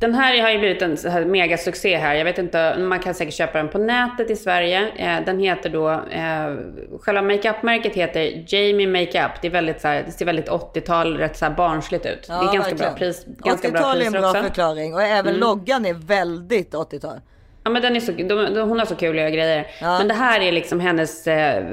Den 0.00 0.14
här 0.14 0.42
har 0.42 0.50
ju 0.50 0.58
blivit 0.58 0.82
en 0.82 0.96
här 1.12 1.24
megasuccé 1.24 1.96
här. 1.96 2.14
Jag 2.14 2.24
vet 2.24 2.38
inte, 2.38 2.78
man 2.78 2.98
kan 3.00 3.14
säkert 3.14 3.34
köpa 3.34 3.58
den 3.58 3.68
på 3.68 3.78
nätet 3.78 4.30
i 4.30 4.36
Sverige. 4.36 4.88
Eh, 4.96 5.24
den 5.24 5.38
heter 5.38 5.70
då, 5.70 5.90
eh, 5.90 6.56
själva 7.00 7.22
makeupmärket 7.22 7.94
heter 7.94 8.44
Jamie 8.46 8.86
Makeup. 8.86 9.32
Det, 9.42 9.48
är 9.48 9.52
väldigt, 9.52 9.80
så 9.80 9.88
här, 9.88 10.02
det 10.06 10.12
ser 10.12 10.24
väldigt 10.24 10.48
80-tal, 10.48 11.16
rätt 11.16 11.36
så 11.36 11.44
här 11.44 11.52
barnsligt 11.52 12.06
ut. 12.06 12.26
Ja, 12.28 12.34
det 12.34 12.40
är 12.40 12.52
ganska 12.54 12.58
verkligen. 12.58 12.92
bra 12.92 12.98
pris. 12.98 13.24
Ganska 13.26 13.70
bra 13.70 13.80
80-tal 13.80 14.02
är 14.02 14.06
en 14.06 14.12
bra 14.12 14.20
också. 14.20 14.38
Mm. 14.38 14.48
förklaring. 14.48 14.94
Och 14.94 15.02
även 15.02 15.34
loggan 15.34 15.86
är 15.86 15.94
väldigt 15.94 16.74
80-tal. 16.74 17.20
Ja, 17.64 17.70
men 17.70 17.82
den 17.82 17.96
är 17.96 18.00
så, 18.00 18.12
de, 18.12 18.24
de, 18.24 18.68
hon 18.68 18.78
har 18.78 18.86
så 18.86 18.96
kul 18.96 19.10
att 19.10 19.20
göra 19.20 19.30
grejer. 19.30 19.66
Ja. 19.80 19.98
Men 19.98 20.08
det 20.08 20.14
här 20.14 20.40
är 20.40 20.52
liksom 20.52 20.80
hennes, 20.80 21.26
eh, 21.26 21.64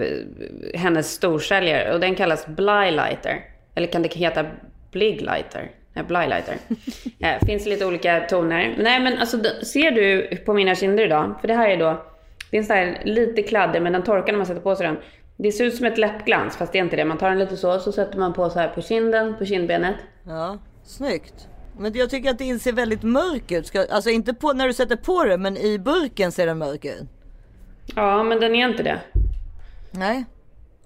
hennes 0.73 1.11
storsäljare 1.11 1.93
och 1.93 1.99
den 1.99 2.15
kallas 2.15 2.45
Bly 2.47 2.91
Lighter. 2.91 3.45
Eller 3.75 3.87
kan 3.87 4.01
det 4.01 4.13
heta 4.13 4.45
Blig 4.91 5.21
Lighter? 5.21 5.71
Nej, 5.97 6.05
Bly 6.05 6.27
Lighter. 6.27 6.57
eh, 7.19 7.45
finns 7.45 7.65
lite 7.65 7.85
olika 7.85 8.19
toner. 8.19 8.75
Nej 8.77 8.99
men 8.99 9.17
alltså 9.17 9.37
ser 9.65 9.91
du 9.91 10.35
på 10.45 10.53
mina 10.53 10.75
kinder 10.75 11.05
idag? 11.05 11.35
För 11.41 11.47
det 11.47 11.53
här 11.53 11.69
är 11.69 11.77
då, 11.77 12.05
det 12.51 12.57
är 12.57 12.61
en 12.61 12.65
sån 12.65 12.75
här 12.75 13.01
lite 13.05 13.41
kladdig 13.43 13.81
men 13.81 13.93
den 13.93 14.03
torkar 14.03 14.33
när 14.33 14.37
man 14.37 14.45
sätter 14.45 14.61
på 14.61 14.75
sig 14.75 14.87
den. 14.87 14.97
Det 15.37 15.51
ser 15.51 15.65
ut 15.65 15.75
som 15.75 15.85
ett 15.85 15.97
läppglans 15.97 16.57
fast 16.57 16.71
det 16.71 16.79
är 16.79 16.83
inte 16.83 16.95
det. 16.95 17.05
Man 17.05 17.17
tar 17.17 17.29
den 17.29 17.39
lite 17.39 17.57
så, 17.57 17.79
så 17.79 17.91
sätter 17.91 18.19
man 18.19 18.33
på 18.33 18.49
så 18.49 18.59
här 18.59 18.67
på 18.67 18.81
kinden, 18.81 19.37
på 19.37 19.45
kindbenet. 19.45 19.95
Ja, 20.23 20.57
snyggt. 20.83 21.47
Men 21.79 21.93
jag 21.93 22.09
tycker 22.09 22.29
att 22.29 22.37
det 22.37 22.59
ser 22.59 22.73
väldigt 22.73 23.03
mörk 23.03 23.51
ut. 23.51 23.67
Ska, 23.67 23.85
alltså 23.91 24.09
inte 24.09 24.33
på, 24.33 24.53
när 24.53 24.67
du 24.67 24.73
sätter 24.73 24.95
på 24.95 25.23
det, 25.23 25.37
men 25.37 25.57
i 25.57 25.79
burken 25.79 26.31
ser 26.31 26.45
den 26.45 26.57
mörk 26.57 26.85
ut. 26.85 27.07
Ja 27.95 28.23
men 28.23 28.39
den 28.39 28.55
är 28.55 28.69
inte 28.69 28.83
det. 28.83 28.99
Nej, 29.91 30.25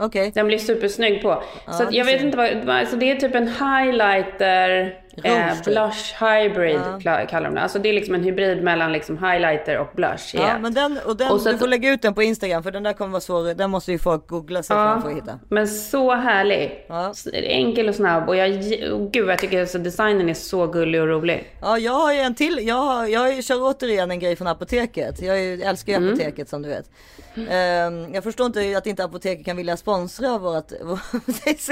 okej. 0.05 0.31
Den 0.35 0.47
blir 0.47 0.57
supersnygg 0.57 1.21
på. 1.21 1.43
så 1.65 1.83
att 1.83 1.89
det 1.91 1.97
jag 1.97 2.05
vet 2.05 2.21
inte 2.21 2.37
vad- 2.37 2.69
alltså 2.69 2.95
det 2.95 3.11
är 3.11 3.15
typ 3.15 3.35
en 3.35 3.47
highlighter, 3.47 4.95
eh, 5.23 5.53
blush 5.65 6.23
hybrid 6.23 6.79
kla- 6.99 7.25
kallar 7.27 7.45
de 7.49 7.55
det. 7.55 7.61
Alltså 7.61 7.79
det 7.79 7.89
är 7.89 7.93
liksom 7.93 8.15
en 8.15 8.23
hybrid 8.23 8.63
mellan 8.63 8.91
liksom 8.91 9.17
highlighter 9.17 9.77
och 9.79 9.87
blush. 9.95 10.35
Ja, 10.35 10.59
men 10.59 10.73
den, 10.73 10.99
och 11.05 11.17
den, 11.17 11.31
Och 11.31 11.41
så 11.41 11.49
du 11.49 11.53
att- 11.55 11.59
får 11.61 11.67
lägga 11.67 11.89
ut 11.91 12.01
den 12.01 12.13
på 12.13 12.23
Instagram 12.23 12.63
för 12.63 12.71
den 12.71 12.83
där 12.83 12.93
kommer 12.93 13.11
vara 13.11 13.21
svår. 13.21 13.53
Den 13.53 13.69
måste 13.69 13.91
ju 13.91 13.99
folk 13.99 14.27
googla 14.27 14.63
sig 14.63 14.73
fram 14.75 15.01
för 15.01 15.09
att 15.09 15.15
hitta. 15.15 15.39
men 15.49 15.67
så 15.67 16.15
härlig. 16.15 16.85
Ja. 16.87 17.13
Enkel 17.33 17.89
och 17.89 17.95
snabb 17.95 18.29
och 18.29 18.35
jag, 18.35 18.49
oh, 18.51 19.09
gud 19.11 19.29
jag 19.29 19.39
tycker 19.39 19.61
alltså 19.61 19.77
designen 19.77 20.29
är 20.29 20.33
så 20.33 20.67
gullig 20.67 21.01
och 21.01 21.07
rolig. 21.07 21.47
Ja, 21.61 21.77
jag 21.77 21.91
har 21.93 22.13
ju 22.13 22.19
en 22.19 22.35
till. 22.35 22.59
Jag, 22.67 22.75
har, 22.75 23.07
jag 23.07 23.43
kör 23.43 23.57
återigen 23.61 24.11
en 24.11 24.19
grej 24.19 24.35
från 24.35 24.47
apoteket. 24.47 25.21
Jag 25.21 25.53
älskar 25.61 25.91
ju 25.93 25.97
Mm. 25.97 26.09
apoteket 26.13 26.49
som 26.49 26.61
du 26.61 26.69
vet. 26.69 26.85
Ehm, 27.49 28.13
jag 28.13 28.23
förstår 28.23 28.45
inte 28.45 28.73
att 28.77 28.87
inte 28.87 29.03
apoteket 29.03 29.45
kan 29.45 29.57
vilja 29.57 29.77
sponsra 29.77 30.37
vårt... 30.37 30.71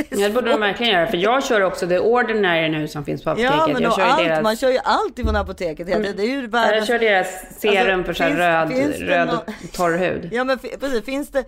Ja, 0.10 0.18
det 0.18 0.30
borde 0.34 0.52
de 0.52 0.60
verkligen 0.62 0.94
göra. 0.94 1.08
För 1.08 1.18
jag 1.18 1.44
kör 1.44 1.62
också 1.62 1.88
The 1.88 2.00
Ordinary 2.00 2.70
nu 2.70 2.88
som 2.88 3.06
finns 3.06 3.24
på 3.24 3.29
apoteket. 3.32 3.56
Ja, 3.58 3.68
men 3.74 3.82
jag 3.84 3.96
kör 3.96 4.06
ju 4.06 4.12
allt, 4.12 4.24
deras... 4.24 4.44
man 4.44 4.56
kör 4.58 4.70
ju 4.72 4.80
allt 4.84 5.20
ifrån 5.20 5.36
apoteket. 5.36 5.88
Det, 5.88 6.14
det 6.14 6.24
är 6.24 6.28
ju 6.28 6.42
Jag 6.42 6.48
världens... 6.52 6.88
kör 6.88 7.00
deras 7.00 7.28
serum 7.60 8.00
Alltså, 8.00 8.14
för 8.14 8.26
finns- 8.28 8.38
röd, 8.40 8.70
finns 8.70 9.00
röd 9.00 9.28
nå- 9.28 9.44
torr 9.74 9.98
hud. 9.98 10.30
Ja 10.32 10.44
men 10.44 10.60
precis, 10.60 11.06
finns 11.06 11.30
det, 11.30 11.44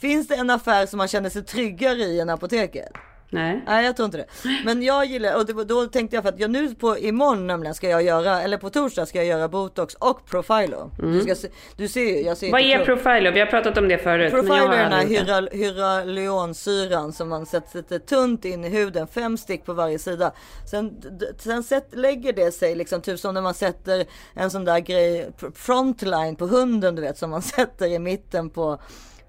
finns 0.00 0.28
det 0.28 0.34
en 0.34 0.50
affär 0.50 0.86
som 0.86 0.98
man 0.98 1.08
känner 1.08 1.30
sig 1.30 1.44
tryggare 1.44 1.96
i 2.02 2.20
än 2.20 2.30
apoteket? 2.30 2.92
Nej. 3.30 3.62
Nej 3.66 3.84
jag 3.84 3.96
tror 3.96 4.04
inte 4.06 4.16
det. 4.18 4.26
Men 4.64 4.82
jag 4.82 5.04
gillar, 5.06 5.36
och 5.36 5.46
det, 5.46 5.64
då 5.64 5.86
tänkte 5.86 6.16
jag 6.16 6.22
för 6.22 6.28
att 6.28 6.40
jag 6.40 6.50
nu 6.50 6.74
på 6.74 6.98
imorgon 6.98 7.46
nämligen 7.46 7.74
ska 7.74 7.88
jag 7.88 8.02
göra, 8.02 8.42
eller 8.42 8.58
på 8.58 8.70
torsdag 8.70 9.06
ska 9.06 9.18
jag 9.18 9.26
göra 9.26 9.48
botox 9.48 9.94
och 9.94 10.26
profilo. 10.26 10.90
Du, 10.98 11.20
ska 11.20 11.48
du 11.76 11.88
ser 11.88 12.00
ju, 12.00 12.20
jag 12.22 12.36
ser 12.36 12.46
Mm. 12.46 12.52
Vad 12.52 12.60
är 12.80 12.84
pro- 12.84 12.96
Profilo? 12.96 13.30
Vi 13.30 13.40
har 13.40 13.46
pratat 13.46 13.78
om 13.78 13.88
det 13.88 13.98
förut. 13.98 14.30
Profilo 14.32 14.54
är 14.72 14.90
den 14.90 14.92
här 14.92 15.48
hyraluronsyran 15.52 17.12
som 17.12 17.28
man 17.28 17.46
sätter, 17.46 17.98
tunt 17.98 18.44
in 18.44 18.64
i 18.64 18.68
huden, 18.68 19.06
fem 19.06 19.36
stick 19.36 19.64
på 19.64 19.72
varje 19.72 19.98
sida. 19.98 20.32
Sen, 20.70 21.02
sen 21.38 21.62
sätt, 21.62 21.88
lägger 21.92 22.32
det 22.32 22.52
sig 22.52 22.74
liksom 22.74 23.00
typ 23.00 23.18
som 23.20 23.34
när 23.34 23.40
man 23.42 23.54
sätter 23.54 24.04
en 24.34 24.50
sån 24.50 24.64
där 24.64 24.78
grej, 24.78 25.30
frontline 25.54 26.36
på 26.36 26.46
hunden 26.46 26.94
du 26.94 27.02
vet 27.02 27.18
som 27.18 27.30
man 27.30 27.42
sätter 27.56 27.86
i 27.86 27.98
mitten 27.98 28.50
på 28.50 28.78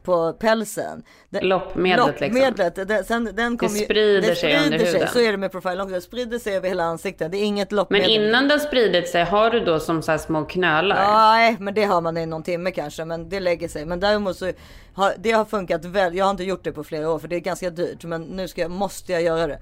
på 0.05 0.33
pälsen. 0.33 1.03
Den- 1.29 1.47
Loppmedlet, 1.47 2.19
liksom. 2.21 2.41
Loppmedlet, 2.41 2.87
det, 2.87 3.03
sen, 3.03 3.29
den 3.33 3.57
kommer 3.57 3.77
ju- 3.79 3.85
sprider 3.85 4.29
det 4.29 4.35
sig 4.35 4.55
under 4.57 4.77
sprider 4.77 4.93
huden. 4.93 5.07
Så 5.13 5.19
är 5.19 5.31
det 5.31 5.37
med 5.37 5.51
Profile 5.51 5.81
också, 5.83 5.95
det 5.95 6.01
sprider 6.01 6.39
sig 6.39 6.55
över 6.55 6.67
hela 6.69 6.83
ansiktet. 6.83 7.31
Det 7.31 7.37
är 7.37 7.43
inget 7.43 7.71
Men 7.71 7.75
loppmedel. 7.77 8.09
innan 8.11 8.47
det 8.47 8.53
har 8.53 8.59
spridit 8.59 9.09
sig, 9.09 9.23
har 9.23 9.49
du 9.49 9.59
då 9.59 9.79
som 9.79 10.01
så 10.01 10.11
här 10.11 10.17
små 10.17 10.45
knölar? 10.45 10.95
Nej, 11.13 11.55
men 11.59 11.73
det 11.73 11.83
har 11.83 12.01
man 12.01 12.17
i 12.17 12.25
någon 12.25 12.43
timme 12.43 12.71
kanske, 12.71 13.05
men 13.05 13.29
det 13.29 13.39
lägger 13.39 13.67
sig. 13.67 13.85
Men 13.85 13.99
däremot 13.99 14.37
så 14.37 14.51
har 14.93 15.13
det 15.17 15.31
har 15.31 15.45
funkat 15.45 15.85
väl. 15.85 16.15
Jag 16.15 16.25
har 16.25 16.31
inte 16.31 16.43
gjort 16.43 16.63
det 16.63 16.71
på 16.71 16.83
flera 16.83 17.09
år 17.11 17.19
för 17.19 17.27
det 17.27 17.35
är 17.35 17.39
ganska 17.39 17.69
dyrt, 17.69 18.03
men 18.03 18.21
nu 18.23 18.47
ska 18.47 18.67
måste 18.69 19.11
jag 19.11 19.21
göra 19.21 19.47
det. 19.47 19.59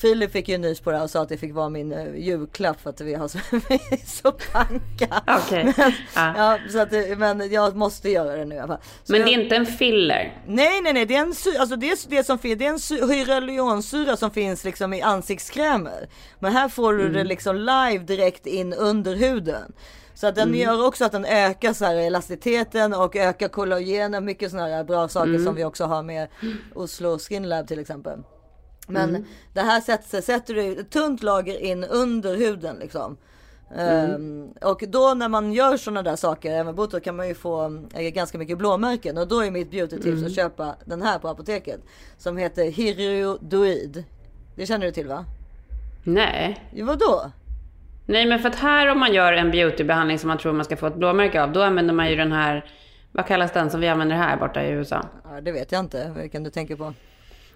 Filip 0.00 0.32
fick 0.32 0.48
ju 0.48 0.58
nys 0.58 0.80
på 0.80 0.90
det 0.90 0.96
här 0.96 1.04
och 1.04 1.10
sa 1.10 1.22
att 1.22 1.28
det 1.28 1.36
fick 1.36 1.54
vara 1.54 1.68
min 1.68 1.92
uh, 1.92 2.16
julklapp 2.18 2.80
för 2.80 2.90
att 2.90 3.00
vi 3.00 3.14
har 3.14 3.28
så, 3.28 3.38
vi 3.50 3.74
är 3.90 4.06
så 4.06 4.32
panka. 4.32 5.22
Okej. 5.46 5.64
Men, 5.76 5.92
Ja. 6.14 6.34
ja, 6.36 6.58
så 6.72 6.78
att, 6.78 6.90
det- 6.90 7.18
men 7.18 7.50
jag 7.52 7.76
måste 7.76 8.10
göra 8.10 8.36
det 8.36 8.44
nu 8.44 8.54
i 8.54 8.58
alla 8.58 8.66
fall. 8.68 8.82
Så 9.04 9.12
Men 9.12 9.20
det 9.22 9.34
är 9.34 9.42
inte 9.42 9.56
en 9.56 9.66
filler? 9.66 10.42
Nej, 10.46 10.80
nej, 10.80 10.92
nej, 10.92 11.06
det 11.06 11.14
är 11.14 11.20
en, 11.20 11.34
sy- 11.34 11.56
alltså 11.56 11.76
det, 11.76 11.90
är 11.90 12.10
det 12.10 12.24
som 12.24 12.38
finns, 12.38 12.58
det 12.58 12.66
är 12.66 12.70
en 12.70 12.78
sy- 12.80 13.06
hyaluronssyra 13.06 14.16
som 14.16 14.30
finns 14.30 14.64
liksom 14.64 14.92
i 14.94 15.02
ansiktskrämer. 15.02 16.08
Men 16.38 16.52
här 16.52 16.68
får 16.68 16.92
du 16.92 17.08
det 17.08 17.24
liksom 17.24 17.56
live 17.56 17.98
direkt 17.98 18.46
in 18.46 18.72
under 18.72 19.14
huden. 19.16 19.72
Så 20.14 20.26
att 20.26 20.34
den 20.34 20.54
gör 20.54 20.86
också 20.86 21.04
att 21.04 21.12
den 21.12 21.24
ökar 21.24 21.72
så 21.72 21.84
här 21.84 21.94
elasticiteten 21.96 22.94
och 22.94 23.16
ökar 23.16 23.48
kollagenen. 23.48 24.24
Mycket 24.24 24.50
sådana 24.50 24.68
här 24.68 24.84
bra 24.84 25.08
saker 25.08 25.38
som 25.44 25.54
vi 25.54 25.64
också 25.64 25.84
har 25.84 26.02
med 26.02 26.28
Oslo 26.74 27.18
Skin 27.18 27.48
Lab 27.48 27.68
till 27.68 27.78
exempel. 27.78 28.18
Men 28.88 29.26
det 29.52 29.60
här 29.60 29.80
sätter, 29.80 30.20
sätter 30.20 30.54
du 30.54 30.80
ett 30.80 30.90
tunt 30.90 31.22
lager 31.22 31.60
in 31.60 31.84
under 31.84 32.36
huden 32.36 32.76
liksom. 32.80 33.16
Ehm, 33.76 34.48
och 34.60 34.82
då 34.88 35.14
när 35.14 35.28
man 35.28 35.52
gör 35.52 35.76
sådana 35.76 36.02
där 36.02 36.16
saker, 36.16 36.52
även 36.52 36.74
botox, 36.74 37.04
kan 37.04 37.16
man 37.16 37.28
ju 37.28 37.34
få 37.34 37.82
eh, 37.94 38.10
ganska 38.10 38.38
mycket 38.38 38.58
blåmärken. 38.58 39.18
Och 39.18 39.28
då 39.28 39.40
är 39.40 39.50
mitt 39.50 39.70
beauty-tips 39.70 40.26
att 40.26 40.34
köpa 40.34 40.74
den 40.84 41.02
här 41.02 41.18
på 41.18 41.28
apoteket. 41.28 41.80
Som 42.18 42.36
heter 42.36 42.70
Hiridoid. 42.70 44.04
Det 44.56 44.66
känner 44.66 44.86
du 44.86 44.92
till 44.92 45.08
va? 45.08 45.24
Nej. 46.04 46.70
Vadå? 46.82 47.30
Nej, 48.06 48.26
men 48.26 48.38
för 48.38 48.48
att 48.48 48.54
här 48.54 48.86
om 48.86 48.98
man 48.98 49.12
gör 49.12 49.32
en 49.32 49.50
beautybehandling 49.50 50.18
som 50.18 50.28
man 50.28 50.38
tror 50.38 50.52
man 50.52 50.64
ska 50.64 50.76
få 50.76 50.86
ett 50.86 50.96
blåmärke 50.96 51.42
av, 51.42 51.52
då 51.52 51.62
använder 51.62 51.94
man 51.94 52.10
ju 52.10 52.16
den 52.16 52.32
här, 52.32 52.70
vad 53.12 53.26
kallas 53.26 53.52
den 53.52 53.70
som 53.70 53.80
vi 53.80 53.88
använder 53.88 54.16
här 54.16 54.36
borta 54.36 54.64
i 54.64 54.70
USA? 54.70 55.04
Ja, 55.24 55.40
det 55.40 55.52
vet 55.52 55.72
jag 55.72 55.80
inte. 55.80 56.12
Vilken 56.16 56.42
du 56.42 56.50
tänker 56.50 56.76
på? 56.76 56.94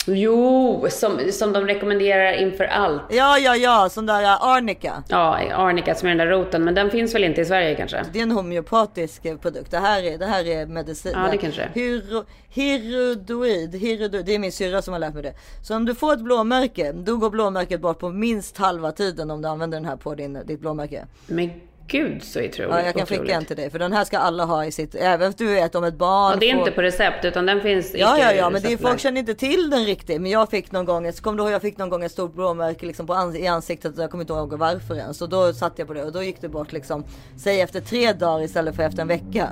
Jo, 0.07 0.87
som, 0.91 1.19
som 1.33 1.53
de 1.53 1.67
rekommenderar 1.67 2.33
inför 2.33 2.65
allt. 2.65 3.03
Ja, 3.11 3.39
ja, 3.39 3.57
ja, 3.57 3.89
sån 3.91 4.07
där 4.07 4.37
arnika. 4.41 5.03
Ja, 5.09 5.53
arnika 5.53 5.95
som 5.95 6.09
är 6.09 6.15
den 6.15 6.19
där 6.19 6.37
roten, 6.37 6.65
men 6.65 6.75
den 6.75 6.91
finns 6.91 7.15
väl 7.15 7.25
inte 7.25 7.41
i 7.41 7.45
Sverige 7.45 7.75
kanske? 7.75 8.05
Det 8.13 8.19
är 8.19 8.23
en 8.23 8.31
homeopatisk 8.31 9.23
produkt. 9.23 9.71
Det 9.71 9.79
här 9.79 10.03
är, 10.03 10.19
det 10.19 10.27
här 10.27 10.47
är 10.47 10.67
medicin. 10.67 11.13
Ja, 11.15 11.29
det 11.31 11.37
kanske 11.37 11.63
är. 11.63 11.71
Hiro, 11.75 12.25
hirudoid, 12.49 13.75
hirudoid, 13.75 14.27
det 14.27 14.35
är 14.35 14.39
min 14.39 14.53
syrra 14.53 14.83
som 14.83 14.93
har 14.93 14.99
lärt 14.99 15.15
mig 15.15 15.23
det. 15.23 15.35
Så 15.63 15.77
om 15.77 15.85
du 15.85 15.95
får 15.95 16.13
ett 16.13 16.21
blåmärke, 16.21 16.93
då 16.93 17.17
går 17.17 17.31
blåmärket 17.31 17.81
bort 17.81 17.99
på 17.99 18.09
minst 18.09 18.59
halva 18.59 18.93
tiden 18.93 19.31
om 19.31 19.43
du 19.43 19.49
använder 19.49 19.79
den 19.79 19.85
här 19.85 19.97
på 19.97 20.15
din, 20.15 20.39
ditt 20.47 20.61
blåmärke. 20.61 21.07
Men 21.27 21.51
gud 21.87 22.23
så 22.23 22.39
otroligt. 22.39 22.71
Ja, 22.71 22.83
jag 22.83 22.95
kan 22.95 23.07
skicka 23.07 23.15
otroligt. 23.23 23.37
en 23.37 23.45
till 23.45 23.57
dig. 23.57 23.71
För 23.71 23.79
den 23.79 23.93
här 23.93 24.05
ska 24.05 24.19
alla 24.19 24.45
ha 24.45 24.65
i 24.65 24.73
sitt, 24.73 24.95
även 24.95 25.33
du 25.37 25.47
vet 25.47 25.75
om 25.75 25.85
ett 25.85 25.95
barn 25.95 26.35
Och 26.35 26.41
det 26.41 26.51
är 26.51 26.55
får... 26.55 26.61
inte 26.61 26.73
på 26.73 26.83
recept, 26.83 27.25
utan 27.25 27.47
den 27.47 27.61
finns 27.61 27.95
Ja, 27.95 28.19
ja, 28.19 28.33
ja, 28.33 28.51
men 28.51 28.63
det 28.63 28.73
är, 28.73 28.77
folk 28.77 29.01
känner 29.01 29.21
inte 29.21 29.35
till 29.35 29.71
den 29.71 29.85
riktigt. 29.85 30.21
Men 30.21 30.31
jag 30.31 30.51
fick 30.51 30.73
någon 30.73 30.85
gång, 30.85 31.13
kommer 31.13 31.39
du 31.39 31.45
ihåg, 31.45 31.53
jag 31.53 31.63
fick 31.63 31.79
någon 31.79 31.89
gång 31.91 32.05
ett 32.05 32.13
stort 32.13 32.35
blåmärke 32.35 32.87
liksom 32.87 33.07
på 33.07 33.15
ans- 33.15 33.37
i 33.37 33.47
ansiktet. 33.47 33.95
Jag 33.99 34.11
kommer 34.11 34.23
inte 34.25 34.33
ihåg 34.33 34.53
varför 34.53 34.95
ens. 34.95 35.19
Så 35.19 35.27
då 35.27 35.53
satte 35.53 35.81
jag 35.83 35.89
på 35.89 35.95
det 35.95 36.05
och 36.05 36.13
då 36.13 36.23
gick 36.23 36.41
det 36.41 36.49
bort 36.49 36.73
liksom, 36.73 37.05
säg 37.37 37.61
efter 37.61 37.81
tre 37.81 38.13
dagar 38.13 38.45
istället 38.45 38.77
för 38.77 38.83
efter 38.83 39.03
en 39.03 39.09
vecka. 39.09 39.49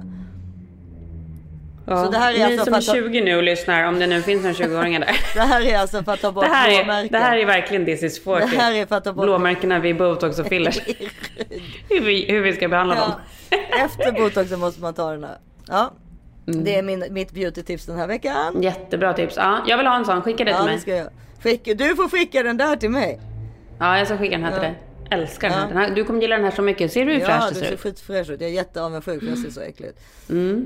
Ja. 1.91 2.05
Så 2.05 2.11
det 2.11 2.19
här 2.19 2.33
är 2.35 2.39
Ni 2.39 2.43
alltså 2.45 2.65
som 2.65 2.75
är 2.75 2.79
att 2.79 2.87
ta- 2.87 2.93
20 2.95 3.21
nu 3.21 3.37
och 3.37 3.43
lyssnar, 3.43 3.85
om 3.85 3.99
det 3.99 4.07
nu 4.07 4.23
finns 4.23 4.43
några 4.43 4.55
20-åringar 4.55 5.01
där. 5.01 5.17
Det 5.35 5.41
här 5.41 5.67
är 5.67 5.79
alltså 5.79 6.03
för 6.03 6.13
att 6.13 6.21
ta 6.21 6.33
bort 6.33 6.45
Det 6.45 6.51
här, 6.51 6.71
är, 6.71 6.85
blåmärken. 6.85 7.13
det 7.13 7.19
här 7.19 7.39
är 7.39 7.47
verkligen 7.47 7.85
this 7.85 8.03
is 8.03 8.25
40. 8.25 8.47
Det 8.51 8.57
här 8.63 8.73
är 8.75 8.87
för 8.87 8.97
att 8.97 9.05
ta 9.05 9.13
bort- 9.13 9.25
Blåmärkena 9.25 9.79
vid 9.79 9.97
botox 9.97 10.39
och 10.39 10.47
fillers. 10.47 10.79
hur, 11.89 12.01
vi, 12.01 12.25
hur 12.31 12.41
vi 12.41 12.53
ska 12.53 12.69
behandla 12.69 12.95
dem. 12.95 13.13
Ja. 13.51 13.57
Efter 13.85 14.13
botoxen 14.13 14.61
måste 14.61 14.81
man 14.81 14.95
ta 14.95 15.11
den 15.11 15.25
här. 15.25 15.37
Ja, 15.69 15.93
Mm. 16.49 16.65
det 16.65 16.77
är 16.77 16.83
min, 16.83 17.05
mitt 17.11 17.33
beauty-tips 17.33 17.87
den 17.87 17.99
här 17.99 18.07
veckan. 18.07 18.63
Jättebra 18.63 19.13
tips. 19.13 19.37
Ja, 19.37 19.59
jag 19.67 19.77
vill 19.77 19.87
ha 19.87 19.97
en 19.97 20.05
sån. 20.05 20.23
Skicka 20.23 20.45
det 20.45 20.51
Ja, 20.51 20.57
till 20.57 20.67
det 20.67 20.73
mig. 20.73 20.81
ska 20.81 20.97
jag. 20.97 21.07
Skicka, 21.43 21.75
du 21.75 21.97
får 21.97 22.09
skicka 22.09 22.43
den 22.43 22.57
där 22.57 22.77
till 22.77 22.91
mig. 22.91 23.21
Ja, 23.79 23.99
jag 23.99 24.07
ska 24.07 24.19
skicka 24.19 24.37
den 24.37 24.45
här 24.45 24.53
till 24.53 24.61
dig. 24.61 24.79
Älskar 25.11 25.49
den 25.49 25.59
här. 25.59 25.65
Ja. 25.65 25.69
den 25.69 25.77
här. 25.77 25.91
Du 25.95 26.05
kommer 26.05 26.21
gilla 26.21 26.37
den 26.37 26.45
här 26.45 26.51
så 26.53 26.63
mycket. 26.63 26.93
Ser 26.93 27.07
du 27.07 27.13
hur 27.13 27.21
Ja, 27.21 27.27
fräsch 27.27 27.49
du 27.49 27.55
ser 27.55 27.65
ser 27.67 27.73
ut? 27.75 27.81
skitfräsch 27.81 28.31
ut. 28.31 28.41
Jag 28.41 28.51
är 28.51 28.55
jätteavundsjuk 28.55 29.21
för 29.21 29.29
jag 29.29 29.39
ser 29.39 29.51
så 29.51 29.61
äcklig 29.61 29.89
ut. 29.89 29.97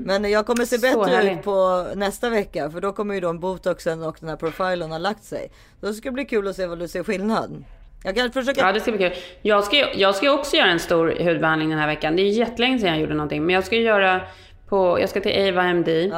Men 0.05 0.31
jag 0.31 0.45
kommer 0.45 0.65
se 0.65 0.75
Mm. 0.75 0.99
Bättre 0.99 1.31
ut 1.33 1.43
på 1.43 1.87
nästa 1.95 2.29
vecka. 2.29 2.69
För 2.71 2.81
då 2.81 2.91
kommer 2.91 3.13
ju 3.13 3.19
de 3.19 3.39
botoxen 3.39 4.03
och 4.03 4.17
den 4.19 4.29
här 4.29 4.35
profilen 4.35 4.91
ha 4.91 4.97
lagt 4.97 5.23
sig. 5.23 5.51
Då 5.81 5.93
ska 5.93 6.09
det 6.09 6.13
bli 6.13 6.25
kul 6.25 6.47
att 6.47 6.55
se 6.55 6.65
vad 6.65 6.79
du 6.79 6.87
ser 6.87 7.03
skillnad. 7.03 7.63
Jag 8.03 8.15
kan 8.15 8.31
försöka. 8.31 8.61
Ja, 8.61 8.71
det 8.71 8.79
ska 8.79 8.91
bli 8.91 9.09
kul. 9.09 9.17
Jag 9.41 9.63
ska, 9.63 9.93
jag 9.95 10.15
ska 10.15 10.31
också 10.31 10.55
göra 10.55 10.69
en 10.69 10.79
stor 10.79 11.15
hudbehandling 11.23 11.69
den 11.69 11.79
här 11.79 11.87
veckan. 11.87 12.15
Det 12.15 12.21
är 12.21 12.29
jättelänge 12.29 12.79
sedan 12.79 12.89
jag 12.89 12.99
gjorde 12.99 13.13
någonting. 13.13 13.45
Men 13.45 13.55
jag 13.55 13.63
ska 13.65 13.75
göra 13.75 14.21
på, 14.69 14.99
jag 15.01 15.09
ska 15.09 15.21
till 15.21 15.47
Ava 15.49 15.63
MD. 15.63 16.11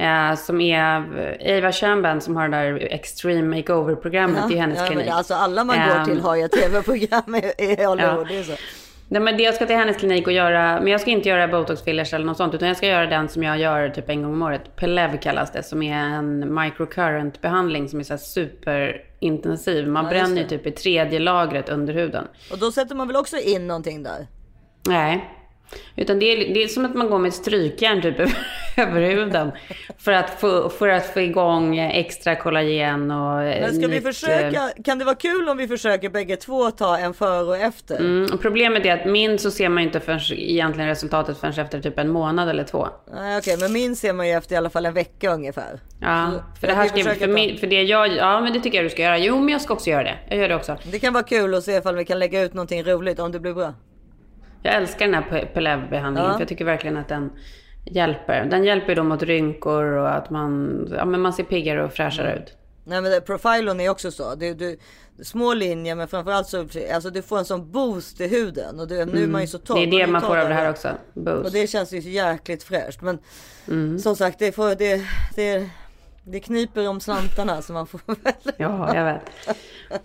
Eh, 0.00 0.36
som 0.36 0.60
är 0.60 1.58
Ava 1.58 1.72
Chamban 1.72 2.20
som 2.20 2.36
har 2.36 2.48
det 2.48 2.56
där 2.56 2.88
Extreme 2.90 3.56
Makeover-programmet. 3.56 4.44
Det 4.48 4.54
är 4.54 4.60
hennes 4.60 4.78
ja, 4.78 4.86
klinik. 4.86 5.08
Alltså 5.08 5.34
alla 5.34 5.64
man 5.64 5.76
går 5.76 6.04
till 6.04 6.20
har 6.20 6.36
ju 6.36 6.44
ett 6.44 6.52
tv-program 6.52 7.34
i, 7.34 7.38
i 7.58 7.84
Hollywood. 7.84 8.44
Så. 8.46 8.52
Nej, 9.08 9.22
men 9.22 9.36
det 9.36 9.42
jag 9.42 9.54
ska 9.54 9.66
till 9.66 9.76
hennes 9.76 9.96
klinik 9.96 10.26
och 10.26 10.32
göra, 10.32 10.80
men 10.80 10.86
jag 10.86 11.00
ska 11.00 11.10
inte 11.10 11.28
göra 11.28 11.48
botox 11.48 11.82
fillers 11.82 12.14
eller 12.14 12.26
något 12.26 12.36
sånt, 12.36 12.54
utan 12.54 12.68
jag 12.68 12.76
ska 12.76 12.86
göra 12.86 13.06
den 13.06 13.28
som 13.28 13.42
jag 13.42 13.58
gör 13.58 13.88
typ 13.88 14.08
en 14.08 14.22
gång 14.22 14.32
om 14.32 14.42
året. 14.42 14.76
Pelev 14.76 15.16
kallas 15.20 15.52
det, 15.52 15.62
som 15.62 15.82
är 15.82 15.96
en 15.96 16.54
microcurrent 16.54 17.40
behandling 17.40 17.88
som 17.88 18.00
är 18.00 18.04
så 18.04 18.18
superintensiv. 18.18 19.88
Man 19.88 20.04
Ja, 20.04 20.10
bränner 20.10 20.42
ju 20.42 20.48
typ 20.48 20.66
i 20.66 20.70
tredje 20.70 21.18
lagret 21.18 21.68
under 21.68 21.94
huden. 21.94 22.24
Och 22.52 22.58
då 22.58 22.72
sätter 22.72 22.94
man 22.94 23.06
väl 23.06 23.16
också 23.16 23.36
in 23.36 23.66
någonting 23.66 24.02
där? 24.02 24.26
Nej. 24.88 25.39
Utan 25.96 26.18
det 26.18 26.26
är, 26.26 26.54
det 26.54 26.62
är 26.62 26.68
som 26.68 26.84
att 26.84 26.94
man 26.94 27.10
går 27.10 27.18
med 27.18 27.28
ett 27.28 27.34
strykjärn 27.34 28.02
typ 28.02 28.20
över 28.76 29.00
huden. 29.00 29.52
För 29.98 30.12
att 30.12 30.40
få, 30.40 30.68
för 30.68 30.88
att 30.88 31.06
få 31.06 31.20
igång 31.20 31.78
extra 31.78 32.36
kollagen 32.36 33.10
och 33.10 33.36
Men 33.36 33.74
ska 33.74 33.86
vi 33.86 33.94
nytt, 33.94 34.02
försöka? 34.02 34.70
Kan 34.84 34.98
det 34.98 35.04
vara 35.04 35.14
kul 35.14 35.48
om 35.48 35.56
vi 35.56 35.68
försöker 35.68 36.08
bägge 36.08 36.36
två 36.36 36.70
ta 36.70 36.98
en 36.98 37.14
före 37.14 37.42
och 37.42 37.56
efter? 37.56 37.98
Mm, 37.98 38.26
och 38.32 38.40
problemet 38.40 38.86
är 38.86 39.00
att 39.00 39.06
min 39.06 39.38
så 39.38 39.50
ser 39.50 39.68
man 39.68 39.82
ju 39.82 39.86
inte 39.86 40.00
förrän, 40.00 40.20
egentligen 40.32 40.88
resultatet 40.88 41.38
förrän 41.38 41.54
efter 41.58 41.80
typ 41.80 41.98
en 41.98 42.10
månad 42.10 42.48
eller 42.48 42.64
två. 42.64 42.88
Nej 43.14 43.38
okej, 43.38 43.56
men 43.60 43.72
min 43.72 43.96
ser 43.96 44.12
man 44.12 44.28
ju 44.28 44.32
efter 44.32 44.54
i 44.54 44.58
alla 44.58 44.70
fall 44.70 44.86
en 44.86 44.94
vecka 44.94 45.34
ungefär. 45.34 45.80
Ja, 46.00 46.30
för 46.60 46.66
det 46.66 46.74
här 46.74 46.88
ska, 46.88 47.14
för, 47.14 47.28
min, 47.28 47.58
för 47.58 47.66
det 47.66 47.82
jag, 47.82 48.16
ja 48.16 48.40
men 48.40 48.52
det 48.52 48.60
tycker 48.60 48.78
jag 48.78 48.84
du 48.84 48.90
ska 48.90 49.02
göra. 49.02 49.18
Jo 49.18 49.40
men 49.40 49.48
jag 49.48 49.60
ska 49.60 49.74
också 49.74 49.90
göra 49.90 50.02
det. 50.02 50.18
Jag 50.28 50.38
gör 50.38 50.48
det 50.48 50.54
också. 50.54 50.76
Det 50.92 50.98
kan 50.98 51.12
vara 51.12 51.24
kul 51.24 51.54
att 51.54 51.64
se 51.64 51.76
ifall 51.76 51.96
vi 51.96 52.04
kan 52.04 52.18
lägga 52.18 52.42
ut 52.42 52.54
någonting 52.54 52.84
roligt 52.84 53.18
om 53.18 53.32
det 53.32 53.40
blir 53.40 53.54
bra. 53.54 53.74
Jag 54.62 54.74
älskar 54.74 55.06
den 55.06 55.14
här 55.14 55.22
Pe- 55.30 55.46
Pelev-behandlingen 55.54 56.28
Ja. 56.30 56.34
för 56.34 56.40
jag 56.40 56.48
tycker 56.48 56.64
verkligen 56.64 56.96
att 56.96 57.08
den 57.08 57.30
hjälper. 57.84 58.44
Den 58.44 58.64
hjälper 58.64 58.94
då 58.94 59.02
mot 59.04 59.22
rynkor 59.22 59.84
och 59.84 60.14
att 60.14 60.30
man, 60.30 60.86
ja 60.96 61.04
men 61.04 61.20
man 61.20 61.32
ser 61.32 61.44
piggare 61.44 61.84
och 61.84 61.92
fräschare 61.92 62.36
ut. 62.36 62.56
Nej 62.84 63.00
men 63.02 63.22
profilen 63.22 63.80
är 63.80 63.88
också 63.88 64.10
så. 64.10 64.34
Du, 64.34 64.54
du, 64.54 64.78
små 65.22 65.54
linjer 65.54 65.94
men 65.94 66.08
framförallt 66.08 66.46
så 66.46 66.66
alltså 66.94 67.10
du 67.10 67.22
får 67.22 67.38
en 67.38 67.44
sån 67.44 67.70
boost 67.72 68.20
i 68.20 68.28
huden. 68.28 68.80
Och 68.80 68.88
du, 68.88 69.04
nu 69.04 69.22
är 69.22 69.26
man 69.28 69.40
ju 69.40 69.46
så 69.46 69.58
torr. 69.58 69.76
Mm. 69.78 69.90
Det 69.90 69.96
är 69.96 70.06
det 70.06 70.12
man 70.12 70.20
får 70.20 70.36
av 70.36 70.48
det 70.48 70.54
här 70.54 70.70
också. 70.70 70.88
Boost. 71.14 71.44
Och 71.44 71.52
det 71.52 71.66
känns 71.66 71.92
ju 71.92 72.02
så 72.02 72.08
jäkligt 72.08 72.62
fräscht. 72.62 73.02
Men 73.02 73.18
Mm. 73.68 73.98
som 73.98 74.16
sagt, 74.16 74.38
det, 74.38 74.52
får, 74.52 74.74
det, 74.74 75.02
det, 75.36 75.70
Det 76.32 76.40
kniper 76.40 76.88
om 76.88 77.00
slantarna 77.00 77.62
så 77.62 77.72
man 77.72 77.86
får 77.86 78.00
väl... 78.06 78.16
Ja, 78.56 78.94
jag 78.94 79.04
vet. 79.04 79.20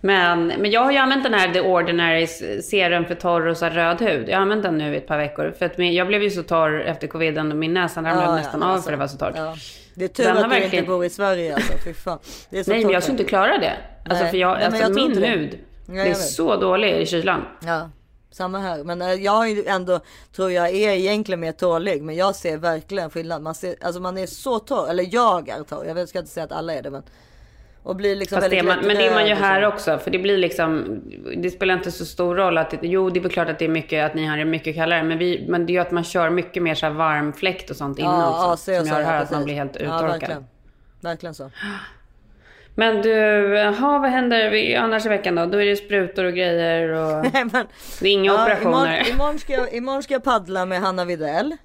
Men, 0.01 0.47
men 0.47 0.71
jag 0.71 0.81
har 0.81 0.91
ju 0.91 0.97
använt 0.97 1.23
den 1.23 1.33
här 1.33 1.53
The 1.53 1.61
Ordinary 1.61 2.27
serum 2.61 3.05
för 3.05 3.15
torr 3.15 3.47
och 3.47 3.57
så 3.57 3.65
röd 3.65 4.01
hud. 4.01 4.29
Jag 4.29 4.35
har 4.35 4.41
använt 4.41 4.63
den 4.63 4.77
nu 4.77 4.93
i 4.93 4.97
ett 4.97 5.07
par 5.07 5.17
veckor. 5.17 5.53
För 5.59 5.65
att 5.65 5.77
min, 5.77 5.93
jag 5.93 6.07
blev 6.07 6.23
ju 6.23 6.29
så 6.29 6.43
torr 6.43 6.81
efter 6.81 7.07
coviden 7.07 7.51
och 7.51 7.57
min 7.57 7.73
näsa 7.73 7.99
ramlade 7.99 8.21
Ja, 8.23 8.35
nästan 8.35 8.61
ja, 8.61 8.67
av 8.67 8.73
alltså, 8.73 8.85
för 8.85 8.91
det 8.91 8.97
var 8.97 9.07
så 9.07 9.17
torrt. 9.17 9.33
Ja. 9.35 9.55
Det 9.95 10.03
är 10.03 10.07
tur 10.07 10.23
Den 10.23 10.37
att 10.37 10.43
du 10.43 10.49
verkligen- 10.49 10.75
inte 10.75 10.87
bor 10.87 11.05
i 11.05 11.09
Sverige 11.09 11.55
alltså, 11.55 11.73
fy 11.85 11.93
fan. 11.93 12.19
Det 12.49 12.59
är 12.59 12.63
så 12.63 12.71
Nej, 12.71 12.83
men 12.83 12.93
jag 12.93 13.03
skulle 13.03 13.17
inte 13.19 13.29
klara 13.29 13.57
det. 13.57 13.73
Alltså, 14.05 14.23
Nej. 14.23 14.31
för 14.31 14.37
jag, 14.37 14.57
Nej, 14.57 14.65
alltså 14.65 14.81
jag 14.81 14.95
min 14.95 15.23
hud, 15.23 15.59
jag 15.87 15.95
det 15.95 16.09
är 16.09 16.13
så 16.13 16.55
dålig 16.55 16.93
i 16.97 17.05
kylan. 17.05 17.41
Ja, 17.65 17.89
samma 18.35 18.59
här. 18.59 18.83
Men 18.83 19.01
eh, 19.01 19.13
jag 19.13 19.49
är 19.49 19.55
ju 19.55 19.65
ändå, 19.65 19.99
tror 20.35 20.51
jag 20.51 20.69
är 20.69 20.91
egentligen 20.91 21.39
mer 21.39 21.51
tålig. 21.51 22.03
Men 22.03 22.15
jag 22.15 22.35
ser 22.35 22.57
verkligen 22.57 23.09
skillnad. 23.09 23.41
Man, 23.41 23.55
ser, 23.55 23.75
alltså 23.81 24.01
man 24.01 24.17
är 24.17 24.25
så 24.25 24.59
torr, 24.59 24.89
eller 24.89 25.07
jag 25.11 25.49
är 25.49 25.63
torr. 25.63 25.85
Jag 25.85 26.09
ska 26.09 26.19
inte 26.19 26.31
säga 26.31 26.43
att 26.43 26.51
alla 26.51 26.73
är 26.73 26.81
det. 26.81 26.89
Men, 26.89 27.03
och 27.83 27.95
blir 27.95 28.15
liksom 28.15 28.37
Fast 28.37 28.49
det 28.51 28.63
man, 28.63 28.77
men 28.85 28.97
det 28.97 29.07
är 29.07 29.13
man 29.13 29.27
ju 29.27 29.33
här 29.35 29.61
så. 29.61 29.67
också. 29.67 29.97
För 29.97 30.11
det 30.11 30.19
blir 30.19 30.37
liksom, 30.37 31.01
det 31.37 31.49
spelar 31.49 31.73
inte 31.73 31.91
så 31.91 32.05
stor 32.05 32.35
roll 32.35 32.57
att, 32.57 32.73
jo 32.81 33.09
det 33.09 33.19
är 33.19 33.21
väl 33.21 33.31
klart 33.31 33.49
att 33.49 33.59
det 33.59 33.65
är 33.65 33.69
mycket, 33.69 34.05
att 34.05 34.15
ni 34.15 34.25
har 34.25 34.37
det 34.37 34.45
mycket 34.45 34.75
kallare. 34.75 35.03
Men, 35.03 35.17
vi, 35.17 35.45
men 35.49 35.65
det 35.65 35.71
är 35.71 35.73
ju 35.73 35.79
att 35.81 35.91
man 35.91 36.03
kör 36.03 36.29
mycket 36.29 36.63
mer 36.63 36.75
så 36.75 36.85
här 36.85 36.93
varm 36.93 37.33
fläkt 37.33 37.69
och 37.69 37.75
sånt 37.75 37.99
innan 37.99 38.19
Ja, 38.19 38.51
också. 38.53 38.71
ja, 38.71 38.79
så 38.79 38.85
som 38.85 38.95
gör 38.95 39.01
så, 39.03 39.09
här 39.09 39.15
ja, 39.15 39.21
att 39.21 39.31
man 39.31 39.43
blir 39.43 39.55
helt 39.55 39.75
Ja, 39.75 39.81
uttorkad. 39.81 40.09
verkligen. 40.09 40.45
Verkligen 41.01 41.33
så. 41.33 41.51
men 42.75 43.01
du, 43.01 43.09
jaha, 43.55 43.99
vad 43.99 44.09
händer 44.11 44.75
annars 44.77 45.05
i 45.05 45.09
veckan 45.09 45.35
då? 45.35 45.45
Då 45.45 45.61
är 45.61 45.65
det 45.65 45.75
sprutor 45.75 46.23
och 46.25 46.33
grejer 46.33 46.89
och 46.89 47.25
Nej, 47.33 47.45
men, 47.53 47.67
det 48.01 48.07
är 48.09 48.13
inga 48.13 48.31
ja, 48.31 48.43
operationer. 48.43 48.85
Imorgon, 48.87 49.07
imorgon, 49.15 49.39
ska 49.39 49.53
jag, 49.53 49.73
imorgon 49.73 50.03
ska 50.03 50.13
jag 50.13 50.23
paddla 50.23 50.65
med 50.65 50.81
Hanna 50.81 51.05
Videll. 51.05 51.57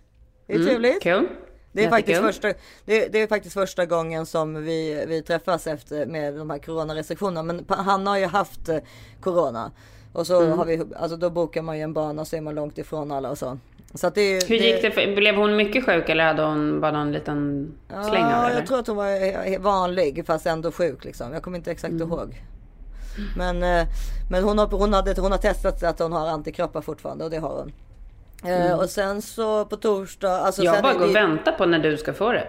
Det 0.46 0.52
är 0.52 0.56
Mm, 0.56 0.68
trevligt. 0.68 1.02
Kul. 1.02 1.28
Det 1.72 1.84
är, 1.84 1.88
faktiskt 1.90 2.20
första, 2.20 2.48
det, 2.84 3.08
det 3.12 3.18
är 3.22 3.26
faktiskt 3.26 3.54
första 3.54 3.86
gången 3.86 4.26
som 4.26 4.64
vi, 4.64 5.04
vi 5.08 5.22
träffas 5.22 5.66
efter 5.66 6.06
med 6.06 6.34
de 6.34 6.50
här 6.50 6.58
coronarestriktionerna. 6.58 7.42
Men 7.42 7.64
pa- 7.64 7.74
han 7.74 8.06
har 8.06 8.18
ju 8.18 8.26
haft 8.26 8.68
eh, 8.68 8.76
corona. 9.20 9.70
Och 10.12 10.26
så 10.26 10.40
Mm. 10.42 10.58
har 10.58 10.64
vi, 10.64 10.82
alltså 10.96 11.16
då 11.16 11.30
bokar 11.30 11.62
man 11.62 11.76
ju 11.78 11.82
en 11.82 11.92
bana 11.92 12.24
så 12.24 12.36
är 12.36 12.40
man 12.40 12.54
långt 12.54 12.78
ifrån 12.78 13.12
alla 13.12 13.30
och 13.30 13.38
så. 13.38 13.58
Så 13.94 14.10
det, 14.10 14.48
Hur 14.48 14.56
gick 14.56 14.82
det? 14.82 14.90
För, 14.90 15.14
blev 15.16 15.34
hon 15.36 15.56
mycket 15.56 15.84
sjuk 15.86 16.08
eller 16.08 16.24
hade 16.24 16.42
hon 16.42 16.80
bara 16.80 16.92
någon 16.92 17.12
liten 17.12 17.72
släng 18.10 18.24
av 18.24 18.48
det? 18.48 18.54
Jag 18.54 18.66
tror 18.66 18.78
att 18.78 18.86
hon 18.86 18.96
var 18.96 19.06
eh, 19.52 19.60
vanlig 19.60 20.26
fast 20.26 20.46
ändå 20.46 20.72
sjuk 20.72 21.04
liksom. 21.04 21.32
Jag 21.32 21.42
kommer 21.42 21.58
inte 21.58 21.70
exakt 21.70 21.92
Mm. 21.92 22.08
ihåg. 22.08 22.42
Men, 23.36 23.62
eh, 23.62 23.86
men 24.30 24.44
hon, 24.44 24.58
har, 24.58 24.66
hon, 24.66 24.92
hade, 24.92 25.20
hon 25.20 25.30
har 25.32 25.38
testat 25.38 25.82
att 25.82 25.98
hon 25.98 26.12
har 26.12 26.28
antikroppar 26.28 26.80
fortfarande 26.80 27.24
och 27.24 27.30
det 27.30 27.38
har 27.38 27.48
hon. 27.56 27.72
Eh, 28.44 28.66
Mm. 28.66 28.78
Och 28.78 28.90
sen 28.90 29.22
så 29.22 29.64
på 29.64 29.76
torsdag. 29.76 30.30
Alltså 30.40 30.62
jag 30.62 30.82
bara 30.82 30.92
går 30.92 31.08
och 31.08 31.14
väntar 31.16 31.52
på 31.52 31.66
när 31.66 31.78
du 31.78 31.96
ska 31.96 32.12
få 32.12 32.32
det. 32.32 32.46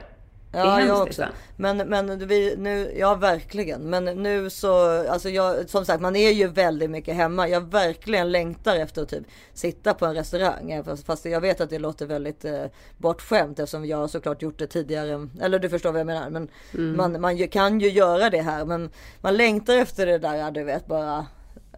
Ja, 0.53 0.81
jag 0.81 0.95
också. 0.95 1.05
liksom. 1.05 1.25
Men, 1.55 1.77
men 1.77 2.27
vi, 2.27 2.55
nu, 2.57 2.93
ja 2.99 3.15
verkligen. 3.15 3.81
Men 3.81 4.05
nu 4.05 4.49
så, 4.49 4.73
alltså 5.07 5.29
jag, 5.29 5.69
som 5.69 5.85
sagt 5.85 6.01
man 6.01 6.15
är 6.15 6.31
ju 6.31 6.47
väldigt 6.47 6.89
mycket 6.89 7.15
hemma. 7.15 7.47
Jag 7.47 7.71
verkligen 7.71 8.31
längtar 8.31 8.75
efter 8.75 9.01
att 9.01 9.09
typ 9.09 9.23
sitta 9.53 9.93
på 9.93 10.05
en 10.05 10.13
restaurang. 10.15 10.81
Fast, 10.85 11.05
fast 11.05 11.25
jag 11.25 11.41
vet 11.41 11.61
att 11.61 11.69
det 11.69 11.79
låter 11.79 12.05
väldigt 12.05 12.45
eh, 12.45 12.63
bortskämt 12.97 13.59
eftersom 13.59 13.85
jag 13.85 14.09
såklart 14.09 14.41
gjort 14.41 14.59
det 14.59 14.67
tidigare. 14.67 15.27
Eller 15.41 15.59
du 15.59 15.69
förstår 15.69 15.91
vad 15.91 15.99
jag 15.99 16.07
menar. 16.07 16.29
Men 16.29 16.47
Mm. 16.73 16.97
man, 16.97 17.21
man 17.21 17.37
ju, 17.37 17.47
kan 17.47 17.79
ju 17.79 17.89
göra 17.89 18.29
det 18.29 18.41
här. 18.41 18.65
Men 18.65 18.89
man 19.21 19.37
längtar 19.37 19.75
efter 19.75 20.05
det 20.05 20.17
där, 20.17 20.35
ja, 20.35 20.51
du 20.51 20.63
vet 20.63 20.85
bara. 20.87 21.25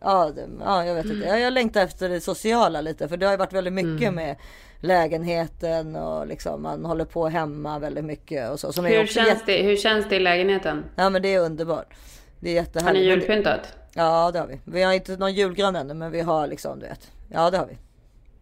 Ja, 0.02 0.32
ja, 0.60 0.86
jag 0.86 0.96
vet 0.96 1.06
inte. 1.06 1.28
Jag, 1.28 1.40
jag 1.40 1.54
längtar 1.54 1.82
efter 1.82 2.10
det 2.10 2.22
sociala 2.22 2.82
lite. 2.82 3.08
För 3.08 3.18
det 3.18 3.26
har 3.26 3.34
ju 3.34 3.38
varit 3.38 3.54
väldigt 3.54 3.74
mycket 3.74 4.02
Mm. 4.08 4.16
med 4.16 4.36
lägenheten 4.84 5.96
och 5.96 6.28
liksom 6.28 6.62
man 6.62 6.86
håller 6.86 7.06
på 7.06 7.28
hemma 7.28 7.80
väldigt 7.80 8.06
mycket 8.06 8.52
och 8.52 8.60
så. 8.60 8.74
Som 8.74 8.86
Hur 8.86 9.06
känns, 9.08 9.28
jätte- 9.28 9.44
det, 9.46 9.64
hur 9.64 9.76
känns 9.78 10.10
det 10.10 10.16
i 10.16 10.20
lägenheten? 10.20 10.86
Ja 10.96 11.10
men 11.10 11.22
det 11.22 11.34
är 11.34 11.40
underbart. 11.40 11.94
Det 12.40 12.50
är 12.50 12.56
Har 12.56 12.62
jättehärligt. 12.66 13.04
ni 13.04 13.10
Men 13.10 13.20
det- 13.20 13.26
julpyntat? 13.26 13.74
Ja 13.94 14.32
det 14.32 14.40
har 14.40 14.48
vi. 14.48 14.60
Vi 14.66 14.84
har 14.84 14.94
inte 14.94 15.18
någon 15.18 15.34
julgran 15.34 15.76
ännu 15.76 15.94
men 15.94 16.12
vi 16.12 16.22
har 16.22 16.48
liksom 16.48 16.80
du 16.80 16.86
vet. 16.88 17.12
Ja 17.32 17.50
det 17.52 17.58
har 17.58 17.66
vi. 17.66 17.78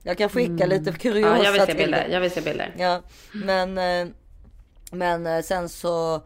Jag 0.04 0.18
kan 0.18 0.30
skicka 0.30 0.66
lite 0.66 0.92
kuriosa 0.92 1.28
Mm. 1.30 1.38
Ja, 1.40 1.46
jag 1.46 1.52
vill 1.52 1.62
se 1.62 1.74
bilder. 1.74 2.08
Jag 2.12 2.20
vill 2.22 2.32
se 2.32 2.42
bilder. 2.42 2.76
Ja 2.78 3.02
men, 3.34 3.78
eh, 3.78 4.08
men 4.92 5.28
eh, 5.28 5.42
sen 5.42 5.70
så 5.70 6.22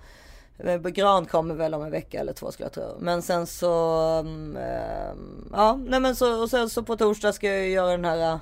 eh, 0.59 0.78
gran 0.82 1.26
kommer 1.26 1.55
väl 1.55 1.74
om 1.74 1.84
en 1.84 1.91
vecka 1.91 2.20
eller 2.20 2.34
två 2.34 2.51
skulle 2.51 2.66
jag 2.66 2.74
tro. 2.74 2.97
Men 2.99 3.22
sen 3.22 3.47
så, 3.47 3.74
mm, 4.20 4.57
ja 5.53 5.80
nej 5.88 5.99
men 5.99 6.16
så, 6.16 6.41
och 6.41 6.49
sen 6.49 6.70
så 6.70 6.84
på 6.84 6.95
torsdag 6.97 7.34
ska 7.34 7.47
jag 7.47 7.70
göra 7.70 7.91
den 7.91 8.05
här 8.05 8.39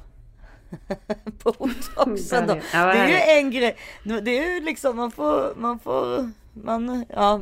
botoxen 1.44 2.48
då. 2.48 2.58
Ja, 2.74 2.86
vad 2.86 2.96
det 2.96 3.00
är 3.00 3.08
ju 3.08 3.40
en 3.40 3.52
grej. 3.52 3.78
Det 4.04 4.38
är 4.38 4.54
ju 4.54 4.66
liksom 4.66 4.98
man 4.98 5.12
får, 5.12 5.54
man 5.56 5.80
får, 5.80 6.30
man, 6.54 7.06
ja, 7.10 7.42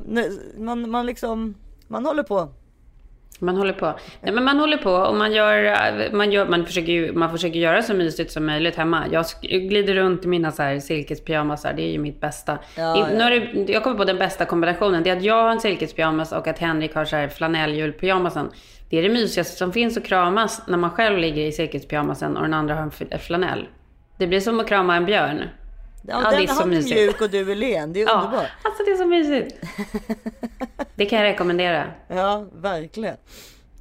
man, 0.58 0.90
man 0.90 1.06
liksom, 1.06 1.56
man 1.88 2.06
håller 2.06 2.24
på. 2.24 2.50
Man 3.42 3.58
håller 3.58 3.74
på. 3.74 3.94
Nej, 4.22 4.34
men 4.34 4.44
man 4.44 4.60
håller 4.60 4.78
på 4.78 4.92
och 4.92 5.16
man 5.16 5.34
gör, 5.34 6.14
man 6.14 6.32
gör, 6.32 6.48
man 6.48 6.66
försöker 6.66 6.92
ju, 6.92 7.14
man 7.14 7.32
försöker 7.32 7.60
göra 7.60 7.82
så 7.82 7.94
mysigt 7.94 8.32
som 8.32 8.46
möjligt 8.46 8.76
hemma. 8.76 9.06
Jag 9.12 9.26
glider 9.42 9.94
runt 9.94 10.26
i 10.26 10.28
mina 10.28 10.52
så 10.52 10.64
här 10.64 10.80
silkespyjamasar, 10.80 11.74
det 11.74 11.82
är 11.82 11.92
ju 11.92 12.00
mitt 12.00 12.22
bästa. 12.22 12.58
Ja, 12.78 12.98
I, 12.98 13.00
ja. 13.00 13.30
Nu 13.30 13.40
det, 13.66 13.72
jag 13.74 13.84
kommer 13.84 13.98
på 13.98 14.04
den 14.04 14.18
bästa 14.18 14.46
kombinationen, 14.46 15.04
det 15.04 15.10
är 15.10 15.18
att 15.18 15.24
jag 15.24 15.44
har 15.44 15.50
en 15.50 15.60
silkespyjamas 15.60 16.32
och 16.32 16.48
att 16.48 16.60
Henrik 16.60 16.96
har 16.96 17.06
så 17.06 17.16
här 17.16 17.28
flanelljulpyjamasen. 17.28 18.50
Det 18.92 18.98
är 18.98 19.02
det 19.04 19.10
mysigaste 19.10 19.58
som 19.58 19.74
finns 19.74 19.98
att 19.98 20.06
kramas 20.06 20.62
när 20.68 20.78
man 20.78 20.90
själv 20.90 21.18
ligger 21.18 21.42
i 21.46 21.52
silkespyjamasen 21.52 22.38
och 22.38 22.44
den 22.44 22.54
andra 22.54 22.76
har 22.76 22.82
en 22.82 23.20
flanell. 23.20 23.68
Det 24.18 24.28
blir 24.28 24.40
som 24.40 24.60
att 24.60 24.68
krama 24.68 24.96
en 24.96 25.06
björn. 25.06 25.44
Ja, 26.08 26.22
Ja, 26.24 26.30
det 26.30 26.36
är 26.36 26.40
den, 26.40 26.48
så 26.48 26.54
han 26.62 26.72
är 26.72 26.76
mysigt. 26.76 26.96
mjuk 26.96 27.22
och 27.22 27.30
du 27.30 27.52
är 27.52 27.56
len. 27.56 27.94
Det 27.94 28.02
är 28.02 28.08
Ja, 28.08 28.14
underbart. 28.22 28.48
alltså 28.64 28.84
det 28.84 28.92
är 28.92 28.96
så 28.96 29.06
mysigt. 29.06 29.56
Det 30.96 31.06
kan 31.06 31.20
jag 31.20 31.26
rekommendera. 31.26 31.84
Ja, 32.08 32.46
verkligen. 32.54 33.16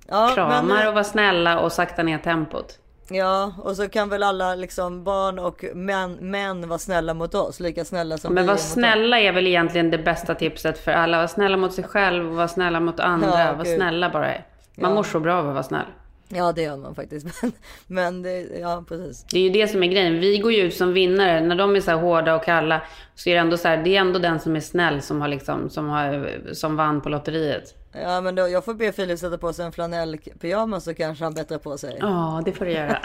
Ja, 0.09 0.31
Kramar 0.35 0.63
men, 0.63 0.89
och 0.89 0.95
vara 0.95 1.05
snälla 1.05 1.61
och 1.61 1.73
sakta 1.73 2.03
ner 2.03 2.19
tempot. 2.19 2.79
ja, 3.11 3.53
och 3.65 3.77
så 3.77 3.89
kan 3.89 4.09
väl 4.09 4.23
alla 4.23 4.55
liksom 4.55 5.05
barn 5.05 5.39
och 5.39 5.65
män, 5.75 6.13
män 6.21 6.69
vara 6.69 6.79
snälla 6.79 7.15
mot 7.15 7.35
oss. 7.35 7.61
Lika 7.61 7.85
snälla 7.85 8.19
som 8.19 8.35
Men 8.35 8.45
vi 8.45 8.47
var 8.47 8.55
är 8.55 8.57
mot 8.59 8.61
snälla 8.67 9.21
är 9.21 9.33
väl 9.33 9.47
egentligen 9.47 9.91
det 9.91 9.99
bästa 9.99 10.35
tipset 10.35 10.79
för 10.85 10.93
alla. 10.93 11.19
Var 11.21 11.27
snälla 11.27 11.57
mot 11.57 11.73
sig 11.73 11.85
själv 11.85 12.31
och 12.31 12.37
var 12.37 12.47
snälla 12.47 12.81
mot 12.81 13.01
andra. 13.01 13.41
Ja, 13.45 13.53
var 13.55 13.65
snälla 13.65 14.11
bara. 14.11 14.33
Man 14.81 14.91
ja. 14.91 14.95
mår 14.95 15.03
så 15.03 15.21
bra 15.21 15.35
av 15.35 15.49
att 15.49 15.53
vara 15.53 15.63
snäll. 15.63 15.87
Ja, 16.33 16.53
det 16.53 16.63
gör 16.63 16.77
man 16.77 16.95
faktiskt. 16.95 17.27
Men, 17.43 17.53
men 17.87 18.23
det, 18.23 18.59
ja, 18.61 18.85
precis. 18.89 19.25
Det 19.31 19.39
är 19.39 19.43
ju 19.43 19.51
det 19.51 19.69
som 19.69 19.83
är 19.83 19.87
grejen. 19.87 20.21
Vi 20.21 20.39
går 20.39 20.53
ju 20.53 20.63
ut 20.63 20.75
som 20.75 20.93
vinnare. 20.93 21.41
När 21.41 21.57
de 21.57 21.77
är 21.77 21.81
så 21.81 21.93
hårda 21.93 22.35
och 22.35 22.45
kalla 22.45 22.83
så 23.15 23.31
är 23.31 23.35
det 23.35 23.41
ändå 23.41 23.57
så 23.57 23.69
här, 23.69 23.77
det 23.77 23.97
är 23.97 24.01
ändå 24.01 24.19
den 24.19 24.41
som 24.41 24.57
är 24.57 24.61
snäll 24.61 25.03
som, 25.03 25.21
har 25.21 25.29
liksom, 25.29 25.71
som, 25.71 25.89
har, 25.89 26.31
som 26.53 26.77
vann 26.77 27.01
på 27.01 27.09
lotteriet. 27.09 27.75
Ja, 27.93 28.21
men 28.21 28.35
då, 28.35 28.49
jag 28.49 28.65
får 28.65 28.75
be 28.75 28.93
Filip 28.93 29.19
sätta 29.19 29.39
på 29.39 29.53
sig 29.53 29.67
en 29.67 29.73
flanellpyjamas 29.73 30.85
så 30.85 30.95
kanske 30.95 31.25
han 31.25 31.35
bättrar 31.35 31.59
på 31.59 31.79
sig. 31.79 31.97
Ja, 32.01 32.43
det 32.45 32.53
får 32.53 32.65
du 32.65 32.73
göra. 32.73 32.99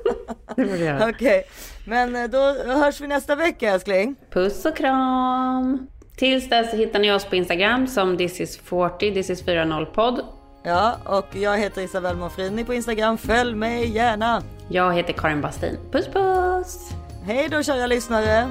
det 0.56 0.64
får 0.64 0.76
du 0.76 0.84
göra. 0.84 1.08
Okej, 1.08 1.44
okay. 1.86 2.10
men 2.12 2.30
då 2.30 2.38
hörs 2.72 3.00
vi 3.00 3.06
nästa 3.06 3.34
vecka 3.34 3.70
älskling. 3.70 4.16
Puss 4.30 4.64
och 4.64 4.76
kram. 4.76 5.86
Tills 6.16 6.48
dess 6.48 6.74
hittar 6.74 6.98
ni 6.98 7.12
oss 7.12 7.24
på 7.24 7.36
Instagram 7.36 7.86
som 7.86 8.16
thisis40, 8.16 8.98
thisis40podd 8.98 10.20
Ja, 10.66 10.96
och 11.04 11.36
jag 11.36 11.58
heter 11.58 11.82
Isabelle 11.82 12.18
Monfrini 12.18 12.64
på 12.64 12.74
Instagram. 12.74 13.18
Följ 13.18 13.54
mig 13.54 13.88
gärna. 13.88 14.42
Jag 14.68 14.94
heter 14.94 15.12
Karin 15.12 15.40
Bastin. 15.40 15.78
Puss 15.92 16.06
puss! 16.06 16.90
Hej 17.24 17.48
då 17.48 17.62
kära 17.62 17.86
lyssnare. 17.86 18.50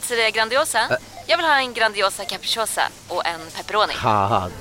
Pizzeria 0.00 0.30
Grandiosa? 0.30 0.78
Jag 1.26 1.36
vill 1.36 1.46
ha 1.46 1.58
en 1.60 1.72
Grandiosa 1.74 2.24
capriciosa 2.24 2.82
och 3.08 3.26
en 3.26 3.40
pepperoni. 3.56 3.92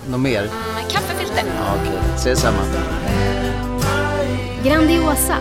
något 0.09 0.19
mer? 0.19 0.41
Med 0.75 0.91
kaffefilter. 0.91 1.43
Ja, 1.57 1.75
Okej, 1.81 1.99
ses 2.15 2.41
samma. 2.41 2.61
Grandiosa, 4.63 5.37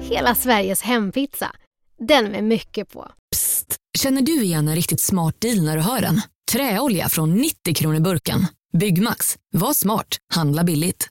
hela 0.00 0.34
Sveriges 0.34 0.82
hempizza. 0.82 1.52
Den 2.08 2.24
med 2.24 2.44
mycket 2.44 2.92
på. 2.92 3.08
Känner 3.98 4.22
du 4.22 4.42
igen 4.42 4.68
en 4.68 4.74
riktigt 4.74 5.00
smart 5.00 5.40
deal 5.40 5.62
när 5.62 5.76
du 5.76 5.82
hör 5.82 6.00
den? 6.00 6.20
Träolja 6.52 7.08
från 7.08 7.34
90 7.34 7.74
kronor 7.74 8.00
burken. 8.00 8.46
Byggmax. 8.78 9.36
Var 9.52 9.72
smart. 9.72 10.16
Handla 10.34 10.64
billigt. 10.64 11.08